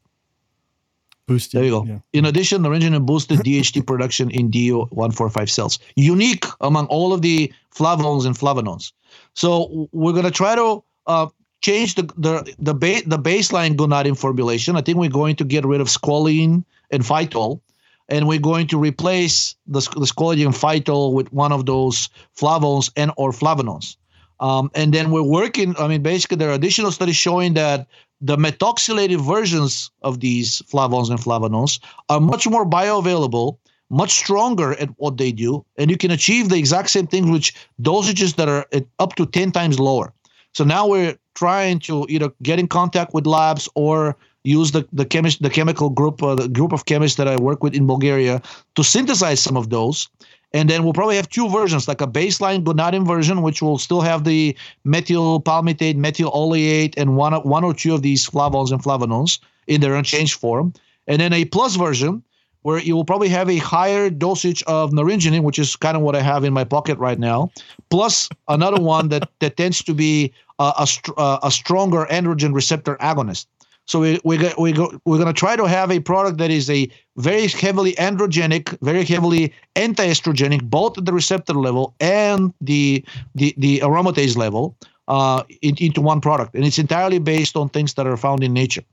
Boosted. 1.26 1.58
There 1.58 1.66
you 1.66 1.72
go. 1.72 1.86
Yeah. 1.86 2.00
In 2.14 2.26
addition, 2.26 2.62
naringenin 2.62 3.04
boosted 3.04 3.40
DHT 3.40 3.88
production 3.88 4.30
in 4.30 4.52
DU145 4.52 5.50
cells, 5.50 5.80
unique 5.96 6.46
among 6.62 6.86
all 6.86 7.14
of 7.14 7.24
the 7.24 7.52
flavonols 7.74 8.28
and 8.28 8.38
flavanones. 8.38 8.92
So 9.34 9.90
we're 9.92 10.12
going 10.12 10.26
to 10.26 10.32
try 10.32 10.54
to 10.54 10.84
uh, 11.08 11.28
change 11.66 11.96
the 11.96 12.06
the 12.26 12.34
the, 12.60 12.76
ba- 12.84 13.06
the 13.14 13.18
baseline 13.18 13.76
gonadin 13.76 14.18
formulation. 14.18 14.76
I 14.76 14.82
think 14.82 14.98
we're 14.98 15.20
going 15.22 15.36
to 15.38 15.46
get 15.54 15.66
rid 15.66 15.82
of 15.82 15.88
squalene 15.88 16.64
and 16.92 17.04
phytol, 17.04 17.60
and 18.08 18.28
we're 18.28 18.48
going 18.52 18.68
to 18.68 18.78
replace 18.78 19.56
the, 19.66 19.82
the 20.04 20.08
squalene 20.14 20.46
and 20.46 20.60
phytol 20.64 21.14
with 21.14 21.32
one 21.34 21.52
of 21.52 21.66
those 21.66 22.10
flavones 22.40 22.92
and 22.96 23.12
or 23.18 23.32
flavanones. 23.32 23.98
Um, 24.40 24.70
and 24.76 24.94
then 24.94 25.12
we're 25.12 25.32
working. 25.42 25.76
I 25.80 25.88
mean, 25.88 26.04
basically, 26.04 26.38
there 26.38 26.50
are 26.50 26.60
additional 26.62 26.92
studies 26.92 27.16
showing 27.16 27.56
that 27.56 27.88
the 28.22 28.38
methoxylated 28.38 29.22
versions 29.36 29.92
of 30.02 30.20
these 30.20 30.62
flavones 30.72 31.10
and 31.10 31.20
flavanones 31.20 31.80
are 32.10 32.20
much 32.20 32.48
more 32.48 32.66
bioavailable, 32.66 33.58
much 33.90 34.12
stronger 34.12 34.74
at 34.84 34.90
what 34.98 35.18
they 35.18 35.32
do, 35.32 35.66
and 35.78 35.90
you 35.90 35.98
can 35.98 36.12
achieve 36.12 36.50
the 36.50 36.58
exact 36.58 36.90
same 36.90 37.08
things 37.08 37.30
with 37.30 37.46
dosages 37.82 38.36
that 38.36 38.50
are 38.50 38.66
up 39.00 39.16
to 39.16 39.26
10 39.26 39.52
times 39.52 39.80
lower. 39.80 40.14
So 40.56 40.64
now 40.64 40.88
we're 40.88 41.18
trying 41.34 41.80
to 41.80 42.06
either 42.08 42.32
get 42.42 42.60
in 42.60 42.68
contact 42.68 43.14
with 43.14 43.28
labs 43.28 43.68
or 43.76 44.16
use 44.44 44.72
the 44.72 44.88
the 44.94 45.06
chemist 45.06 45.42
the 45.42 45.50
chemical 45.50 45.90
group 45.90 46.24
uh, 46.24 46.36
the 46.36 46.48
group 46.48 46.72
of 46.72 46.86
chemists 46.86 47.18
that 47.18 47.28
I 47.28 47.36
work 47.36 47.64
with 47.64 47.74
in 47.74 47.88
Bulgaria 47.88 48.42
to 48.76 48.84
synthesize 48.84 49.42
some 49.42 49.58
of 49.58 49.70
those 49.70 50.08
and 50.56 50.70
then 50.70 50.86
we'll 50.86 50.94
probably 50.94 51.18
have 51.18 51.28
two 51.28 51.50
versions, 51.50 51.86
like 51.86 52.00
a 52.00 52.08
baseline 52.08 52.64
gonadin 52.64 53.06
version, 53.06 53.42
which 53.42 53.62
will 53.62 53.78
still 53.78 54.00
have 54.00 54.24
the 54.24 54.56
methyl 54.86 55.42
palmitate, 55.42 55.98
methyl 55.98 56.32
oleate, 56.32 56.94
and 56.96 57.18
one, 57.18 57.34
one 57.44 57.66
or 57.66 57.74
two 57.74 57.94
of 57.94 58.04
these 58.04 58.30
flavones 58.30 58.72
and 58.72 58.82
flavanones 58.82 59.40
in 59.68 59.82
their 59.82 59.96
unchanged 59.96 60.40
form. 60.40 60.72
And 61.08 61.20
then 61.20 61.34
a 61.34 61.44
plus 61.44 61.76
version, 61.76 62.24
where 62.62 62.80
you 62.80 62.96
will 62.96 63.04
probably 63.04 63.28
have 63.28 63.50
a 63.50 63.58
higher 63.58 64.10
dosage 64.10 64.64
of 64.64 64.92
naringenin, 64.92 65.44
which 65.44 65.60
is 65.60 65.76
kind 65.76 65.98
of 65.98 66.04
what 66.04 66.16
I 66.16 66.22
have 66.22 66.46
in 66.46 66.54
my 66.54 66.64
pocket 66.64 66.98
right 67.00 67.20
now, 67.20 67.52
plus 67.90 68.30
another 68.48 68.82
one 68.82 69.10
that, 69.10 69.30
that 69.40 69.58
tends 69.58 69.84
to 69.84 69.94
be 69.94 70.32
a, 70.60 70.88
a, 71.18 71.40
a 71.44 71.52
stronger 71.52 72.06
androgen 72.10 72.54
receptor 72.54 72.96
agonist. 72.98 73.48
So 73.88 74.00
we 74.00 74.20
we 74.24 74.38
we 74.58 74.72
go, 74.72 74.92
we're 75.06 75.18
going 75.18 75.28
to 75.28 75.34
try 75.34 75.56
to 75.56 75.66
have 75.66 75.92
a 75.92 76.00
product 76.00 76.40
that 76.40 76.50
is 76.50 76.70
a 76.70 76.90
very 77.18 77.48
heavily 77.48 77.94
androgenic, 77.94 78.78
very 78.82 79.06
heavily 79.06 79.54
anti-estrogenic, 79.76 80.64
both 80.64 80.98
at 80.98 81.06
the 81.06 81.14
receptor 81.14 81.54
level 81.54 81.94
and 82.00 82.52
the 82.62 83.06
the, 83.36 83.54
the 83.58 83.80
aromatase 83.80 84.36
level, 84.36 84.76
uh, 85.08 85.44
in, 85.62 85.76
into 85.78 86.02
one 86.02 86.20
product, 86.20 86.56
and 86.56 86.66
it's 86.66 86.80
entirely 86.80 87.20
based 87.20 87.56
on 87.56 87.70
things 87.70 87.94
that 87.94 88.08
are 88.08 88.18
found 88.18 88.44
in 88.44 88.54
nature. 88.54 88.84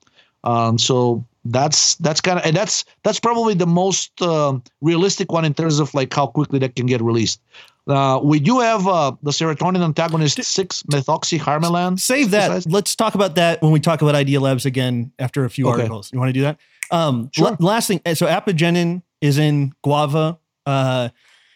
Um, 0.45 0.79
so 0.79 1.25
that's 1.45 1.95
that's 1.97 2.21
kind 2.21 2.39
of 2.39 2.45
and 2.45 2.55
that's 2.55 2.85
that's 3.03 3.19
probably 3.19 3.55
the 3.55 3.67
most 3.67 4.21
uh, 4.21 4.59
realistic 4.83 5.33
one 5.33 5.45
in 5.45 5.55
terms 5.55 5.79
of 5.81 5.95
like 5.95 6.13
how 6.13 6.27
quickly 6.27 6.59
that 6.59 6.77
can 6.77 6.87
get 6.87 7.01
released. 7.01 7.41
Uh, 7.87 8.21
we 8.23 8.39
do 8.39 8.61
have 8.61 8.87
uh, 8.87 9.13
the 9.23 9.31
serotonin 9.31 9.83
antagonist 9.83 10.43
six 10.43 10.83
methoxyharmalan. 10.85 11.99
Save 11.99 12.31
that. 12.31 12.65
Let's 12.67 12.95
talk 12.95 13.15
about 13.15 13.35
that 13.35 13.61
when 13.61 13.73
we 13.73 13.81
talk 13.81 14.03
about 14.03 14.15
Idea 14.15 14.41
Labs 14.41 14.67
again 14.67 15.13
after 15.19 15.45
a 15.45 15.51
few 15.51 15.69
okay. 15.69 15.83
articles. 15.83 16.13
You 16.13 16.19
want 16.19 16.29
to 16.29 16.33
do 16.33 16.43
that? 16.43 16.59
Um, 16.91 17.31
sure. 17.33 17.49
L- 17.49 17.57
last 17.59 17.89
thing. 17.89 18.01
So 18.15 18.27
apigenin 18.27 19.03
is 19.21 19.39
in 19.39 19.73
guava, 19.83 20.39
uh, 20.67 21.09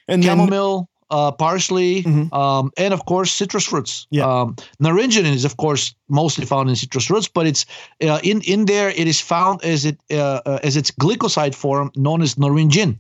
and 0.09 0.24
chamomile, 0.24 0.89
then, 1.11 1.18
uh, 1.18 1.33
parsley, 1.33 2.03
mm-hmm. 2.03 2.35
um, 2.35 2.72
and 2.77 2.93
of 2.93 3.05
course 3.05 3.33
citrus 3.33 3.66
fruits. 3.66 4.07
Yeah. 4.11 4.27
Um, 4.27 4.57
naringenin 4.83 5.35
is 5.35 5.45
of 5.45 5.57
course 5.57 5.95
mostly 6.09 6.45
found 6.45 6.68
in 6.68 6.77
citrus 6.77 7.07
fruits, 7.07 7.29
but 7.29 7.47
it's 7.47 7.66
uh, 8.03 8.20
in 8.24 8.41
in 8.43 8.64
there. 8.64 8.89
It 8.89 9.07
is 9.07 9.20
found 9.20 9.62
as 9.64 9.85
it 9.85 10.01
uh, 10.11 10.41
uh, 10.47 10.59
as 10.62 10.77
its 10.77 10.91
glycoside 10.91 11.55
form 11.55 11.93
known 11.97 12.22
as 12.22 12.35
naringin. 12.35 12.99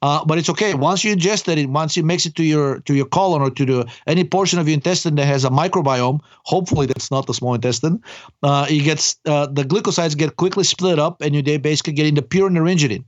Uh, 0.00 0.24
but 0.24 0.38
it's 0.38 0.48
okay 0.48 0.74
once 0.74 1.02
you 1.02 1.14
ingest 1.14 1.48
it. 1.48 1.68
Once 1.68 1.96
it 1.96 2.04
makes 2.04 2.24
it 2.24 2.36
to 2.36 2.44
your 2.44 2.78
to 2.80 2.94
your 2.94 3.06
colon 3.06 3.42
or 3.42 3.50
to 3.50 3.64
the 3.64 3.92
any 4.06 4.22
portion 4.22 4.58
of 4.58 4.68
your 4.68 4.74
intestine 4.74 5.16
that 5.16 5.26
has 5.26 5.44
a 5.44 5.50
microbiome. 5.50 6.20
Hopefully, 6.44 6.86
that's 6.86 7.10
not 7.10 7.26
the 7.26 7.34
small 7.34 7.54
intestine. 7.54 8.00
Uh, 8.42 8.66
it 8.70 8.84
gets 8.84 9.16
uh, 9.26 9.46
the 9.46 9.64
glycosides 9.64 10.16
get 10.16 10.36
quickly 10.36 10.62
split 10.62 10.98
up, 11.00 11.20
and 11.20 11.34
you 11.34 11.42
they 11.42 11.56
basically 11.56 11.94
get 11.94 12.06
into 12.06 12.22
pure 12.22 12.48
naringenin. 12.48 13.04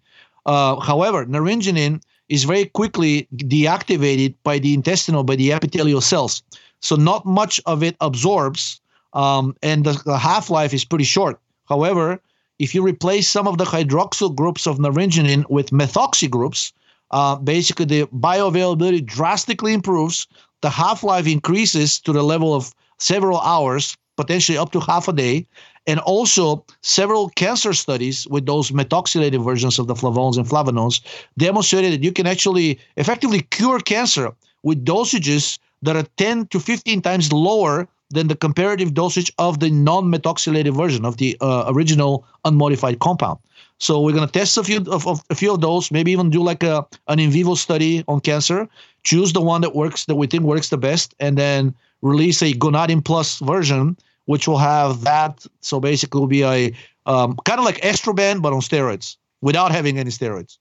Uh, 0.46 0.80
however, 0.80 1.24
naringenin 1.26 2.02
is 2.28 2.44
very 2.44 2.64
quickly 2.64 3.28
deactivated 3.36 4.34
by 4.42 4.58
the 4.58 4.74
intestinal 4.74 5.22
by 5.22 5.36
the 5.36 5.52
epithelial 5.52 6.00
cells, 6.00 6.42
so 6.80 6.96
not 6.96 7.24
much 7.24 7.60
of 7.66 7.84
it 7.84 7.96
absorbs, 8.00 8.80
um, 9.12 9.54
and 9.62 9.84
the, 9.84 9.92
the 10.04 10.18
half 10.18 10.50
life 10.50 10.74
is 10.74 10.84
pretty 10.84 11.04
short. 11.04 11.38
However, 11.68 12.20
if 12.58 12.74
you 12.74 12.82
replace 12.82 13.28
some 13.28 13.46
of 13.46 13.58
the 13.58 13.64
hydroxyl 13.64 14.34
groups 14.34 14.66
of 14.66 14.78
naringenin 14.78 15.48
with 15.48 15.70
methoxy 15.70 16.28
groups, 16.28 16.72
uh, 17.10 17.36
basically 17.36 17.84
the 17.86 18.06
bioavailability 18.06 19.04
drastically 19.04 19.72
improves. 19.72 20.26
The 20.62 20.70
half 20.70 21.02
life 21.02 21.26
increases 21.26 21.98
to 22.00 22.12
the 22.12 22.22
level 22.22 22.54
of 22.54 22.74
several 22.98 23.40
hours, 23.40 23.96
potentially 24.16 24.58
up 24.58 24.72
to 24.72 24.80
half 24.80 25.08
a 25.08 25.12
day. 25.12 25.46
And 25.86 25.98
also, 26.00 26.64
several 26.82 27.30
cancer 27.30 27.72
studies 27.72 28.26
with 28.28 28.44
those 28.44 28.70
methoxylated 28.70 29.42
versions 29.42 29.78
of 29.78 29.86
the 29.86 29.94
flavones 29.94 30.36
and 30.36 30.46
flavanones 30.46 31.00
demonstrated 31.38 31.92
that 31.94 32.04
you 32.04 32.12
can 32.12 32.26
actually 32.26 32.78
effectively 32.96 33.40
cure 33.40 33.80
cancer 33.80 34.30
with 34.62 34.84
dosages 34.84 35.58
that 35.82 35.96
are 35.96 36.06
10 36.18 36.46
to 36.48 36.60
15 36.60 37.00
times 37.00 37.32
lower 37.32 37.88
than 38.10 38.28
the 38.28 38.36
comparative 38.36 38.94
dosage 38.94 39.32
of 39.38 39.60
the 39.60 39.70
non-methoxylated 39.70 40.76
version 40.76 41.04
of 41.04 41.16
the 41.16 41.36
uh, 41.40 41.64
original 41.68 42.26
unmodified 42.44 42.98
compound. 42.98 43.38
So 43.78 44.00
we're 44.00 44.12
going 44.12 44.26
to 44.26 44.32
test 44.32 44.58
a 44.58 44.64
few 44.64 44.78
of, 44.78 45.06
of, 45.06 45.22
a 45.30 45.34
few 45.34 45.52
of 45.54 45.60
those, 45.60 45.90
maybe 45.90 46.12
even 46.12 46.28
do 46.28 46.42
like 46.42 46.62
a 46.62 46.86
an 47.08 47.18
in 47.18 47.30
vivo 47.30 47.54
study 47.54 48.04
on 48.08 48.20
cancer. 48.20 48.68
Choose 49.04 49.32
the 49.32 49.40
one 49.40 49.62
that 49.62 49.74
works 49.74 50.04
that 50.04 50.16
we 50.16 50.26
think 50.26 50.42
works 50.42 50.68
the 50.68 50.76
best, 50.76 51.14
and 51.18 51.38
then 51.38 51.74
release 52.02 52.42
a 52.42 52.52
gonadin 52.52 53.02
plus 53.02 53.38
version, 53.38 53.96
which 54.26 54.46
will 54.46 54.58
have 54.58 55.00
that. 55.02 55.46
So 55.62 55.80
basically, 55.80 56.20
will 56.20 56.26
be 56.26 56.44
a 56.44 56.74
um, 57.06 57.36
kind 57.46 57.58
of 57.58 57.64
like 57.64 57.80
estroban 57.80 58.42
but 58.42 58.52
on 58.52 58.60
steroids 58.60 59.16
without 59.40 59.72
having 59.72 59.98
any 59.98 60.10
steroids. 60.10 60.58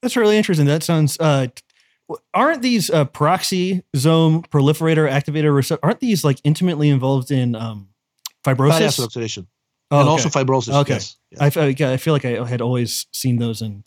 That's 0.00 0.16
really 0.16 0.38
interesting. 0.38 0.66
That 0.66 0.82
sounds. 0.82 1.18
Uh, 1.20 1.48
aren't 2.34 2.62
these 2.62 2.90
uh, 2.90 3.04
peroxisome 3.04 4.46
proliferator 4.48 5.10
activator 5.10 5.54
receptor? 5.54 5.84
Aren't 5.84 6.00
these 6.00 6.24
like 6.24 6.40
intimately 6.44 6.88
involved 6.88 7.30
in 7.30 7.54
um, 7.54 7.88
fibrosis? 8.44 9.02
oxidation. 9.02 9.46
Oh, 9.90 10.00
and 10.00 10.08
okay. 10.08 10.10
also 10.10 10.28
fibrosis. 10.28 10.74
Okay. 10.82 10.94
Yes. 10.94 11.16
I, 11.38 11.92
I 11.92 11.96
feel 11.98 12.14
like 12.14 12.24
I 12.24 12.46
had 12.46 12.60
always 12.60 13.06
seen 13.12 13.38
those 13.38 13.60
in 13.60 13.84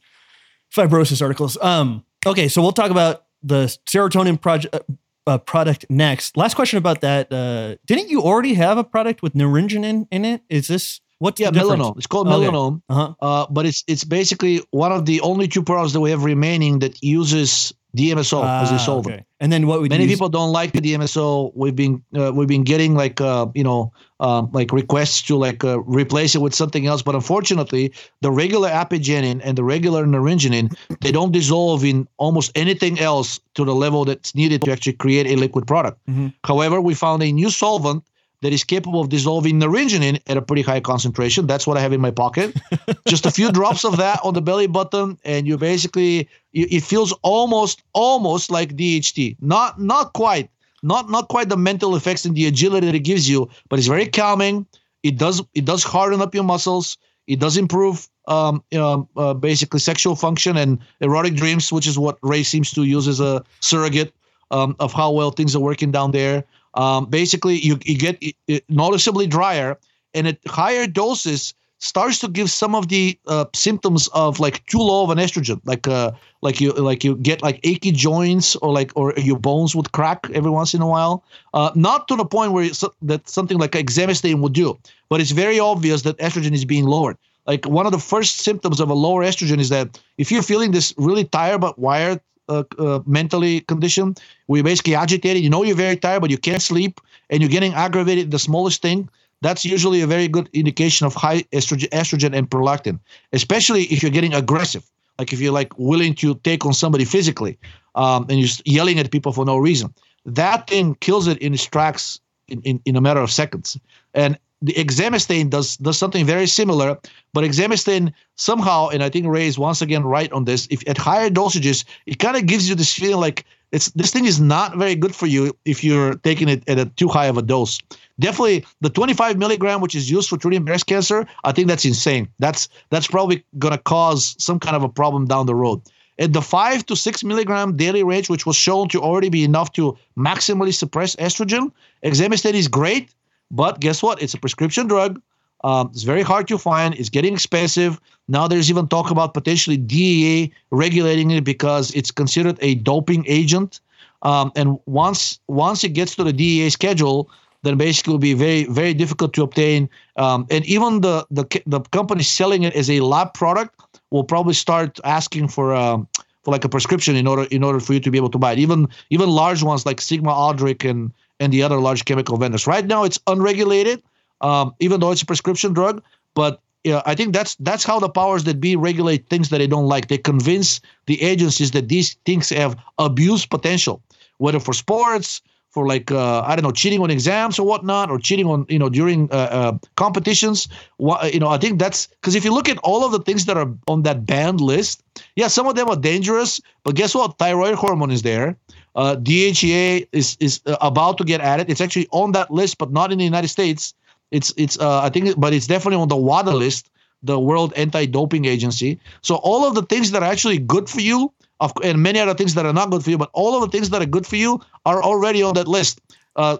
fibrosis 0.73 1.21
articles. 1.21 1.57
Um, 1.61 2.05
okay, 2.25 2.47
so 2.47 2.61
we'll 2.61 2.73
talk 2.73 2.91
about 2.91 3.25
the 3.41 3.65
serotonin 3.87 4.39
project. 4.39 4.75
Uh, 4.75 4.79
uh, 5.27 5.39
product 5.39 5.87
next. 5.89 6.37
Last 6.37 6.53
question 6.53 6.77
about 6.77 7.01
that. 7.01 7.33
Uh, 7.33 7.77
didn't 7.87 8.09
you 8.09 8.21
already 8.21 8.53
have 8.53 8.77
a 8.77 8.83
product 8.83 9.23
with 9.23 9.33
naringenin 9.33 10.07
in 10.11 10.23
it? 10.23 10.43
Is 10.49 10.67
this 10.67 11.01
what's 11.17 11.39
yeah 11.39 11.49
melanome? 11.49 11.97
It's 11.97 12.07
called 12.07 12.27
okay. 12.27 12.47
uh-huh. 12.89 13.13
uh, 13.19 13.47
but 13.49 13.65
it's 13.65 13.83
it's 13.87 14.03
basically 14.03 14.61
one 14.71 14.91
of 14.91 15.05
the 15.05 15.21
only 15.21 15.47
two 15.47 15.63
products 15.63 15.93
that 15.93 15.99
we 15.99 16.11
have 16.11 16.23
remaining 16.23 16.79
that 16.79 17.01
uses 17.03 17.73
DMSO 17.95 18.41
ah, 18.43 18.63
as 18.63 18.71
a 18.71 18.79
solvent. 18.79 19.15
Okay. 19.15 19.25
And 19.39 19.51
then 19.51 19.67
what 19.67 19.81
we 19.81 19.89
many 19.89 20.07
people 20.07 20.29
don't 20.29 20.51
like 20.51 20.71
the 20.71 20.81
DMSO. 20.81 21.51
We've 21.55 21.75
been 21.75 22.03
uh, 22.15 22.31
we've 22.33 22.47
been 22.47 22.63
getting 22.63 22.95
like 22.95 23.19
uh, 23.21 23.47
you 23.53 23.63
know 23.63 23.91
um, 24.19 24.49
like 24.53 24.71
requests 24.71 25.21
to 25.23 25.35
like 25.35 25.63
uh, 25.63 25.79
replace 25.81 26.35
it 26.35 26.39
with 26.39 26.55
something 26.55 26.87
else. 26.87 27.01
But 27.01 27.15
unfortunately, 27.15 27.93
the 28.21 28.31
regular 28.31 28.69
apigenin 28.69 29.41
and 29.43 29.57
the 29.57 29.63
regular 29.63 30.05
naringenin 30.05 30.75
they 31.01 31.11
don't 31.11 31.31
dissolve 31.31 31.83
in 31.83 32.07
almost 32.17 32.51
anything 32.55 32.99
else 32.99 33.39
to 33.55 33.65
the 33.65 33.75
level 33.75 34.05
that's 34.05 34.35
needed 34.35 34.61
to 34.63 34.71
actually 34.71 34.93
create 34.93 35.27
a 35.27 35.35
liquid 35.35 35.67
product. 35.67 35.99
Mm-hmm. 36.07 36.27
However, 36.43 36.81
we 36.81 36.93
found 36.93 37.23
a 37.23 37.31
new 37.31 37.49
solvent 37.49 38.03
that 38.45 38.53
is 38.53 38.63
capable 38.63 39.01
of 39.01 39.09
dissolving 39.09 39.59
naringenin 39.59 40.21
at 40.27 40.37
a 40.37 40.41
pretty 40.41 40.61
high 40.61 40.79
concentration. 40.79 41.47
That's 41.47 41.65
what 41.65 41.77
I 41.77 41.81
have 41.81 41.93
in 41.93 41.99
my 41.99 42.11
pocket. 42.11 42.55
Just 43.07 43.25
a 43.25 43.31
few 43.31 43.51
drops 43.51 43.83
of 43.83 43.97
that 43.97 44.19
on 44.23 44.35
the 44.35 44.41
belly 44.41 44.67
button, 44.67 45.17
and 45.25 45.47
you 45.47 45.57
basically 45.57 46.29
it 46.53 46.81
feels 46.83 47.11
almost 47.23 47.81
almost 47.93 48.51
like 48.51 48.75
DHT. 48.75 49.37
Not 49.41 49.81
not 49.81 50.13
quite, 50.13 50.51
not 50.83 51.09
not 51.09 51.27
quite 51.27 51.49
the 51.49 51.57
mental 51.57 51.95
effects 51.95 52.23
and 52.23 52.35
the 52.35 52.45
agility 52.45 52.85
that 52.85 52.95
it 52.95 52.99
gives 52.99 53.27
you, 53.27 53.49
but 53.67 53.79
it's 53.79 53.87
very 53.87 54.05
calming. 54.05 54.67
It 55.01 55.17
does 55.17 55.41
it 55.55 55.65
does 55.65 55.83
harden 55.83 56.21
up 56.21 56.35
your 56.35 56.43
muscles. 56.43 56.97
It 57.25 57.39
does 57.39 57.57
improve 57.57 58.07
um, 58.27 58.63
you 58.69 58.77
know, 58.77 59.09
uh, 59.17 59.33
basically 59.33 59.79
sexual 59.79 60.15
function 60.15 60.57
and 60.57 60.77
erotic 61.01 61.35
dreams, 61.35 61.71
which 61.71 61.87
is 61.87 61.97
what 61.97 62.19
Ray 62.21 62.43
seems 62.43 62.71
to 62.71 62.83
use 62.83 63.07
as 63.07 63.19
a 63.19 63.43
surrogate 63.59 64.13
um, 64.51 64.75
of 64.79 64.93
how 64.93 65.11
well 65.11 65.31
things 65.31 65.55
are 65.55 65.61
working 65.61 65.91
down 65.91 66.11
there. 66.11 66.43
Um, 66.75 67.05
basically, 67.05 67.55
you, 67.59 67.79
you 67.83 67.97
get 67.97 68.21
noticeably 68.69 69.27
drier, 69.27 69.77
and 70.13 70.27
at 70.27 70.37
higher 70.47 70.87
doses, 70.87 71.53
starts 71.79 72.19
to 72.19 72.27
give 72.27 72.49
some 72.49 72.73
of 72.73 72.87
the 72.87 73.17
uh, 73.27 73.45
symptoms 73.53 74.07
of 74.09 74.39
like 74.39 74.65
too 74.65 74.79
low 74.79 75.03
of 75.03 75.09
an 75.09 75.17
estrogen, 75.17 75.59
like 75.65 75.87
uh, 75.87 76.11
like 76.41 76.61
you 76.61 76.71
like 76.73 77.03
you 77.03 77.15
get 77.17 77.41
like 77.41 77.59
achy 77.63 77.91
joints 77.91 78.55
or 78.57 78.71
like 78.71 78.91
or 78.95 79.13
your 79.17 79.37
bones 79.37 79.75
would 79.75 79.91
crack 79.91 80.27
every 80.33 80.51
once 80.51 80.73
in 80.73 80.81
a 80.81 80.87
while. 80.87 81.23
Uh, 81.53 81.71
not 81.75 82.07
to 82.07 82.15
the 82.15 82.25
point 82.25 82.51
where 82.51 82.63
it's, 82.63 82.83
that 83.01 83.27
something 83.27 83.57
like 83.57 83.71
exemestane 83.71 84.41
would 84.41 84.53
do, 84.53 84.77
but 85.09 85.21
it's 85.21 85.31
very 85.31 85.59
obvious 85.59 86.01
that 86.03 86.17
estrogen 86.17 86.53
is 86.53 86.65
being 86.65 86.85
lowered. 86.85 87.17
Like 87.45 87.65
one 87.65 87.85
of 87.85 87.91
the 87.91 87.99
first 87.99 88.39
symptoms 88.39 88.79
of 88.79 88.89
a 88.89 88.93
lower 88.93 89.23
estrogen 89.23 89.59
is 89.59 89.69
that 89.69 89.99
if 90.17 90.31
you're 90.31 90.41
feeling 90.41 90.71
this 90.71 90.93
really 90.97 91.25
tired 91.25 91.61
but 91.61 91.77
wired 91.77 92.19
uh, 92.49 92.63
uh, 92.79 92.99
mentally 93.05 93.61
condition, 93.61 94.15
where 94.47 94.57
you're 94.57 94.63
basically 94.63 94.95
agitated, 94.95 95.43
you 95.43 95.49
know 95.49 95.63
you're 95.63 95.75
very 95.75 95.97
tired 95.97 96.21
but 96.21 96.29
you 96.29 96.37
can't 96.37 96.61
sleep, 96.61 97.01
and 97.29 97.41
you're 97.41 97.49
getting 97.49 97.73
aggravated 97.73 98.31
the 98.31 98.39
smallest 98.39 98.81
thing 98.81 99.09
that's 99.41 99.65
usually 99.65 100.01
a 100.01 100.07
very 100.07 100.27
good 100.27 100.49
indication 100.53 101.05
of 101.05 101.13
high 101.13 101.41
estrogen, 101.53 101.89
estrogen 101.89 102.35
and 102.35 102.49
prolactin, 102.49 102.99
especially 103.33 103.83
if 103.83 104.01
you're 104.01 104.11
getting 104.11 104.33
aggressive, 104.33 104.89
like 105.19 105.33
if 105.33 105.39
you're 105.39 105.53
like 105.53 105.77
willing 105.77 106.15
to 106.15 106.35
take 106.43 106.65
on 106.65 106.73
somebody 106.73 107.05
physically, 107.05 107.57
um, 107.95 108.25
and 108.29 108.39
you're 108.39 108.49
yelling 108.65 108.99
at 108.99 109.11
people 109.11 109.31
for 109.31 109.45
no 109.45 109.57
reason. 109.57 109.93
That 110.25 110.67
thing 110.67 110.95
kills 110.95 111.27
it 111.27 111.37
in 111.39 111.53
its 111.53 111.65
tracks 111.65 112.19
in, 112.47 112.61
in, 112.61 112.81
in 112.85 112.95
a 112.95 113.01
matter 113.01 113.19
of 113.19 113.31
seconds. 113.31 113.77
And 114.13 114.37
the 114.61 114.73
exemestane 114.73 115.49
does 115.49 115.77
does 115.77 115.97
something 115.97 116.25
very 116.25 116.47
similar, 116.47 116.97
but 117.33 117.43
exemestane 117.43 118.13
somehow, 118.35 118.89
and 118.89 119.03
I 119.03 119.09
think 119.09 119.27
Ray 119.27 119.47
is 119.47 119.59
once 119.59 119.81
again 119.81 120.03
right 120.03 120.31
on 120.31 120.45
this. 120.45 120.67
If 120.71 120.87
at 120.87 120.97
higher 120.97 121.29
dosages, 121.29 121.85
it 122.05 122.19
kind 122.19 122.37
of 122.37 122.45
gives 122.45 122.69
you 122.69 122.75
this 122.75 122.93
feeling 122.93 123.19
like 123.19 123.45
it's 123.71 123.91
this 123.91 124.11
thing 124.11 124.25
is 124.25 124.39
not 124.39 124.77
very 124.77 124.95
good 124.95 125.13
for 125.13 125.27
you 125.27 125.55
if 125.65 125.83
you're 125.83 126.15
taking 126.15 126.47
it 126.47 126.63
at 126.69 126.79
a 126.79 126.85
too 126.85 127.09
high 127.09 127.25
of 127.25 127.37
a 127.37 127.41
dose. 127.41 127.79
Definitely 128.19 128.65
the 128.79 128.89
25 128.89 129.37
milligram, 129.37 129.81
which 129.81 129.95
is 129.95 130.09
used 130.09 130.29
for 130.29 130.37
treating 130.37 130.63
breast 130.63 130.85
cancer, 130.87 131.27
I 131.43 131.51
think 131.51 131.67
that's 131.67 131.85
insane. 131.85 132.29
That's 132.39 132.69
that's 132.89 133.07
probably 133.07 133.43
gonna 133.59 133.77
cause 133.77 134.35
some 134.39 134.59
kind 134.59 134.75
of 134.75 134.83
a 134.83 134.89
problem 134.89 135.25
down 135.25 135.45
the 135.45 135.55
road. 135.55 135.81
At 136.17 136.31
the 136.31 136.41
five 136.41 136.85
to 136.85 136.95
six 136.95 137.25
milligram 137.25 137.75
daily 137.75 138.03
range, 138.03 138.29
which 138.29 138.45
was 138.45 138.55
shown 138.55 138.87
to 138.89 139.01
already 139.01 139.27
be 139.27 139.43
enough 139.43 139.73
to 139.73 139.97
maximally 140.17 140.73
suppress 140.73 141.15
estrogen, 141.17 141.71
exemestane 142.05 142.53
is 142.53 142.69
great, 142.69 143.09
but 143.51 143.79
guess 143.79 144.01
what? 144.03 144.21
It's 144.21 144.33
a 144.33 144.37
prescription 144.37 144.87
drug. 144.87 145.21
Um, 145.63 145.89
it's 145.93 146.03
very 146.03 146.21
hard 146.21 146.47
to 146.49 146.57
find. 146.57 146.93
It's 146.95 147.09
getting 147.09 147.33
expensive. 147.33 147.99
Now 148.27 148.47
there's 148.47 148.69
even 148.69 148.87
talk 148.87 149.09
about 149.09 149.33
potentially 149.33 149.77
DEA 149.77 150.51
regulating 150.71 151.31
it 151.31 151.43
because 151.43 151.91
it's 151.95 152.11
considered 152.11 152.57
a 152.61 152.75
doping 152.75 153.25
agent. 153.27 153.79
Um, 154.21 154.51
and 154.55 154.79
once 154.85 155.39
once 155.47 155.83
it 155.83 155.89
gets 155.89 156.15
to 156.15 156.23
the 156.23 156.33
DEA 156.33 156.69
schedule, 156.69 157.29
then 157.63 157.77
basically 157.77 158.11
will 158.11 158.19
be 158.19 158.33
very 158.33 158.65
very 158.65 158.93
difficult 158.93 159.33
to 159.33 159.43
obtain. 159.43 159.89
Um, 160.17 160.45
and 160.49 160.65
even 160.65 161.01
the 161.01 161.25
the 161.31 161.45
the 161.65 161.81
company 161.81 162.23
selling 162.23 162.63
it 162.63 162.73
as 162.75 162.89
a 162.89 162.99
lab 162.99 163.33
product 163.33 163.79
will 164.11 164.23
probably 164.23 164.53
start 164.53 164.99
asking 165.03 165.47
for 165.49 165.73
um, 165.73 166.07
for 166.43 166.51
like 166.51 166.63
a 166.63 166.69
prescription 166.69 167.15
in 167.15 167.27
order 167.27 167.43
in 167.51 167.63
order 167.63 167.79
for 167.79 167.93
you 167.93 167.99
to 167.99 168.11
be 168.11 168.17
able 168.17 168.29
to 168.29 168.37
buy 168.37 168.53
it. 168.53 168.59
Even 168.59 168.87
even 169.09 169.29
large 169.29 169.63
ones 169.63 169.85
like 169.85 169.99
Sigma 169.99 170.31
Aldrich 170.31 170.85
and 170.85 171.11
and 171.39 171.51
the 171.51 171.63
other 171.63 171.79
large 171.79 172.05
chemical 172.05 172.37
vendors. 172.37 172.67
Right 172.67 172.85
now, 172.85 173.03
it's 173.03 173.19
unregulated, 173.27 174.01
um, 174.41 174.73
even 174.79 174.99
though 174.99 175.11
it's 175.11 175.21
a 175.21 175.25
prescription 175.25 175.73
drug. 175.73 176.03
But 176.33 176.61
I 177.05 177.15
think 177.15 177.33
that's 177.33 177.55
that's 177.55 177.83
how 177.83 177.99
the 177.99 178.09
powers 178.09 178.43
that 178.43 178.59
be 178.59 178.75
regulate 178.75 179.27
things 179.29 179.49
that 179.49 179.57
they 179.57 179.67
don't 179.67 179.87
like. 179.87 180.07
They 180.07 180.17
convince 180.17 180.81
the 181.07 181.21
agencies 181.21 181.71
that 181.71 181.89
these 181.89 182.13
things 182.25 182.49
have 182.49 182.77
abuse 182.99 183.45
potential, 183.45 184.01
whether 184.37 184.59
for 184.59 184.73
sports, 184.73 185.41
for 185.71 185.87
like 185.87 186.11
uh, 186.11 186.41
I 186.41 186.55
don't 186.55 186.63
know, 186.63 186.71
cheating 186.71 187.01
on 187.01 187.09
exams 187.09 187.57
or 187.57 187.65
whatnot, 187.65 188.11
or 188.11 188.19
cheating 188.19 188.45
on 188.45 188.65
you 188.69 188.77
know 188.77 188.89
during 188.89 189.31
uh, 189.31 189.35
uh, 189.35 189.77
competitions. 189.95 190.67
You 190.99 191.39
know, 191.39 191.47
I 191.47 191.57
think 191.57 191.79
that's 191.79 192.07
because 192.07 192.35
if 192.35 192.45
you 192.45 192.53
look 192.53 192.69
at 192.69 192.77
all 192.79 193.03
of 193.03 193.11
the 193.11 193.19
things 193.19 193.45
that 193.45 193.57
are 193.57 193.71
on 193.87 194.03
that 194.03 194.25
banned 194.25 194.61
list, 194.61 195.03
yeah, 195.35 195.47
some 195.47 195.65
of 195.67 195.75
them 195.75 195.89
are 195.89 195.97
dangerous, 195.97 196.61
but 196.83 196.95
guess 196.95 197.15
what? 197.15 197.39
Thyroid 197.39 197.75
hormone 197.75 198.11
is 198.11 198.21
there. 198.21 198.57
Uh, 198.95 199.15
DHEA 199.15 200.07
is 200.11 200.37
is 200.39 200.61
uh, 200.65 200.77
about 200.81 201.17
to 201.17 201.23
get 201.23 201.41
added. 201.41 201.69
It's 201.69 201.81
actually 201.81 202.07
on 202.11 202.31
that 202.31 202.49
list, 202.49 202.77
but 202.77 202.91
not 202.91 203.11
in 203.11 203.17
the 203.17 203.25
United 203.25 203.49
States. 203.49 203.93
It's 204.31 204.53
it's 204.57 204.79
uh, 204.79 205.01
I 205.01 205.09
think, 205.09 205.39
but 205.39 205.53
it's 205.53 205.67
definitely 205.67 206.01
on 206.01 206.07
the 206.07 206.17
WADA 206.17 206.53
list, 206.53 206.89
the 207.21 207.39
World 207.39 207.73
Anti-Doping 207.75 208.45
Agency. 208.45 208.99
So 209.21 209.35
all 209.35 209.65
of 209.65 209.75
the 209.75 209.83
things 209.83 210.11
that 210.11 210.23
are 210.23 210.31
actually 210.31 210.59
good 210.59 210.89
for 210.89 211.01
you, 211.01 211.31
of, 211.59 211.73
and 211.83 212.01
many 212.01 212.19
other 212.19 212.33
things 212.33 212.53
that 212.55 212.65
are 212.65 212.73
not 212.73 212.89
good 212.89 213.03
for 213.03 213.09
you, 213.09 213.17
but 213.17 213.29
all 213.33 213.55
of 213.55 213.61
the 213.69 213.77
things 213.77 213.89
that 213.89 214.01
are 214.01 214.05
good 214.05 214.25
for 214.25 214.37
you 214.37 214.61
are 214.85 215.03
already 215.03 215.43
on 215.43 215.53
that 215.55 215.67
list. 215.67 216.01
Uh, 216.37 216.57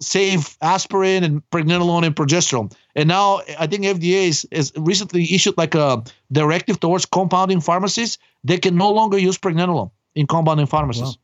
save 0.00 0.54
aspirin 0.60 1.24
and 1.24 1.42
pregnenolone 1.48 2.04
and 2.04 2.14
progesterone. 2.14 2.70
And 2.94 3.08
now 3.08 3.40
I 3.58 3.66
think 3.66 3.84
FDA 3.84 4.28
is, 4.28 4.46
is 4.50 4.70
recently 4.76 5.22
issued 5.22 5.56
like 5.56 5.74
a 5.74 6.04
directive 6.30 6.78
towards 6.78 7.06
compounding 7.06 7.62
pharmacies. 7.62 8.18
They 8.44 8.58
can 8.58 8.76
no 8.76 8.90
longer 8.92 9.16
use 9.16 9.38
pregnenolone 9.38 9.90
in 10.14 10.26
compounding 10.26 10.66
pharmacies. 10.66 11.02
Wow. 11.02 11.23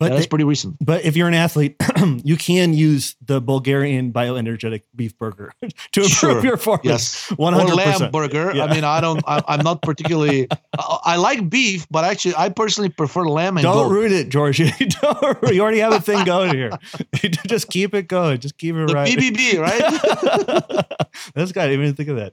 But 0.00 0.12
yeah, 0.12 0.14
that's 0.14 0.28
pretty 0.28 0.46
recent. 0.46 0.78
But 0.80 1.04
if 1.04 1.14
you're 1.14 1.28
an 1.28 1.34
athlete, 1.34 1.76
you 2.24 2.38
can 2.38 2.72
use 2.72 3.16
the 3.20 3.38
Bulgarian 3.38 4.14
bioenergetic 4.14 4.80
beef 4.96 5.16
burger 5.18 5.52
to 5.60 5.68
improve 6.00 6.10
sure. 6.10 6.42
your 6.42 6.56
performance. 6.56 6.86
Yes, 6.86 7.28
one 7.36 7.52
hundred 7.52 7.74
lamb 7.74 8.10
burger. 8.10 8.50
Yeah. 8.54 8.64
I 8.64 8.74
mean, 8.74 8.82
I 8.82 9.02
don't. 9.02 9.22
I, 9.26 9.42
am 9.46 9.60
not 9.62 9.82
particularly. 9.82 10.48
I, 10.50 10.98
I, 11.04 11.16
like 11.16 11.50
beef, 11.50 11.86
but 11.90 12.04
actually, 12.04 12.34
I 12.34 12.48
personally 12.48 12.88
prefer 12.88 13.28
lamb. 13.28 13.58
And 13.58 13.64
don't 13.64 13.74
goat. 13.74 13.92
ruin 13.92 14.10
it, 14.10 14.30
George. 14.30 14.58
you, 14.58 14.70
you 14.80 15.60
already 15.60 15.80
have 15.80 15.92
a 15.92 16.00
thing 16.00 16.24
going 16.24 16.54
here. 16.54 16.70
Just 17.46 17.68
keep 17.68 17.94
it 17.94 18.08
going. 18.08 18.38
Just 18.38 18.56
keep 18.56 18.76
it 18.76 18.88
the 18.88 18.94
right. 18.94 19.14
BBB, 19.14 19.60
right? 19.60 20.86
that's 21.34 21.52
good. 21.52 21.62
I 21.62 21.66
didn't 21.66 21.82
even 21.82 21.94
think 21.94 22.08
of 22.08 22.16
that. 22.16 22.32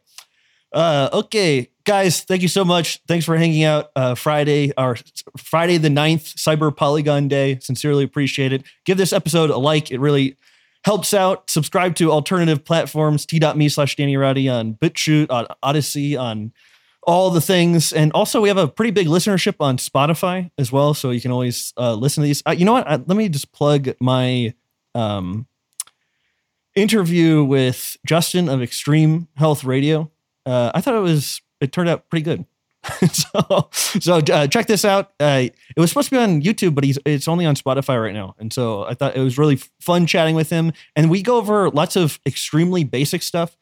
Uh, 0.73 1.09
okay, 1.13 1.69
guys, 1.85 2.21
thank 2.21 2.41
you 2.41 2.47
so 2.47 2.65
much. 2.65 3.01
Thanks 3.07 3.25
for 3.25 3.37
hanging 3.37 3.63
out 3.63 3.91
uh, 3.95 4.15
Friday, 4.15 4.73
our 4.77 4.97
Friday 5.37 5.77
the 5.77 5.89
9th, 5.89 6.35
Cyber 6.35 6.75
Polygon 6.75 7.27
Day. 7.27 7.59
Sincerely 7.59 8.03
appreciate 8.03 8.51
it. 8.51 8.63
Give 8.85 8.97
this 8.97 9.13
episode 9.13 9.49
a 9.49 9.57
like. 9.57 9.91
It 9.91 9.99
really 9.99 10.35
helps 10.83 11.13
out. 11.13 11.49
Subscribe 11.49 11.95
to 11.95 12.11
alternative 12.11 12.65
platforms, 12.65 13.25
t.me 13.25 13.69
slash 13.69 13.95
Danny 13.95 14.17
Roddy 14.17 14.49
on 14.49 14.73
BitChute, 14.73 15.31
on 15.31 15.47
Odyssey, 15.63 16.17
on 16.17 16.51
all 17.03 17.29
the 17.29 17.41
things. 17.41 17.93
And 17.93 18.11
also, 18.11 18.41
we 18.41 18.49
have 18.49 18.57
a 18.57 18.67
pretty 18.67 18.91
big 18.91 19.07
listenership 19.07 19.55
on 19.61 19.77
Spotify 19.77 20.51
as 20.57 20.71
well. 20.71 20.93
So 20.93 21.11
you 21.11 21.21
can 21.21 21.31
always 21.31 21.73
uh, 21.77 21.93
listen 21.93 22.21
to 22.21 22.27
these. 22.27 22.43
Uh, 22.45 22.51
you 22.51 22.65
know 22.65 22.73
what? 22.73 22.87
Uh, 22.87 22.99
let 23.05 23.17
me 23.17 23.29
just 23.29 23.53
plug 23.53 23.89
my 24.01 24.53
um, 24.93 25.47
interview 26.75 27.45
with 27.45 27.95
Justin 28.05 28.49
of 28.49 28.61
Extreme 28.61 29.29
Health 29.35 29.63
Radio 29.63 30.11
uh, 30.47 30.71
I 30.73 30.81
thought 30.81 30.95
it 30.95 31.01
was 31.01 31.41
it 31.59 31.71
turned 31.71 31.89
out 31.89 32.09
pretty 32.09 32.23
good. 32.23 32.45
so 33.11 33.69
so 33.71 34.17
uh, 34.17 34.47
check 34.47 34.67
this 34.67 34.85
out. 34.85 35.11
Uh, 35.19 35.43
it 35.75 35.79
was 35.79 35.89
supposed 35.89 36.09
to 36.09 36.15
be 36.15 36.21
on 36.21 36.41
YouTube, 36.41 36.73
but 36.73 36.83
he's 36.83 36.97
it's 37.05 37.27
only 37.27 37.45
on 37.45 37.55
Spotify 37.55 38.01
right 38.01 38.13
now. 38.13 38.35
And 38.39 38.53
so 38.53 38.83
I 38.85 38.93
thought 38.93 39.15
it 39.15 39.21
was 39.21 39.37
really 39.37 39.57
fun 39.81 40.05
chatting 40.05 40.35
with 40.35 40.49
him. 40.49 40.71
And 40.95 41.09
we 41.09 41.21
go 41.21 41.35
over 41.35 41.69
lots 41.69 41.95
of 41.95 42.19
extremely 42.25 42.83
basic 42.83 43.23
stuff. 43.23 43.57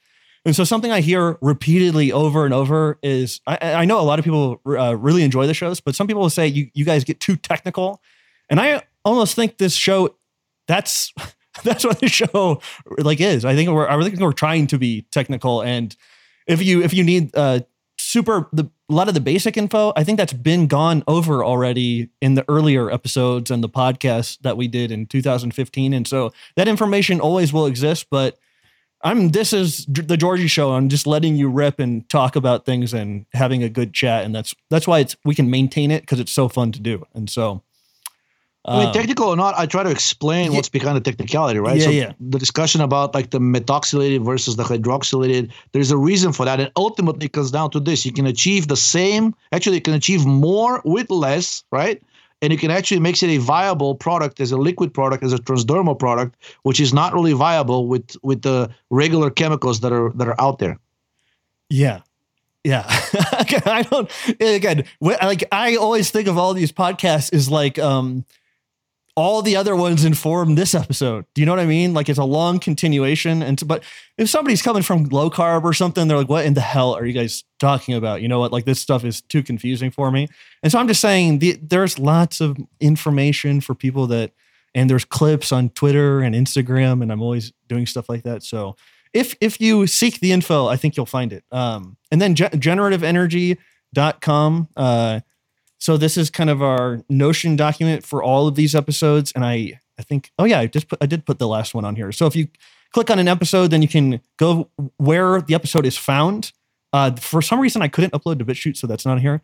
And 0.45 0.55
so 0.55 0.63
something 0.63 0.91
I 0.91 1.01
hear 1.01 1.39
repeatedly 1.41 2.11
over 2.11 2.45
and 2.45 2.53
over 2.53 2.99
is 3.01 3.41
I, 3.47 3.57
I 3.61 3.86
know 3.86 3.99
a 3.99 4.03
lot 4.03 4.19
of 4.19 4.25
people 4.25 4.61
uh, 4.67 4.95
really 4.95 5.23
enjoy 5.23 5.47
the 5.47 5.55
shows, 5.55 5.79
but 5.79 5.95
some 5.95 6.05
people 6.05 6.21
will 6.21 6.29
say 6.29 6.47
you 6.47 6.69
you 6.73 6.86
guys 6.86 7.03
get 7.03 7.19
too 7.19 7.36
technical. 7.36 8.01
And 8.49 8.59
I 8.59 8.83
almost 9.03 9.36
think 9.36 9.57
this 9.57 9.73
show 9.73 10.15
that's 10.67 11.11
that's 11.63 11.83
what 11.83 11.99
the 11.99 12.09
show 12.09 12.61
like 12.97 13.21
is. 13.21 13.43
I 13.43 13.55
think 13.55 13.71
we're 13.71 13.88
I 13.88 13.99
think 14.03 14.19
we're 14.19 14.33
trying 14.33 14.67
to 14.67 14.77
be 14.77 15.07
technical 15.11 15.61
and 15.61 15.95
if 16.47 16.61
you 16.61 16.81
if 16.81 16.93
you 16.93 17.03
need 17.03 17.35
uh 17.35 17.59
super 17.97 18.47
the 18.53 18.69
a 18.89 18.93
lot 18.93 19.07
of 19.07 19.13
the 19.15 19.19
basic 19.19 19.57
info, 19.57 19.93
I 19.95 20.03
think 20.03 20.17
that's 20.17 20.33
been 20.33 20.67
gone 20.67 21.03
over 21.07 21.43
already 21.43 22.09
in 22.21 22.35
the 22.35 22.45
earlier 22.47 22.91
episodes 22.91 23.49
and 23.49 23.63
the 23.63 23.69
podcast 23.69 24.39
that 24.41 24.57
we 24.57 24.67
did 24.67 24.91
in 24.91 25.07
2015. 25.07 25.93
And 25.93 26.07
so 26.07 26.31
that 26.55 26.67
information 26.67 27.19
always 27.19 27.51
will 27.51 27.65
exist, 27.65 28.07
but 28.11 28.37
I'm 29.01 29.29
this 29.29 29.53
is 29.53 29.85
the 29.87 30.17
Georgie 30.17 30.47
show. 30.47 30.73
I'm 30.73 30.89
just 30.89 31.07
letting 31.07 31.35
you 31.35 31.49
rip 31.49 31.79
and 31.79 32.07
talk 32.09 32.35
about 32.35 32.65
things 32.65 32.93
and 32.93 33.25
having 33.33 33.63
a 33.63 33.69
good 33.69 33.93
chat. 33.93 34.23
And 34.23 34.33
that's 34.33 34.55
that's 34.69 34.87
why 34.87 34.99
it's 34.99 35.15
we 35.25 35.35
can 35.35 35.49
maintain 35.49 35.91
it 35.91 36.01
because 36.01 36.19
it's 36.19 36.31
so 36.31 36.47
fun 36.47 36.71
to 36.73 36.79
do. 36.79 37.05
And 37.13 37.29
so 37.29 37.63
I 38.68 38.80
mean, 38.80 38.88
um, 38.88 38.93
technical 38.93 39.28
or 39.28 39.36
not, 39.36 39.53
I 39.57 39.68
try 39.68 39.84
to 39.84 39.91
explain 39.91 40.51
yeah, 40.51 40.57
what's 40.57 40.70
behind 40.70 40.97
the 40.97 41.01
technicality, 41.01 41.59
right? 41.59 41.78
Yeah, 41.78 41.83
so 41.83 41.89
yeah. 41.92 42.13
The 42.20 42.39
discussion 42.39 42.82
about 42.82 43.13
like 43.13 43.29
the 43.29 43.39
methoxylated 43.39 44.25
versus 44.25 44.55
the 44.55 44.63
hydroxylated, 44.63 45.51
there's 45.71 45.92
a 45.92 45.97
reason 45.97 46.33
for 46.33 46.46
that. 46.46 46.59
And 46.59 46.71
ultimately, 46.75 47.28
it 47.28 47.33
comes 47.33 47.51
down 47.51 47.70
to 47.71 47.79
this 47.79 48.05
you 48.05 48.12
can 48.12 48.25
achieve 48.25 48.67
the 48.67 48.78
same, 48.78 49.36
actually, 49.51 49.75
you 49.75 49.82
can 49.82 49.93
achieve 49.93 50.25
more 50.25 50.82
with 50.83 51.12
less, 51.12 51.63
right? 51.71 52.01
And 52.42 52.51
you 52.51 52.58
can 52.58 52.71
actually 52.71 53.00
make 53.00 53.21
it 53.21 53.29
a 53.29 53.37
viable 53.37 53.96
product 53.96 54.39
as 54.39 54.51
a 54.51 54.58
liquid 54.58 54.93
product, 54.93 55.24
as 55.24 55.32
a 55.32 55.37
transdermal 55.37 55.97
product, 55.97 56.36
which 56.63 56.79
is 56.79 56.93
not 56.93 57.13
really 57.13 57.33
viable 57.33 57.87
with 57.87 58.17
with 58.24 58.42
the 58.42 58.70
regular 58.89 59.29
chemicals 59.29 59.82
that 59.82 59.93
are 59.93 60.12
that 60.16 60.28
are 60.28 60.39
out 60.42 60.59
there. 60.59 60.79
Yeah, 61.70 62.01
yeah, 62.66 62.83
I 63.66 63.86
don't. 63.89 64.09
Again, 64.42 64.86
like 65.00 65.43
I 65.51 65.75
always 65.75 66.09
think 66.09 66.28
of 66.28 66.37
all 66.37 66.55
these 66.55 66.71
podcasts 66.71 67.32
is 67.32 67.47
like 67.47 67.78
um 67.78 68.25
all 69.16 69.42
the 69.42 69.55
other 69.55 69.75
ones 69.75 70.04
inform 70.04 70.55
this 70.55 70.75
episode. 70.75 71.25
Do 71.33 71.42
you 71.42 71.46
know 71.46 71.54
what 71.54 71.59
I 71.59 71.66
mean? 71.66 71.93
Like 71.93 72.09
it's 72.09 72.20
a 72.20 72.25
long 72.25 72.59
continuation. 72.59 73.42
And 73.42 73.66
but 73.66 73.82
if 74.17 74.29
somebody's 74.29 74.62
coming 74.62 74.83
from 74.83 75.05
low 75.05 75.29
carb 75.29 75.63
or 75.63 75.71
something, 75.74 76.08
they're 76.08 76.17
like, 76.17 76.29
"What 76.29 76.46
in 76.46 76.54
the 76.54 76.62
hell 76.62 76.93
are 76.93 77.05
you 77.05 77.13
guys 77.13 77.43
talking 77.59 77.96
about?" 77.96 78.21
You 78.21 78.28
know 78.28 78.39
what? 78.39 78.51
Like 78.51 78.66
this 78.66 78.82
stuff 78.82 79.05
is 79.05 79.21
too 79.21 79.42
confusing 79.42 79.89
for 79.89 80.12
me. 80.12 80.28
And 80.63 80.71
so 80.71 80.79
I'm 80.79 80.87
just 80.87 81.01
saying, 81.01 81.39
the, 81.39 81.58
there's 81.62 81.97
lots 81.97 82.42
of 82.42 82.58
information 82.79 83.62
for 83.62 83.74
people 83.74 84.05
that, 84.08 84.33
and 84.74 84.89
there's 84.89 85.05
clips 85.05 85.54
on 85.54 85.70
Twitter 85.70 86.20
and 86.20 86.36
Instagram, 86.36 87.01
and 87.01 87.09
I'm 87.12 87.21
always 87.21 87.54
doing 87.67 87.86
stuff 87.86 88.09
like 88.09 88.24
that. 88.24 88.43
So 88.43 88.75
if 89.13 89.36
if 89.39 89.62
you 89.62 89.87
seek 89.87 90.20
the 90.20 90.33
info, 90.33 90.67
I 90.67 90.75
think 90.75 90.97
you'll 90.97 91.05
find 91.05 91.32
it. 91.32 91.46
Um, 91.51 91.96
and 92.12 92.21
then 92.21 92.36
ge- 92.36 92.51
generativeenergy.com. 92.51 94.67
Uh, 94.75 95.21
so 95.86 95.97
this 95.97 96.17
is 96.17 96.32
kind 96.32 96.49
of 96.49 96.63
our 96.63 97.03
Notion 97.09 97.55
document 97.55 98.03
for 98.03 98.24
all 98.24 98.47
of 98.47 98.55
these 98.55 98.74
episodes, 98.74 99.32
and 99.36 99.45
I 99.45 99.79
I 99.99 100.01
think 100.01 100.32
oh 100.39 100.45
yeah 100.45 100.59
I 100.62 100.66
just 100.66 100.87
put, 100.87 100.97
I 100.99 101.05
did 101.05 101.28
put 101.28 101.37
the 101.37 101.47
last 101.47 101.75
one 101.75 101.86
on 101.86 101.95
here. 101.95 102.12
So 102.12 102.25
if 102.25 102.36
you 102.36 102.47
click 102.91 103.12
on 103.12 103.20
an 103.20 103.28
episode, 103.28 103.67
then 103.67 103.83
you 103.83 103.87
can 103.87 104.20
go 104.37 104.67
where 104.97 105.41
the 105.41 105.53
episode 105.53 105.86
is 105.86 105.95
found. 105.95 106.53
Uh, 106.91 107.12
for 107.17 107.39
some 107.39 107.59
reason, 107.59 107.83
I 107.83 107.87
couldn't 107.87 108.13
upload 108.13 108.39
to 108.39 108.45
BitChute, 108.45 108.78
so 108.78 108.87
that's 108.87 109.05
not 109.05 109.21
here. 109.21 109.43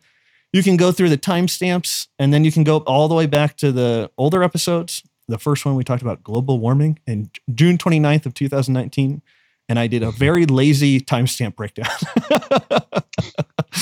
You 0.52 0.64
can 0.64 0.76
go 0.76 0.90
through 0.90 1.10
the 1.10 1.16
timestamps, 1.16 2.08
and 2.18 2.34
then 2.34 2.42
you 2.44 2.50
can 2.50 2.64
go 2.64 2.78
all 2.78 3.06
the 3.06 3.14
way 3.14 3.26
back 3.26 3.56
to 3.58 3.70
the 3.70 4.10
older 4.18 4.42
episodes. 4.42 5.04
The 5.28 5.38
first 5.38 5.64
one 5.64 5.76
we 5.76 5.84
talked 5.84 6.02
about 6.02 6.24
global 6.24 6.58
warming 6.58 6.98
in 7.06 7.30
June 7.54 7.78
29th 7.78 8.26
of 8.26 8.34
2019, 8.34 9.22
and 9.68 9.78
I 9.78 9.86
did 9.86 10.02
a 10.02 10.10
very 10.10 10.46
lazy 10.46 11.00
timestamp 11.00 11.54
breakdown. 11.54 11.86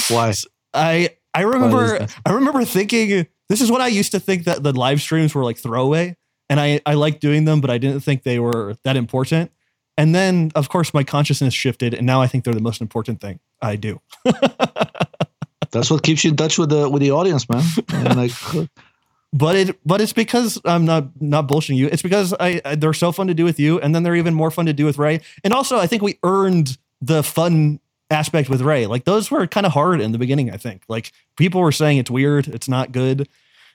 Why? 0.10 0.34
I 0.74 1.10
I 1.34 1.42
remember 1.42 2.06
I 2.26 2.32
remember 2.32 2.64
thinking 2.64 3.26
this 3.48 3.60
is 3.60 3.70
what 3.70 3.80
I 3.80 3.88
used 3.88 4.12
to 4.12 4.20
think 4.20 4.44
that 4.44 4.62
the 4.62 4.72
live 4.72 5.00
streams 5.00 5.34
were 5.34 5.44
like 5.44 5.58
throwaway 5.58 6.16
and 6.48 6.60
I 6.60 6.80
I 6.86 6.94
liked 6.94 7.20
doing 7.20 7.44
them 7.44 7.60
but 7.60 7.70
I 7.70 7.78
didn't 7.78 8.00
think 8.00 8.22
they 8.22 8.38
were 8.38 8.76
that 8.84 8.96
important. 8.96 9.52
And 9.96 10.14
then 10.14 10.50
of 10.54 10.68
course 10.68 10.92
my 10.92 11.04
consciousness 11.04 11.54
shifted 11.54 11.94
and 11.94 12.06
now 12.06 12.20
I 12.20 12.26
think 12.26 12.44
they're 12.44 12.54
the 12.54 12.60
most 12.60 12.80
important 12.80 13.20
thing 13.20 13.38
I 13.62 13.76
do. 13.76 14.00
That's 15.70 15.90
what 15.90 16.02
keeps 16.02 16.24
you 16.24 16.30
in 16.30 16.36
touch 16.36 16.58
with 16.58 16.70
the 16.70 16.88
with 16.88 17.02
the 17.02 17.12
audience, 17.12 17.48
man. 17.48 17.62
And 17.92 18.16
like 18.16 18.32
but 19.32 19.56
it 19.56 19.80
but 19.86 20.00
it's 20.00 20.12
because 20.12 20.60
I'm 20.64 20.84
not 20.84 21.08
not 21.20 21.46
bullshitting 21.46 21.76
you. 21.76 21.86
It's 21.86 22.02
because 22.02 22.34
I, 22.40 22.60
I 22.64 22.74
they're 22.74 22.92
so 22.92 23.12
fun 23.12 23.28
to 23.28 23.34
do 23.34 23.44
with 23.44 23.60
you 23.60 23.78
and 23.80 23.94
then 23.94 24.02
they're 24.02 24.16
even 24.16 24.34
more 24.34 24.50
fun 24.50 24.66
to 24.66 24.72
do 24.72 24.84
with 24.84 24.98
Ray. 24.98 25.20
And 25.44 25.52
also 25.52 25.78
I 25.78 25.86
think 25.86 26.02
we 26.02 26.18
earned 26.24 26.76
the 27.00 27.22
fun 27.22 27.78
aspect 28.10 28.48
with 28.48 28.60
Ray. 28.60 28.86
Like 28.86 29.04
those 29.04 29.30
were 29.30 29.46
kind 29.46 29.66
of 29.66 29.72
hard 29.72 30.00
in 30.00 30.12
the 30.12 30.18
beginning. 30.18 30.50
I 30.50 30.56
think 30.56 30.82
like 30.88 31.12
people 31.36 31.60
were 31.60 31.72
saying 31.72 31.98
it's 31.98 32.10
weird, 32.10 32.48
it's 32.48 32.68
not 32.68 32.92
good, 32.92 33.28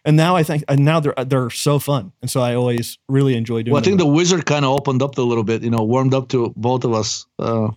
and 0.06 0.16
now 0.16 0.36
I 0.36 0.44
think 0.44 0.64
and 0.68 0.86
now 0.86 1.00
they're 1.00 1.16
they're 1.26 1.50
so 1.50 1.80
fun, 1.80 2.12
and 2.22 2.30
so 2.30 2.42
I 2.42 2.54
always 2.54 3.00
really 3.10 3.36
enjoy 3.36 3.64
doing. 3.64 3.74
Well, 3.74 3.82
I 3.82 3.84
think 3.84 3.98
the 3.98 4.06
wizard 4.06 4.46
kind 4.46 4.64
of 4.64 4.72
opened 4.72 5.02
up 5.02 5.18
a 5.18 5.22
little 5.22 5.44
bit, 5.44 5.64
you 5.64 5.72
know, 5.72 5.84
warmed 5.84 6.14
up 6.14 6.30
to 6.30 6.54
both 6.56 6.84
of 6.84 6.94
us. 6.94 7.26
Uh, 7.40 7.72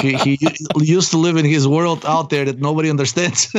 he, 0.00 0.14
he 0.14 0.38
used 0.76 1.10
to 1.10 1.18
live 1.18 1.36
in 1.36 1.44
his 1.44 1.66
world 1.66 2.04
out 2.06 2.30
there 2.30 2.44
that 2.44 2.60
nobody 2.60 2.88
understands, 2.88 3.52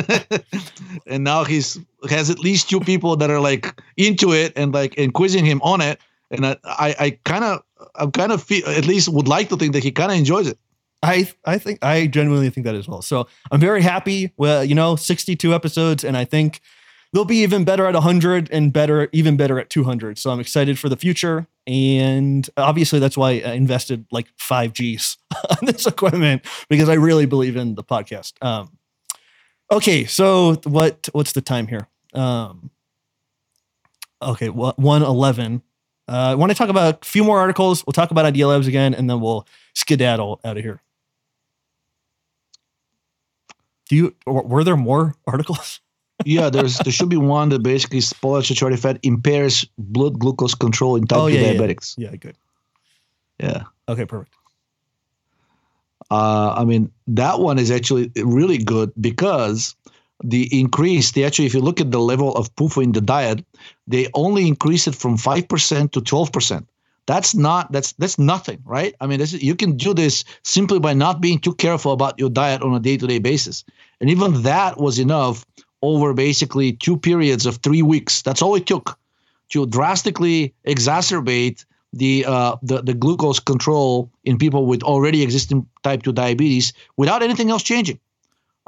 and 1.07 1.25
now 1.25 1.43
he's 1.43 1.77
has 2.09 2.29
at 2.29 2.39
least 2.39 2.69
two 2.69 2.79
people 2.79 3.17
that 3.17 3.29
are 3.29 3.41
like 3.41 3.81
into 3.97 4.31
it 4.31 4.53
and 4.55 4.73
like 4.73 4.97
and 4.97 5.13
quizzing 5.13 5.45
him 5.45 5.61
on 5.61 5.81
it. 5.81 5.99
And 6.31 6.45
I 6.45 6.55
I, 6.63 6.95
I 6.99 7.19
kind 7.25 7.43
of 7.43 7.61
I'm 7.95 8.11
kind 8.11 8.31
of 8.31 8.41
feel 8.41 8.65
at 8.67 8.85
least 8.85 9.09
would 9.09 9.27
like 9.27 9.49
to 9.49 9.57
think 9.57 9.73
that 9.73 9.83
he 9.83 9.91
kind 9.91 10.11
of 10.11 10.17
enjoys 10.17 10.47
it. 10.47 10.57
I 11.03 11.29
I 11.45 11.57
think 11.57 11.79
I 11.83 12.07
genuinely 12.07 12.49
think 12.49 12.65
that 12.65 12.75
as 12.75 12.87
well. 12.87 13.01
So 13.01 13.27
I'm 13.51 13.59
very 13.59 13.81
happy. 13.81 14.33
Well, 14.37 14.63
you 14.63 14.75
know, 14.75 14.95
62 14.95 15.53
episodes, 15.53 16.03
and 16.03 16.17
I 16.17 16.25
think 16.25 16.61
they'll 17.13 17.25
be 17.25 17.37
even 17.43 17.63
better 17.63 17.85
at 17.85 17.93
100 17.93 18.49
and 18.51 18.73
better, 18.73 19.09
even 19.11 19.37
better 19.37 19.59
at 19.59 19.69
200. 19.69 20.17
So 20.17 20.31
I'm 20.31 20.39
excited 20.39 20.77
for 20.79 20.89
the 20.89 20.97
future. 20.97 21.47
And 21.65 22.49
obviously, 22.57 22.99
that's 22.99 23.17
why 23.17 23.41
I 23.45 23.53
invested 23.53 24.05
like 24.11 24.27
five 24.37 24.73
G's 24.73 25.17
on 25.49 25.57
this 25.63 25.85
equipment 25.85 26.45
because 26.69 26.89
I 26.89 26.93
really 26.93 27.25
believe 27.25 27.55
in 27.55 27.75
the 27.75 27.83
podcast. 27.83 28.33
Um, 28.41 28.77
okay, 29.71 30.05
so 30.05 30.55
what 30.63 31.09
what's 31.11 31.33
the 31.33 31.41
time 31.41 31.67
here? 31.67 31.87
Um, 32.13 32.71
okay, 34.21 34.49
one 34.49 35.03
eleven. 35.03 35.61
Uh, 36.09 36.31
I 36.31 36.35
want 36.35 36.51
to 36.51 36.57
talk 36.57 36.69
about 36.69 37.05
a 37.05 37.05
few 37.05 37.25
more 37.25 37.37
articles. 37.37 37.85
We'll 37.85 37.91
talk 37.91 38.11
about 38.11 38.23
Idea 38.23 38.47
Labs 38.47 38.65
again, 38.65 38.93
and 38.93 39.09
then 39.09 39.19
we'll 39.19 39.45
skedaddle 39.75 40.39
out 40.45 40.55
of 40.55 40.63
here. 40.63 40.81
Do 43.87 43.95
you 43.95 44.15
were 44.25 44.63
there 44.63 44.77
more 44.77 45.15
articles? 45.25 45.79
yeah, 46.25 46.49
there's 46.49 46.77
there 46.79 46.91
should 46.91 47.09
be 47.09 47.17
one 47.17 47.49
that 47.49 47.63
basically 47.63 47.99
polyunsaturated 47.99 48.79
fat 48.79 48.99
impairs 49.03 49.65
blood 49.77 50.19
glucose 50.19 50.55
control 50.55 50.95
in 50.95 51.05
type 51.05 51.19
oh, 51.19 51.29
2 51.29 51.35
diabetics. 51.35 51.95
Yeah. 51.97 52.09
yeah, 52.11 52.15
good. 52.17 52.37
Yeah. 53.39 53.63
Okay, 53.87 54.05
perfect. 54.05 54.33
Uh, 56.09 56.53
I 56.57 56.63
mean, 56.63 56.91
that 57.07 57.39
one 57.39 57.59
is 57.59 57.69
actually 57.69 58.11
really 58.15 58.57
good 58.57 58.91
because 58.99 59.75
the 60.23 60.47
increase, 60.57 61.11
they 61.11 61.23
actually, 61.23 61.45
if 61.45 61.53
you 61.53 61.61
look 61.61 61.81
at 61.81 61.91
the 61.91 61.99
level 61.99 62.33
of 62.35 62.53
PUFA 62.55 62.83
in 62.83 62.91
the 62.93 63.01
diet, 63.01 63.45
they 63.87 64.07
only 64.13 64.47
increase 64.47 64.87
it 64.87 64.95
from 64.95 65.17
5% 65.17 65.91
to 65.91 66.01
12% 66.01 66.65
that's 67.07 67.33
not 67.33 67.71
that's 67.71 67.93
that's 67.93 68.19
nothing 68.19 68.61
right? 68.65 68.95
I 69.01 69.07
mean 69.07 69.17
this 69.17 69.33
is, 69.33 69.41
you 69.41 69.55
can 69.55 69.77
do 69.77 69.93
this 69.93 70.23
simply 70.43 70.79
by 70.79 70.93
not 70.93 71.21
being 71.21 71.39
too 71.39 71.55
careful 71.55 71.93
about 71.93 72.19
your 72.19 72.29
diet 72.29 72.61
on 72.61 72.75
a 72.75 72.79
day-to-day 72.79 73.19
basis. 73.19 73.63
And 73.99 74.09
even 74.09 74.43
that 74.43 74.77
was 74.77 74.99
enough 74.99 75.45
over 75.81 76.13
basically 76.13 76.73
two 76.73 76.97
periods 76.97 77.45
of 77.45 77.57
three 77.57 77.81
weeks. 77.81 78.21
That's 78.21 78.41
all 78.41 78.55
it 78.55 78.67
took 78.67 78.99
to 79.49 79.65
drastically 79.65 80.53
exacerbate 80.67 81.65
the 81.93 82.25
uh, 82.27 82.57
the, 82.61 82.81
the 82.81 82.93
glucose 82.93 83.39
control 83.39 84.11
in 84.25 84.37
people 84.37 84.65
with 84.65 84.83
already 84.83 85.23
existing 85.23 85.65
type 85.83 86.03
2 86.03 86.11
diabetes 86.11 86.73
without 86.97 87.23
anything 87.23 87.49
else 87.49 87.63
changing 87.63 87.99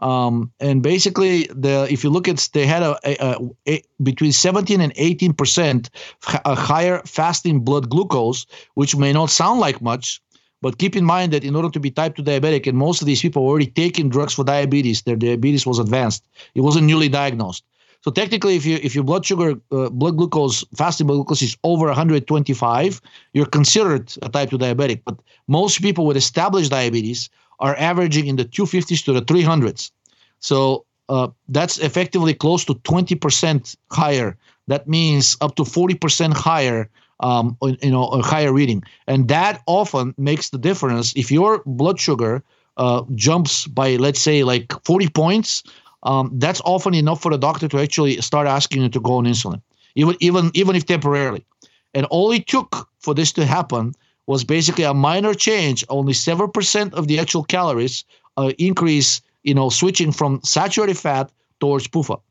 um, 0.01 0.51
and 0.59 0.81
basically, 0.81 1.43
the 1.47 1.87
if 1.91 2.03
you 2.03 2.09
look 2.09 2.27
at 2.27 2.49
they 2.53 2.65
had 2.65 2.83
a, 2.83 2.97
a, 3.05 3.37
a 3.67 3.83
between 4.01 4.31
17 4.31 4.79
and 4.81 4.93
18 4.95 5.33
percent 5.33 5.89
higher 6.23 7.01
fasting 7.05 7.59
blood 7.61 7.89
glucose, 7.89 8.45
which 8.75 8.95
may 8.95 9.11
not 9.11 9.29
sound 9.29 9.59
like 9.59 9.81
much, 9.81 10.21
but 10.61 10.77
keep 10.77 10.95
in 10.95 11.03
mind 11.03 11.33
that 11.33 11.43
in 11.43 11.55
order 11.55 11.69
to 11.69 11.79
be 11.79 11.91
type 11.91 12.15
2 12.15 12.23
diabetic, 12.23 12.65
and 12.65 12.77
most 12.77 13.01
of 13.01 13.07
these 13.07 13.21
people 13.21 13.43
were 13.43 13.49
already 13.49 13.67
taking 13.67 14.09
drugs 14.09 14.33
for 14.33 14.45
diabetes, 14.45 15.01
their 15.01 15.17
diabetes 15.17 15.65
was 15.65 15.79
advanced. 15.79 16.23
It 16.55 16.61
wasn't 16.61 16.85
newly 16.85 17.09
diagnosed. 17.09 17.63
So 18.01 18.11
technically, 18.11 18.55
if 18.55 18.65
you 18.65 18.79
if 18.81 18.95
your 18.95 19.03
blood 19.03 19.25
sugar, 19.25 19.55
uh, 19.73 19.89
blood 19.89 20.15
glucose, 20.15 20.63
fasting 20.77 21.07
blood 21.07 21.17
glucose 21.17 21.41
is 21.41 21.57
over 21.65 21.87
125, 21.87 23.01
you're 23.33 23.45
considered 23.45 24.13
a 24.21 24.29
type 24.29 24.51
2 24.51 24.57
diabetic. 24.57 25.01
But 25.03 25.19
most 25.49 25.81
people 25.81 26.05
with 26.05 26.15
established 26.15 26.71
diabetes 26.71 27.29
are 27.59 27.75
averaging 27.77 28.27
in 28.27 28.35
the 28.35 28.45
250s 28.45 29.03
to 29.05 29.13
the 29.13 29.21
300s. 29.21 29.91
So 30.39 30.85
uh, 31.09 31.27
that's 31.47 31.77
effectively 31.79 32.33
close 32.33 32.63
to 32.65 32.75
20% 32.75 33.75
higher. 33.91 34.37
That 34.67 34.87
means 34.87 35.35
up 35.41 35.55
to 35.55 35.63
40% 35.63 36.33
higher, 36.33 36.89
um, 37.19 37.57
you 37.61 37.91
know, 37.91 38.07
a 38.07 38.21
higher 38.21 38.53
reading. 38.53 38.83
And 39.07 39.27
that 39.27 39.61
often 39.65 40.13
makes 40.17 40.49
the 40.49 40.57
difference. 40.57 41.13
If 41.15 41.31
your 41.31 41.63
blood 41.65 41.99
sugar 41.99 42.43
uh, 42.77 43.03
jumps 43.15 43.67
by, 43.67 43.95
let's 43.95 44.21
say, 44.21 44.43
like 44.43 44.71
40 44.85 45.09
points, 45.09 45.63
um, 46.03 46.31
that's 46.35 46.61
often 46.63 46.93
enough 46.93 47.21
for 47.21 47.31
the 47.31 47.37
doctor 47.37 47.67
to 47.67 47.79
actually 47.79 48.21
start 48.21 48.47
asking 48.47 48.83
you 48.83 48.89
to 48.89 48.99
go 48.99 49.15
on 49.15 49.25
insulin, 49.25 49.61
even 49.95 50.15
even 50.21 50.49
even 50.53 50.75
if 50.75 50.85
temporarily. 50.85 51.45
And 51.93 52.05
all 52.05 52.31
it 52.31 52.47
took 52.47 52.87
for 52.99 53.13
this 53.13 53.33
to 53.33 53.45
happen 53.45 53.93
was 54.29 54.43
basically 54.43 54.83
a 54.83 54.93
minor 54.93 55.33
change, 55.33 55.83
only 55.89 56.13
7% 56.13 56.93
of 56.93 57.07
the 57.07 57.17
actual 57.17 57.43
calories 57.43 58.05
uh, 58.37 58.51
increase, 58.59 59.21
you 59.41 59.55
know, 59.55 59.69
switching 59.69 60.11
from 60.11 60.39
saturated 60.43 60.99
fat 60.99 61.31
towards 61.59 61.87
PUFA. 61.87 62.21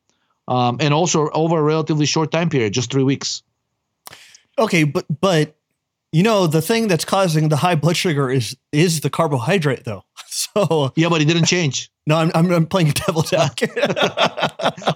Um, 0.47 0.77
and 0.79 0.95
also 0.95 1.29
over 1.31 1.59
a 1.59 1.63
relatively 1.63 2.07
short 2.07 2.31
time 2.31 2.51
period, 2.51 2.73
just 2.73 2.93
three 2.93 3.03
weeks. 3.03 3.43
Okay, 4.61 4.85
but 4.85 5.07
but 5.21 5.58
you 6.13 6.23
know 6.23 6.47
the 6.47 6.63
thing 6.63 6.89
that's 6.89 7.05
causing 7.05 7.49
the 7.49 7.57
high 7.57 7.75
blood 7.75 7.97
sugar 7.97 8.31
is 8.31 8.57
is 8.73 9.01
the 9.01 9.11
carbohydrate 9.11 9.85
though. 9.85 10.05
So 10.31 10.93
yeah, 10.95 11.09
but 11.09 11.21
it 11.21 11.25
didn't 11.25 11.47
change. 11.47 11.91
No, 12.07 12.17
I'm 12.17 12.31
I'm, 12.35 12.51
I'm 12.53 12.67
playing 12.67 12.91
devil's 12.91 13.33
advocate. 13.35 13.71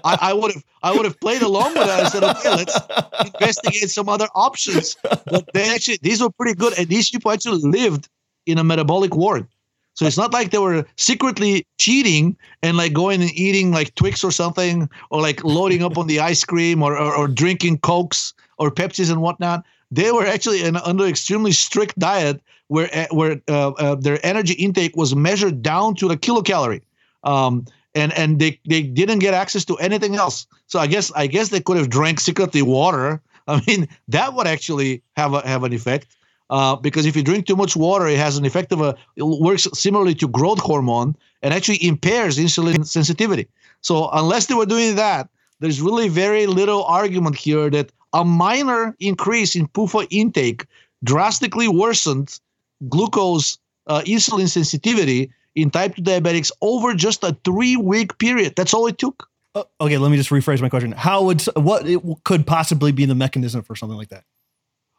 I 0.03 0.31
would 0.33 0.53
have 0.53 0.63
I 0.81 0.95
would 0.95 1.05
have 1.05 1.19
played 1.19 1.41
along 1.41 1.73
with 1.73 1.87
that. 1.87 2.05
I 2.05 2.09
said, 2.09 2.23
okay, 2.23 2.49
let's 2.49 2.79
investigate 3.33 3.89
some 3.89 4.07
other 4.09 4.27
options. 4.35 4.95
But 5.03 5.49
they 5.53 5.73
actually 5.73 5.99
these 6.01 6.21
were 6.21 6.29
pretty 6.29 6.53
good, 6.55 6.77
and 6.77 6.87
these 6.87 7.09
people 7.09 7.31
actually 7.31 7.59
lived 7.61 8.09
in 8.45 8.57
a 8.57 8.63
metabolic 8.63 9.15
ward. 9.15 9.47
So 9.95 10.05
it's 10.05 10.17
not 10.17 10.33
like 10.33 10.51
they 10.51 10.57
were 10.57 10.85
secretly 10.97 11.67
cheating 11.79 12.35
and 12.63 12.77
like 12.77 12.93
going 12.93 13.21
and 13.21 13.31
eating 13.33 13.71
like 13.71 13.93
Twix 13.95 14.23
or 14.23 14.31
something, 14.31 14.89
or 15.11 15.21
like 15.21 15.43
loading 15.43 15.83
up 15.83 15.97
on 15.97 16.07
the 16.07 16.19
ice 16.19 16.43
cream 16.43 16.81
or, 16.81 16.97
or, 16.97 17.15
or 17.15 17.27
drinking 17.27 17.79
Cokes 17.79 18.33
or 18.57 18.71
Pepsis 18.71 19.11
and 19.11 19.21
whatnot. 19.21 19.63
They 19.93 20.11
were 20.11 20.25
actually 20.25 20.63
in, 20.63 20.75
under 20.77 21.05
extremely 21.05 21.51
strict 21.51 21.97
diet 21.99 22.41
where 22.67 22.89
eh, 22.91 23.07
where 23.11 23.41
uh, 23.47 23.71
uh, 23.71 23.95
their 23.95 24.19
energy 24.25 24.53
intake 24.53 24.95
was 24.95 25.15
measured 25.15 25.61
down 25.61 25.95
to 25.95 26.07
the 26.07 26.17
kilocalorie. 26.17 26.81
Um, 27.23 27.65
and 27.95 28.11
and 28.13 28.39
they, 28.39 28.59
they 28.67 28.81
didn't 28.81 29.19
get 29.19 29.33
access 29.33 29.65
to 29.65 29.75
anything 29.77 30.15
else. 30.15 30.47
So 30.67 30.79
I 30.79 30.87
guess 30.87 31.11
I 31.15 31.27
guess 31.27 31.49
they 31.49 31.61
could 31.61 31.77
have 31.77 31.89
drank 31.89 32.19
secretly 32.19 32.63
water 32.63 33.21
I 33.47 33.61
mean, 33.67 33.87
that 34.07 34.33
would 34.33 34.47
actually 34.47 35.01
have 35.15 35.33
a, 35.33 35.45
have 35.47 35.63
an 35.63 35.73
effect. 35.73 36.07
Uh, 36.49 36.75
because 36.75 37.05
if 37.05 37.15
you 37.15 37.23
drink 37.23 37.47
too 37.47 37.55
much 37.55 37.75
water, 37.75 38.07
it 38.07 38.17
has 38.17 38.37
an 38.37 38.45
effect 38.45 38.71
of 38.71 38.81
a 38.81 38.95
it 39.15 39.23
works 39.23 39.67
similarly 39.73 40.13
to 40.15 40.27
growth 40.27 40.59
hormone 40.59 41.15
and 41.41 41.53
actually 41.53 41.83
impairs 41.83 42.37
insulin 42.37 42.85
sensitivity. 42.85 43.47
So 43.81 44.09
unless 44.13 44.45
they 44.45 44.53
were 44.53 44.65
doing 44.65 44.95
that, 44.95 45.29
there's 45.59 45.81
really 45.81 46.09
very 46.09 46.45
little 46.45 46.83
argument 46.83 47.37
here 47.37 47.69
that 47.71 47.91
a 48.13 48.23
minor 48.23 48.95
increase 48.99 49.55
in 49.55 49.67
PUFA 49.67 50.07
intake 50.09 50.65
drastically 51.03 51.67
worsened 51.67 52.39
glucose 52.87 53.57
uh, 53.87 54.01
insulin 54.05 54.47
sensitivity 54.47 55.31
in 55.55 55.69
type 55.69 55.95
2 55.95 56.01
diabetics 56.01 56.51
over 56.61 56.93
just 56.93 57.23
a 57.23 57.35
three 57.43 57.75
week 57.75 58.17
period. 58.17 58.53
That's 58.55 58.73
all 58.73 58.87
it 58.87 58.97
took. 58.97 59.27
Uh, 59.55 59.63
okay, 59.81 59.97
let 59.97 60.09
me 60.09 60.17
just 60.17 60.29
rephrase 60.29 60.61
my 60.61 60.69
question. 60.69 60.91
How 60.93 61.23
would 61.23 61.41
what 61.55 61.85
could 62.23 62.47
possibly 62.47 62.91
be 62.91 63.05
the 63.05 63.15
mechanism 63.15 63.61
for 63.61 63.75
something 63.75 63.97
like 63.97 64.09
that? 64.09 64.23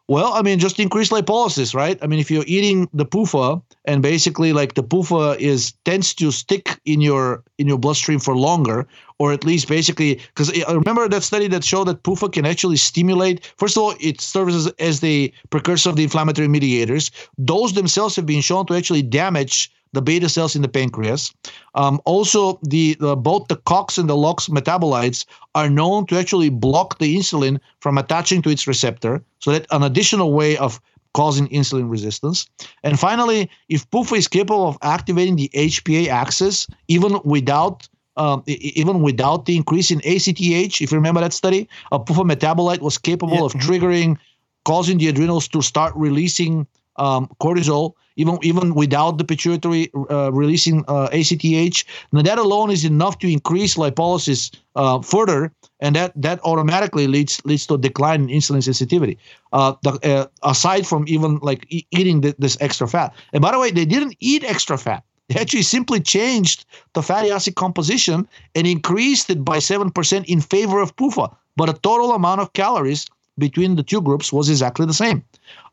Well, 0.07 0.33
I 0.33 0.43
mean, 0.43 0.59
just 0.59 0.79
increase 0.79 1.09
lipolysis, 1.09 1.73
right? 1.73 1.97
I 2.01 2.07
mean, 2.07 2.19
if 2.19 2.29
you're 2.29 2.43
eating 2.45 2.87
the 2.93 3.05
PUFA 3.05 3.61
and 3.85 4.03
basically 4.03 4.53
like 4.53 4.75
the 4.75 4.83
PUFA 4.83 5.37
is 5.39 5.71
tends 5.83 6.13
to 6.15 6.31
stick 6.31 6.79
in 6.85 7.01
your 7.01 7.43
in 7.57 7.67
your 7.67 7.79
bloodstream 7.79 8.19
for 8.19 8.37
longer, 8.37 8.87
or 9.17 9.33
at 9.33 9.43
least 9.43 9.67
basically 9.67 10.15
because 10.15 10.51
eh, 10.55 10.63
remember 10.71 11.09
that 11.09 11.23
study 11.23 11.47
that 11.47 11.63
showed 11.63 11.85
that 11.85 12.03
PUFA 12.03 12.31
can 12.31 12.45
actually 12.45 12.77
stimulate. 12.77 13.51
First 13.57 13.77
of 13.77 13.83
all, 13.83 13.95
it 13.99 14.21
serves 14.21 14.55
as, 14.55 14.67
as 14.77 14.99
the 14.99 15.33
precursor 15.49 15.89
of 15.89 15.95
the 15.95 16.03
inflammatory 16.03 16.47
mediators. 16.47 17.09
Those 17.39 17.73
themselves 17.73 18.15
have 18.15 18.27
been 18.27 18.41
shown 18.41 18.67
to 18.67 18.75
actually 18.75 19.01
damage 19.01 19.71
the 19.95 20.01
beta 20.01 20.29
cells 20.29 20.55
in 20.55 20.61
the 20.61 20.67
pancreas. 20.67 21.33
Um, 21.73 21.99
also, 22.05 22.59
the, 22.61 22.95
the, 22.99 23.15
both 23.15 23.47
the 23.47 23.55
COX 23.55 23.97
and 23.97 24.07
the 24.07 24.15
LOX 24.15 24.47
metabolites 24.47 25.25
are 25.55 25.69
known 25.69 26.05
to 26.07 26.17
actually 26.17 26.49
block 26.49 26.99
the 26.99 27.17
insulin 27.17 27.59
from 27.79 27.97
attaching 27.97 28.43
to 28.43 28.49
its 28.49 28.67
receptor. 28.67 29.23
So 29.39 29.51
that 29.51 29.65
an 29.71 29.81
additional 29.81 30.33
way 30.33 30.57
of 30.57 30.79
causing 31.15 31.47
insulin 31.47 31.89
resistance. 31.89 32.47
And 32.83 32.99
finally, 32.99 33.49
if 33.69 33.89
PUFA 33.89 34.17
is 34.17 34.27
capable 34.27 34.67
of 34.67 34.77
activating 34.81 35.37
the 35.37 35.49
HPA 35.55 36.07
axis 36.09 36.67
even 36.89 37.19
without 37.23 37.87
um, 38.17 38.43
even 38.47 39.01
without 39.01 39.45
the 39.45 39.57
increase 39.57 39.91
in 39.91 39.99
ACTH, 39.99 40.81
if 40.81 40.91
you 40.91 40.97
remember 40.97 41.19
that 41.19 41.33
study, 41.33 41.67
a 41.91 41.99
PUFA 41.99 42.23
metabolite 42.31 42.79
was 42.79 42.97
capable 42.97 43.35
yeah. 43.35 43.43
of 43.43 43.53
triggering, 43.53 44.17
causing 44.63 44.97
the 44.97 45.07
adrenals 45.07 45.47
to 45.49 45.61
start 45.61 45.93
releasing 45.95 46.65
um, 46.97 47.27
cortisol 47.41 47.93
even 48.15 48.39
even 48.41 48.73
without 48.73 49.17
the 49.17 49.23
pituitary 49.23 49.91
uh, 50.09 50.31
releasing 50.31 50.83
uh, 50.87 51.09
ACTH. 51.11 51.83
Now 52.11 52.21
that 52.21 52.37
alone 52.37 52.71
is 52.71 52.85
enough 52.85 53.19
to 53.19 53.31
increase 53.31 53.75
lipolysis 53.75 54.55
uh, 54.75 55.01
further, 55.01 55.51
and 55.79 55.95
that 55.95 56.13
that 56.15 56.39
automatically 56.43 57.07
leads 57.07 57.43
leads 57.45 57.65
to 57.67 57.75
a 57.75 57.77
decline 57.77 58.29
in 58.29 58.39
insulin 58.39 58.63
sensitivity. 58.63 59.17
Uh, 59.51 59.73
the, 59.83 59.91
uh, 60.03 60.27
aside 60.43 60.87
from 60.87 61.05
even 61.07 61.39
like 61.41 61.65
e- 61.69 61.85
eating 61.91 62.21
the, 62.21 62.35
this 62.39 62.57
extra 62.61 62.87
fat, 62.87 63.13
and 63.33 63.41
by 63.41 63.51
the 63.51 63.59
way, 63.59 63.71
they 63.71 63.85
didn't 63.85 64.15
eat 64.19 64.43
extra 64.43 64.77
fat. 64.77 65.03
They 65.27 65.39
actually 65.39 65.63
simply 65.63 65.99
changed 65.99 66.65
the 66.93 67.01
fatty 67.01 67.31
acid 67.31 67.55
composition 67.55 68.27
and 68.53 68.67
increased 68.67 69.29
it 69.29 69.43
by 69.43 69.59
seven 69.59 69.91
percent 69.91 70.29
in 70.29 70.39
favor 70.39 70.79
of 70.79 70.95
PUFA, 70.95 71.35
but 71.57 71.65
the 71.65 71.73
total 71.73 72.13
amount 72.13 72.41
of 72.41 72.53
calories 72.53 73.07
between 73.37 73.75
the 73.75 73.83
two 73.83 74.01
groups 74.01 74.31
was 74.31 74.49
exactly 74.49 74.85
the 74.85 74.93
same. 74.93 75.23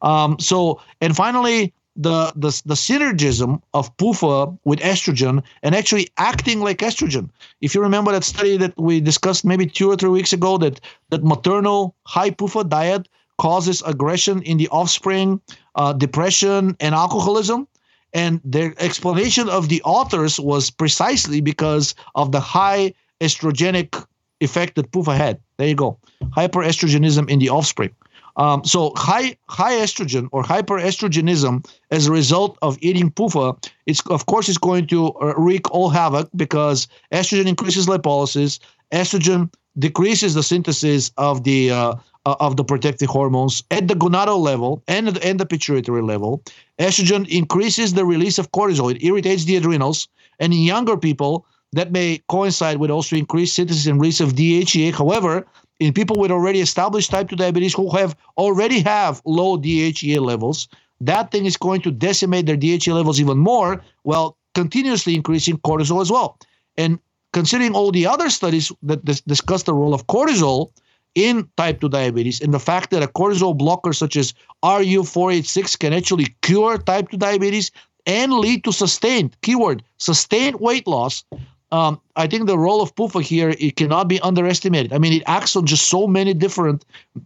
Um, 0.02 0.38
so, 0.38 0.80
and 1.00 1.16
finally, 1.16 1.72
the, 1.96 2.32
the 2.34 2.62
the 2.64 2.74
synergism 2.74 3.60
of 3.74 3.94
PUFA 3.98 4.58
with 4.64 4.80
estrogen 4.80 5.42
and 5.62 5.74
actually 5.74 6.08
acting 6.16 6.60
like 6.60 6.78
estrogen. 6.78 7.28
If 7.60 7.74
you 7.74 7.82
remember 7.82 8.12
that 8.12 8.24
study 8.24 8.56
that 8.56 8.76
we 8.78 9.00
discussed 9.00 9.44
maybe 9.44 9.66
two 9.66 9.90
or 9.90 9.96
three 9.96 10.10
weeks 10.10 10.32
ago, 10.32 10.58
that 10.58 10.80
that 11.10 11.22
maternal 11.22 11.94
high 12.06 12.30
PUFA 12.30 12.68
diet 12.68 13.08
causes 13.38 13.82
aggression 13.84 14.42
in 14.42 14.56
the 14.56 14.68
offspring, 14.68 15.40
uh, 15.74 15.92
depression, 15.92 16.76
and 16.80 16.94
alcoholism. 16.94 17.68
And 18.14 18.40
their 18.44 18.74
explanation 18.78 19.48
of 19.48 19.68
the 19.68 19.82
authors 19.82 20.38
was 20.38 20.70
precisely 20.70 21.40
because 21.40 21.94
of 22.14 22.30
the 22.30 22.40
high 22.40 22.92
estrogenic 23.20 24.04
effect 24.42 24.74
that 24.76 24.90
PUFA 24.90 25.16
had. 25.16 25.40
There 25.56 25.68
you 25.68 25.74
go, 25.74 25.98
hyperestrogenism 26.36 27.28
in 27.30 27.38
the 27.38 27.48
offspring. 27.48 27.94
Um, 28.36 28.64
so 28.64 28.92
high 28.96 29.36
high 29.48 29.74
estrogen 29.74 30.28
or 30.32 30.42
hyperestrogenism 30.42 31.68
as 31.90 32.06
a 32.06 32.12
result 32.12 32.56
of 32.62 32.78
eating 32.80 33.10
PUFA, 33.10 33.62
it's 33.86 34.00
of 34.06 34.26
course 34.26 34.48
it's 34.48 34.58
going 34.58 34.86
to 34.86 35.12
uh, 35.14 35.34
wreak 35.36 35.70
all 35.70 35.90
havoc 35.90 36.30
because 36.34 36.88
estrogen 37.12 37.46
increases 37.46 37.86
lipolysis, 37.86 38.58
estrogen 38.90 39.52
decreases 39.78 40.34
the 40.34 40.42
synthesis 40.42 41.10
of 41.18 41.44
the 41.44 41.70
uh, 41.70 41.94
uh, 42.24 42.36
of 42.40 42.56
the 42.56 42.64
protective 42.64 43.10
hormones 43.10 43.64
at 43.70 43.88
the 43.88 43.94
gonadal 43.94 44.38
level 44.38 44.82
and 44.88 45.08
the, 45.08 45.26
and 45.26 45.38
the 45.40 45.46
pituitary 45.46 46.02
level. 46.02 46.42
Estrogen 46.78 47.28
increases 47.28 47.94
the 47.94 48.04
release 48.04 48.38
of 48.38 48.50
cortisol. 48.52 48.94
It 48.94 49.02
irritates 49.02 49.44
the 49.44 49.56
adrenals, 49.56 50.08
and 50.38 50.52
in 50.52 50.60
younger 50.60 50.96
people 50.96 51.44
that 51.72 51.92
may 51.92 52.20
coincide 52.28 52.78
with 52.78 52.90
also 52.90 53.16
increased 53.16 53.58
and 53.58 54.00
release 54.00 54.20
of 54.20 54.34
DHEA. 54.34 54.92
However, 54.92 55.46
in 55.80 55.92
people 55.92 56.16
with 56.18 56.30
already 56.30 56.60
established 56.60 57.10
type 57.10 57.28
2 57.28 57.36
diabetes 57.36 57.74
who 57.74 57.90
have 57.90 58.14
already 58.36 58.80
have 58.80 59.22
low 59.24 59.58
DHEA 59.58 60.20
levels, 60.20 60.68
that 61.00 61.30
thing 61.32 61.46
is 61.46 61.56
going 61.56 61.80
to 61.82 61.90
decimate 61.90 62.46
their 62.46 62.56
DHEA 62.56 62.94
levels 62.94 63.20
even 63.20 63.38
more 63.38 63.82
while 64.02 64.36
continuously 64.54 65.14
increasing 65.14 65.58
cortisol 65.58 66.00
as 66.00 66.10
well. 66.10 66.38
And 66.76 66.98
considering 67.32 67.74
all 67.74 67.90
the 67.90 68.06
other 68.06 68.28
studies 68.30 68.70
that 68.82 69.04
dis- 69.04 69.22
discuss 69.22 69.62
the 69.62 69.74
role 69.74 69.94
of 69.94 70.06
cortisol 70.06 70.70
in 71.14 71.48
type 71.56 71.80
2 71.80 71.88
diabetes 71.88 72.40
and 72.40 72.54
the 72.54 72.60
fact 72.60 72.90
that 72.90 73.02
a 73.02 73.08
cortisol 73.08 73.56
blocker 73.56 73.92
such 73.92 74.16
as 74.16 74.34
RU486 74.62 75.78
can 75.78 75.92
actually 75.92 76.34
cure 76.42 76.78
type 76.78 77.10
2 77.10 77.16
diabetes 77.16 77.70
and 78.06 78.32
lead 78.32 78.64
to 78.64 78.72
sustained, 78.72 79.36
keyword, 79.42 79.82
sustained 79.98 80.56
weight 80.60 80.86
loss, 80.86 81.24
um, 81.72 82.00
I 82.16 82.26
think 82.26 82.46
the 82.46 82.58
role 82.58 82.82
of 82.82 82.94
PUFA 82.94 83.22
here 83.22 83.54
it 83.58 83.76
cannot 83.76 84.06
be 84.06 84.20
underestimated. 84.20 84.92
I 84.92 84.98
mean, 84.98 85.14
it 85.14 85.22
acts 85.26 85.56
on 85.56 85.66
just 85.66 85.88
so 85.88 86.06
many 86.06 86.34
different 86.34 86.84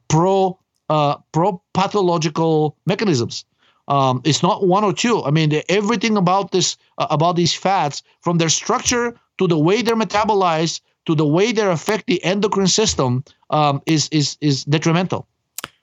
pro 0.09 0.59
uh, 0.89 1.16
pro 1.32 1.60
pathological 1.74 2.77
mechanisms. 2.86 3.44
Um, 3.89 4.23
it's 4.24 4.43
not 4.43 4.66
one 4.66 4.85
or 4.85 4.93
two. 4.93 5.23
I 5.24 5.31
mean, 5.31 5.60
everything 5.68 6.16
about 6.16 6.52
this 6.52 6.77
uh, 6.98 7.09
about 7.10 7.35
these 7.36 7.55
fats, 7.55 8.02
from 8.20 8.39
their 8.39 8.48
structure 8.48 9.14
to 9.39 9.48
the 9.48 9.59
way 9.59 9.82
they're 9.82 9.97
metabolized 9.97 10.81
to 11.06 11.14
the 11.14 11.27
way 11.27 11.52
they 11.52 11.66
affect 11.66 12.06
the 12.06 12.23
endocrine 12.24 12.68
system, 12.68 13.24
um, 13.51 13.82
is 13.86 14.09
is 14.10 14.39
is 14.40 14.64
detrimental. 14.64 15.27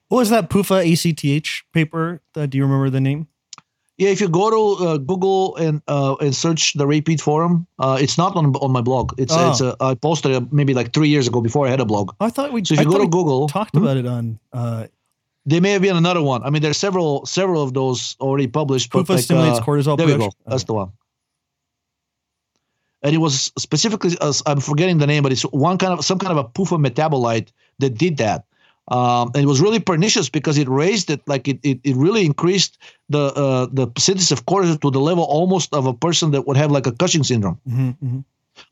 What 0.08 0.20
was 0.20 0.30
that 0.30 0.50
PUFA 0.50 0.84
ACTH 0.94 1.64
paper? 1.74 2.22
Uh, 2.36 2.46
do 2.46 2.58
you 2.58 2.64
remember 2.64 2.90
the 2.90 3.02
name? 3.02 3.28
Yeah, 3.98 4.10
if 4.10 4.20
you 4.22 4.28
go 4.28 4.50
to 4.50 4.86
uh, 4.86 4.98
Google 4.98 5.56
and 5.58 5.82
uh, 5.88 6.16
and 6.20 6.36
search 6.36 6.74
the 6.74 6.88
repeat 6.88 7.22
forum, 7.22 7.68
uh, 7.78 7.98
it's 8.02 8.18
not 8.18 8.36
on 8.36 8.56
on 8.56 8.72
my 8.72 8.82
blog. 8.82 9.14
It's 9.20 9.34
oh. 9.36 9.52
it's 9.52 9.62
a, 9.62 9.76
I 9.80 9.94
posted 9.94 10.32
it 10.32 10.52
maybe 10.52 10.74
like 10.74 10.94
three 10.94 11.10
years 11.10 11.28
ago 11.28 11.42
before 11.42 11.68
I 11.68 11.70
had 11.70 11.80
a 11.80 11.86
blog. 11.86 12.16
I 12.20 12.30
thought 12.30 12.52
we. 12.52 12.66
So 12.66 12.74
if 12.74 12.80
you 12.80 12.90
go 12.90 12.98
to 12.98 13.08
Google, 13.08 13.48
talked 13.48 13.76
hmm? 13.76 13.84
about 13.84 13.98
it 13.98 14.08
on. 14.08 14.40
Uh, 14.52 14.88
there 15.46 15.62
may 15.62 15.72
have 15.72 15.82
been 15.82 15.96
another 15.96 16.22
one. 16.24 16.42
I 16.44 16.50
mean, 16.50 16.62
there's 16.62 16.78
several 16.78 17.26
several 17.26 17.62
of 17.62 17.74
those 17.74 18.16
already 18.20 18.48
published. 18.48 18.92
PUFA 18.92 19.10
like, 19.10 19.20
stimulates 19.20 19.60
uh, 19.60 19.64
cortisol. 19.64 19.98
There 19.98 20.08
we 20.08 20.18
go. 20.18 20.32
That's 20.48 20.64
the 20.64 20.74
one. 20.74 20.92
And 23.04 23.14
it 23.14 23.18
was 23.18 23.52
specifically, 23.58 24.16
uh, 24.22 24.34
I'm 24.46 24.62
forgetting 24.62 24.98
the 24.98 25.08
name, 25.08 25.24
but 25.24 25.34
it's 25.34 25.42
one 25.44 25.78
kind 25.78 25.92
of 25.92 26.06
some 26.06 26.18
kind 26.18 26.32
of 26.32 26.46
a 26.46 26.50
PUFA 26.50 26.84
metabolite 26.84 27.50
that 27.80 27.98
did 27.98 28.18
that. 28.18 28.46
Um, 28.90 29.32
and 29.34 29.44
it 29.44 29.48
was 29.48 29.62
really 29.62 29.80
pernicious 29.80 30.30
because 30.30 30.58
it 30.58 30.68
raised 30.68 31.10
it 31.10 31.22
like 31.26 31.48
it, 31.48 31.60
it, 31.64 31.80
it 31.84 31.96
really 31.96 32.26
increased 32.26 32.78
the 33.10 33.34
uh, 33.34 33.68
the 33.72 33.88
synthesis 33.98 34.32
of 34.32 34.46
cortisol 34.46 34.80
to 34.82 34.92
the 34.92 35.00
level 35.00 35.24
almost 35.24 35.74
of 35.74 35.86
a 35.86 35.94
person 35.94 36.32
that 36.32 36.46
would 36.48 36.58
have 36.58 36.70
like 36.70 36.86
a 36.86 36.92
Cushing 36.92 37.24
syndrome. 37.24 37.60
Mm-hmm, 37.68 37.90
mm-hmm. 37.90 38.20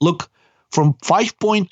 Look, 0.02 0.30
from 0.72 0.94
5.3 0.96 1.70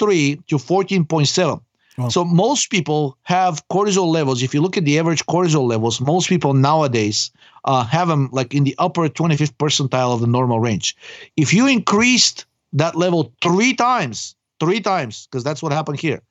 to 0.48 0.56
14.7. 0.56 1.62
So 2.10 2.24
most 2.24 2.70
people 2.70 3.18
have 3.24 3.68
cortisol 3.68 4.08
levels. 4.08 4.42
If 4.42 4.54
you 4.54 4.62
look 4.62 4.78
at 4.78 4.86
the 4.86 4.98
average 4.98 5.26
cortisol 5.26 5.68
levels, 5.68 6.00
most 6.00 6.30
people 6.30 6.54
nowadays 6.54 7.30
uh, 7.66 7.84
have 7.84 8.08
them 8.08 8.30
like 8.32 8.54
in 8.54 8.64
the 8.64 8.74
upper 8.78 9.10
25th 9.10 9.52
percentile 9.58 10.14
of 10.14 10.22
the 10.22 10.28
normal 10.28 10.62
range. 10.62 10.96
If 11.36 11.54
you 11.54 11.68
increased 11.68 12.46
that 12.72 12.96
level 12.96 13.34
three 13.42 13.74
times, 13.74 14.34
three 14.62 14.80
times, 14.80 15.28
because 15.28 15.44
that's 15.44 15.62
what 15.62 15.74
happened 15.74 16.00
here 16.00 16.22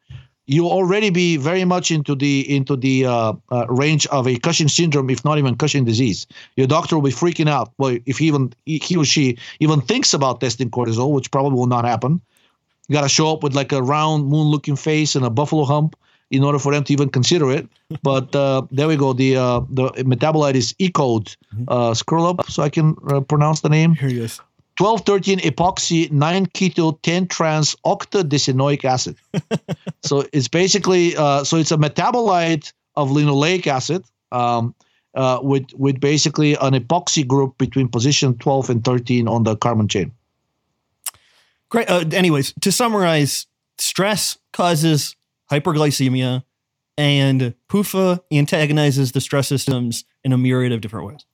you 0.48 0.66
already 0.66 1.10
be 1.10 1.36
very 1.36 1.64
much 1.64 1.90
into 1.90 2.14
the 2.14 2.40
into 2.56 2.74
the 2.74 3.04
uh, 3.04 3.34
uh, 3.52 3.66
range 3.68 4.06
of 4.06 4.26
a 4.26 4.38
Cushing 4.38 4.68
syndrome, 4.68 5.10
if 5.10 5.22
not 5.22 5.36
even 5.36 5.54
Cushing 5.54 5.84
disease. 5.84 6.26
Your 6.56 6.66
doctor 6.66 6.96
will 6.96 7.02
be 7.02 7.10
freaking 7.10 7.48
out. 7.48 7.70
Well, 7.76 7.98
if 8.06 8.16
he 8.18 8.26
even 8.28 8.54
he 8.64 8.96
or 8.96 9.04
she 9.04 9.36
even 9.60 9.82
thinks 9.82 10.14
about 10.14 10.40
testing 10.40 10.70
cortisol, 10.70 11.12
which 11.12 11.30
probably 11.30 11.58
will 11.58 11.66
not 11.66 11.84
happen. 11.84 12.20
You 12.88 12.94
got 12.94 13.02
to 13.02 13.10
show 13.10 13.30
up 13.30 13.42
with 13.42 13.54
like 13.54 13.72
a 13.72 13.82
round 13.82 14.26
moon-looking 14.28 14.76
face 14.76 15.14
and 15.14 15.24
a 15.26 15.28
buffalo 15.28 15.64
hump 15.64 15.94
in 16.30 16.42
order 16.42 16.58
for 16.58 16.72
them 16.72 16.82
to 16.84 16.92
even 16.94 17.10
consider 17.10 17.52
it. 17.52 17.68
But 18.02 18.34
uh, 18.34 18.62
there 18.70 18.88
we 18.88 18.96
go. 18.96 19.12
The 19.12 19.36
uh, 19.36 19.60
the 19.68 19.90
metabolite 20.04 20.54
is 20.54 20.72
ECODE. 20.78 21.36
Mm-hmm. 21.54 21.64
Uh, 21.68 21.92
scroll 21.92 22.26
up 22.26 22.50
so 22.50 22.62
I 22.62 22.70
can 22.70 22.96
uh, 23.10 23.20
pronounce 23.20 23.60
the 23.60 23.68
name. 23.68 23.94
Here 23.94 24.08
he 24.08 24.20
is. 24.20 24.40
12, 24.78 25.00
13 25.00 25.38
epoxy, 25.40 26.10
9 26.12 26.46
keto, 26.46 27.02
10 27.02 27.26
trans 27.26 27.74
octadecenoic 27.84 28.84
acid. 28.84 29.16
so 30.04 30.24
it's 30.32 30.46
basically, 30.46 31.16
uh, 31.16 31.42
so 31.42 31.56
it's 31.56 31.72
a 31.72 31.76
metabolite 31.76 32.72
of 32.94 33.10
linoleic 33.10 33.66
acid 33.66 34.04
um, 34.30 34.72
uh, 35.14 35.40
with 35.42 35.66
with 35.74 35.98
basically 35.98 36.54
an 36.54 36.74
epoxy 36.74 37.26
group 37.26 37.58
between 37.58 37.88
position 37.88 38.38
12 38.38 38.70
and 38.70 38.84
13 38.84 39.26
on 39.26 39.42
the 39.42 39.56
carbon 39.56 39.88
chain. 39.88 40.12
Great. 41.70 41.90
Uh, 41.90 42.04
anyways, 42.12 42.54
to 42.60 42.70
summarize, 42.70 43.46
stress 43.78 44.38
causes 44.52 45.16
hyperglycemia, 45.50 46.44
and 46.96 47.54
PUFA 47.68 48.20
antagonizes 48.30 49.10
the 49.10 49.20
stress 49.20 49.48
systems 49.48 50.04
in 50.22 50.32
a 50.32 50.38
myriad 50.38 50.70
of 50.70 50.80
different 50.80 51.06
ways. 51.08 51.24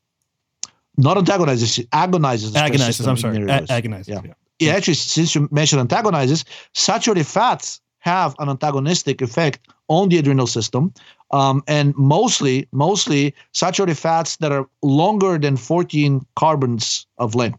Not 0.96 1.16
antagonizes, 1.18 1.80
agonizes. 1.92 2.54
Agonizes. 2.54 3.06
I'm 3.06 3.16
sorry. 3.16 3.44
A- 3.44 3.66
agonizes. 3.70 4.08
Yeah. 4.08 4.20
Yeah. 4.24 4.34
Yeah, 4.60 4.72
actually, 4.76 4.94
since 4.94 5.34
you 5.34 5.48
mentioned 5.50 5.80
antagonizes, 5.80 6.44
saturated 6.74 7.26
fats 7.26 7.80
have 7.98 8.36
an 8.38 8.48
antagonistic 8.48 9.20
effect 9.20 9.66
on 9.88 10.08
the 10.08 10.18
adrenal 10.18 10.46
system, 10.46 10.92
um, 11.32 11.62
and 11.66 11.94
mostly, 11.96 12.68
mostly 12.72 13.34
saturated 13.52 13.96
fats 13.98 14.36
that 14.36 14.52
are 14.52 14.68
longer 14.82 15.38
than 15.38 15.56
14 15.56 16.24
carbons 16.36 17.06
of 17.18 17.34
length. 17.34 17.58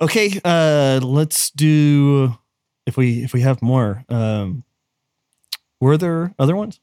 Okay. 0.00 0.38
Uh, 0.44 1.00
let's 1.02 1.50
do 1.50 2.36
if 2.86 2.96
we 2.96 3.24
if 3.24 3.32
we 3.32 3.40
have 3.40 3.62
more. 3.62 4.04
Um, 4.08 4.64
were 5.80 5.96
there 5.96 6.34
other 6.38 6.54
ones? 6.56 6.80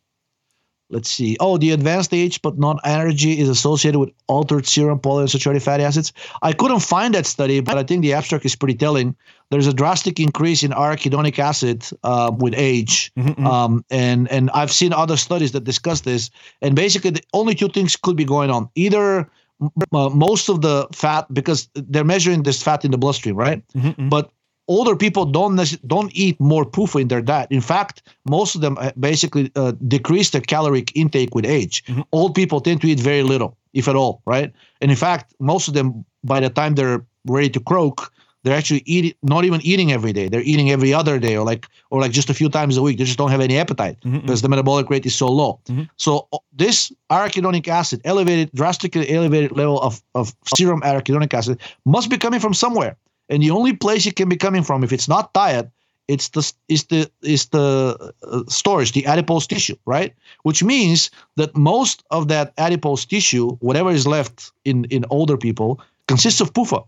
Let's 0.91 1.09
see. 1.09 1.35
Oh, 1.39 1.57
the 1.57 1.71
advanced 1.71 2.13
age 2.13 2.41
but 2.43 2.59
not 2.59 2.79
energy 2.85 3.39
is 3.39 3.49
associated 3.49 3.97
with 3.97 4.11
altered 4.27 4.67
serum 4.67 4.99
polyunsaturated 4.99 5.63
fatty 5.63 5.83
acids. 5.83 6.13
I 6.43 6.53
couldn't 6.53 6.81
find 6.81 7.15
that 7.15 7.25
study, 7.25 7.59
but 7.59 7.75
I 7.77 7.83
think 7.83 8.03
the 8.03 8.13
abstract 8.13 8.45
is 8.45 8.55
pretty 8.55 8.75
telling. 8.75 9.15
There's 9.49 9.65
a 9.65 9.73
drastic 9.73 10.19
increase 10.19 10.61
in 10.63 10.71
arachidonic 10.71 11.39
acid 11.39 11.85
uh, 12.03 12.31
with 12.37 12.53
age, 12.55 13.11
Mhm, 13.17 13.35
mhm. 13.35 13.45
um, 13.45 13.85
and 13.89 14.29
and 14.31 14.51
I've 14.51 14.71
seen 14.71 14.93
other 14.93 15.17
studies 15.17 15.51
that 15.53 15.63
discuss 15.63 16.01
this. 16.01 16.29
And 16.61 16.75
basically, 16.75 17.11
the 17.11 17.23
only 17.33 17.55
two 17.55 17.69
things 17.69 17.95
could 17.95 18.15
be 18.15 18.25
going 18.25 18.51
on: 18.51 18.69
either 18.75 19.29
m- 19.61 19.71
uh, 19.91 20.09
most 20.09 20.49
of 20.49 20.61
the 20.61 20.87
fat, 20.93 21.25
because 21.33 21.67
they're 21.73 22.03
measuring 22.03 22.43
this 22.43 22.61
fat 22.61 22.85
in 22.85 22.91
the 22.91 22.97
bloodstream, 22.97 23.35
right? 23.35 23.63
Mhm, 23.75 23.95
mhm. 23.95 24.09
but 24.09 24.31
older 24.67 24.95
people 24.95 25.25
don't 25.25 25.55
don't 25.87 26.11
eat 26.13 26.39
more 26.39 26.65
PUFA 26.65 27.01
in 27.01 27.07
their 27.07 27.21
diet. 27.21 27.47
In 27.51 27.61
fact, 27.61 28.01
most 28.25 28.55
of 28.55 28.61
them 28.61 28.77
uh, 28.79 28.91
basically 28.99 29.51
uh, 29.55 29.73
decrease 29.87 30.29
their 30.31 30.41
caloric 30.41 30.91
intake 30.95 31.35
with 31.35 31.45
age. 31.45 31.83
Mhm. 31.85 32.03
Old 32.11 32.33
people 32.35 32.59
tend 32.61 32.81
to 32.81 32.87
eat 32.87 32.99
very 32.99 33.23
little, 33.23 33.57
if 33.73 33.87
at 33.87 33.95
all, 33.95 34.21
right? 34.25 34.51
And 34.81 34.91
in 34.91 34.97
fact, 34.97 35.33
most 35.39 35.67
of 35.67 35.73
them, 35.73 36.05
by 36.23 36.39
the 36.39 36.49
time 36.49 36.75
they're 36.75 37.05
ready 37.27 37.49
to 37.49 37.59
croak, 37.59 38.11
they're 38.43 38.55
actually 38.57 38.83
eating, 38.85 39.13
not 39.23 39.43
even 39.45 39.59
eating 39.63 39.91
every 39.91 40.13
day. 40.13 40.27
They're 40.29 40.43
eating 40.43 40.69
every 40.69 40.93
other 40.93 41.17
day, 41.19 41.35
or 41.35 41.43
like, 41.43 41.67
or 41.89 41.99
like 41.99 42.11
just 42.11 42.29
a 42.29 42.33
few 42.33 42.47
times 42.49 42.77
a 42.77 42.81
week. 42.83 42.97
They 42.97 43.03
just 43.03 43.17
don't 43.17 43.31
have 43.31 43.41
any 43.41 43.57
appetite 43.57 43.97
Mhm, 44.01 44.11
mhm. 44.13 44.21
because 44.21 44.41
the 44.43 44.49
metabolic 44.49 44.89
rate 44.89 45.05
is 45.05 45.15
so 45.15 45.27
low. 45.27 45.59
Mhm. 45.67 45.89
So 45.97 46.27
this 46.53 46.91
arachidonic 47.09 47.67
acid, 47.67 48.01
elevated, 48.05 48.51
drastically 48.53 49.09
elevated 49.09 49.51
level 49.57 49.79
of, 49.81 50.01
of 50.13 50.33
serum 50.55 50.81
arachidonic 50.81 51.33
acid, 51.33 51.59
must 51.85 52.09
be 52.09 52.17
coming 52.17 52.39
from 52.39 52.53
somewhere. 52.53 52.95
And 53.29 53.41
the 53.41 53.51
only 53.51 53.73
place 53.73 54.05
it 54.05 54.15
can 54.15 54.29
be 54.29 54.35
coming 54.35 54.63
from, 54.63 54.83
if 54.83 54.93
it's 54.93 55.07
not 55.07 55.33
diet, 55.33 55.69
it's 56.07 56.29
the 56.29 56.53
is 56.67 56.83
the 56.85 57.09
is 57.23 57.47
the 57.47 58.13
uh, 58.23 58.43
storage, 58.47 58.91
the 58.91 59.05
adipose 59.07 59.47
tissue, 59.47 59.75
right? 59.85 60.13
Which 60.43 60.63
means 60.63 61.09
that 61.35 61.55
most 61.57 62.03
of 62.11 62.27
that 62.27 62.53
adipose 62.57 63.05
tissue, 63.05 63.55
whatever 63.57 63.89
is 63.89 64.05
left 64.05 64.51
in 64.65 64.85
in 64.85 65.05
older 65.09 65.37
people, 65.37 65.81
consists 66.07 66.41
of 66.41 66.53
PUFA. 66.53 66.85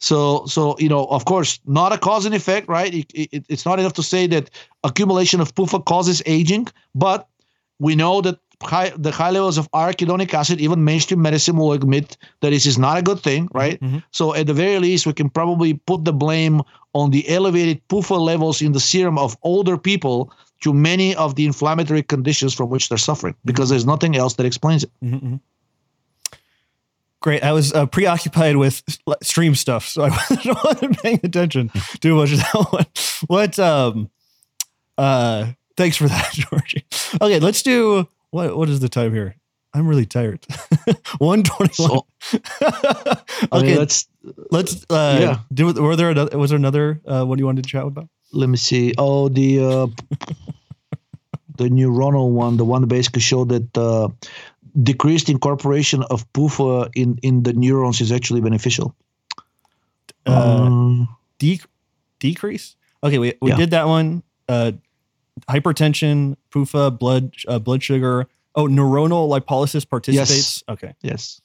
So, 0.00 0.46
so 0.46 0.76
you 0.78 0.88
know, 0.88 1.06
of 1.06 1.24
course, 1.24 1.60
not 1.66 1.92
a 1.92 1.98
cause 1.98 2.26
and 2.26 2.34
effect, 2.34 2.68
right? 2.68 2.94
It, 2.94 3.10
it, 3.14 3.44
it's 3.48 3.64
not 3.64 3.78
enough 3.80 3.94
to 3.94 4.02
say 4.02 4.26
that 4.28 4.50
accumulation 4.84 5.40
of 5.40 5.54
PUFA 5.54 5.84
causes 5.84 6.22
aging, 6.26 6.68
but 6.94 7.28
we 7.78 7.94
know 7.94 8.20
that 8.20 8.38
high, 8.62 8.92
the 8.96 9.10
high 9.10 9.30
levels 9.30 9.58
of 9.58 9.70
arachidonic 9.72 10.32
acid, 10.34 10.60
even 10.60 10.84
mainstream 10.84 11.22
medicine 11.22 11.56
will 11.56 11.72
admit 11.72 12.16
that 12.40 12.50
this 12.50 12.66
is 12.66 12.78
not 12.78 12.98
a 12.98 13.02
good 13.02 13.20
thing, 13.20 13.48
right? 13.54 13.80
Mhm. 13.80 14.02
So, 14.10 14.34
at 14.34 14.46
the 14.46 14.54
very 14.54 14.78
least, 14.78 15.06
we 15.06 15.12
can 15.12 15.30
probably 15.30 15.74
put 15.74 16.04
the 16.04 16.12
blame 16.12 16.62
on 16.94 17.10
the 17.10 17.28
elevated 17.28 17.80
PUFA 17.88 18.18
levels 18.18 18.60
in 18.62 18.72
the 18.72 18.80
serum 18.80 19.18
of 19.18 19.36
older 19.42 19.76
people 19.78 20.32
to 20.62 20.72
many 20.72 21.14
of 21.14 21.34
the 21.36 21.44
inflammatory 21.46 22.02
conditions 22.02 22.52
from 22.54 22.68
which 22.68 22.88
they're 22.88 22.98
suffering, 22.98 23.34
because 23.44 23.68
there's 23.68 23.86
nothing 23.86 24.16
else 24.16 24.34
that 24.34 24.46
explains 24.46 24.82
it. 24.84 24.90
Mhm, 25.04 25.22
mhm. 25.22 25.40
Great. 27.20 27.42
I 27.42 27.52
was 27.52 27.72
uh, 27.72 27.86
preoccupied 27.86 28.56
with 28.56 28.82
stream 29.22 29.54
stuff, 29.56 29.86
so 29.88 30.04
I 30.04 30.10
wasn't 30.64 31.02
paying 31.02 31.20
attention 31.24 31.70
too 32.00 32.14
much 32.14 32.30
to 32.30 32.36
that 32.36 32.66
one. 32.70 32.86
What? 33.26 33.58
Um. 33.58 34.10
Uh. 34.96 35.52
Thanks 35.76 35.96
for 35.96 36.08
that, 36.08 36.32
Georgie. 36.32 36.84
Okay, 37.20 37.38
let's 37.40 37.62
do 37.62 38.08
what? 38.30 38.56
What 38.56 38.68
is 38.68 38.80
the 38.80 38.88
time 38.88 39.12
here? 39.12 39.36
I'm 39.74 39.86
really 39.86 40.06
tired. 40.06 40.46
One 41.18 41.42
twenty-one. 41.42 42.00
So, 42.20 42.40
I 43.52 43.58
okay, 43.58 43.66
mean, 43.68 43.78
let's 43.78 44.08
let's. 44.50 44.84
Uh, 44.90 45.18
yeah. 45.20 45.38
Do 45.52 45.72
were 45.72 45.96
there 45.96 46.10
another? 46.10 46.36
Was 46.38 46.50
there 46.50 46.56
another? 46.58 47.00
Uh, 47.06 47.24
what 47.24 47.38
you 47.38 47.46
wanted 47.46 47.64
to 47.64 47.70
chat 47.70 47.84
about? 47.84 48.08
let 48.32 48.48
me 48.48 48.56
see. 48.58 48.92
Oh, 48.98 49.28
the 49.28 49.60
uh, 49.60 49.86
the 51.56 51.68
neuronal 51.68 52.30
one, 52.30 52.56
the 52.56 52.64
one 52.64 52.80
that 52.82 52.88
basically 52.88 53.22
showed 53.22 53.48
that 53.50 53.76
uh, 53.78 54.08
decreased 54.82 55.28
incorporation 55.28 56.02
of 56.10 56.30
PUFA 56.32 56.90
in 56.94 57.18
in 57.22 57.42
the 57.42 57.52
neurons 57.52 58.00
is 58.00 58.10
actually 58.12 58.40
beneficial. 58.40 58.94
Uh, 60.26 60.66
Um, 60.66 61.08
dec- 61.38 61.66
decrease. 62.20 62.76
Okay, 63.02 63.18
we 63.18 63.34
we 63.40 63.50
Yeah. 63.50 63.56
did 63.56 63.70
that 63.70 63.86
one. 63.86 64.22
Uh, 64.48 64.72
hypertension, 65.48 66.36
PUFA, 66.50 66.98
blood 66.98 67.34
uh, 67.46 67.58
blood 67.58 67.82
sugar. 67.82 68.26
Oh, 68.54 68.66
neuronal 68.66 69.28
lipolysis 69.28 69.88
participates. 69.88 70.30
Yes. 70.30 70.64
Okay, 70.68 70.94
yes, 71.02 71.40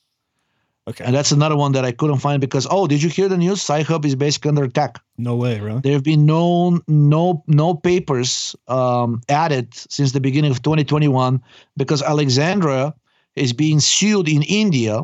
okay. 0.88 1.03
and 1.03 1.14
that's 1.14 1.32
another 1.32 1.56
one 1.56 1.74
that 1.74 1.86
I 1.86 1.91
couldn't 1.91 2.20
find 2.20 2.41
because 2.41 2.65
oh, 2.70 2.88
did 2.88 3.03
you 3.03 3.10
hear 3.10 3.28
the 3.28 3.38
news? 3.38 3.61
Sci-Hub 3.61 4.06
is 4.06 4.15
basically 4.15 4.49
under 4.49 4.64
attack. 4.64 4.99
No 5.18 5.36
way, 5.36 5.60
really. 5.60 5.82
There 5.82 5.94
have 5.94 6.03
been 6.03 6.26
no 6.26 6.82
no 6.88 7.44
no 7.48 7.76
papers 7.76 8.56
um, 8.68 9.22
added 9.30 9.74
since 9.74 10.11
the 10.11 10.20
beginning 10.20 10.52
of 10.52 10.61
2021 10.64 11.41
because 11.78 12.02
Alexandra 12.02 12.94
is 13.36 13.53
being 13.53 13.80
sued 13.80 14.28
in 14.28 14.41
India, 14.44 15.03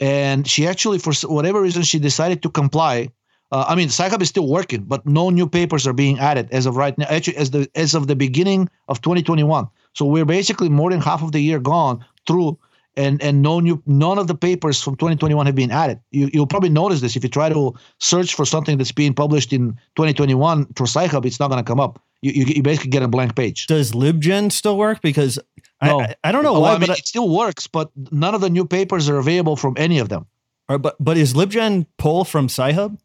and 0.00 0.48
she 0.48 0.66
actually 0.66 0.98
for 0.98 1.12
whatever 1.28 1.60
reason 1.60 1.82
she 1.82 1.98
decided 1.98 2.42
to 2.42 2.50
comply. 2.50 3.08
Uh, 3.52 3.64
I 3.68 3.74
mean, 3.76 3.88
SciHub 3.88 4.20
is 4.22 4.28
still 4.28 4.48
working, 4.48 4.82
but 4.82 5.06
no 5.06 5.30
new 5.30 5.48
papers 5.48 5.86
are 5.86 5.92
being 5.92 6.18
added 6.18 6.48
as 6.50 6.66
of 6.66 6.76
right 6.76 6.96
now. 6.98 7.06
Actually, 7.08 7.36
as 7.36 7.50
the 7.50 7.70
as 7.74 7.94
of 7.94 8.06
the 8.08 8.16
beginning 8.16 8.68
of 8.88 9.00
2021. 9.02 9.68
So 9.92 10.04
we're 10.04 10.24
basically 10.24 10.68
more 10.68 10.90
than 10.90 11.00
half 11.00 11.22
of 11.22 11.32
the 11.32 11.40
year 11.40 11.58
gone 11.60 12.04
through, 12.26 12.58
and 12.96 13.22
and 13.22 13.42
no 13.42 13.60
new 13.60 13.80
none 13.86 14.18
of 14.18 14.26
the 14.26 14.34
papers 14.34 14.82
from 14.82 14.96
2021 14.96 15.46
have 15.46 15.54
been 15.54 15.70
added. 15.70 16.00
You 16.10 16.28
you'll 16.32 16.46
probably 16.48 16.70
notice 16.70 17.00
this 17.00 17.14
if 17.14 17.22
you 17.22 17.30
try 17.30 17.48
to 17.48 17.72
search 18.00 18.34
for 18.34 18.44
something 18.44 18.78
that's 18.78 18.92
being 18.92 19.14
published 19.14 19.52
in 19.52 19.72
2021 19.94 20.66
for 20.74 20.84
SciHub, 20.86 21.24
it's 21.24 21.38
not 21.38 21.48
going 21.48 21.62
to 21.62 21.68
come 21.68 21.78
up. 21.80 22.02
You, 22.22 22.32
you 22.32 22.44
you 22.46 22.62
basically 22.62 22.90
get 22.90 23.02
a 23.02 23.08
blank 23.08 23.36
page. 23.36 23.68
Does 23.68 23.92
LibGen 23.92 24.50
still 24.50 24.76
work? 24.76 25.02
Because 25.02 25.38
No. 25.82 26.00
I, 26.00 26.14
I 26.24 26.32
don't 26.32 26.42
know 26.42 26.54
Well, 26.54 26.62
why, 26.62 26.74
I 26.74 26.78
mean, 26.78 26.88
but 26.88 26.98
it 26.98 27.06
still 27.06 27.28
works, 27.28 27.68
but 27.68 27.90
none 28.10 28.34
of 28.34 28.40
the 28.40 28.50
new 28.50 28.66
papers 28.66 29.08
are 29.08 29.18
available 29.18 29.54
from 29.56 29.74
any 29.76 29.98
of 30.00 30.08
them. 30.08 30.26
But 30.66 30.96
but 30.98 31.16
is 31.16 31.32
LibGen 31.34 31.86
pull 31.96 32.24
from 32.24 32.46
Sci-Hub? 32.46 32.98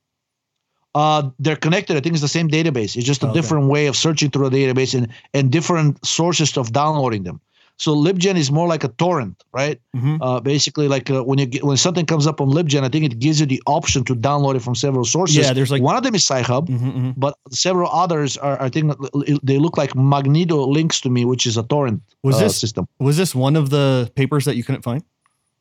Uh, 0.94 1.30
they're 1.40 1.56
connected. 1.56 1.96
I 1.96 2.02
think 2.02 2.14
it's 2.14 2.22
the 2.22 2.28
same 2.28 2.50
database. 2.50 2.96
It's 2.98 3.06
just 3.06 3.24
a 3.24 3.28
Okay. 3.28 3.34
different 3.40 3.68
way 3.68 3.88
of 3.88 3.96
searching 3.96 4.30
through 4.30 4.48
a 4.48 4.52
database 4.52 4.94
and, 4.98 5.08
and 5.34 5.50
different 5.52 6.06
sources 6.06 6.58
of 6.58 6.72
downloading 6.74 7.24
them. 7.24 7.40
So 7.78 7.96
LibGen 7.96 8.36
is 8.36 8.52
more 8.52 8.68
like 8.68 8.84
a 8.84 8.90
torrent, 8.90 9.42
right? 9.54 9.80
Mhm. 9.96 10.18
Uh, 10.22 10.40
basically, 10.42 10.88
like 10.88 11.10
uh, 11.10 11.24
when 11.24 11.40
you 11.40 11.48
get, 11.48 11.64
when 11.64 11.78
something 11.78 12.06
comes 12.06 12.28
up 12.28 12.40
on 12.40 12.50
LibGen, 12.52 12.84
I 12.84 12.90
think 12.90 13.06
it 13.06 13.18
gives 13.18 13.40
you 13.40 13.48
the 13.48 13.60
option 13.66 14.04
to 14.04 14.14
download 14.16 14.56
it 14.56 14.62
from 14.62 14.76
several 14.76 15.04
sources. 15.06 15.38
Yeah, 15.38 15.52
there's 15.54 15.72
like- 15.72 15.82
one 15.82 15.96
of 15.96 16.04
them 16.04 16.14
is 16.14 16.24
Sci-Hub, 16.24 16.68
Mhm, 16.70 16.80
mhm. 16.94 17.14
but 17.18 17.34
several 17.50 17.90
others 17.90 18.38
are. 18.38 18.62
I 18.62 18.70
think 18.70 18.94
they 19.42 19.58
look 19.58 19.78
like 19.78 19.96
Magneto 19.96 20.68
links 20.68 21.02
to 21.02 21.10
me, 21.10 21.26
which 21.26 21.48
is 21.48 21.58
a 21.58 21.64
torrent 21.64 22.02
Was 22.22 22.36
uh, 22.36 22.40
this 22.44 22.58
system. 22.60 22.88
was 23.00 23.18
this 23.18 23.34
one 23.34 23.56
of 23.56 23.70
the 23.72 24.12
papers 24.16 24.46
that 24.46 24.56
you 24.58 24.64
couldn't 24.64 24.84
find? 24.84 25.02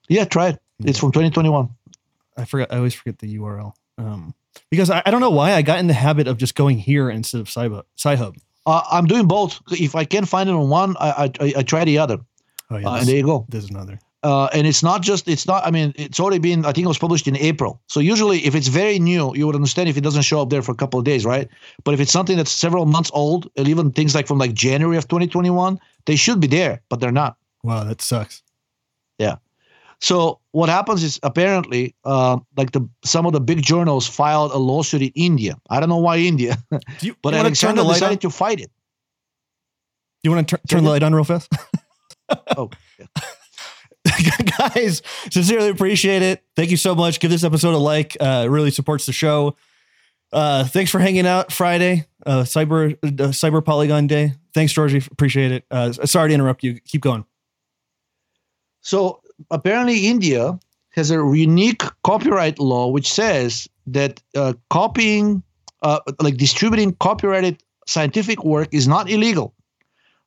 Yeah, 0.09 0.24
try 0.24 0.48
it. 0.48 0.59
It's 0.85 0.98
from 0.98 1.12
2021. 1.12 1.70
I 2.36 2.44
forgot. 2.44 2.70
I 2.73 2.77
always 2.78 2.94
forget 2.94 3.19
the 3.20 3.28
URL. 3.39 3.73
Um, 3.97 4.35
because 4.70 4.90
I, 4.90 5.02
I 5.05 5.10
don't 5.10 5.20
know 5.20 5.31
why 5.31 5.52
I 5.52 5.62
got 5.62 5.78
in 5.78 5.86
the 5.86 5.94
habit 5.94 6.27
of 6.28 6.36
just 6.36 6.55
going 6.55 6.78
here 6.78 7.10
instead 7.10 7.40
of 7.40 7.48
Sci-Hub. 7.48 7.85
Sci-Hub. 7.97 8.36
Uh, 8.66 8.82
I'm 8.90 9.06
doing 9.06 9.27
both. 9.27 9.60
If 9.70 9.94
I 9.94 10.05
can't 10.05 10.28
find 10.28 10.48
it 10.48 10.52
on 10.52 10.68
one, 10.68 10.97
I 11.01 11.32
I, 11.40 11.52
I 11.59 11.62
try 11.62 11.85
the 11.85 11.98
other. 11.98 12.18
Oh 12.70 12.77
yeah, 12.77 12.89
Uh, 12.89 12.97
and 12.98 13.06
there 13.06 13.16
you 13.16 13.24
go. 13.24 13.47
There's 13.48 13.70
another. 13.70 13.98
Uh, 14.22 14.48
and 14.52 14.66
it's 14.66 14.82
not 14.82 15.01
just 15.01 15.27
it's 15.28 15.47
not. 15.47 15.66
I 15.66 15.70
mean, 15.70 15.94
it's 15.97 16.20
already 16.20 16.39
been. 16.39 16.66
I 16.66 16.72
think 16.72 16.85
it 16.85 16.89
was 16.89 16.98
published 16.98 17.27
in 17.27 17.36
April. 17.39 17.81
So 17.86 18.01
usually, 18.01 18.40
if 18.44 18.55
it's 18.55 18.68
very 18.68 18.98
new, 18.98 19.35
you 19.35 19.47
would 19.47 19.56
understand 19.56 19.89
if 19.89 19.97
it 19.97 20.02
doesn't 20.02 20.22
show 20.22 20.43
up 20.43 20.51
there 20.51 20.60
for 20.60 20.72
a 20.72 20.74
couple 20.74 20.98
of 21.01 21.06
days, 21.06 21.24
right? 21.24 21.48
But 21.85 21.94
if 21.94 22.01
it's 22.01 22.12
something 22.12 22.36
that's 22.36 22.51
several 22.51 22.85
months 22.85 23.10
old, 23.14 23.51
and 23.56 23.66
even 23.66 23.90
things 23.93 24.14
like 24.14 24.27
from 24.27 24.36
like 24.36 24.52
January 24.52 24.98
of 24.98 25.09
2021, 25.09 25.81
they 26.05 26.16
should 26.16 26.39
be 26.39 26.47
there, 26.48 26.82
but 26.90 27.01
they're 27.01 27.10
not. 27.10 27.39
Wow, 27.62 27.85
that 27.85 28.02
sucks. 28.02 28.43
So 30.01 30.40
what 30.52 30.68
happens 30.68 31.02
is 31.02 31.20
apparently, 31.22 31.94
uh, 32.05 32.39
like 32.56 32.72
the 32.72 32.89
some 33.05 33.27
of 33.27 33.32
the 33.32 33.40
big 33.40 33.62
journals 33.62 34.06
filed 34.06 34.51
a 34.52 34.56
lawsuit 34.59 35.02
in 35.02 35.12
India. 35.14 35.56
I 35.68 35.78
don't 35.78 35.89
know 35.90 35.98
why 35.98 36.18
India, 36.18 36.56
you, 37.01 37.14
but 37.22 37.35
you 37.35 37.40
Alexander 37.40 37.82
light 37.82 37.89
on? 37.89 37.94
decided 37.94 38.20
to 38.22 38.31
fight 38.31 38.60
it. 38.60 38.70
You 40.22 40.31
want 40.31 40.48
to 40.48 40.56
tur- 40.56 40.62
turn 40.68 40.85
the 40.85 40.90
light 40.90 41.02
on 41.02 41.14
real 41.14 41.24
fast? 41.24 41.52
Oh, 42.56 42.70
yeah. 42.98 43.06
guys 44.59 45.02
sincerely 45.31 45.68
appreciate 45.68 46.22
it 46.22 46.44
thank 46.55 46.70
you 46.70 46.77
so 46.77 46.94
much 46.94 47.18
give 47.18 47.31
this 47.31 47.43
episode 47.43 47.74
a 47.74 47.78
like 47.78 48.16
uh, 48.20 48.44
it 48.47 48.48
really 48.48 48.70
supports 48.70 49.05
the 49.05 49.12
show 49.12 49.56
uh, 50.32 50.64
thanks 50.64 50.90
for 50.93 51.01
hanging 51.01 51.27
out 51.27 51.52
friday 51.52 52.06
uh, 52.27 52.43
cyber 52.43 52.97
uh, 53.02 53.28
cyber 53.28 53.64
polygon 53.64 54.06
day 54.06 54.32
thanks 54.55 54.72
georgie 54.72 55.02
appreciate 55.10 55.51
it 55.51 55.64
uh, 55.72 55.93
sorry 55.93 56.28
to 56.28 56.35
interrupt 56.35 56.62
you 56.62 56.78
keep 56.81 57.02
going 57.02 57.24
So 58.81 59.20
apparently, 59.51 60.07
India 60.09 60.59
has 60.91 61.11
a 61.11 61.15
unique 61.15 61.83
copyright 62.05 62.59
law 62.59 62.89
which 62.89 63.11
says 63.11 63.69
that 63.87 64.23
uh, 64.35 64.55
copying, 64.71 65.43
uh, 65.83 66.01
like 66.21 66.37
distributing 66.37 66.95
copyrighted 67.01 67.62
scientific 67.87 68.45
work, 68.45 68.69
is 68.73 68.89
not 68.89 69.11
illegal. 69.11 69.55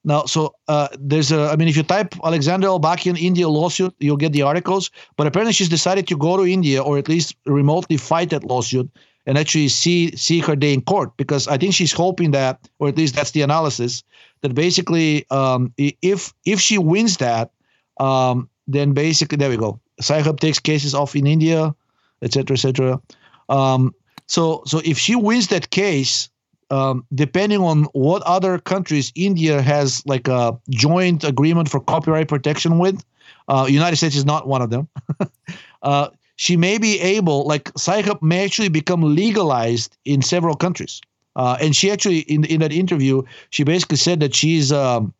Now, 0.05 0.25
so 0.25 0.53
uh, 0.67 0.89
there's 0.99 1.31
a, 1.31 1.49
I 1.49 1.55
mean, 1.55 1.69
if 1.69 1.77
you 1.77 1.83
type 1.83 2.13
Alexander 2.23 2.67
Albakian 2.67 3.17
India 3.17 3.47
lawsuit, 3.47 3.95
you'll 3.99 4.17
get 4.17 4.33
the 4.33 4.41
articles. 4.41 4.91
But 5.15 5.27
apparently, 5.27 5.53
she's 5.53 5.69
decided 5.69 6.07
to 6.07 6.17
go 6.17 6.35
to 6.35 6.43
India 6.45 6.81
or 6.81 6.97
at 6.97 7.07
least 7.07 7.35
remotely 7.45 7.97
fight 7.97 8.29
that 8.31 8.43
lawsuit 8.43 8.89
and 9.25 9.37
actually 9.37 9.69
see 9.69 10.13
see 10.17 10.39
her 10.39 10.55
day 10.55 10.73
in 10.73 10.81
court 10.81 11.15
because 11.15 11.47
I 11.47 11.57
think 11.57 11.73
she's 11.73 11.93
hoping 11.93 12.31
that, 12.31 12.67
or 12.79 12.89
at 12.89 12.97
least 12.97 13.15
that's 13.15 13.31
the 13.31 13.41
analysis, 13.41 14.03
that 14.41 14.53
basically, 14.53 15.25
um, 15.29 15.73
if 15.77 16.33
if 16.45 16.59
she 16.59 16.77
wins 16.77 17.17
that, 17.17 17.51
um, 17.99 18.49
then 18.67 18.93
basically 18.93 19.37
there 19.37 19.49
we 19.49 19.57
go. 19.57 19.79
Sci-Hub 19.99 20.39
takes 20.39 20.59
cases 20.59 20.93
off 20.93 21.15
in 21.15 21.27
India, 21.27 21.75
etc., 22.21 22.55
etc. 22.55 23.01
Um, 23.49 23.93
so 24.27 24.63
so 24.65 24.81
if 24.83 24.97
she 24.97 25.15
wins 25.15 25.47
that 25.47 25.69
case, 25.69 26.29
um, 26.69 27.05
depending 27.13 27.59
on 27.59 27.83
what 27.93 28.21
other 28.23 28.57
countries 28.57 29.11
India 29.15 29.61
has 29.61 30.03
like 30.05 30.27
a 30.27 30.57
joint 30.69 31.23
agreement 31.23 31.69
for 31.69 31.79
copyright 31.79 32.27
protection 32.27 32.79
with, 32.79 33.03
uh, 33.47 33.67
United 33.69 33.97
States 33.97 34.15
is 34.15 34.25
not 34.25 34.47
one 34.47 34.61
of 34.61 34.69
them. 34.69 34.87
uh, 35.83 36.09
she 36.35 36.57
may 36.57 36.77
be 36.77 36.99
able, 36.99 37.45
like 37.45 37.69
Sci-Hub 37.77 38.21
may 38.21 38.43
actually 38.43 38.69
become 38.69 39.15
legalized 39.15 39.97
in 40.05 40.21
several 40.21 40.55
countries. 40.55 40.99
Uh, 41.35 41.57
and 41.61 41.75
she 41.75 41.91
actually, 41.91 42.19
in 42.19 42.43
in 42.45 42.59
that 42.59 42.71
interview, 42.71 43.23
she 43.49 43.63
basically 43.63 43.97
said 43.97 44.19
that 44.19 44.35
she's 44.35 44.71
um, 44.71 45.13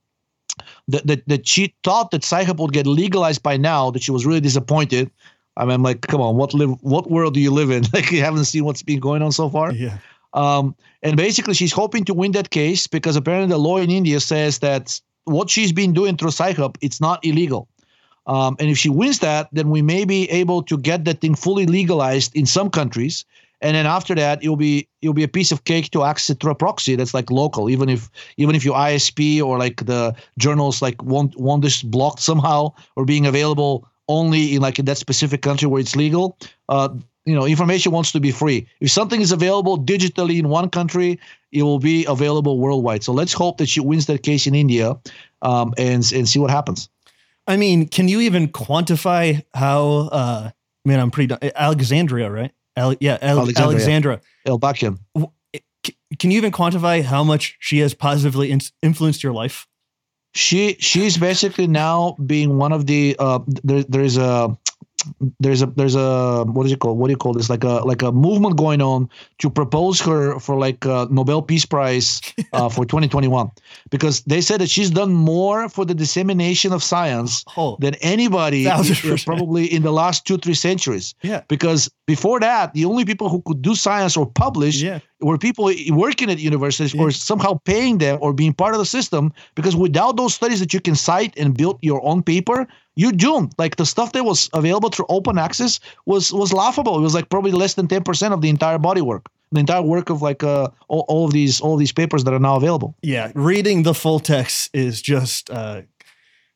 that, 0.87 1.05
that 1.07 1.27
that 1.27 1.47
she 1.47 1.73
thought 1.83 2.11
that 2.11 2.23
Sci-Hub 2.23 2.59
would 2.59 2.73
get 2.73 2.87
legalized 2.87 3.43
by 3.43 3.57
now. 3.57 3.91
That 3.91 4.03
she 4.03 4.11
was 4.11 4.25
really 4.25 4.41
disappointed. 4.41 5.09
I 5.55 5.65
mean, 5.65 5.75
I'm 5.75 5.83
like, 5.83 6.01
come 6.01 6.21
on, 6.21 6.35
what 6.35 6.53
live, 6.53 6.71
what 6.81 7.11
world 7.11 7.35
do 7.35 7.39
you 7.39 7.51
live 7.51 7.69
in? 7.69 7.83
Like, 7.93 8.11
you 8.11 8.21
haven't 8.21 8.45
seen 8.45 8.65
what's 8.65 8.81
been 8.81 8.99
going 8.99 9.21
on 9.21 9.31
so 9.31 9.49
far. 9.49 9.71
yeah 9.71 9.97
Um, 10.33 10.75
and 11.03 11.15
basically, 11.15 11.53
she's 11.53 11.71
hoping 11.71 12.05
to 12.05 12.13
win 12.13 12.31
that 12.31 12.49
case 12.49 12.87
because 12.87 13.15
apparently 13.15 13.49
the 13.49 13.59
law 13.59 13.77
in 13.77 13.91
India 13.91 14.19
says 14.19 14.59
that 14.59 14.99
what 15.25 15.49
she's 15.49 15.71
been 15.71 15.93
doing 15.93 16.17
through 16.17 16.31
Sci-Hub, 16.31 16.77
it's 16.81 16.99
not 16.99 17.23
illegal. 17.23 17.67
Um, 18.25 18.55
and 18.59 18.69
if 18.69 18.77
she 18.77 18.89
wins 18.89 19.19
that, 19.19 19.49
then 19.51 19.69
we 19.69 19.81
may 19.81 20.05
be 20.05 20.29
able 20.31 20.63
to 20.63 20.77
get 20.77 21.05
that 21.05 21.21
thing 21.21 21.35
fully 21.35 21.65
legalized 21.65 22.35
in 22.35 22.45
some 22.45 22.69
countries. 22.69 23.25
And 23.63 23.75
then 23.75 23.85
after 23.87 24.13
that, 24.15 24.43
it'll 24.43 24.57
be 24.57 24.87
it'll 25.01 25.13
be 25.13 25.23
a 25.23 25.27
piece 25.27 25.51
of 25.51 25.63
cake 25.63 25.89
to 25.91 26.03
access 26.03 26.37
through 26.37 26.51
a 26.51 26.55
proxy 26.55 26.95
that's 26.95 27.13
like 27.13 27.31
local, 27.31 27.69
even 27.69 27.89
if 27.89 28.09
even 28.37 28.55
if 28.55 28.63
your 28.65 28.75
ISP 28.75 29.41
or 29.41 29.57
like 29.57 29.85
the 29.85 30.13
journals 30.37 30.81
like 30.81 31.01
want 31.01 31.35
want 31.39 31.63
this 31.63 31.81
blocked 31.81 32.19
somehow 32.19 32.73
or 32.95 33.05
being 33.05 33.25
available 33.25 33.87
only 34.07 34.53
in 34.53 34.61
like 34.61 34.79
in 34.79 34.85
that 34.85 34.97
specific 34.97 35.41
country 35.41 35.67
where 35.67 35.81
it's 35.81 35.95
legal. 35.95 36.37
Uh, 36.69 36.89
you 37.25 37.33
know, 37.33 37.45
information 37.45 37.93
wants 37.93 38.11
to 38.11 38.19
be 38.19 38.31
free. 38.31 38.67
If 38.81 38.91
something 38.91 39.21
is 39.21 39.31
available 39.31 39.79
digitally 39.79 40.37
in 40.39 40.49
one 40.49 40.69
country, 40.69 41.17
it 41.53 41.63
will 41.63 41.79
be 41.79 42.05
available 42.05 42.59
worldwide. 42.59 43.01
So 43.03 43.13
let's 43.13 43.31
hope 43.31 43.59
that 43.59 43.69
she 43.69 43.79
wins 43.79 44.07
that 44.07 44.23
case 44.23 44.45
in 44.45 44.53
India, 44.55 44.99
um, 45.41 45.73
and 45.77 46.03
and 46.11 46.27
see 46.27 46.39
what 46.39 46.51
happens. 46.51 46.89
i 47.47 47.57
mean 47.57 47.87
can 47.87 48.07
you 48.07 48.21
even 48.21 48.47
quantify 48.47 49.43
how 49.53 50.09
uh 50.11 50.49
man 50.85 50.99
i'm 50.99 51.11
pretty 51.11 51.33
alexandria 51.55 52.29
right 52.31 52.51
Ale- 52.75 52.97
yeah 52.99 53.17
Ale- 53.21 53.39
alexandra. 53.57 54.21
El 54.45 54.59
Bakian. 54.59 54.97
C- 55.85 55.97
can 56.17 56.31
you 56.31 56.37
even 56.37 56.51
quantify 56.51 57.03
how 57.03 57.23
much 57.23 57.57
she 57.59 57.79
has 57.79 57.93
positively 57.93 58.51
in- 58.51 58.61
influenced 58.81 59.21
your 59.23 59.33
life? 59.33 59.67
She 60.33 60.75
she's 60.79 61.17
basically 61.17 61.67
now 61.67 62.15
being 62.25 62.57
one 62.57 62.71
of 62.71 62.85
the 62.87 63.15
uh, 63.19 63.39
there 63.63 63.83
there's 63.83 64.17
a 64.17 64.57
there's 65.39 65.61
a 65.61 65.67
there's 65.67 65.95
a 65.95 66.43
what 66.45 66.65
is 66.65 66.71
it 66.71 66.79
called? 66.79 66.97
What 66.97 67.07
do 67.07 67.11
you 67.11 67.17
call 67.17 67.33
this? 67.33 67.49
Like 67.49 67.63
a 67.63 67.83
like 67.85 68.01
a 68.01 68.11
movement 68.11 68.57
going 68.57 68.81
on 68.81 69.09
to 69.39 69.49
propose 69.49 69.99
her 70.01 70.39
for 70.39 70.57
like 70.57 70.85
a 70.85 71.07
Nobel 71.09 71.41
Peace 71.41 71.65
Prize 71.65 72.21
uh, 72.53 72.69
for 72.75 72.85
2021 72.85 73.51
because 73.89 74.21
they 74.21 74.41
said 74.41 74.61
that 74.61 74.69
she's 74.69 74.89
done 74.89 75.13
more 75.13 75.69
for 75.69 75.85
the 75.85 75.93
dissemination 75.93 76.73
of 76.73 76.83
science 76.83 77.43
oh. 77.57 77.77
than 77.79 77.95
anybody 77.95 78.67
uh, 78.67 78.83
probably 79.25 79.65
in 79.65 79.83
the 79.83 79.91
last 79.91 80.25
two 80.25 80.37
three 80.37 80.53
centuries. 80.53 81.15
Yeah. 81.21 81.41
Because 81.47 81.89
before 82.07 82.39
that 82.39 82.73
the 82.73 82.85
only 82.85 83.05
people 83.05 83.29
who 83.29 83.41
could 83.41 83.61
do 83.61 83.75
science 83.75 84.17
or 84.17 84.25
publish 84.25 84.81
yeah. 84.81 84.99
were 85.21 85.37
people 85.37 85.71
working 85.89 86.29
at 86.29 86.39
universities 86.39 86.93
or 86.95 87.11
somehow 87.11 87.59
paying 87.65 87.97
them 87.97 88.17
or 88.21 88.33
being 88.33 88.53
part 88.53 88.73
of 88.73 88.79
the 88.79 88.85
system. 88.85 89.33
Because 89.55 89.75
without 89.75 90.17
those 90.17 90.33
studies 90.33 90.59
that 90.59 90.73
you 90.73 90.79
can 90.79 90.95
cite 90.95 91.33
and 91.37 91.57
build 91.57 91.79
your 91.81 92.03
own 92.05 92.23
paper 92.23 92.67
you're 92.95 93.11
doomed 93.11 93.53
like 93.57 93.75
the 93.77 93.85
stuff 93.85 94.11
that 94.13 94.23
was 94.23 94.49
available 94.53 94.89
through 94.89 95.05
open 95.09 95.37
access 95.37 95.79
was 96.05 96.31
was 96.31 96.53
laughable. 96.53 96.97
It 96.97 97.01
was 97.01 97.13
like 97.13 97.29
probably 97.29 97.51
less 97.51 97.73
than 97.73 97.87
10% 97.87 98.33
of 98.33 98.41
the 98.41 98.49
entire 98.49 98.77
body 98.77 99.01
work 99.01 99.29
the 99.53 99.59
entire 99.59 99.83
work 99.83 100.09
of 100.09 100.21
like 100.21 100.43
uh, 100.43 100.67
all, 100.87 101.05
all 101.07 101.25
of 101.25 101.31
these 101.31 101.61
all 101.61 101.73
of 101.73 101.79
these 101.79 101.91
papers 101.91 102.23
that 102.25 102.33
are 102.33 102.39
now 102.39 102.55
available. 102.55 102.95
Yeah 103.01 103.31
reading 103.35 103.83
the 103.83 103.93
full 103.93 104.19
text 104.19 104.69
is 104.73 105.01
just 105.01 105.49
uh 105.49 105.83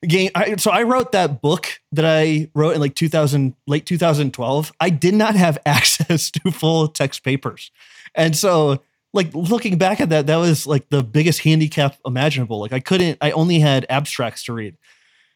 game 0.05 0.30
I, 0.35 0.57
so 0.57 0.69
i 0.69 0.84
wrote 0.84 1.11
that 1.14 1.41
book 1.41 1.81
that 1.91 2.05
i 2.05 2.49
wrote 2.53 2.76
in 2.76 2.81
like 2.81 2.93
2000 2.93 3.55
late 3.65 3.85
2012 3.88 4.72
i 4.80 4.89
did 4.91 5.15
not 5.15 5.35
have 5.35 5.57
access 5.65 6.30
to 6.31 6.51
full 6.51 6.88
text 6.88 7.23
papers. 7.23 7.72
And 8.15 8.35
so 8.35 8.81
like 9.14 9.34
looking 9.34 9.77
back 9.77 10.01
at 10.01 10.09
that 10.09 10.27
that 10.27 10.38
was 10.38 10.68
like 10.68 10.89
the 10.89 11.03
biggest 11.03 11.39
handicap 11.39 11.97
imaginable. 12.05 12.59
Like 12.59 12.73
i 12.73 12.80
couldn't 12.80 13.18
i 13.22 13.31
only 13.31 13.59
had 13.59 13.85
abstracts 13.89 14.43
to 14.45 14.53
read 14.53 14.76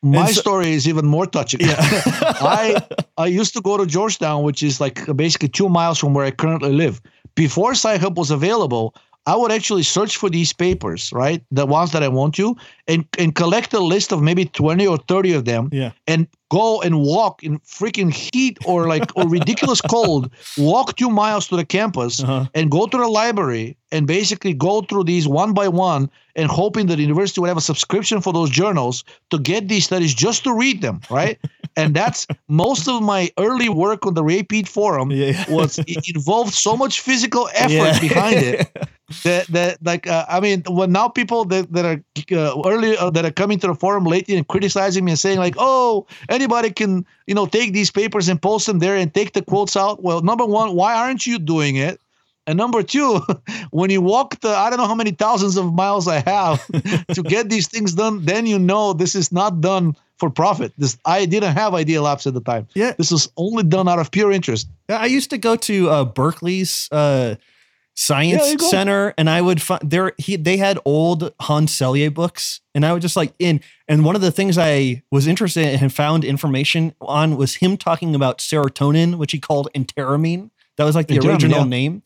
my 0.02 0.32
so- 0.32 0.42
story 0.42 0.72
is 0.72 0.88
even 0.88 1.06
more 1.06 1.26
touching 1.26 1.62
yeah 1.62 1.76
I 2.42 2.82
I 3.18 3.28
used 3.28 3.54
to 3.54 3.62
go 3.62 3.78
to 3.78 3.86
Georgetown, 3.86 4.44
which 4.44 4.64
is 4.64 4.82
like 4.82 5.06
basically 5.16 5.50
two 5.50 5.70
miles 5.70 6.00
from 6.00 6.14
where 6.14 6.26
I 6.26 6.32
currently 6.32 6.72
live. 6.72 7.02
Before 7.36 7.72
Sci-Hub 7.72 8.18
was 8.18 8.32
available, 8.32 8.96
I 9.26 9.36
would 9.36 9.52
actually 9.52 9.84
search 9.84 10.18
for 10.18 10.30
these 10.30 10.52
papers, 10.52 11.12
right? 11.14 11.44
The 11.52 11.66
ones 11.66 11.92
that 11.92 12.02
I 12.02 12.08
want 12.08 12.36
to, 12.36 12.56
and 12.88 13.06
and 13.18 13.36
collect 13.36 13.74
a 13.74 13.80
list 13.80 14.12
of 14.12 14.22
maybe 14.22 14.46
20 14.46 14.88
or 14.88 14.98
30 14.98 15.34
of 15.34 15.46
them 15.46 15.70
yeah 15.72 15.92
and 16.08 16.28
go 16.50 16.82
and 16.82 17.00
walk 17.00 17.44
in 17.44 17.60
freaking 17.60 18.12
heat 18.12 18.58
or 18.66 18.88
like 18.88 19.10
or 19.16 19.28
ridiculous 19.30 19.80
cold, 19.80 20.30
walk 20.58 20.98
two 20.98 21.10
miles 21.10 21.48
to 21.48 21.56
the 21.56 21.66
campus 21.66 22.22
uh-huh. 22.22 22.46
and 22.54 22.70
go 22.70 22.86
to 22.86 22.98
the 22.98 23.08
library 23.08 23.78
and 23.92 24.06
basically 24.06 24.54
go 24.54 24.82
through 24.82 25.06
these 25.06 25.28
one 25.28 25.54
by 25.54 25.68
one 25.68 26.10
and 26.36 26.50
hoping 26.50 26.88
that 26.88 26.98
the 26.98 27.02
university 27.02 27.40
would 27.40 27.48
have 27.48 27.58
a 27.58 27.62
subscription 27.62 28.20
for 28.20 28.34
those 28.34 28.50
journals 28.50 29.06
to 29.30 29.40
get 29.40 29.70
these 29.70 29.86
studies 29.86 30.14
just 30.14 30.44
to 30.44 30.54
read 30.54 30.82
them, 30.82 31.00
right? 31.10 31.40
and 31.78 31.96
that's 31.96 32.28
most 32.48 32.88
of 32.88 33.02
my 33.02 33.30
early 33.38 33.70
work 33.70 34.06
on 34.06 34.14
the 34.14 34.24
Repeat 34.24 34.68
Forum 34.68 35.12
yeah 35.12 35.46
was 35.50 35.80
it 35.80 36.08
involved 36.16 36.54
so 36.54 36.76
much 36.76 37.02
physical 37.02 37.50
effort 37.54 37.72
Yeah. 37.72 38.00
behind 38.00 38.36
it 38.38 38.72
that 39.24 39.48
that 39.48 39.78
like 39.84 40.08
uh, 40.08 40.26
I 40.30 40.40
mean 40.40 40.64
when 40.68 40.92
now 40.92 41.08
people 41.10 41.46
that, 41.46 41.72
that 41.74 41.86
are 41.86 42.00
uh, 42.38 42.62
early 42.66 42.96
uh, 42.98 43.10
that 43.12 43.26
are 43.26 43.32
coming 43.32 43.60
to 43.60 43.68
the 43.68 43.76
forum 43.76 44.06
lately 44.06 44.36
and 44.36 44.48
criticizing 44.48 45.04
me 45.06 45.12
and 45.12 45.20
saying 45.20 45.38
like 45.40 45.56
oh 45.58 46.08
anybody 46.30 46.72
can 46.72 47.06
you 47.28 47.36
know 47.36 47.46
take 47.46 47.74
these 47.74 47.92
papers 47.92 48.30
and 48.30 48.42
post 48.42 48.68
them 48.68 48.80
there 48.80 48.96
and 48.96 49.14
take 49.14 49.34
the 49.34 49.42
quotes 49.42 49.76
out. 49.76 50.02
Well 50.02 50.22
number 50.22 50.46
one 50.46 50.76
why 50.76 50.96
aren't 50.96 51.28
you 51.28 51.40
doing 51.40 51.76
it? 51.76 52.00
And 52.48 52.58
number 52.58 52.82
two 52.84 53.20
when 53.72 53.90
you 53.90 54.02
walk 54.02 54.40
the 54.40 54.50
I 54.50 54.70
don't 54.70 54.80
know 54.80 54.88
how 54.88 54.96
many 54.96 55.12
thousands 55.12 55.58
of 55.58 55.74
miles 55.74 56.08
I 56.08 56.20
have 56.22 56.66
to 57.14 57.22
get 57.22 57.50
these 57.50 57.68
things 57.68 57.94
done 57.94 58.26
then 58.26 58.46
you 58.46 58.58
know 58.60 58.94
this 58.94 59.14
is 59.16 59.32
not 59.32 59.60
done 59.62 59.96
for 60.22 60.30
profit 60.30 60.72
this 60.78 60.98
I 61.04 61.26
didn't 61.26 61.54
have 61.54 61.74
Idea 61.74 62.02
Labs 62.02 62.26
at 62.28 62.34
the 62.34 62.46
time 62.52 62.68
yeah 62.74 62.94
this 62.98 63.12
was 63.12 63.28
only 63.36 63.64
done 63.64 63.90
out 63.90 64.00
of 64.00 64.12
pure 64.12 64.32
interest 64.32 64.70
Yeah, 64.90 65.00
I 65.00 65.06
used 65.06 65.30
to 65.30 65.38
go 65.38 65.56
to 65.56 65.90
uh, 65.90 66.06
Berkeley's 66.06 66.90
uh, 66.92 67.36
science 67.96 68.56
go. 68.56 68.68
center, 68.68 69.14
and 69.18 69.30
I 69.30 69.42
would 69.42 69.62
find 69.62 69.82
there. 69.90 70.14
He 70.18 70.36
they 70.36 70.58
had 70.58 70.80
old 70.86 71.34
Hans 71.40 71.78
Selye 71.78 72.14
books, 72.14 72.62
and 72.76 72.86
I 72.86 72.94
would 72.94 73.02
just 73.02 73.16
like 73.16 73.34
in. 73.40 73.62
And 73.88 74.04
one 74.04 74.16
of 74.16 74.22
the 74.22 74.32
things 74.32 74.58
I 74.58 75.04
was 75.12 75.28
interested 75.28 75.66
in 75.66 75.80
and 75.80 75.94
found 75.94 76.24
information 76.24 76.94
on 77.02 77.38
was 77.38 77.56
him 77.56 77.78
talking 77.78 78.16
about 78.16 78.40
serotonin, 78.40 79.16
which 79.16 79.32
he 79.32 79.40
called 79.40 79.70
enteramine. 79.74 80.50
That 80.78 80.86
was 80.86 80.96
like 80.96 81.08
the 81.08 81.18
Enteramine, 81.18 81.30
original 81.32 81.60
yeah. 81.60 81.66
name. 81.66 82.04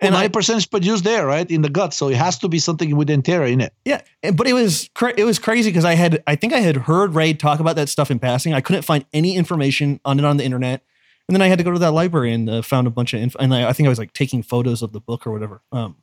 And 0.00 0.12
ninety 0.12 0.28
percent 0.30 0.58
is 0.58 0.66
produced 0.66 1.04
there, 1.04 1.26
right, 1.26 1.48
in 1.50 1.62
the 1.62 1.68
gut. 1.68 1.94
So 1.94 2.08
it 2.08 2.16
has 2.16 2.38
to 2.40 2.48
be 2.48 2.58
something 2.58 2.96
with 2.96 3.08
Entera 3.08 3.50
in 3.50 3.60
it. 3.60 3.72
yeah, 3.84 4.00
and- 4.22 4.36
but 4.36 4.46
it 4.46 4.52
was 4.52 4.90
cra- 4.94 5.14
it 5.16 5.24
was 5.24 5.38
crazy 5.38 5.70
because 5.70 5.84
I 5.84 5.94
had 5.94 6.22
I 6.26 6.34
think 6.36 6.52
I 6.52 6.58
had 6.60 6.76
heard 6.76 7.14
Ray 7.14 7.32
talk 7.32 7.60
about 7.60 7.76
that 7.76 7.88
stuff 7.88 8.10
in 8.10 8.18
passing. 8.18 8.52
I 8.52 8.60
couldn't 8.60 8.82
find 8.82 9.04
any 9.12 9.36
information 9.36 10.00
on 10.04 10.18
it 10.18 10.24
on 10.24 10.36
the 10.36 10.44
internet, 10.44 10.82
and 11.28 11.34
then 11.34 11.42
I 11.42 11.46
had 11.46 11.58
to 11.58 11.64
go 11.64 11.70
to 11.70 11.78
that 11.78 11.92
library 11.92 12.32
and 12.32 12.50
uh, 12.50 12.62
found 12.62 12.86
a 12.86 12.90
bunch 12.90 13.14
of 13.14 13.20
info. 13.20 13.38
And 13.38 13.54
I, 13.54 13.68
I 13.68 13.72
think 13.72 13.86
I 13.86 13.88
was 13.90 13.98
like 13.98 14.12
taking 14.12 14.42
photos 14.42 14.82
of 14.82 14.92
the 14.92 15.00
book 15.00 15.26
or 15.26 15.32
whatever. 15.32 15.62
Um, 15.72 15.96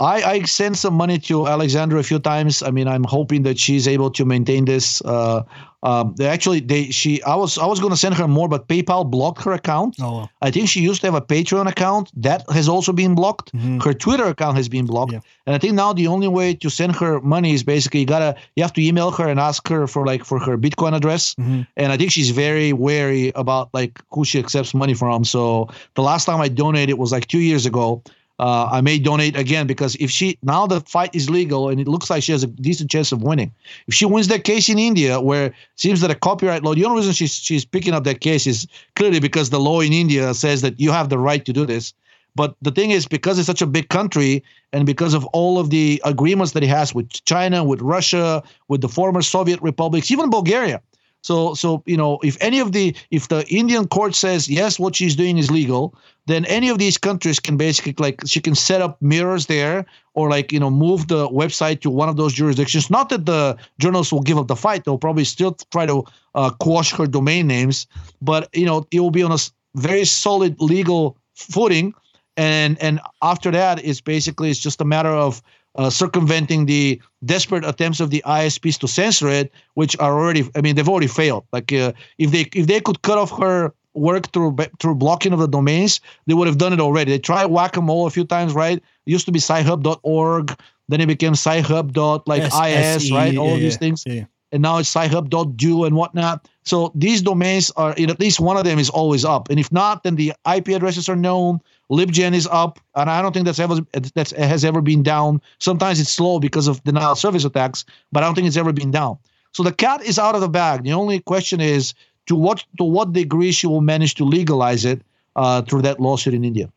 I, 0.00 0.22
I 0.22 0.42
sent 0.44 0.76
some 0.78 0.94
money 0.94 1.18
to 1.28 1.46
Alexandra 1.46 1.98
a 2.00 2.02
few 2.02 2.18
times. 2.18 2.62
I 2.62 2.70
mean, 2.70 2.88
I'm 2.88 3.04
hoping 3.04 3.42
that 3.42 3.58
she's 3.58 3.86
able 3.86 4.10
to 4.12 4.24
maintain 4.24 4.64
this. 4.64 5.02
Uh, 5.02 5.42
um, 5.82 6.14
they 6.16 6.26
actually, 6.26 6.58
they 6.60 6.90
she 6.90 7.22
I 7.22 7.34
was 7.36 7.56
I 7.58 7.66
was 7.66 7.78
going 7.78 7.92
to 7.92 7.96
send 7.96 8.14
her 8.16 8.26
more, 8.26 8.48
but 8.48 8.66
PayPal 8.66 9.08
blocked 9.08 9.42
her 9.44 9.52
account. 9.52 9.96
Oh. 10.00 10.28
I 10.42 10.50
think 10.50 10.68
she 10.68 10.80
used 10.80 11.02
to 11.02 11.06
have 11.08 11.14
a 11.14 11.20
Patreon 11.20 11.68
account 11.68 12.10
that 12.22 12.42
has 12.50 12.68
also 12.68 12.92
been 12.92 13.14
blocked. 13.14 13.52
Mhm. 13.52 13.84
Her 13.84 13.92
Twitter 13.94 14.24
account 14.24 14.56
has 14.56 14.68
been 14.68 14.86
blocked, 14.86 15.12
Yeah. 15.12 15.20
and 15.46 15.54
I 15.54 15.58
think 15.58 15.74
now 15.74 15.92
the 15.92 16.06
only 16.08 16.26
way 16.28 16.54
to 16.54 16.70
send 16.70 16.96
her 16.96 17.20
money 17.20 17.52
is 17.52 17.62
basically 17.62 18.00
you 18.00 18.06
gotta 18.06 18.34
you 18.56 18.62
have 18.64 18.72
to 18.72 18.82
email 18.82 19.10
her 19.12 19.28
and 19.28 19.38
ask 19.38 19.68
her 19.68 19.86
for 19.86 20.04
like 20.04 20.24
for 20.24 20.40
her 20.40 20.56
Bitcoin 20.58 20.96
address. 20.96 21.34
Mhm. 21.36 21.66
And 21.76 21.92
I 21.92 21.96
think 21.96 22.10
she's 22.10 22.30
very 22.30 22.72
wary 22.72 23.30
about 23.36 23.68
like 23.72 24.00
who 24.10 24.24
she 24.24 24.38
accepts 24.40 24.74
money 24.74 24.94
from. 24.94 25.22
So 25.24 25.68
the 25.94 26.02
last 26.02 26.24
time 26.24 26.40
I 26.40 26.48
donated 26.48 26.98
was 26.98 27.12
like 27.12 27.26
two 27.28 27.38
years 27.40 27.66
ago. 27.66 28.02
Uh, 28.38 28.68
I 28.70 28.80
may 28.82 29.00
donate 29.00 29.36
again 29.36 29.66
because 29.66 29.96
if 29.96 30.10
she 30.10 30.38
now 30.42 30.64
the 30.66 30.80
fight 30.82 31.12
is 31.12 31.28
legal 31.28 31.68
and 31.68 31.80
it 31.80 31.88
looks 31.88 32.08
like 32.08 32.22
she 32.22 32.30
has 32.30 32.44
a 32.44 32.46
decent 32.46 32.88
chance 32.88 33.10
of 33.10 33.22
winning. 33.22 33.52
If 33.88 33.94
she 33.94 34.06
wins 34.06 34.28
that 34.28 34.44
case 34.44 34.68
in 34.68 34.78
India, 34.78 35.20
where 35.20 35.46
it 35.46 35.54
seems 35.74 36.00
that 36.02 36.10
a 36.12 36.14
copyright 36.14 36.62
law, 36.62 36.74
the 36.74 36.84
only 36.84 36.98
reason 36.98 37.14
she's 37.14 37.34
she's 37.34 37.64
picking 37.64 37.94
up 37.94 38.04
that 38.04 38.20
case 38.20 38.46
is 38.46 38.68
clearly 38.94 39.18
because 39.18 39.50
the 39.50 39.58
law 39.58 39.80
in 39.80 39.92
India 39.92 40.34
says 40.34 40.62
that 40.62 40.78
you 40.78 40.92
have 40.92 41.08
the 41.08 41.18
right 41.18 41.44
to 41.46 41.52
do 41.52 41.66
this. 41.66 41.92
But 42.36 42.54
the 42.62 42.70
thing 42.70 42.92
is, 42.92 43.08
because 43.08 43.36
it's 43.40 43.46
such 43.46 43.62
a 43.62 43.66
big 43.66 43.88
country, 43.88 44.44
and 44.72 44.86
because 44.86 45.14
of 45.14 45.24
all 45.26 45.58
of 45.58 45.70
the 45.70 46.00
agreements 46.04 46.52
that 46.52 46.62
it 46.62 46.68
has 46.68 46.94
with 46.94 47.10
China, 47.24 47.64
with 47.64 47.80
Russia, 47.80 48.44
with 48.68 48.80
the 48.80 48.88
former 48.88 49.22
Soviet 49.22 49.60
republics, 49.60 50.12
even 50.12 50.30
Bulgaria. 50.30 50.80
So, 51.22 51.54
so 51.54 51.82
you 51.86 51.96
know, 51.96 52.18
if 52.22 52.36
any 52.40 52.60
of 52.60 52.72
the, 52.72 52.94
if 53.10 53.28
the 53.28 53.46
Indian 53.48 53.86
court 53.88 54.14
says 54.14 54.48
yes, 54.48 54.78
what 54.78 54.96
she's 54.96 55.16
doing 55.16 55.38
is 55.38 55.50
legal, 55.50 55.94
then 56.26 56.44
any 56.44 56.68
of 56.68 56.78
these 56.78 56.96
countries 56.98 57.40
can 57.40 57.56
basically 57.56 57.94
like 57.98 58.20
she 58.26 58.40
can 58.40 58.54
set 58.54 58.80
up 58.80 59.00
mirrors 59.02 59.46
there, 59.46 59.84
or 60.14 60.30
like 60.30 60.52
you 60.52 60.60
know, 60.60 60.70
move 60.70 61.08
the 61.08 61.28
website 61.28 61.80
to 61.80 61.90
one 61.90 62.08
of 62.08 62.16
those 62.16 62.32
jurisdictions. 62.32 62.90
Not 62.90 63.08
that 63.08 63.26
the 63.26 63.56
journalists 63.78 64.12
will 64.12 64.22
give 64.22 64.38
up 64.38 64.46
the 64.46 64.56
fight; 64.56 64.84
they'll 64.84 64.98
probably 64.98 65.24
still 65.24 65.56
try 65.72 65.86
to 65.86 66.04
uh, 66.34 66.50
quash 66.50 66.92
her 66.92 67.06
domain 67.06 67.46
names, 67.46 67.86
but 68.22 68.48
you 68.54 68.66
know, 68.66 68.86
it 68.90 69.00
will 69.00 69.10
be 69.10 69.22
on 69.22 69.32
a 69.32 69.38
very 69.74 70.04
solid 70.04 70.60
legal 70.60 71.16
footing. 71.34 71.94
And 72.36 72.80
and 72.80 73.00
after 73.20 73.50
that 73.50 73.84
it's 73.84 74.00
basically 74.00 74.50
it's 74.50 74.60
just 74.60 74.80
a 74.80 74.84
matter 74.84 75.10
of 75.10 75.42
uh, 75.78 75.88
circumventing 75.88 76.66
the 76.66 77.00
desperate 77.24 77.64
attempts 77.64 78.00
of 78.00 78.10
the 78.10 78.22
ISPs 78.26 78.78
to 78.80 78.88
censor 78.88 79.28
it, 79.28 79.52
which 79.74 79.96
are 79.98 80.12
already 80.12 80.48
I 80.54 80.60
mean 80.60 80.74
they've 80.74 80.88
already 80.88 81.06
failed. 81.06 81.44
Like 81.52 81.72
uh, 81.72 81.92
if 82.18 82.32
they 82.32 82.46
if 82.54 82.66
they 82.66 82.80
could 82.80 83.00
cut 83.02 83.16
off 83.16 83.30
her 83.38 83.72
work 83.94 84.30
through 84.32 84.56
through 84.80 84.96
blocking 84.96 85.32
of 85.32 85.38
the 85.38 85.48
domains, 85.48 86.00
they 86.26 86.34
would 86.34 86.48
have 86.48 86.58
done 86.58 86.72
it 86.72 86.80
already. 86.80 87.12
They 87.12 87.18
tried 87.18 87.46
whack 87.46 87.76
a 87.76 87.80
mole 87.80 88.06
a 88.06 88.10
few 88.10 88.24
times, 88.24 88.52
right? 88.52 88.78
It 88.78 89.10
used 89.10 89.26
to 89.26 89.32
be 89.32 89.38
sci-hub.org, 89.38 90.54
then 90.88 91.00
it 91.00 91.06
became 91.06 91.32
sci-hub 91.32 91.92
dot 91.92 92.26
like 92.26 92.42
is, 92.42 93.10
right? 93.12 93.36
All 93.38 93.54
of 93.54 93.60
these 93.60 93.76
things 93.76 94.04
and 94.52 94.62
now 94.62 94.78
it's 94.78 94.88
sci-hub.do 94.88 95.84
and 95.84 95.96
whatnot. 95.96 96.48
So 96.64 96.92
these 96.94 97.22
domains 97.22 97.70
are, 97.72 97.90
at 97.90 98.20
least 98.20 98.40
one 98.40 98.56
of 98.56 98.64
them 98.64 98.78
is 98.78 98.90
always 98.90 99.24
up. 99.24 99.50
And 99.50 99.58
if 99.58 99.70
not, 99.72 100.02
then 100.02 100.16
the 100.16 100.32
IP 100.54 100.68
addresses 100.68 101.08
are 101.08 101.16
known. 101.16 101.60
LibGen 101.90 102.34
is 102.34 102.46
up, 102.50 102.78
and 102.94 103.08
I 103.08 103.22
don't 103.22 103.32
think 103.32 103.46
that's 103.46 103.58
ever 103.58 103.76
that's 104.14 104.32
has 104.32 104.64
ever 104.64 104.80
been 104.80 105.02
down. 105.02 105.40
Sometimes 105.58 106.00
it's 106.00 106.10
slow 106.10 106.38
because 106.38 106.68
of 106.68 106.82
denial 106.84 107.12
of 107.12 107.18
service 107.18 107.44
attacks, 107.44 107.84
but 108.12 108.22
I 108.22 108.26
don't 108.26 108.34
think 108.34 108.46
it's 108.46 108.56
ever 108.58 108.72
been 108.72 108.90
down. 108.90 109.18
So 109.52 109.62
the 109.62 109.72
cat 109.72 110.02
is 110.04 110.18
out 110.18 110.34
of 110.34 110.40
the 110.42 110.48
bag. 110.50 110.84
The 110.84 110.92
only 110.92 111.20
question 111.20 111.60
is 111.60 111.94
to 112.26 112.34
what 112.36 112.64
to 112.76 112.84
what 112.84 113.12
degree 113.14 113.52
she 113.52 113.66
will 113.66 113.80
manage 113.80 114.14
to 114.16 114.24
legalize 114.24 114.84
it 114.84 115.00
uh, 115.36 115.62
through 115.62 115.82
that 115.82 115.98
lawsuit 115.98 116.34
in 116.34 116.44
India. 116.44 116.70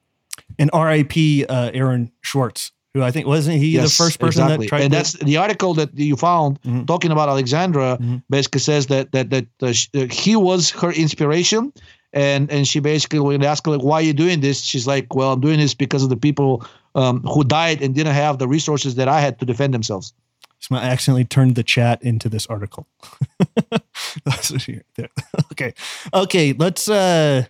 And 0.58 0.70
RIP 0.74 1.14
uh, 1.50 1.72
Aaron 1.74 2.10
Swartz, 2.24 2.72
who 2.94 3.04
I 3.04 3.12
think 3.12 3.28
wasn't 3.28 3.58
he 3.58 3.72
Yes, 3.72 3.98
the 3.98 4.04
first 4.04 4.20
person 4.20 4.44
exactly. 4.44 4.66
that 4.66 4.70
tried 4.70 4.82
and 4.84 4.92
to- 4.92 4.98
that's 4.98 5.14
the 5.14 5.38
article 5.38 5.74
that 5.74 5.90
you 5.98 6.16
found 6.16 6.62
Mhm. 6.64 6.88
talking 6.88 7.12
about 7.12 7.28
Alexandra 7.30 7.98
Mhm. 8.00 8.24
basically 8.30 8.62
says 8.62 8.88
that 8.88 9.12
that 9.12 9.30
that 9.30 9.46
uh, 9.62 9.68
uh, 10.00 10.06
he 10.10 10.36
was 10.38 10.70
her 10.72 10.92
inspiration 10.92 11.74
and 12.14 12.52
and 12.52 12.68
she 12.68 12.80
basically 12.80 13.20
when 13.20 13.40
they 13.42 13.48
ask 13.48 13.66
her 13.66 13.72
like 13.72 13.82
why 13.84 13.96
are 13.96 14.02
you 14.02 14.14
doing 14.14 14.42
this 14.42 14.62
she's 14.62 14.86
like 14.88 15.14
well 15.16 15.34
I'm 15.34 15.42
doing 15.42 15.60
this 15.60 15.74
because 15.74 16.04
of 16.04 16.10
the 16.10 16.18
people 16.18 16.66
um, 16.96 17.22
who 17.24 17.44
died 17.44 17.82
and 17.82 17.96
didn't 17.96 18.14
have 18.14 18.38
the 18.38 18.48
resources 18.48 18.96
that 18.96 19.08
I 19.08 19.22
had 19.22 19.40
to 19.40 19.46
defend 19.46 19.74
themselves 19.74 20.14
So 20.60 20.76
I 20.76 20.80
accidentally 20.80 21.26
turned 21.26 21.56
the 21.56 21.64
chat 21.64 22.04
into 22.04 22.30
this 22.30 22.46
article. 22.48 22.86
That's 24.26 24.52
what 24.52 24.68
you- 24.68 24.84
there. 24.96 25.10
okay. 25.54 25.74
Okay, 26.14 26.54
let's 26.54 26.90
uh 26.90 27.46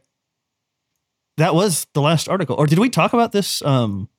that 1.37 1.55
was 1.55 1.87
the 1.93 2.01
last 2.01 2.29
article. 2.29 2.55
Or 2.55 2.67
did 2.67 2.79
we 2.79 2.89
talk 2.89 3.13
about 3.13 3.31
this 3.31 3.61
um 3.63 4.09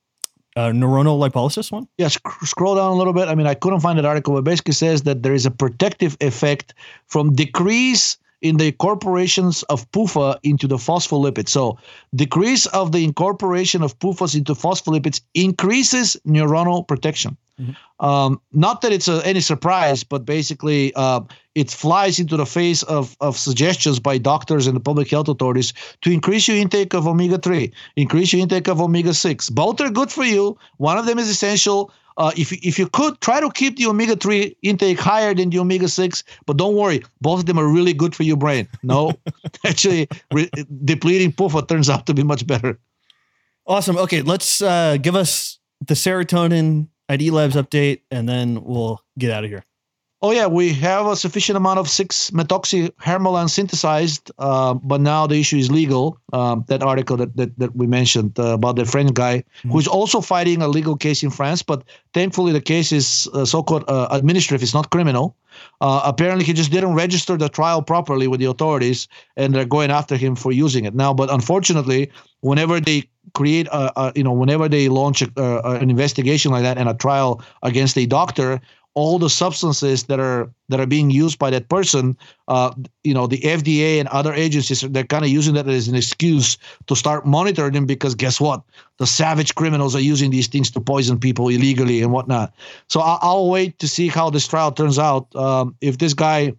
uh, 0.57 0.69
neuronal 0.71 1.17
lipolysis 1.19 1.73
one? 1.73 1.87
yeah 1.97 2.09
sc- 2.09 2.45
scroll 2.45 2.75
down 2.77 2.93
a 2.93 2.95
little 2.97 3.13
bit 3.15 3.29
I 3.29 3.35
mean 3.35 3.47
I 3.47 3.55
couldn't 3.55 3.81
find 3.81 3.97
that 3.99 4.05
article 4.05 4.35
but 4.35 4.45
basically 4.45 4.75
says 4.75 5.03
that 5.05 5.23
there 5.23 5.33
is 5.35 5.47
a 5.47 5.51
protective 5.51 6.17
effect 6.21 6.75
from 7.07 7.33
decrease 7.33 8.19
in 8.43 8.57
the 8.57 8.67
incorporations 8.67 9.63
of 9.65 9.91
PUFA 9.93 10.39
into 10.43 10.67
the 10.67 10.77
phospholipids. 10.77 11.49
So, 11.49 11.79
decrease 12.15 12.67
of 12.67 12.93
the 12.93 13.05
incorporation 13.05 13.83
of 13.83 13.99
PUFAs 13.99 14.37
into 14.37 14.55
phospholipids 14.55 15.21
increases 15.35 16.17
neuronal 16.27 16.87
protection. 16.87 17.37
Mhm. 17.61 17.77
Um, 18.01 18.41
not 18.53 18.81
that 18.81 18.93
it's 18.93 19.09
a, 19.09 19.25
any 19.27 19.41
surprise, 19.41 20.03
but 20.03 20.25
basically 20.25 20.93
uh, 20.95 21.21
it 21.55 21.71
flies 21.71 22.19
into 22.19 22.37
the 22.37 22.47
face 22.47 22.83
of, 22.83 23.17
of 23.21 23.39
suggestions 23.39 24.01
by 24.01 24.19
doctors 24.19 24.67
and 24.67 24.75
the 24.75 24.81
public 24.81 25.11
health 25.11 25.29
authorities 25.29 25.73
to 26.01 26.11
increase 26.11 26.49
your 26.49 26.57
intake 26.57 26.95
of 26.95 27.07
omega 27.07 27.39
3, 27.39 27.73
increase 27.97 28.33
your 28.33 28.43
intake 28.43 28.69
of 28.69 28.81
omega 28.81 29.15
6. 29.15 29.51
Both 29.51 29.81
are 29.81 29.91
good 29.91 30.11
for 30.11 30.25
you. 30.25 30.57
One 30.79 30.99
of 30.99 31.07
them 31.07 31.19
is 31.19 31.29
essential. 31.29 31.93
Uh, 32.17 32.33
if, 32.37 32.53
if 32.53 32.79
you 32.79 32.89
could 32.89 33.21
try 33.21 33.41
to 33.41 33.51
keep 33.51 33.77
the 33.77 33.87
omega 33.87 34.17
3 34.17 34.57
intake 34.63 34.99
higher 34.99 35.35
than 35.35 35.51
the 35.51 35.59
omega 35.59 35.89
6, 35.89 36.25
but 36.47 36.57
don't 36.57 36.77
worry, 36.77 37.03
both 37.21 37.41
of 37.41 37.47
them 37.47 37.59
are 37.59 37.67
really 37.67 37.93
good 37.93 38.15
for 38.15 38.23
your 38.23 38.37
brain. 38.37 38.69
No, 38.83 39.13
actually, 39.67 40.09
re- 40.33 40.51
depleting 40.85 41.33
PUFA 41.33 41.67
turns 41.69 41.89
out 41.91 42.07
to 42.07 42.15
be 42.15 42.23
much 42.23 42.47
better. 42.47 42.79
Awesome. 43.67 43.97
Okay, 43.97 44.23
let's 44.23 44.61
uh 44.61 44.97
give 45.01 45.15
us 45.15 45.59
the 45.87 45.95
serotonin 45.95 46.89
Idealabs 47.11 47.53
update 47.53 48.01
and 48.11 48.29
then 48.29 48.63
we'll 48.65 49.01
get 49.19 49.31
out 49.31 49.45
of 49.45 49.51
here. 49.51 49.65
Oh 50.25 50.31
yeah, 50.31 50.47
we 50.47 50.73
have 50.75 51.07
a 51.07 51.17
sufficient 51.17 51.57
amount 51.57 51.81
of 51.81 51.89
six 51.89 52.31
methoxyharmalan 52.31 53.51
synthesized, 53.51 54.31
uh, 54.39 54.73
but 54.75 55.01
now 55.01 55.27
the 55.27 55.35
issue 55.41 55.57
is 55.57 55.69
legal. 55.69 56.17
Um, 56.33 56.65
that 56.69 56.81
article 56.81 57.17
that 57.17 57.37
that, 57.37 57.59
that 57.59 57.75
we 57.75 57.89
mentioned 57.89 58.39
uh, 58.39 58.55
about 58.55 58.77
the 58.77 58.85
French 58.85 59.13
guy 59.15 59.43
who 59.69 59.79
is 59.81 59.89
also 59.89 60.21
fighting 60.21 60.63
a 60.63 60.69
legal 60.69 60.97
case 60.97 61.25
in 61.25 61.31
France, 61.31 61.63
but 61.63 61.83
thankfully 62.15 62.53
the 62.53 62.61
case 62.61 62.93
is 62.93 63.29
uh, 63.35 63.45
so-called 63.45 63.85
uh, 63.89 64.07
administrative; 64.13 64.63
it's 64.63 64.75
not 64.75 64.91
criminal. 64.91 65.35
Uh, 65.81 66.03
apparently, 66.05 66.45
he 66.45 66.53
just 66.53 66.71
didn't 66.71 66.95
register 66.95 67.37
the 67.37 67.49
trial 67.49 67.83
properly 67.83 68.29
with 68.29 68.39
the 68.39 68.47
authorities, 68.47 69.09
and 69.37 69.53
they're 69.53 69.65
going 69.65 69.91
after 69.91 70.17
him 70.17 70.37
for 70.37 70.53
using 70.53 70.85
it 70.85 70.95
now. 70.95 71.13
But 71.13 71.31
unfortunately, 71.31 72.13
whenever 72.43 72.79
they 72.79 73.09
create 73.35 73.67
a, 73.69 73.93
a 74.01 74.13
you 74.15 74.23
know 74.23 74.33
whenever 74.33 74.69
they 74.69 74.89
launch 74.89 75.23
a, 75.23 75.29
uh, 75.37 75.79
an 75.81 75.91
investigation 75.91 76.53
like 76.53 76.63
that 76.63 76.79
and 76.79 76.89
a 76.89 76.95
trial 76.95 77.43
against 77.63 77.99
a 77.99 78.07
doctor 78.07 78.61
all 78.95 79.19
the 79.19 79.31
substances 79.31 80.05
that 80.05 80.21
are 80.21 80.51
that 80.69 80.81
are 80.81 80.87
being 80.87 81.11
used 81.11 81.39
by 81.39 81.51
that 81.51 81.69
person 81.69 82.17
uh, 82.49 82.73
you 83.05 83.15
know 83.15 83.27
the 83.27 83.39
fda 83.39 83.99
and 83.99 84.09
other 84.09 84.33
agencies 84.33 84.81
they're 84.81 85.05
kind 85.05 85.25
of 85.25 85.31
using 85.31 85.55
that 85.55 85.69
as 85.69 85.89
an 85.89 85.95
excuse 85.95 86.59
to 86.87 86.97
start 86.97 87.27
monitoring 87.27 87.73
them 87.73 87.87
because 87.87 88.15
guess 88.15 88.41
what? 88.41 88.63
The 88.99 89.07
savage 89.07 89.55
criminals 89.55 89.97
are 89.97 90.01
using 90.01 90.31
these 90.31 90.47
things 90.47 90.71
to 90.73 90.81
poison 90.81 91.19
people 91.19 91.49
illegally 91.49 92.03
and 92.03 92.13
whatnot. 92.13 92.55
So 92.89 93.01
i'll, 93.01 93.19
I'll 93.23 93.51
wait 93.51 93.79
to 93.81 93.89
see 93.89 94.09
how 94.09 94.31
this 94.31 94.47
trial 94.47 94.73
turns 94.73 94.99
out. 94.99 95.35
Um, 95.35 95.75
if 95.81 95.99
this 95.99 96.15
guy 96.15 96.53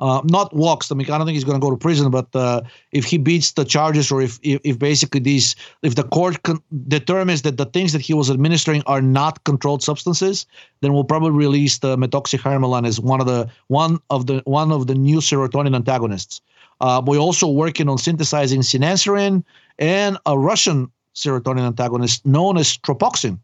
uh, 0.00 0.20
not 0.24 0.52
walks. 0.54 0.90
I 0.90 0.94
mean, 0.94 1.10
I 1.10 1.16
don't 1.16 1.26
think 1.26 1.34
he's 1.34 1.44
going 1.44 1.60
to 1.60 1.64
go 1.64 1.70
to 1.70 1.76
prison, 1.76 2.10
but 2.10 2.34
uh, 2.34 2.62
if 2.92 3.04
he 3.04 3.18
beats 3.18 3.52
the 3.52 3.64
charges, 3.64 4.10
or 4.10 4.20
if, 4.20 4.38
if 4.42 4.60
if 4.64 4.78
basically 4.78 5.20
these, 5.20 5.54
if 5.82 5.94
the 5.94 6.02
court 6.02 6.42
con- 6.42 6.62
determines 6.88 7.42
that 7.42 7.56
the 7.56 7.66
things 7.66 7.92
that 7.92 8.00
he 8.00 8.14
was 8.14 8.30
administering 8.30 8.82
are 8.86 9.00
not 9.02 9.42
controlled 9.44 9.82
substances, 9.82 10.46
then 10.80 10.92
we'll 10.92 11.04
probably 11.04 11.30
release 11.30 11.78
the 11.78 11.96
methoxyharmalan 11.96 12.86
as 12.86 12.98
one 13.00 13.20
of 13.20 13.26
the 13.26 13.48
one 13.68 13.98
of 14.10 14.26
the 14.26 14.42
one 14.44 14.72
of 14.72 14.86
the 14.86 14.94
new 14.94 15.18
serotonin 15.18 15.74
antagonists. 15.74 16.40
Uh, 16.80 17.00
we're 17.04 17.18
also 17.18 17.46
working 17.46 17.88
on 17.88 17.96
synthesizing 17.96 18.60
sinanserin 18.60 19.44
and 19.78 20.18
a 20.26 20.36
Russian 20.36 20.90
serotonin 21.14 21.66
antagonist 21.66 22.26
known 22.26 22.58
as 22.58 22.76
tropoxin. 22.78 23.38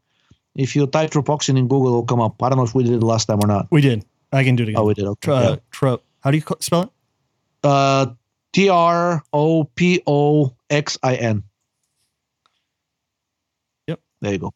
If 0.57 0.75
you 0.75 0.87
type 0.89 1.11
tropoxin 1.11 1.57
in 1.57 1.69
Google, 1.69 1.89
it'll 1.89 2.05
come 2.05 2.21
up. 2.21 2.43
I 2.43 2.49
don't 2.49 2.59
know 2.59 2.65
if 2.65 2.75
we 2.75 2.83
did 2.83 2.95
it 2.95 3.05
last 3.05 3.27
time 3.27 3.39
or 3.41 3.47
not. 3.47 3.69
We 3.71 3.81
did. 3.81 4.05
I 4.33 4.43
can 4.43 4.57
do 4.57 4.65
it 4.65 4.71
again. 4.71 4.81
Oh, 4.81 4.85
we 4.85 4.95
did. 4.95 5.07
Okay. 5.07 5.27
Tro- 5.27 5.35
uh, 5.37 5.57
tro- 5.71 6.01
how 6.21 6.31
do 6.31 6.37
you 6.37 6.45
spell 6.61 6.83
it? 6.83 6.91
Uh, 7.63 8.07
T 8.53 8.69
R 8.69 9.23
O 9.33 9.65
P 9.65 10.03
O 10.07 10.55
X 10.69 10.99
I 11.03 11.17
N. 11.17 11.43
Yep. 13.87 14.01
There 14.21 14.33
you 14.33 14.39
go. 14.39 14.55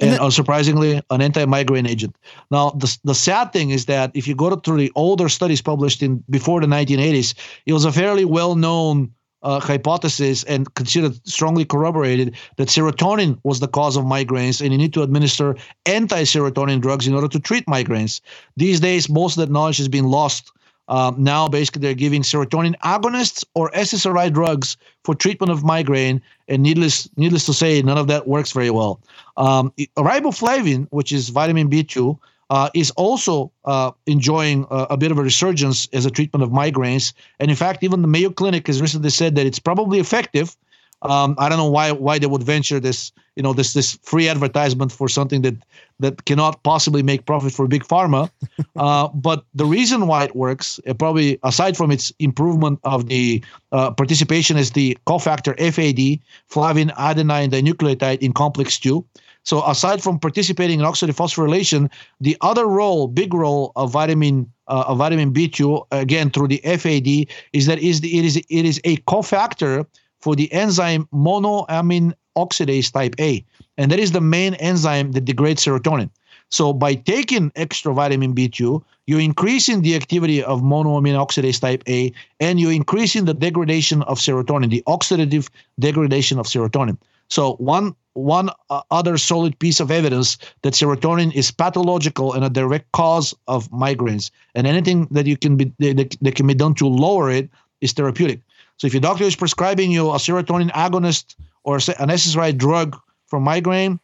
And 0.00 0.10
And, 0.10 0.20
unsurprisingly, 0.20 1.02
an 1.10 1.20
anti-migraine 1.20 1.86
agent. 1.86 2.16
Now, 2.50 2.70
the, 2.70 2.96
the 3.04 3.14
sad 3.14 3.52
thing 3.52 3.70
is 3.70 3.86
that 3.86 4.10
if 4.14 4.26
you 4.26 4.34
go 4.34 4.54
to 4.54 4.76
the 4.76 4.90
older 4.94 5.28
studies 5.28 5.62
published 5.62 6.02
in 6.02 6.24
before 6.30 6.60
the 6.60 6.66
1980s, 6.66 7.34
it 7.66 7.72
was 7.72 7.84
a 7.84 7.92
fairly 7.92 8.24
well-known 8.24 9.12
uh, 9.44 9.60
hypothesis 9.60 10.42
and 10.44 10.72
considered 10.74 11.14
strongly 11.28 11.64
corroborated 11.64 12.34
that 12.56 12.68
serotonin 12.68 13.38
was 13.44 13.60
the 13.60 13.68
cause 13.68 13.96
of 13.96 14.04
migraines, 14.04 14.60
and 14.60 14.72
you 14.72 14.78
need 14.78 14.94
to 14.94 15.02
administer 15.02 15.54
anti-serotonin 15.86 16.80
drugs 16.80 17.06
in 17.06 17.14
order 17.14 17.28
to 17.28 17.38
treat 17.38 17.66
migraines. 17.66 18.20
These 18.56 18.80
days, 18.80 19.08
most 19.08 19.36
of 19.36 19.46
that 19.46 19.52
knowledge 19.52 19.76
has 19.76 19.88
been 19.88 20.06
lost. 20.06 20.50
Um, 20.88 21.14
now, 21.22 21.48
basically, 21.48 21.82
they're 21.82 21.94
giving 21.94 22.22
serotonin 22.22 22.74
agonists 22.80 23.44
or 23.54 23.70
SSRI 23.70 24.32
drugs 24.32 24.76
for 25.04 25.14
treatment 25.14 25.50
of 25.50 25.62
migraine, 25.62 26.20
and 26.48 26.62
needless, 26.62 27.08
needless 27.16 27.46
to 27.46 27.54
say, 27.54 27.80
none 27.82 27.98
of 27.98 28.06
that 28.08 28.26
works 28.26 28.52
very 28.52 28.70
well. 28.70 29.00
Um, 29.36 29.72
riboflavin, 29.96 30.88
which 30.90 31.12
is 31.12 31.28
vitamin 31.28 31.70
B2, 31.70 32.18
uh, 32.50 32.70
is 32.74 32.90
also 32.92 33.50
uh, 33.64 33.90
enjoying 34.06 34.66
a, 34.70 34.86
a, 34.90 34.96
bit 34.96 35.10
of 35.10 35.18
a 35.18 35.22
resurgence 35.22 35.88
as 35.92 36.06
a 36.06 36.10
treatment 36.10 36.42
of 36.42 36.50
migraines. 36.50 37.12
And 37.40 37.50
in 37.50 37.56
fact, 37.56 37.82
even 37.82 38.02
the 38.02 38.08
Mayo 38.08 38.30
Clinic 38.30 38.66
has 38.66 38.80
recently 38.80 39.10
said 39.10 39.34
that 39.36 39.46
it's 39.46 39.58
probably 39.58 39.98
effective. 39.98 40.56
Um, 41.02 41.34
I 41.38 41.48
don't 41.48 41.58
know 41.58 41.68
why 41.68 41.92
why 41.92 42.18
they 42.18 42.26
would 42.26 42.42
venture 42.42 42.80
this, 42.80 43.12
you 43.36 43.42
know, 43.42 43.52
this 43.52 43.74
this 43.74 43.98
free 44.02 44.28
advertisement 44.28 44.90
for 44.90 45.06
something 45.08 45.42
that 45.42 45.56
that 46.00 46.24
cannot 46.24 46.62
possibly 46.62 47.02
make 47.02 47.26
profit 47.26 47.52
for 47.52 47.66
big 47.68 47.84
pharma. 47.84 48.30
Uh, 48.76 49.06
but 49.14 49.44
the 49.54 49.64
reason 49.64 50.08
why 50.08 50.24
it 50.24 50.34
works, 50.34 50.80
uh, 50.88 50.94
probably 50.94 51.38
aside 51.44 51.76
from 51.76 51.92
its 51.92 52.12
improvement 52.18 52.80
of 52.82 53.06
the 53.06 53.42
uh, 53.70 53.88
participation 53.92 54.56
as 54.56 54.72
the 54.72 54.98
cofactor 55.06 55.54
FAD, 55.72 56.18
flavin 56.48 56.88
adenine 56.98 57.50
dinucleotide 57.50 58.18
in 58.18 58.32
complex 58.32 58.76
2, 58.80 59.04
so 59.44 59.62
aside 59.66 60.02
from 60.02 60.18
participating 60.18 60.80
in 60.80 60.86
oxidative 60.86 61.16
phosphorylation, 61.16 61.90
the 62.20 62.36
other 62.40 62.66
role, 62.66 63.06
big 63.06 63.32
role 63.32 63.72
of 63.76 63.92
vitamin 63.92 64.50
uh, 64.66 64.84
of 64.88 64.98
vitamin 64.98 65.32
B2 65.32 65.86
again 65.92 66.30
through 66.30 66.48
the 66.48 66.60
FAD 66.64 67.28
is 67.52 67.66
that 67.66 67.78
is 67.78 68.00
the, 68.00 68.18
it 68.18 68.24
is 68.24 68.36
it 68.36 68.64
is 68.64 68.80
a 68.84 68.96
cofactor 69.08 69.86
for 70.20 70.34
the 70.34 70.50
enzyme 70.52 71.06
monoamine 71.12 72.14
oxidase 72.36 72.90
type 72.90 73.14
A, 73.20 73.44
and 73.76 73.92
that 73.92 74.00
is 74.00 74.12
the 74.12 74.22
main 74.22 74.54
enzyme 74.54 75.12
that 75.12 75.26
degrades 75.26 75.62
serotonin. 75.64 76.08
So 76.50 76.72
by 76.72 76.94
taking 76.94 77.52
extra 77.56 77.92
vitamin 77.92 78.34
B2, 78.34 78.82
you're 79.06 79.20
increasing 79.20 79.82
the 79.82 79.94
activity 79.94 80.42
of 80.42 80.62
monoamine 80.62 81.16
oxidase 81.22 81.60
type 81.60 81.82
A, 81.86 82.12
and 82.40 82.58
you're 82.58 82.72
increasing 82.72 83.26
the 83.26 83.34
degradation 83.34 84.02
of 84.02 84.18
serotonin, 84.18 84.70
the 84.70 84.82
oxidative 84.86 85.50
degradation 85.78 86.38
of 86.38 86.46
serotonin. 86.46 86.96
So 87.28 87.54
one 87.56 87.94
one 88.14 88.48
uh, 88.70 88.80
other 88.90 89.18
solid 89.18 89.58
piece 89.58 89.80
of 89.80 89.90
evidence 89.90 90.38
that 90.62 90.74
serotonin 90.74 91.34
is 91.34 91.50
pathological 91.50 92.32
and 92.32 92.44
a 92.44 92.48
direct 92.48 92.90
cause 92.92 93.34
of 93.46 93.70
migraines, 93.70 94.30
and 94.54 94.66
anything 94.66 95.06
that 95.10 95.26
you 95.26 95.36
can 95.36 95.56
be 95.56 95.72
that, 95.78 96.16
that 96.20 96.34
can 96.34 96.46
be 96.46 96.54
done 96.54 96.74
to 96.74 96.86
lower 96.86 97.30
it 97.30 97.50
is 97.80 97.92
therapeutic. 97.92 98.40
So 98.78 98.86
if 98.86 98.94
your 98.94 99.00
doctor 99.00 99.24
is 99.24 99.36
prescribing 99.36 99.90
you 99.90 100.10
a 100.10 100.16
serotonin 100.16 100.70
agonist 100.72 101.36
or 101.64 101.76
an 101.76 102.08
SSRI 102.08 102.56
drug 102.56 102.96
for 103.26 103.40
migraine, 103.40 104.00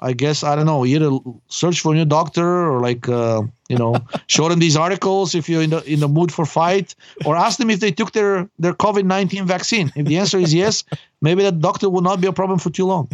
I 0.00 0.14
guess 0.14 0.42
I 0.42 0.56
don't 0.56 0.66
know. 0.66 0.86
Either 0.86 1.10
search 1.48 1.80
for 1.80 1.92
a 1.92 1.96
new 1.96 2.04
doctor 2.04 2.70
or 2.70 2.80
like 2.80 3.08
uh, 3.08 3.42
you 3.68 3.76
know 3.76 3.96
show 4.26 4.48
them 4.48 4.58
these 4.58 4.76
articles 4.76 5.34
if 5.34 5.48
you're 5.48 5.62
in 5.62 5.70
the 5.70 5.82
in 5.84 6.00
the 6.00 6.08
mood 6.08 6.32
for 6.32 6.46
fight, 6.46 6.94
or 7.24 7.36
ask 7.36 7.58
them 7.58 7.70
if 7.70 7.80
they 7.80 7.90
took 7.90 8.12
their 8.12 8.48
their 8.58 8.72
COVID 8.72 9.04
nineteen 9.04 9.46
vaccine. 9.46 9.92
If 9.94 10.06
the 10.06 10.18
answer 10.18 10.38
is 10.38 10.54
yes, 10.54 10.84
maybe 11.20 11.42
that 11.42 11.60
doctor 11.60 11.90
will 11.90 12.02
not 12.02 12.20
be 12.20 12.26
a 12.26 12.32
problem 12.32 12.58
for 12.58 12.70
too 12.70 12.86
long. 12.86 13.10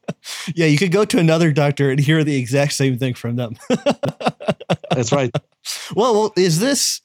yeah, 0.54 0.66
you 0.66 0.78
could 0.78 0.92
go 0.92 1.04
to 1.04 1.18
another 1.18 1.52
doctor 1.52 1.90
and 1.90 1.98
hear 1.98 2.22
the 2.22 2.36
exact 2.36 2.72
same 2.72 2.98
thing 2.98 3.14
from 3.14 3.36
them. 3.36 3.56
That's 4.90 5.12
right. 5.12 5.30
Well, 5.94 6.14
well, 6.14 6.32
is 6.36 6.60
this 6.60 7.00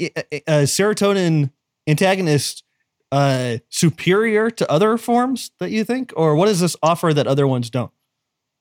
a, 0.00 0.10
a 0.32 0.62
serotonin 0.64 1.50
antagonist 1.86 2.62
uh, 3.12 3.58
superior 3.70 4.50
to 4.50 4.70
other 4.70 4.98
forms 4.98 5.50
that 5.58 5.70
you 5.70 5.84
think, 5.84 6.12
or 6.16 6.34
what 6.34 6.46
does 6.46 6.60
this 6.60 6.76
offer 6.82 7.14
that 7.14 7.26
other 7.26 7.46
ones 7.46 7.70
don't? 7.70 7.90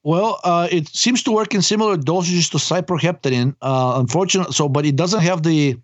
Well, 0.05 0.39
uh, 0.43 0.67
it 0.71 0.87
seems 0.87 1.23
to 1.23 1.31
work 1.31 1.55
in 1.55 1.63
similar 1.63 1.97
dosages 1.97 2.51
to 2.51 2.57
cyproheptadine. 2.57 3.55
Uh, 3.61 3.95
unfortunately, 3.97 4.53
so 4.53 4.69
but 4.69 4.85
it 4.85 4.95
doesn't 4.95 5.21
have 5.21 5.41
the 5.41 5.77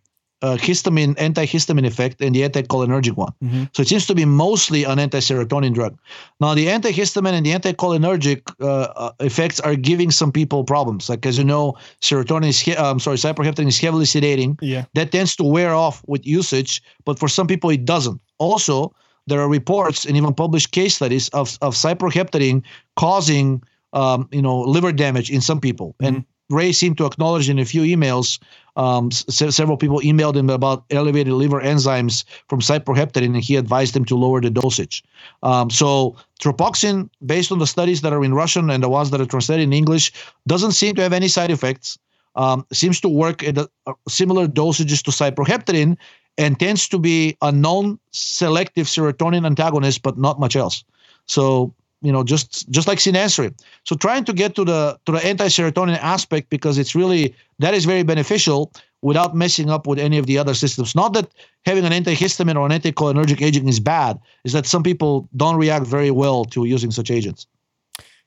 uh, 0.44 0.58
histamine 0.58 1.16
antihistamine 1.16 1.88
effect 1.88 2.22
and 2.22 2.36
the 2.36 2.42
anticholinergic 2.48 3.16
one. 3.16 3.34
Mm-hmm. 3.44 3.64
So 3.74 3.82
it 3.82 3.88
seems 3.88 4.06
to 4.06 4.16
be 4.16 4.26
mostly 4.26 4.84
an 4.84 5.00
anti-serotonin 5.00 5.74
drug. 5.74 5.98
Now 6.40 6.54
the 6.54 6.68
antihistamine 6.68 7.34
and 7.34 7.46
the 7.46 7.52
anticholinergic 7.52 8.54
uh, 8.62 8.94
uh, 8.96 9.12
effects 9.22 9.60
are 9.60 9.76
giving 9.76 10.12
some 10.12 10.32
people 10.32 10.64
problems. 10.64 11.10
Like 11.10 11.26
as 11.26 11.40
you 11.40 11.44
know, 11.44 11.74
serotonin 12.02 12.50
is 12.50 12.60
he- 12.60 12.78
I'm 12.78 13.00
sorry, 13.00 13.18
cyproheptadine 13.18 13.68
is 13.68 13.80
heavily 13.80 14.06
sedating. 14.06 14.58
Yeah, 14.62 14.86
that 14.94 15.12
tends 15.12 15.36
to 15.38 15.44
wear 15.44 15.74
off 15.74 16.04
with 16.08 16.26
usage, 16.26 16.82
but 17.06 17.18
for 17.18 17.28
some 17.28 17.48
people 17.48 17.72
it 17.72 17.86
doesn't. 17.86 18.22
Also, 18.38 18.94
there 19.28 19.40
are 19.40 19.50
reports 19.50 20.06
and 20.06 20.16
even 20.18 20.34
published 20.34 20.72
case 20.72 20.96
studies 20.96 21.30
of 21.30 21.58
of 21.62 21.74
cyproheptadine 21.76 22.62
causing 22.96 23.64
um, 23.94 24.28
you 24.32 24.42
know, 24.42 24.62
liver 24.62 24.92
damage 24.92 25.30
in 25.30 25.42
some 25.42 25.60
people. 25.60 25.96
Mm-hmm. 26.00 26.06
And 26.06 26.26
Ray 26.50 26.72
seemed 26.74 26.98
to 26.98 27.06
acknowledge 27.06 27.50
in 27.50 27.60
a 27.60 27.66
few 27.66 27.82
emails. 27.82 28.40
Um, 28.76 29.10
s- 29.12 29.56
several 29.56 29.78
people 29.78 30.00
emailed 30.00 30.36
him 30.36 30.50
about 30.50 30.84
elevated 30.90 31.34
liver 31.34 31.62
enzymes 31.62 32.26
from 32.50 32.60
cyproheptadine, 32.60 33.34
and 33.34 33.44
he 33.44 33.56
advised 33.56 33.94
them 33.94 34.06
to 34.06 34.16
lower 34.16 34.42
the 34.42 34.50
dosage. 34.50 35.04
Um, 35.44 35.70
so 35.70 36.16
tropoxin, 36.42 37.10
based 37.26 37.52
on 37.52 37.60
the 37.60 37.68
studies 37.68 38.02
that 38.02 38.14
are 38.14 38.24
in 38.24 38.34
Russian 38.34 38.70
and 38.70 38.84
the 38.84 38.90
ones 38.90 39.12
that 39.12 39.22
are 39.22 39.26
translated 39.26 39.64
in 39.64 39.74
English, 39.74 40.12
doesn't 40.48 40.74
seem 40.74 40.96
to 40.96 41.02
have 41.02 41.14
any 41.14 41.28
side 41.28 41.52
effects. 41.52 41.98
Um, 42.36 42.66
seems 42.72 43.02
to 43.02 43.10
work 43.10 43.44
at 43.44 43.58
a, 43.58 43.70
similar 44.08 44.48
dosages 44.48 45.04
to 45.04 45.12
cyproheptadine, 45.12 45.98
and 46.38 46.60
tends 46.60 46.88
to 46.88 46.98
be 46.98 47.38
a 47.42 47.52
non-selective 47.52 48.88
serotonin 48.88 49.46
antagonist, 49.46 50.02
but 50.02 50.18
not 50.18 50.40
much 50.40 50.56
else. 50.56 50.84
So 51.26 51.74
you 52.02 52.12
know 52.12 52.24
just 52.24 52.70
just 52.70 52.88
like 52.88 52.98
sinanserin 52.98 53.54
so 53.84 53.96
trying 53.96 54.24
to 54.24 54.34
get 54.34 54.56
to 54.56 54.66
the 54.66 54.98
to 55.06 55.12
the 55.12 55.26
anti-serotonin 55.26 55.98
aspect 55.98 56.50
because 56.50 56.78
it's 56.78 56.96
really 56.96 57.36
that 57.60 57.74
is 57.74 57.86
very 57.86 58.04
beneficial 58.04 58.72
without 59.02 59.36
messing 59.36 59.70
up 59.70 59.88
with 59.88 60.00
any 60.00 60.18
of 60.18 60.28
the 60.28 60.38
other 60.38 60.54
systems. 60.54 60.96
Not 60.96 61.14
that 61.14 61.30
having 61.66 61.86
an 61.86 61.92
antihistamine 61.92 62.56
or 62.56 62.66
an 62.66 62.72
anticholinergic 62.72 63.42
agent 63.42 63.68
is 63.68 63.80
bad 63.80 64.20
is 64.44 64.54
that 64.54 64.66
some 64.66 64.84
people 64.84 65.28
don't 65.36 65.58
react 65.58 65.88
very 65.88 66.12
well 66.12 66.46
to 66.46 66.66
using 66.66 66.92
such 66.92 67.10
agents. 67.10 67.48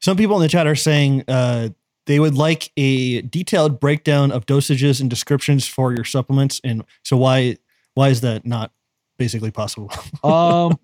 Some 0.00 0.16
people 0.16 0.36
in 0.36 0.42
the 0.42 0.48
chat 0.48 0.66
are 0.66 0.74
saying 0.74 1.24
uh, 1.28 1.70
they 2.06 2.20
would 2.20 2.34
like 2.34 2.70
a 2.76 3.22
detailed 3.22 3.80
breakdown 3.80 4.32
of 4.32 4.46
dosages 4.46 5.00
and 5.00 5.08
descriptions 5.08 5.66
for 5.66 5.94
your 5.94 6.04
supplements. 6.04 6.60
And 6.64 6.84
so 7.02 7.16
why 7.16 7.56
why 7.94 8.08
is 8.08 8.20
that 8.22 8.44
not 8.44 8.72
basically 9.16 9.50
possible? 9.50 9.90
um, 10.24 10.78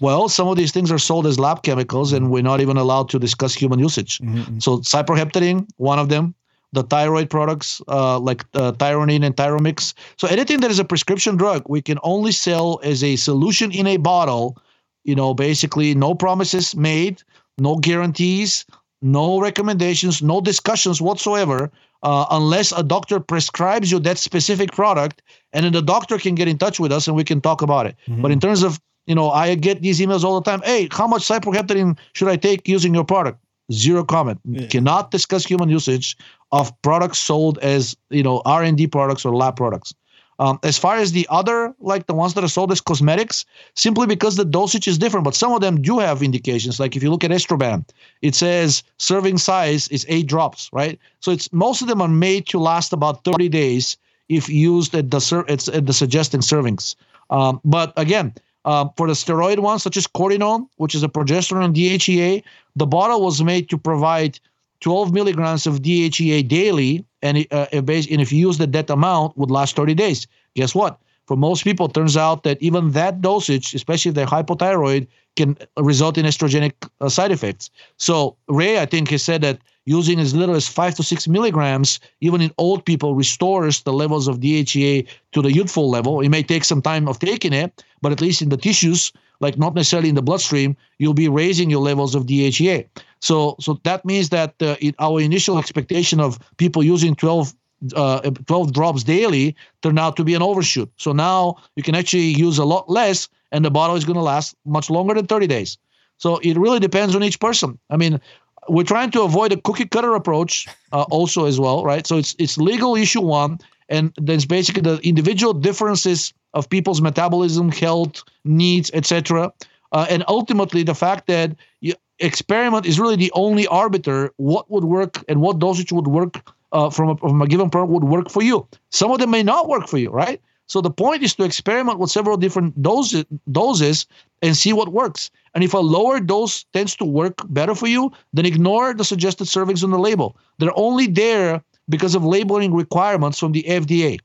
well, 0.00 0.28
some 0.28 0.48
of 0.48 0.56
these 0.56 0.72
things 0.72 0.90
are 0.90 0.98
sold 0.98 1.26
as 1.26 1.38
lab 1.38 1.62
chemicals, 1.62 2.12
and 2.12 2.30
we're 2.30 2.42
not 2.42 2.60
even 2.60 2.76
allowed 2.76 3.08
to 3.10 3.18
discuss 3.18 3.54
human 3.54 3.78
usage. 3.78 4.18
Mm-hmm. 4.18 4.58
So, 4.58 4.78
cyproheptadine, 4.78 5.68
one 5.76 5.98
of 5.98 6.08
them. 6.08 6.34
The 6.72 6.82
thyroid 6.82 7.30
products 7.30 7.80
uh, 7.88 8.18
like 8.18 8.44
uh, 8.52 8.72
Thyronine 8.72 9.24
and 9.24 9.34
Thyromix. 9.34 9.94
So 10.18 10.26
anything 10.28 10.60
that 10.60 10.70
is 10.70 10.78
a 10.78 10.84
prescription 10.84 11.36
drug, 11.36 11.62
we 11.68 11.80
can 11.80 11.98
only 12.02 12.32
sell 12.32 12.80
as 12.82 13.02
a 13.04 13.16
solution 13.16 13.70
in 13.70 13.86
a 13.86 13.96
bottle. 13.96 14.58
You 15.04 15.14
know, 15.14 15.32
basically 15.32 15.94
no 15.94 16.14
promises 16.14 16.76
made, 16.76 17.22
no 17.56 17.76
guarantees, 17.76 18.66
no 19.00 19.40
recommendations, 19.40 20.20
no 20.20 20.40
discussions 20.40 21.00
whatsoever 21.00 21.70
uh, 22.02 22.26
unless 22.30 22.72
a 22.72 22.82
doctor 22.82 23.20
prescribes 23.20 23.90
you 23.90 23.98
that 24.00 24.18
specific 24.18 24.72
product, 24.72 25.22
and 25.56 25.64
then 25.64 25.72
the 25.72 25.80
doctor 25.80 26.18
can 26.18 26.34
get 26.34 26.48
in 26.48 26.58
touch 26.58 26.78
with 26.78 26.92
us 26.92 27.08
and 27.08 27.16
we 27.16 27.24
can 27.24 27.40
talk 27.40 27.62
about 27.62 27.86
it. 27.86 27.96
Mm-hmm. 28.06 28.20
But 28.20 28.30
in 28.30 28.40
terms 28.40 28.62
of, 28.62 28.78
you 29.06 29.14
know, 29.14 29.30
I 29.30 29.54
get 29.54 29.80
these 29.80 30.00
emails 30.00 30.22
all 30.22 30.38
the 30.38 30.48
time. 30.48 30.60
Hey, 30.62 30.86
how 30.92 31.06
much 31.06 31.22
cyproheptadine 31.22 31.96
should 32.12 32.28
I 32.28 32.36
take 32.36 32.68
using 32.68 32.92
your 32.92 33.04
product? 33.04 33.42
Zero 33.72 34.04
comment. 34.04 34.38
Yeah. 34.44 34.66
Cannot 34.66 35.10
discuss 35.10 35.46
human 35.46 35.70
usage 35.70 36.14
of 36.52 36.70
products 36.82 37.18
sold 37.18 37.58
as 37.58 37.96
you 38.10 38.22
know 38.22 38.42
R 38.44 38.62
and 38.62 38.76
D 38.76 38.86
products 38.86 39.24
or 39.24 39.34
lab 39.34 39.56
products. 39.56 39.94
Um, 40.38 40.58
as 40.62 40.76
far 40.76 40.96
as 40.96 41.12
the 41.12 41.26
other, 41.30 41.74
like 41.80 42.06
the 42.06 42.14
ones 42.14 42.34
that 42.34 42.44
are 42.44 42.48
sold 42.48 42.70
as 42.70 42.82
cosmetics, 42.82 43.46
simply 43.74 44.06
because 44.06 44.36
the 44.36 44.44
dosage 44.44 44.86
is 44.86 44.98
different, 44.98 45.24
but 45.24 45.34
some 45.34 45.54
of 45.54 45.62
them 45.62 45.80
do 45.80 45.98
have 45.98 46.22
indications. 46.22 46.78
Like 46.78 46.94
if 46.94 47.02
you 47.02 47.10
look 47.10 47.24
at 47.24 47.30
Estroban, 47.30 47.88
it 48.20 48.34
says 48.34 48.82
serving 48.98 49.38
size 49.38 49.88
is 49.88 50.04
eight 50.10 50.26
drops, 50.26 50.68
right? 50.74 50.98
So 51.20 51.30
it's 51.30 51.50
most 51.52 51.80
of 51.80 51.88
them 51.88 52.02
are 52.02 52.08
made 52.08 52.46
to 52.48 52.58
last 52.58 52.92
about 52.92 53.24
30 53.24 53.48
days 53.48 53.96
if 54.28 54.48
used 54.48 54.94
at 54.94 55.10
the 55.10 55.44
it's 55.48 55.68
at 55.68 55.86
the 55.86 55.92
suggested 55.92 56.40
servings. 56.40 56.96
Um, 57.30 57.60
but 57.64 57.92
again, 57.96 58.34
uh, 58.64 58.88
for 58.96 59.06
the 59.06 59.14
steroid 59.14 59.60
ones, 59.60 59.82
such 59.82 59.96
as 59.96 60.06
Cortisone, 60.06 60.68
which 60.76 60.94
is 60.94 61.02
a 61.02 61.08
progesterone 61.08 61.74
DHEA, 61.74 62.42
the 62.74 62.86
bottle 62.86 63.22
was 63.22 63.42
made 63.42 63.70
to 63.70 63.78
provide 63.78 64.38
12 64.80 65.12
milligrams 65.12 65.66
of 65.66 65.82
DHEA 65.82 66.46
daily, 66.46 67.04
and, 67.22 67.46
uh, 67.50 67.66
and 67.72 67.88
if 67.88 68.32
you 68.32 68.38
use 68.38 68.58
the 68.58 68.66
that 68.66 68.90
amount, 68.90 69.36
would 69.38 69.50
last 69.50 69.76
30 69.76 69.94
days. 69.94 70.26
Guess 70.54 70.74
what? 70.74 70.98
For 71.26 71.36
most 71.36 71.64
people, 71.64 71.88
turns 71.88 72.16
out 72.16 72.42
that 72.44 72.60
even 72.60 72.92
that 72.92 73.20
dosage, 73.20 73.74
especially 73.74 74.10
if 74.10 74.14
they're 74.14 74.26
hypothyroid, 74.26 75.06
can 75.36 75.56
result 75.76 76.18
in 76.18 76.24
estrogenic 76.24 76.72
uh, 77.00 77.08
side 77.08 77.32
effects. 77.32 77.70
So 77.96 78.36
Ray, 78.48 78.78
I 78.78 78.86
think, 78.86 79.08
he 79.08 79.18
said 79.18 79.42
that 79.42 79.58
using 79.86 80.20
as 80.20 80.34
little 80.34 80.54
as 80.54 80.68
five 80.68 80.94
to 80.96 81.02
six 81.02 81.26
milligrams, 81.26 81.98
even 82.20 82.40
in 82.40 82.52
old 82.58 82.84
people, 82.84 83.14
restores 83.14 83.82
the 83.82 83.92
levels 83.92 84.28
of 84.28 84.40
DHEA 84.40 85.06
to 85.32 85.42
the 85.42 85.52
youthful 85.52 85.88
level. 85.88 86.20
It 86.20 86.28
may 86.28 86.42
take 86.42 86.64
some 86.64 86.82
time 86.82 87.08
of 87.08 87.18
taking 87.18 87.52
it, 87.52 87.84
but 88.02 88.12
at 88.12 88.20
least 88.20 88.42
in 88.42 88.50
the 88.50 88.56
tissues, 88.56 89.12
like 89.40 89.56
not 89.58 89.74
necessarily 89.74 90.08
in 90.08 90.14
the 90.14 90.22
bloodstream, 90.22 90.76
you'll 90.98 91.14
be 91.14 91.28
raising 91.28 91.70
your 91.70 91.80
levels 91.80 92.14
of 92.14 92.26
DHEA. 92.26 92.86
So, 93.20 93.56
so 93.60 93.80
that 93.84 94.04
means 94.04 94.28
that 94.30 94.54
uh, 94.60 94.76
our 94.98 95.20
initial 95.20 95.58
expectation 95.58 96.20
of 96.20 96.38
people 96.58 96.82
using 96.82 97.14
12 97.14 97.54
uh, 97.94 98.20
12 98.46 98.72
drops 98.72 99.04
daily 99.04 99.54
turned 99.82 99.98
out 99.98 100.16
to 100.16 100.24
be 100.24 100.34
an 100.34 100.42
overshoot. 100.42 100.90
So 100.96 101.12
now 101.12 101.56
you 101.76 101.82
can 101.82 101.94
actually 101.94 102.28
use 102.28 102.56
a 102.56 102.64
lot 102.64 102.88
less, 102.88 103.28
and 103.52 103.64
the 103.64 103.70
bottle 103.70 103.96
is 103.96 104.04
going 104.04 104.16
to 104.16 104.22
last 104.22 104.56
much 104.64 104.88
longer 104.88 105.12
than 105.12 105.26
30 105.26 105.46
days. 105.46 105.76
So 106.18 106.38
it 106.38 106.56
really 106.56 106.80
depends 106.80 107.14
on 107.14 107.22
each 107.22 107.38
person. 107.38 107.78
I 107.90 107.98
mean, 107.98 108.20
we're 108.68 108.84
trying 108.84 109.10
to 109.12 109.22
avoid 109.22 109.52
a 109.52 109.56
cookie 109.56 109.86
cutter 109.86 110.14
approach 110.14 110.66
uh, 110.92 111.04
also 111.10 111.46
as 111.46 111.58
well, 111.58 111.84
right? 111.84 112.06
So 112.06 112.18
it's 112.18 112.34
it's 112.38 112.58
legal 112.58 112.96
issue 112.96 113.20
one, 113.20 113.58
and 113.88 114.12
then 114.16 114.36
it's 114.36 114.44
basically 114.44 114.82
the 114.82 114.98
individual 115.02 115.52
differences 115.52 116.32
of 116.54 116.68
people's 116.68 117.00
metabolism, 117.00 117.70
health 117.70 118.22
needs, 118.44 118.90
etc. 118.94 119.52
Uh, 119.92 120.06
and 120.08 120.24
ultimately 120.28 120.82
the 120.82 120.94
fact 120.94 121.26
that 121.26 121.56
you, 121.80 121.94
experiment 122.18 122.86
is 122.86 122.98
really 122.98 123.16
the 123.16 123.30
only 123.34 123.66
arbiter 123.66 124.32
what 124.36 124.70
would 124.70 124.84
work 124.84 125.24
and 125.28 125.40
what 125.40 125.58
dosage 125.58 125.92
would 125.92 126.06
work 126.06 126.52
uh, 126.72 126.90
from, 126.90 127.10
a, 127.10 127.16
from 127.16 127.42
a 127.42 127.46
given 127.46 127.70
product 127.70 127.92
would 127.92 128.04
work 128.04 128.30
for 128.30 128.42
you. 128.42 128.66
Some 128.90 129.10
of 129.10 129.18
them 129.18 129.30
may 129.30 129.42
not 129.42 129.68
work 129.68 129.86
for 129.86 129.98
you, 129.98 130.10
right? 130.10 130.40
So 130.66 130.80
the 130.80 130.90
point 130.90 131.22
is 131.22 131.34
to 131.34 131.44
experiment 131.44 131.98
with 131.98 132.10
several 132.10 132.36
different 132.36 132.82
doses, 132.82 133.24
doses 133.52 134.06
and 134.42 134.56
see 134.56 134.72
what 134.72 134.88
works. 134.88 135.30
And 135.56 135.64
if 135.64 135.72
a 135.72 135.78
lower 135.78 136.20
dose 136.20 136.64
tends 136.74 136.94
to 136.96 137.06
work 137.06 137.40
better 137.48 137.74
for 137.74 137.86
you, 137.86 138.12
then 138.34 138.44
ignore 138.44 138.92
the 138.92 139.06
suggested 139.06 139.46
servings 139.46 139.82
on 139.82 139.90
the 139.90 139.98
label. 139.98 140.36
They're 140.58 140.78
only 140.78 141.06
there 141.06 141.64
because 141.88 142.14
of 142.14 142.22
labeling 142.22 142.74
requirements 142.74 143.38
from 143.38 143.52
the 143.52 143.62
FDA. 143.62 144.18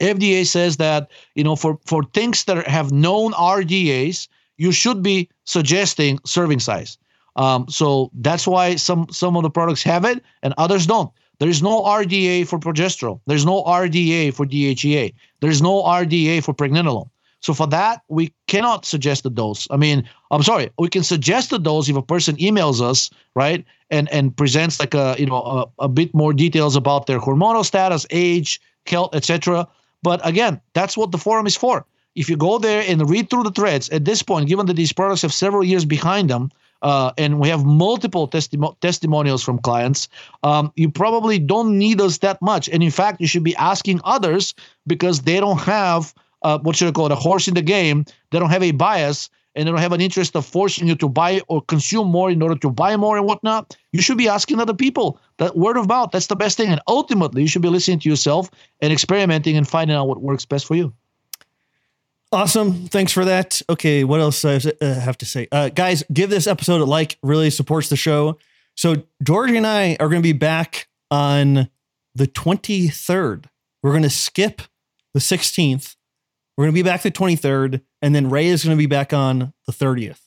FDA 0.00 0.44
says 0.44 0.78
that 0.78 1.12
you 1.36 1.44
know 1.44 1.54
for 1.54 1.78
for 1.86 2.02
things 2.12 2.42
that 2.46 2.66
have 2.66 2.90
known 2.90 3.30
RDAs, 3.34 4.26
you 4.56 4.72
should 4.72 5.00
be 5.00 5.28
suggesting 5.44 6.18
serving 6.26 6.58
size. 6.58 6.98
Um, 7.36 7.66
so 7.68 8.10
that's 8.12 8.44
why 8.44 8.74
some 8.74 9.06
some 9.12 9.36
of 9.36 9.44
the 9.44 9.50
products 9.50 9.84
have 9.84 10.04
it 10.04 10.24
and 10.42 10.54
others 10.58 10.88
don't. 10.88 11.12
There 11.38 11.48
is 11.48 11.62
no 11.62 11.82
RDA 11.82 12.48
for 12.48 12.58
progesterone. 12.58 13.20
There's 13.26 13.46
no 13.46 13.62
RDA 13.62 14.34
for 14.34 14.44
DHEA. 14.44 15.14
There's 15.38 15.62
no 15.62 15.84
RDA 15.84 16.42
for 16.42 16.52
pregnenolone. 16.52 17.10
So 17.44 17.52
for 17.52 17.66
that, 17.66 18.00
we 18.08 18.32
cannot 18.46 18.86
suggest 18.86 19.26
a 19.26 19.30
dose. 19.30 19.68
I 19.70 19.76
mean, 19.76 20.08
I'm 20.30 20.42
sorry, 20.42 20.70
we 20.78 20.88
can 20.88 21.02
suggest 21.02 21.52
a 21.52 21.58
dose 21.58 21.90
if 21.90 21.96
a 21.96 22.00
person 22.00 22.36
emails 22.36 22.80
us, 22.80 23.10
right, 23.34 23.66
and 23.90 24.10
and 24.10 24.34
presents 24.34 24.80
like 24.80 24.94
a 24.94 25.14
you 25.18 25.26
know 25.26 25.42
a, 25.78 25.84
a 25.84 25.88
bit 25.88 26.14
more 26.14 26.32
details 26.32 26.74
about 26.74 27.06
their 27.06 27.20
hormonal 27.20 27.62
status, 27.62 28.06
age, 28.08 28.62
health, 28.86 29.14
etc. 29.14 29.68
But 30.02 30.26
again, 30.26 30.58
that's 30.72 30.96
what 30.96 31.12
the 31.12 31.18
forum 31.18 31.46
is 31.46 31.54
for. 31.54 31.84
If 32.14 32.30
you 32.30 32.38
go 32.38 32.56
there 32.58 32.82
and 32.88 33.10
read 33.10 33.28
through 33.28 33.42
the 33.42 33.50
threads, 33.50 33.90
at 33.90 34.06
this 34.06 34.22
point, 34.22 34.48
given 34.48 34.64
that 34.64 34.76
these 34.76 34.94
products 34.94 35.20
have 35.20 35.34
several 35.34 35.64
years 35.64 35.84
behind 35.84 36.30
them, 36.30 36.50
uh, 36.80 37.12
and 37.18 37.40
we 37.40 37.50
have 37.50 37.66
multiple 37.66 38.26
testimo- 38.26 38.74
testimonials 38.80 39.42
from 39.42 39.58
clients, 39.58 40.08
um, 40.44 40.72
you 40.76 40.90
probably 40.90 41.38
don't 41.38 41.76
need 41.76 42.00
us 42.00 42.18
that 42.18 42.40
much. 42.40 42.70
And 42.70 42.82
in 42.82 42.90
fact, 42.90 43.20
you 43.20 43.26
should 43.26 43.44
be 43.44 43.56
asking 43.56 44.00
others 44.04 44.54
because 44.86 45.22
they 45.22 45.40
don't 45.40 45.60
have 45.60 46.14
uh, 46.44 46.58
what 46.60 46.76
should 46.76 46.88
I 46.88 46.92
call 46.92 47.06
it, 47.06 47.12
a 47.12 47.16
horse 47.16 47.48
in 47.48 47.54
the 47.54 47.62
game. 47.62 48.04
They 48.30 48.38
don't 48.38 48.50
have 48.50 48.62
a 48.62 48.70
bias 48.70 49.30
and 49.54 49.66
they 49.66 49.70
don't 49.70 49.80
have 49.80 49.92
an 49.92 50.00
interest 50.00 50.34
of 50.36 50.44
forcing 50.44 50.86
you 50.86 50.94
to 50.96 51.08
buy 51.08 51.40
or 51.48 51.62
consume 51.62 52.08
more 52.08 52.30
in 52.30 52.42
order 52.42 52.56
to 52.56 52.70
buy 52.70 52.96
more 52.96 53.16
and 53.16 53.26
whatnot. 53.26 53.76
You 53.92 54.02
should 54.02 54.18
be 54.18 54.28
asking 54.28 54.60
other 54.60 54.74
people. 54.74 55.20
That 55.38 55.56
word 55.56 55.76
of 55.76 55.88
mouth, 55.88 56.10
that's 56.12 56.26
the 56.26 56.36
best 56.36 56.56
thing. 56.56 56.70
And 56.70 56.80
ultimately, 56.88 57.42
you 57.42 57.48
should 57.48 57.62
be 57.62 57.68
listening 57.68 58.00
to 58.00 58.08
yourself 58.08 58.50
and 58.80 58.92
experimenting 58.92 59.56
and 59.56 59.66
finding 59.66 59.96
out 59.96 60.08
what 60.08 60.20
works 60.20 60.44
best 60.44 60.66
for 60.66 60.74
you. 60.74 60.92
Awesome. 62.32 62.88
Thanks 62.88 63.12
for 63.12 63.24
that. 63.24 63.62
Okay, 63.70 64.02
what 64.02 64.18
else 64.18 64.44
I 64.44 64.56
uh, 64.80 64.94
have 64.94 65.16
to 65.18 65.26
say? 65.26 65.46
Uh, 65.52 65.68
guys, 65.68 66.02
give 66.12 66.30
this 66.30 66.48
episode 66.48 66.80
a 66.80 66.84
like. 66.84 67.16
Really 67.22 67.50
supports 67.50 67.88
the 67.88 67.96
show. 67.96 68.38
So 68.74 69.04
George 69.22 69.52
and 69.52 69.66
I 69.66 69.96
are 70.00 70.08
going 70.08 70.20
to 70.20 70.26
be 70.26 70.32
back 70.32 70.88
on 71.12 71.68
the 72.12 72.26
23rd. 72.26 73.44
We're 73.82 73.92
going 73.92 74.02
to 74.02 74.10
skip 74.10 74.62
the 75.12 75.20
16th. 75.20 75.94
We're 76.56 76.64
going 76.64 76.74
to 76.74 76.82
be 76.82 76.88
back 76.88 77.02
the 77.02 77.10
23rd, 77.10 77.82
and 78.00 78.14
then 78.14 78.30
Ray 78.30 78.46
is 78.46 78.64
going 78.64 78.76
to 78.76 78.80
be 78.80 78.86
back 78.86 79.12
on 79.12 79.52
the 79.66 79.72
30th. 79.72 80.20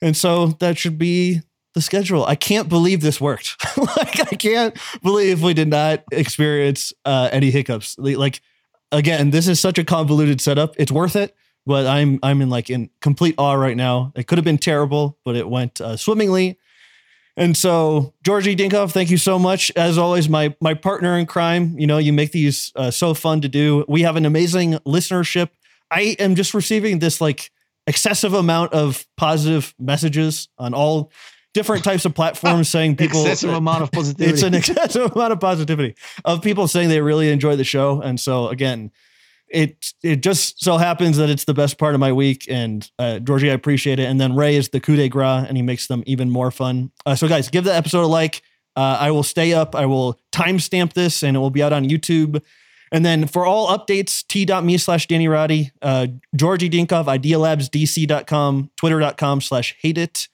And 0.00 0.16
so 0.16 0.46
that 0.60 0.78
should 0.78 0.98
be 0.98 1.42
the 1.74 1.80
schedule. 1.80 2.24
I 2.24 2.34
can't 2.34 2.68
believe 2.68 3.00
this 3.00 3.20
worked. 3.20 3.56
like 3.76 4.32
I 4.32 4.36
can't 4.36 4.76
believe 5.02 5.42
we 5.42 5.54
did 5.54 5.68
not 5.68 6.04
experience 6.12 6.92
uh, 7.04 7.28
any 7.32 7.50
hiccups. 7.50 7.96
Like 7.98 8.40
again, 8.92 9.30
this 9.30 9.48
is 9.48 9.60
such 9.60 9.78
a 9.78 9.84
convoluted 9.84 10.40
setup. 10.40 10.74
It's 10.78 10.92
worth 10.92 11.16
it, 11.16 11.34
but 11.66 11.86
I'm 11.86 12.18
I'm 12.22 12.40
in 12.42 12.50
like 12.50 12.70
in 12.70 12.90
complete 13.00 13.34
awe 13.38 13.54
right 13.54 13.76
now. 13.76 14.12
It 14.16 14.26
could 14.26 14.38
have 14.38 14.44
been 14.44 14.58
terrible, 14.58 15.18
but 15.24 15.36
it 15.36 15.48
went 15.48 15.80
uh, 15.80 15.96
swimmingly. 15.96 16.58
And 17.36 17.56
so, 17.56 18.14
Georgi 18.24 18.56
Dinkov, 18.56 18.92
thank 18.92 19.10
you 19.10 19.16
so 19.16 19.38
much. 19.38 19.70
As 19.76 19.98
always, 19.98 20.28
my 20.28 20.54
my 20.60 20.74
partner 20.74 21.16
in 21.16 21.26
crime. 21.26 21.78
You 21.78 21.86
know, 21.86 21.98
you 21.98 22.12
make 22.12 22.32
these 22.32 22.72
uh, 22.76 22.90
so 22.90 23.14
fun 23.14 23.40
to 23.42 23.48
do. 23.48 23.84
We 23.88 24.02
have 24.02 24.16
an 24.16 24.26
amazing 24.26 24.74
listenership. 24.86 25.48
I 25.90 26.16
am 26.18 26.34
just 26.34 26.54
receiving 26.54 26.98
this 26.98 27.20
like 27.20 27.50
excessive 27.86 28.34
amount 28.34 28.72
of 28.72 29.06
positive 29.16 29.74
messages 29.78 30.48
on 30.58 30.74
all 30.74 31.10
different 31.54 31.82
types 31.82 32.04
of 32.04 32.14
platforms 32.14 32.68
saying 32.76 32.96
people 32.96 33.22
excessive 33.22 33.52
amount 33.52 33.82
of 33.82 33.90
positivity. 33.90 34.32
It's 34.32 34.42
an 34.42 34.54
excessive 34.54 35.12
amount 35.12 35.32
of 35.32 35.40
positivity 35.40 35.94
of 36.24 36.42
people 36.42 36.68
saying 36.68 36.88
they 36.88 37.00
really 37.00 37.30
enjoy 37.30 37.56
the 37.56 37.64
show. 37.64 38.00
And 38.00 38.20
so 38.20 38.48
again, 38.48 38.92
it 39.50 39.92
it 40.02 40.22
just 40.22 40.62
so 40.62 40.76
happens 40.76 41.16
that 41.16 41.28
it's 41.28 41.44
the 41.44 41.54
best 41.54 41.78
part 41.78 41.94
of 41.94 42.00
my 42.00 42.12
week. 42.12 42.46
And 42.48 42.88
uh, 42.98 43.18
Georgi, 43.18 43.50
I 43.50 43.54
appreciate 43.54 43.98
it. 43.98 44.04
And 44.04 44.20
then 44.20 44.34
Ray 44.34 44.56
is 44.56 44.68
the 44.70 44.80
coup 44.80 44.96
de 44.96 45.08
grace, 45.08 45.46
and 45.46 45.56
he 45.56 45.62
makes 45.62 45.86
them 45.86 46.02
even 46.06 46.30
more 46.30 46.50
fun. 46.50 46.90
Uh, 47.04 47.14
so 47.14 47.28
guys, 47.28 47.48
give 47.48 47.64
the 47.64 47.74
episode 47.74 48.04
a 48.04 48.06
like. 48.06 48.42
Uh, 48.76 48.96
I 49.00 49.10
will 49.10 49.24
stay 49.24 49.52
up. 49.52 49.74
I 49.74 49.86
will 49.86 50.18
timestamp 50.32 50.92
this, 50.92 51.22
and 51.22 51.36
it 51.36 51.40
will 51.40 51.50
be 51.50 51.62
out 51.62 51.72
on 51.72 51.88
YouTube. 51.88 52.42
And 52.92 53.04
then 53.04 53.26
for 53.26 53.46
all 53.46 53.68
updates, 53.68 54.26
t.me 54.26 54.78
slash 54.78 55.06
Danny 55.06 55.28
Roddy, 55.28 55.70
uh, 55.80 56.08
Georgi 56.34 56.68
Dinkov, 56.68 57.06
idealabsdc.com, 57.06 58.70
twitter.com 58.76 59.40
slash 59.40 59.76
hate 59.80 59.98
it 59.98 60.28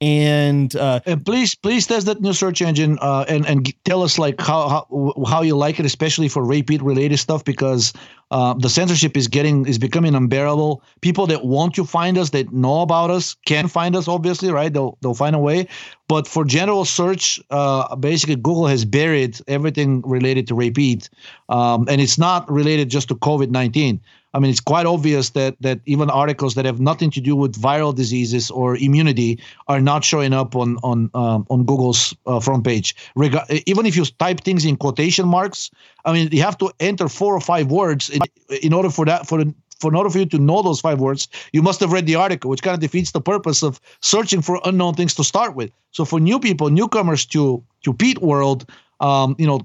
and 0.00 0.76
uh, 0.76 1.00
and 1.06 1.24
please 1.24 1.54
please 1.54 1.86
test 1.86 2.06
that 2.06 2.20
new 2.20 2.32
search 2.32 2.62
engine 2.62 2.98
uh, 3.00 3.24
and 3.28 3.44
and 3.46 3.72
tell 3.84 4.02
us 4.02 4.18
like 4.18 4.40
how, 4.40 4.68
how 4.68 5.24
how 5.26 5.42
you 5.42 5.56
like 5.56 5.80
it 5.80 5.86
especially 5.86 6.28
for 6.28 6.44
Ray 6.44 6.62
Peat 6.62 6.80
related 6.82 7.18
stuff 7.18 7.44
because 7.44 7.92
uh, 8.30 8.54
the 8.54 8.68
censorship 8.68 9.16
is 9.16 9.26
getting 9.26 9.66
is 9.66 9.78
becoming 9.78 10.14
unbearable. 10.14 10.82
People 11.00 11.26
that 11.26 11.44
want 11.44 11.74
to 11.74 11.84
find 11.84 12.16
us 12.16 12.30
that 12.30 12.52
know 12.52 12.82
about 12.82 13.10
us 13.10 13.34
can 13.44 13.66
find 13.66 13.96
us 13.96 14.06
obviously 14.06 14.52
right? 14.52 14.72
They'll 14.72 14.96
they'll 15.00 15.14
find 15.14 15.34
a 15.34 15.40
way. 15.40 15.66
But 16.06 16.28
for 16.28 16.44
general 16.44 16.84
search 16.84 17.40
uh, 17.50 17.96
basically 17.96 18.36
google 18.36 18.68
has 18.68 18.84
buried 18.84 19.40
everything 19.48 20.02
related 20.02 20.46
to 20.48 20.54
Ray 20.54 20.70
Peat. 20.70 21.10
Um, 21.48 21.88
and 21.88 22.00
it's 22.00 22.18
not 22.18 22.48
related 22.50 22.88
just 22.88 23.08
to 23.08 23.16
covid-19 23.16 23.98
I 24.34 24.38
mean, 24.38 24.50
it's 24.50 24.60
quite 24.60 24.86
obvious 24.86 25.30
that 25.30 25.56
that 25.60 25.80
even 25.86 26.10
articles 26.10 26.54
that 26.54 26.64
have 26.64 26.80
nothing 26.80 27.10
to 27.12 27.20
do 27.20 27.34
with 27.34 27.60
viral 27.60 27.94
diseases 27.94 28.50
or 28.50 28.76
immunity 28.76 29.38
are 29.68 29.80
not 29.80 30.04
showing 30.04 30.32
up 30.32 30.54
on 30.54 30.76
on 30.82 31.10
um, 31.14 31.46
on 31.50 31.64
Google's 31.64 32.14
uh, 32.26 32.40
front 32.40 32.64
page. 32.64 32.94
Reg- 33.14 33.62
even 33.66 33.86
if 33.86 33.96
you 33.96 34.04
type 34.04 34.40
things 34.42 34.64
in 34.64 34.76
quotation 34.76 35.26
marks, 35.26 35.70
I 36.04 36.12
mean, 36.12 36.28
you 36.30 36.42
have 36.42 36.58
to 36.58 36.70
enter 36.78 37.08
four 37.08 37.34
or 37.34 37.40
five 37.40 37.70
words 37.70 38.10
in, 38.10 38.20
in 38.62 38.72
order 38.72 38.90
for 38.90 39.04
that 39.06 39.26
for 39.26 39.42
for 39.80 39.90
in 39.90 39.96
order 39.96 40.10
for 40.10 40.18
you 40.18 40.26
to 40.26 40.38
know 40.38 40.62
those 40.62 40.80
five 40.80 41.00
words, 41.00 41.28
you 41.52 41.62
must 41.62 41.80
have 41.80 41.92
read 41.92 42.06
the 42.06 42.16
article, 42.16 42.50
which 42.50 42.62
kind 42.62 42.74
of 42.74 42.80
defeats 42.80 43.12
the 43.12 43.20
purpose 43.20 43.62
of 43.62 43.80
searching 44.02 44.42
for 44.42 44.60
unknown 44.64 44.94
things 44.94 45.14
to 45.14 45.24
start 45.24 45.54
with. 45.54 45.70
So 45.92 46.04
for 46.04 46.20
new 46.20 46.38
people, 46.38 46.68
newcomers 46.70 47.24
to 47.26 47.62
to 47.84 47.94
Peat 47.94 48.18
world, 48.18 48.68
um, 49.00 49.36
you 49.38 49.46
know, 49.46 49.60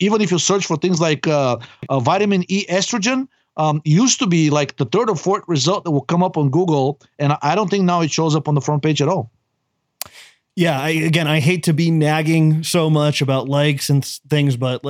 even 0.00 0.20
if 0.20 0.30
you 0.32 0.38
search 0.38 0.66
for 0.66 0.76
things 0.76 1.00
like 1.00 1.26
uh, 1.26 1.58
uh, 1.88 2.00
vitamin 2.00 2.44
E 2.48 2.66
estrogen, 2.66 3.28
um, 3.56 3.80
used 3.84 4.18
to 4.18 4.26
be 4.26 4.50
like 4.50 4.76
the 4.76 4.84
third 4.84 5.08
or 5.10 5.16
fourth 5.16 5.44
result 5.46 5.84
that 5.84 5.90
will 5.90 6.02
come 6.02 6.22
up 6.22 6.36
on 6.36 6.50
Google, 6.50 7.00
and 7.18 7.36
I 7.42 7.54
don't 7.54 7.70
think 7.70 7.84
now 7.84 8.00
it 8.00 8.10
shows 8.10 8.34
up 8.34 8.48
on 8.48 8.54
the 8.54 8.60
front 8.60 8.82
page 8.82 9.00
at 9.00 9.08
all. 9.08 9.30
Yeah, 10.56 10.80
I, 10.80 10.90
again, 10.90 11.26
I 11.26 11.40
hate 11.40 11.64
to 11.64 11.72
be 11.72 11.90
nagging 11.90 12.62
so 12.62 12.88
much 12.88 13.20
about 13.20 13.48
likes 13.48 13.90
and 13.90 14.04
things, 14.04 14.56
but 14.56 14.82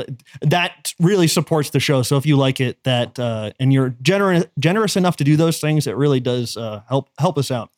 that 0.43 0.93
really 1.01 1.27
supports 1.27 1.71
the 1.71 1.81
show. 1.81 2.03
So 2.03 2.19
if 2.19 2.27
you 2.27 2.37
like 2.37 2.61
it, 2.61 2.85
that 2.85 3.19
uh, 3.19 3.53
and 3.59 3.73
you're 3.73 3.95
generous 4.03 4.45
generous 4.59 4.95
enough 4.97 5.17
to 5.17 5.25
do 5.25 5.37
those 5.37 5.61
things, 5.61 5.87
it 5.87 5.97
really 5.97 6.21
does 6.21 6.59
uh, 6.59 6.83
help 6.87 7.09
help 7.19 7.39
us 7.39 7.51
out. 7.51 7.71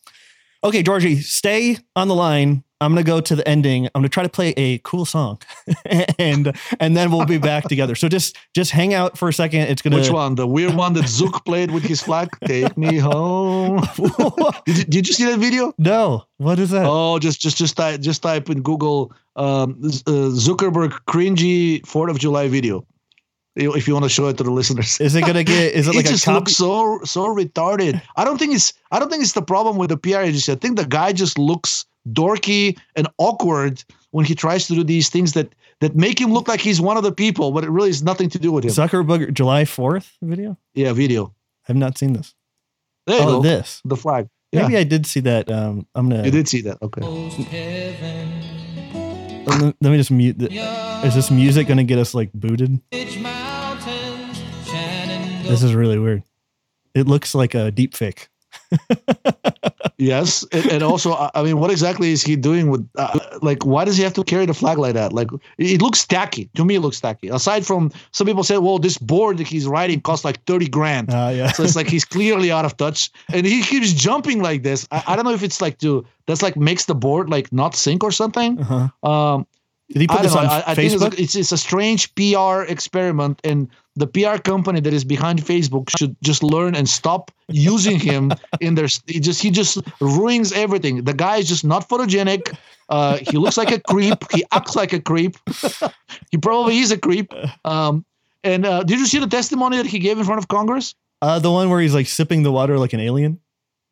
Okay, 0.65 0.83
Georgi, 0.83 1.21
stay 1.21 1.79
on 1.95 2.09
the 2.09 2.15
line. 2.15 2.65
I'm 2.81 2.93
gonna 2.93 3.05
go 3.05 3.21
to 3.21 3.35
the 3.35 3.47
ending. 3.49 3.87
I'm 3.87 4.03
gonna 4.03 4.11
try 4.11 4.23
to 4.23 4.29
play 4.29 4.53
a 4.57 4.79
cool 4.79 5.07
song, 5.07 5.41
and 6.19 6.55
and 6.79 6.97
then 6.97 7.11
we'll 7.11 7.25
be 7.25 7.39
back 7.39 7.65
together. 7.65 7.95
So 7.95 8.09
just 8.09 8.37
just 8.55 8.71
hang 8.71 8.93
out 8.93 9.17
for 9.17 9.29
a 9.29 9.33
second. 9.33 9.63
It's 9.63 9.81
gonna. 9.81 9.97
Which 9.97 10.11
one? 10.11 10.35
The 10.35 10.47
weird 10.47 10.75
one 10.75 10.93
that 10.95 11.05
Zuck 11.05 11.45
played 11.47 11.71
with 11.71 11.85
his 11.85 12.03
flag. 12.03 12.29
Take 12.45 12.77
me 12.77 12.97
home. 13.11 13.83
did, 14.67 14.79
you, 14.79 14.85
did 14.85 15.09
you 15.09 15.15
see 15.15 15.25
that 15.25 15.39
video? 15.39 15.73
No. 15.79 16.25
What 16.37 16.59
is 16.59 16.71
that? 16.71 16.85
Oh, 16.87 17.19
just 17.19 17.41
just 17.41 17.57
just 17.57 17.77
type 17.79 18.01
just 18.01 18.23
type 18.23 18.51
in 18.51 18.61
Google 18.61 19.13
um, 19.37 19.81
uh, 19.83 20.31
Zuckerberg 20.37 20.91
cringy 21.09 21.87
Fourth 21.87 22.11
of 22.11 22.19
July 22.19 22.49
video. 22.49 22.87
If 23.59 23.89
you 23.89 23.95
want 23.95 24.05
to 24.05 24.11
show 24.11 24.29
it 24.29 24.37
to 24.37 24.45
the 24.45 24.51
listeners, 24.51 25.01
is 25.01 25.15
it 25.15 25.23
gonna 25.23 25.45
get? 25.45 25.73
Is 25.73 25.89
it 25.89 25.95
like 25.95 26.05
it 26.05 26.09
a 26.09 26.13
just 26.13 26.27
copy? 26.27 26.35
looks 26.35 26.53
so 26.57 27.01
so 27.05 27.35
retarded. 27.35 28.03
I 28.15 28.25
don't 28.27 28.37
think 28.37 28.55
it's 28.55 28.75
I 28.93 28.99
don't 28.99 29.09
think 29.09 29.23
it's 29.23 29.33
the 29.33 29.41
problem 29.41 29.79
with 29.79 29.89
the 29.89 29.97
PR 29.97 30.19
agency. 30.19 30.53
I 30.53 30.57
think 30.57 30.77
the 30.77 30.85
guy 30.85 31.15
just 31.15 31.39
looks 31.39 31.87
dorky 32.13 32.79
and 32.95 33.09
awkward 33.19 33.83
when 34.11 34.25
he 34.25 34.35
tries 34.35 34.67
to 34.69 34.75
do 34.75 34.85
these 34.85 35.09
things 35.09 35.33
that 35.33 35.55
that 35.81 35.95
make 35.95 36.19
him 36.21 36.33
look 36.33 36.49
like 36.49 36.61
he's 36.61 36.81
one 36.81 36.97
of 36.97 37.03
the 37.03 37.13
people, 37.13 37.53
but 37.53 37.63
it 37.63 37.71
really 37.71 37.91
has 37.91 38.03
nothing 38.03 38.31
to 38.31 38.39
do 38.39 38.51
with 38.51 38.65
him. 38.65 38.71
Zuckerberg 38.71 39.33
July 39.35 39.65
fourth 39.65 40.17
video. 40.23 40.57
yeah, 40.75 40.93
video. 40.93 41.35
I've 41.69 41.77
not 41.77 41.99
seen 41.99 42.13
this. 42.15 42.35
There 43.07 43.19
you 43.19 43.25
oh, 43.25 43.27
go. 43.37 43.43
this. 43.43 43.83
The 43.85 43.97
flag. 43.97 44.29
Yeah, 44.53 44.63
Maybe 44.63 44.77
I 44.79 44.85
did 44.85 45.07
see 45.07 45.21
that. 45.21 45.51
Um, 45.51 45.87
I'm 45.95 46.09
gonna. 46.09 46.25
you 46.25 46.31
did 46.31 46.49
see 46.49 46.63
that. 46.63 46.79
Okay. 46.81 47.03
Let 49.47 49.61
me- 49.61 49.75
let 49.81 49.91
me 49.91 49.97
just 49.97 50.11
mute. 50.11 50.39
The, 50.39 50.51
is 51.05 51.15
this 51.15 51.31
music 51.31 51.69
gonna 51.69 51.85
get 51.85 51.99
us 51.99 52.15
like 52.15 52.33
booted? 52.33 52.81
This 55.47 55.63
is 55.63 55.75
really 55.75 55.99
weird. 55.99 56.25
It 56.95 57.07
looks 57.07 57.35
like 57.35 57.55
a 57.55 57.71
deep 57.71 57.95
fake. 57.95 58.29
Yes, 59.99 60.45
and, 60.53 60.67
and 60.67 60.83
also, 60.83 61.15
I 61.35 61.43
mean, 61.43 61.59
what 61.59 61.71
exactly 61.71 62.13
is 62.13 62.23
he 62.23 62.37
doing 62.37 62.69
with? 62.69 62.87
Uh, 62.97 63.19
like, 63.41 63.65
why 63.65 63.87
does 63.87 63.97
he 63.97 64.03
have 64.03 64.13
to 64.15 64.25
carry 64.25 64.45
the 64.45 64.53
flag 64.53 64.77
like 64.77 64.93
that? 64.93 65.15
Like, 65.15 65.29
it 65.57 65.81
looks 65.81 66.07
tacky 66.07 66.51
to 66.55 66.67
me. 66.67 66.75
It 66.75 66.81
looks 66.81 67.01
tacky. 67.01 67.29
Aside 67.29 67.65
from 67.67 67.91
some 68.13 68.27
people 68.27 68.45
say, 68.45 68.59
well, 68.59 68.79
this 68.79 68.99
board 68.99 69.39
that 69.39 69.47
he's 69.47 69.67
riding 69.67 70.03
costs 70.03 70.23
like 70.23 70.45
thirty 70.45 70.69
grand. 70.69 71.09
Uh, 71.09 71.31
yeah. 71.35 71.51
So 71.53 71.63
it's 71.63 71.77
like 71.77 71.89
he's 71.89 72.05
clearly 72.05 72.53
out 72.53 72.67
of 72.67 72.77
touch, 72.77 73.11
and 73.33 73.47
he 73.47 73.63
keeps 73.63 73.95
jumping 73.95 74.43
like 74.43 74.63
this. 74.63 74.87
I, 74.91 75.03
I 75.07 75.17
don't 75.17 75.25
know 75.25 75.33
if 75.33 75.43
it's 75.43 75.63
like 75.63 75.79
to 75.79 76.05
that's 76.27 76.43
like 76.43 76.57
makes 76.59 76.85
the 76.85 76.95
board 76.95 77.31
like 77.31 77.51
not 77.51 77.75
sync 77.75 78.05
or 78.05 78.13
something. 78.13 78.61
uh-huh. 78.61 79.09
Um, 79.11 79.47
Did 79.89 80.03
he 80.03 80.09
put 80.09 80.19
I 80.19 80.23
this 80.25 80.35
don't 80.35 80.45
know. 80.45 80.51
on 80.51 80.63
I, 80.67 80.73
I 80.73 80.75
think 80.75 80.93
it's, 80.93 81.03
Facebook? 81.03 81.19
it's 81.19 81.35
it's 81.37 81.53
a 81.53 81.59
strange 81.59 82.15
PR 82.17 82.63
experiment, 82.71 83.41
and 83.45 83.71
the 83.97 84.07
PR 84.07 84.39
company 84.41 84.81
that 84.81 84.93
is 84.93 85.05
behind 85.05 85.41
Facebook 85.41 85.91
should 85.97 86.17
just 86.23 86.43
learn 86.43 86.75
and 86.75 86.89
stop 86.89 87.31
using 87.49 87.99
him 87.99 88.33
in 88.61 88.75
their. 88.75 88.87
He 89.07 89.21
just 89.21 89.43
he 89.43 89.51
just 89.51 89.79
ruins 90.01 90.53
everything. 90.53 91.05
The 91.05 91.15
guy 91.15 91.37
is 91.39 91.49
just 91.49 91.65
not 91.65 91.89
photogenic. 91.89 92.57
Uh, 92.89 93.19
he 93.19 93.37
looks 93.37 93.57
like 93.57 93.71
a 93.71 93.81
creep. 93.81 94.19
He 94.33 94.45
acts 94.53 94.77
like 94.77 94.93
a 94.93 95.01
creep. 95.01 95.37
he 96.31 96.39
probably 96.39 96.79
is 96.79 96.93
a 96.93 96.99
creep. 96.99 97.33
Um, 97.65 98.05
and 98.45 98.65
uh, 98.65 98.83
did 98.85 98.99
you 98.99 99.07
see 99.07 99.19
the 99.19 99.27
testimony 99.27 99.77
that 99.79 99.87
he 99.87 99.99
gave 99.99 100.19
in 100.19 100.25
front 100.25 100.39
of 100.39 100.49
Congress? 100.49 100.95
uh, 101.23 101.39
the 101.39 101.51
one 101.51 101.71
where 101.71 101.81
he's 101.81 101.95
like 101.95 102.07
sipping 102.07 102.43
the 102.43 102.53
water 102.53 102.79
like 102.79 102.93
an 102.93 103.01
alien. 103.01 103.41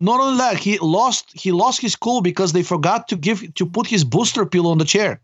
Not 0.01 0.20
only 0.20 0.39
that, 0.39 0.59
he 0.59 0.78
lost 0.78 1.31
he 1.35 1.52
lost 1.52 1.81
his 1.81 1.97
cool 1.97 2.20
because 2.20 2.52
they 2.52 2.62
forgot 2.62 3.09
to 3.09 3.16
give 3.16 3.55
to 3.55 3.66
put 3.66 3.86
his 3.86 4.05
booster 4.05 4.44
pill 4.44 4.66
on 4.66 4.78
the 4.78 4.85
chair. 4.85 5.20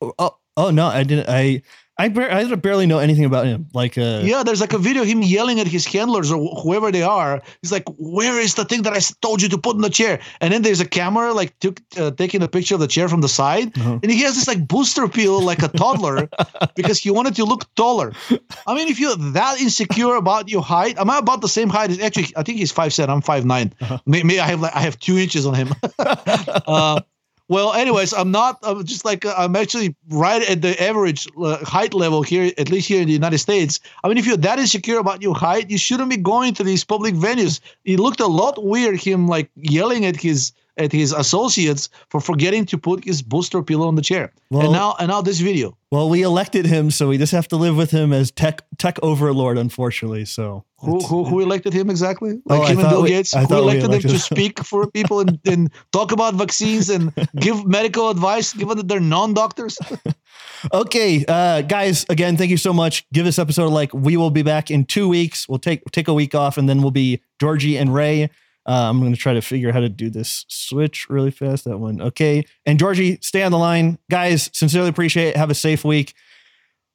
Oh, 0.00 0.12
oh, 0.18 0.36
oh 0.56 0.70
no, 0.70 0.86
I 0.86 1.04
didn't. 1.04 1.28
I 1.28 1.62
I, 1.98 2.08
bar- 2.10 2.30
I 2.30 2.44
barely 2.56 2.86
know 2.86 2.98
anything 2.98 3.24
about 3.24 3.46
him. 3.46 3.68
Like, 3.72 3.96
uh, 3.96 4.20
Yeah, 4.22 4.42
there's 4.42 4.60
like 4.60 4.74
a 4.74 4.78
video 4.78 5.02
of 5.02 5.08
him 5.08 5.22
yelling 5.22 5.60
at 5.60 5.66
his 5.66 5.86
handlers 5.86 6.30
or 6.30 6.36
wh- 6.36 6.62
whoever 6.62 6.92
they 6.92 7.02
are. 7.02 7.40
He's 7.62 7.72
like, 7.72 7.84
"Where 7.96 8.38
is 8.38 8.54
the 8.54 8.64
thing 8.66 8.82
that 8.82 8.92
I 8.92 9.00
told 9.22 9.40
you 9.40 9.48
to 9.48 9.56
put 9.58 9.76
in 9.76 9.82
the 9.82 9.88
chair?" 9.90 10.20
And 10.42 10.52
then 10.52 10.60
there's 10.62 10.80
a 10.80 10.84
camera 10.86 11.32
like 11.32 11.58
took 11.60 11.80
uh, 11.96 12.10
taking 12.10 12.42
a 12.42 12.48
picture 12.48 12.74
of 12.74 12.80
the 12.80 12.86
chair 12.86 13.08
from 13.08 13.22
the 13.22 13.28
side, 13.28 13.72
Uh-huh. 13.78 13.98
and 14.02 14.12
he 14.12 14.20
has 14.22 14.34
this 14.34 14.46
like 14.46 14.68
booster 14.68 15.08
pill 15.08 15.40
like 15.40 15.62
a 15.62 15.68
toddler 15.68 16.28
because 16.76 16.98
he 16.98 17.10
wanted 17.10 17.34
to 17.36 17.44
look 17.44 17.64
taller. 17.76 18.12
I 18.66 18.74
mean, 18.74 18.88
if 18.88 19.00
you're 19.00 19.16
that 19.32 19.58
insecure 19.60 20.16
about 20.16 20.50
your 20.50 20.62
height, 20.62 20.98
am 20.98 21.08
I 21.08 21.16
about 21.18 21.40
the 21.40 21.48
same 21.48 21.70
height? 21.70 21.90
as 21.90 21.98
Actually, 22.00 22.28
I 22.36 22.42
think 22.42 22.58
he's 22.58 22.72
five 22.72 22.92
seven. 22.92 23.10
I'm 23.14 23.22
five 23.22 23.44
nine. 23.46 23.72
Uh-huh. 23.80 23.98
Maybe 24.04 24.38
I 24.38 24.46
have 24.46 24.60
like 24.60 24.76
I 24.76 24.80
have 24.80 24.98
two 24.98 25.16
inches 25.16 25.46
on 25.46 25.54
him. 25.54 25.72
uh, 25.98 27.00
well, 27.48 27.72
anyways, 27.72 28.12
I'm 28.12 28.30
not. 28.30 28.58
I'm 28.62 28.84
just 28.84 29.04
like 29.04 29.24
I'm 29.24 29.54
actually 29.54 29.94
right 30.08 30.42
at 30.48 30.62
the 30.62 30.80
average 30.82 31.28
uh, 31.40 31.64
height 31.64 31.94
level 31.94 32.22
here, 32.22 32.52
at 32.58 32.70
least 32.70 32.88
here 32.88 33.00
in 33.00 33.06
the 33.06 33.12
United 33.12 33.38
States. 33.38 33.78
I 34.02 34.08
mean, 34.08 34.18
if 34.18 34.26
you're 34.26 34.36
that 34.38 34.58
insecure 34.58 34.98
about 34.98 35.22
your 35.22 35.34
height, 35.34 35.70
you 35.70 35.78
shouldn't 35.78 36.10
be 36.10 36.16
going 36.16 36.54
to 36.54 36.64
these 36.64 36.84
public 36.84 37.14
venues. 37.14 37.60
It 37.84 38.00
looked 38.00 38.20
a 38.20 38.26
lot 38.26 38.62
weird 38.64 39.00
him 39.00 39.28
like 39.28 39.50
yelling 39.54 40.04
at 40.04 40.16
his 40.16 40.52
at 40.78 40.92
his 40.92 41.12
associates 41.12 41.88
for 42.10 42.20
forgetting 42.20 42.66
to 42.66 42.78
put 42.78 43.04
his 43.04 43.22
booster 43.22 43.62
pillow 43.62 43.88
on 43.88 43.94
the 43.94 44.02
chair. 44.02 44.32
Well- 44.50 44.62
and 44.64 44.72
now 44.72 44.94
and 44.98 45.08
now 45.08 45.22
this 45.22 45.40
video. 45.40 45.76
well, 45.90 46.08
we 46.08 46.22
elected 46.22 46.66
him, 46.66 46.90
so 46.90 47.08
we 47.08 47.18
just 47.18 47.32
have 47.32 47.48
to 47.48 47.56
live 47.56 47.76
with 47.76 47.90
him 47.90 48.12
as 48.12 48.30
tech 48.30 48.62
tech 48.78 48.98
overlord, 49.02 49.58
unfortunately. 49.58 50.24
So 50.24 50.64
Who, 50.80 51.00
who 51.00 51.24
who 51.24 51.40
elected 51.40 51.72
him 51.72 51.88
exactly? 51.90 52.32
Oh, 52.50 52.54
Like 52.58 52.68
I 52.68 52.72
him 52.72 52.78
and 52.80 52.88
Bill 52.90 53.02
we- 53.02 53.08
Gates. 53.08 53.34
I 53.34 53.44
Who 53.44 53.54
we 53.54 53.60
elected 53.62 53.90
him 53.92 54.00
to 54.02 54.18
speak 54.18 54.62
for 54.64 54.86
people 54.90 55.20
and, 55.20 55.38
and 55.46 55.70
talk 55.92 56.12
about 56.12 56.34
vaccines 56.34 56.90
and 56.90 57.12
give 57.40 57.66
medical 57.66 58.10
advice, 58.10 58.52
given 58.52 58.76
that 58.76 58.88
they're 58.88 59.00
non-doctors? 59.00 59.78
Okay, 60.72 61.24
uh, 61.28 61.60
guys, 61.62 62.06
again, 62.08 62.36
thank 62.36 62.50
you 62.50 62.56
so 62.56 62.72
much. 62.72 63.06
Give 63.12 63.24
this 63.24 63.38
episode 63.38 63.66
a 63.66 63.68
like. 63.68 63.92
We 63.92 64.16
will 64.16 64.30
be 64.30 64.42
back 64.42 64.70
in 64.70 64.84
two 64.84 65.06
weeks. 65.08 65.46
We'll 65.48 65.58
take 65.58 65.84
take 65.92 66.08
a 66.08 66.14
week 66.14 66.34
off, 66.34 66.56
and 66.56 66.66
then 66.68 66.80
we'll 66.82 66.90
be 66.90 67.20
Georgi 67.40 67.76
and 67.76 67.94
Ray. 67.94 68.30
Uh, 68.66 68.88
I'm 68.90 69.00
going 69.00 69.12
to 69.12 69.18
try 69.18 69.32
to 69.34 69.40
figure 69.40 69.68
out 69.68 69.74
how 69.74 69.80
to 69.80 69.88
do 69.88 70.10
this 70.10 70.44
switch 70.48 71.08
really 71.08 71.30
fast. 71.30 71.64
That 71.64 71.78
one, 71.78 72.00
okay. 72.00 72.44
And 72.64 72.78
Georgi, 72.78 73.18
stay 73.22 73.42
on 73.42 73.52
the 73.52 73.58
line, 73.58 73.98
guys. 74.10 74.50
Sincerely 74.52 74.88
appreciate 74.88 75.28
it. 75.28 75.36
Have 75.36 75.50
a 75.50 75.54
safe 75.54 75.84
week. 75.84 76.14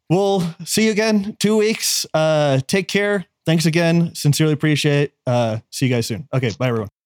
We'll 0.09 0.43
see 0.65 0.85
you 0.85 0.91
again 0.91 1.37
two 1.39 1.55
weeks. 1.57 2.05
Uh, 2.13 2.59
take 2.67 2.89
care. 2.89 3.25
Thanks 3.45 3.65
again. 3.65 4.13
Sincerely 4.13 4.53
appreciate 4.53 5.03
it. 5.03 5.13
Uh, 5.25 5.59
see 5.69 5.87
you 5.87 5.95
guys 5.95 6.05
soon. 6.07 6.27
Okay, 6.33 6.51
bye 6.59 6.67
everyone. 6.67 7.00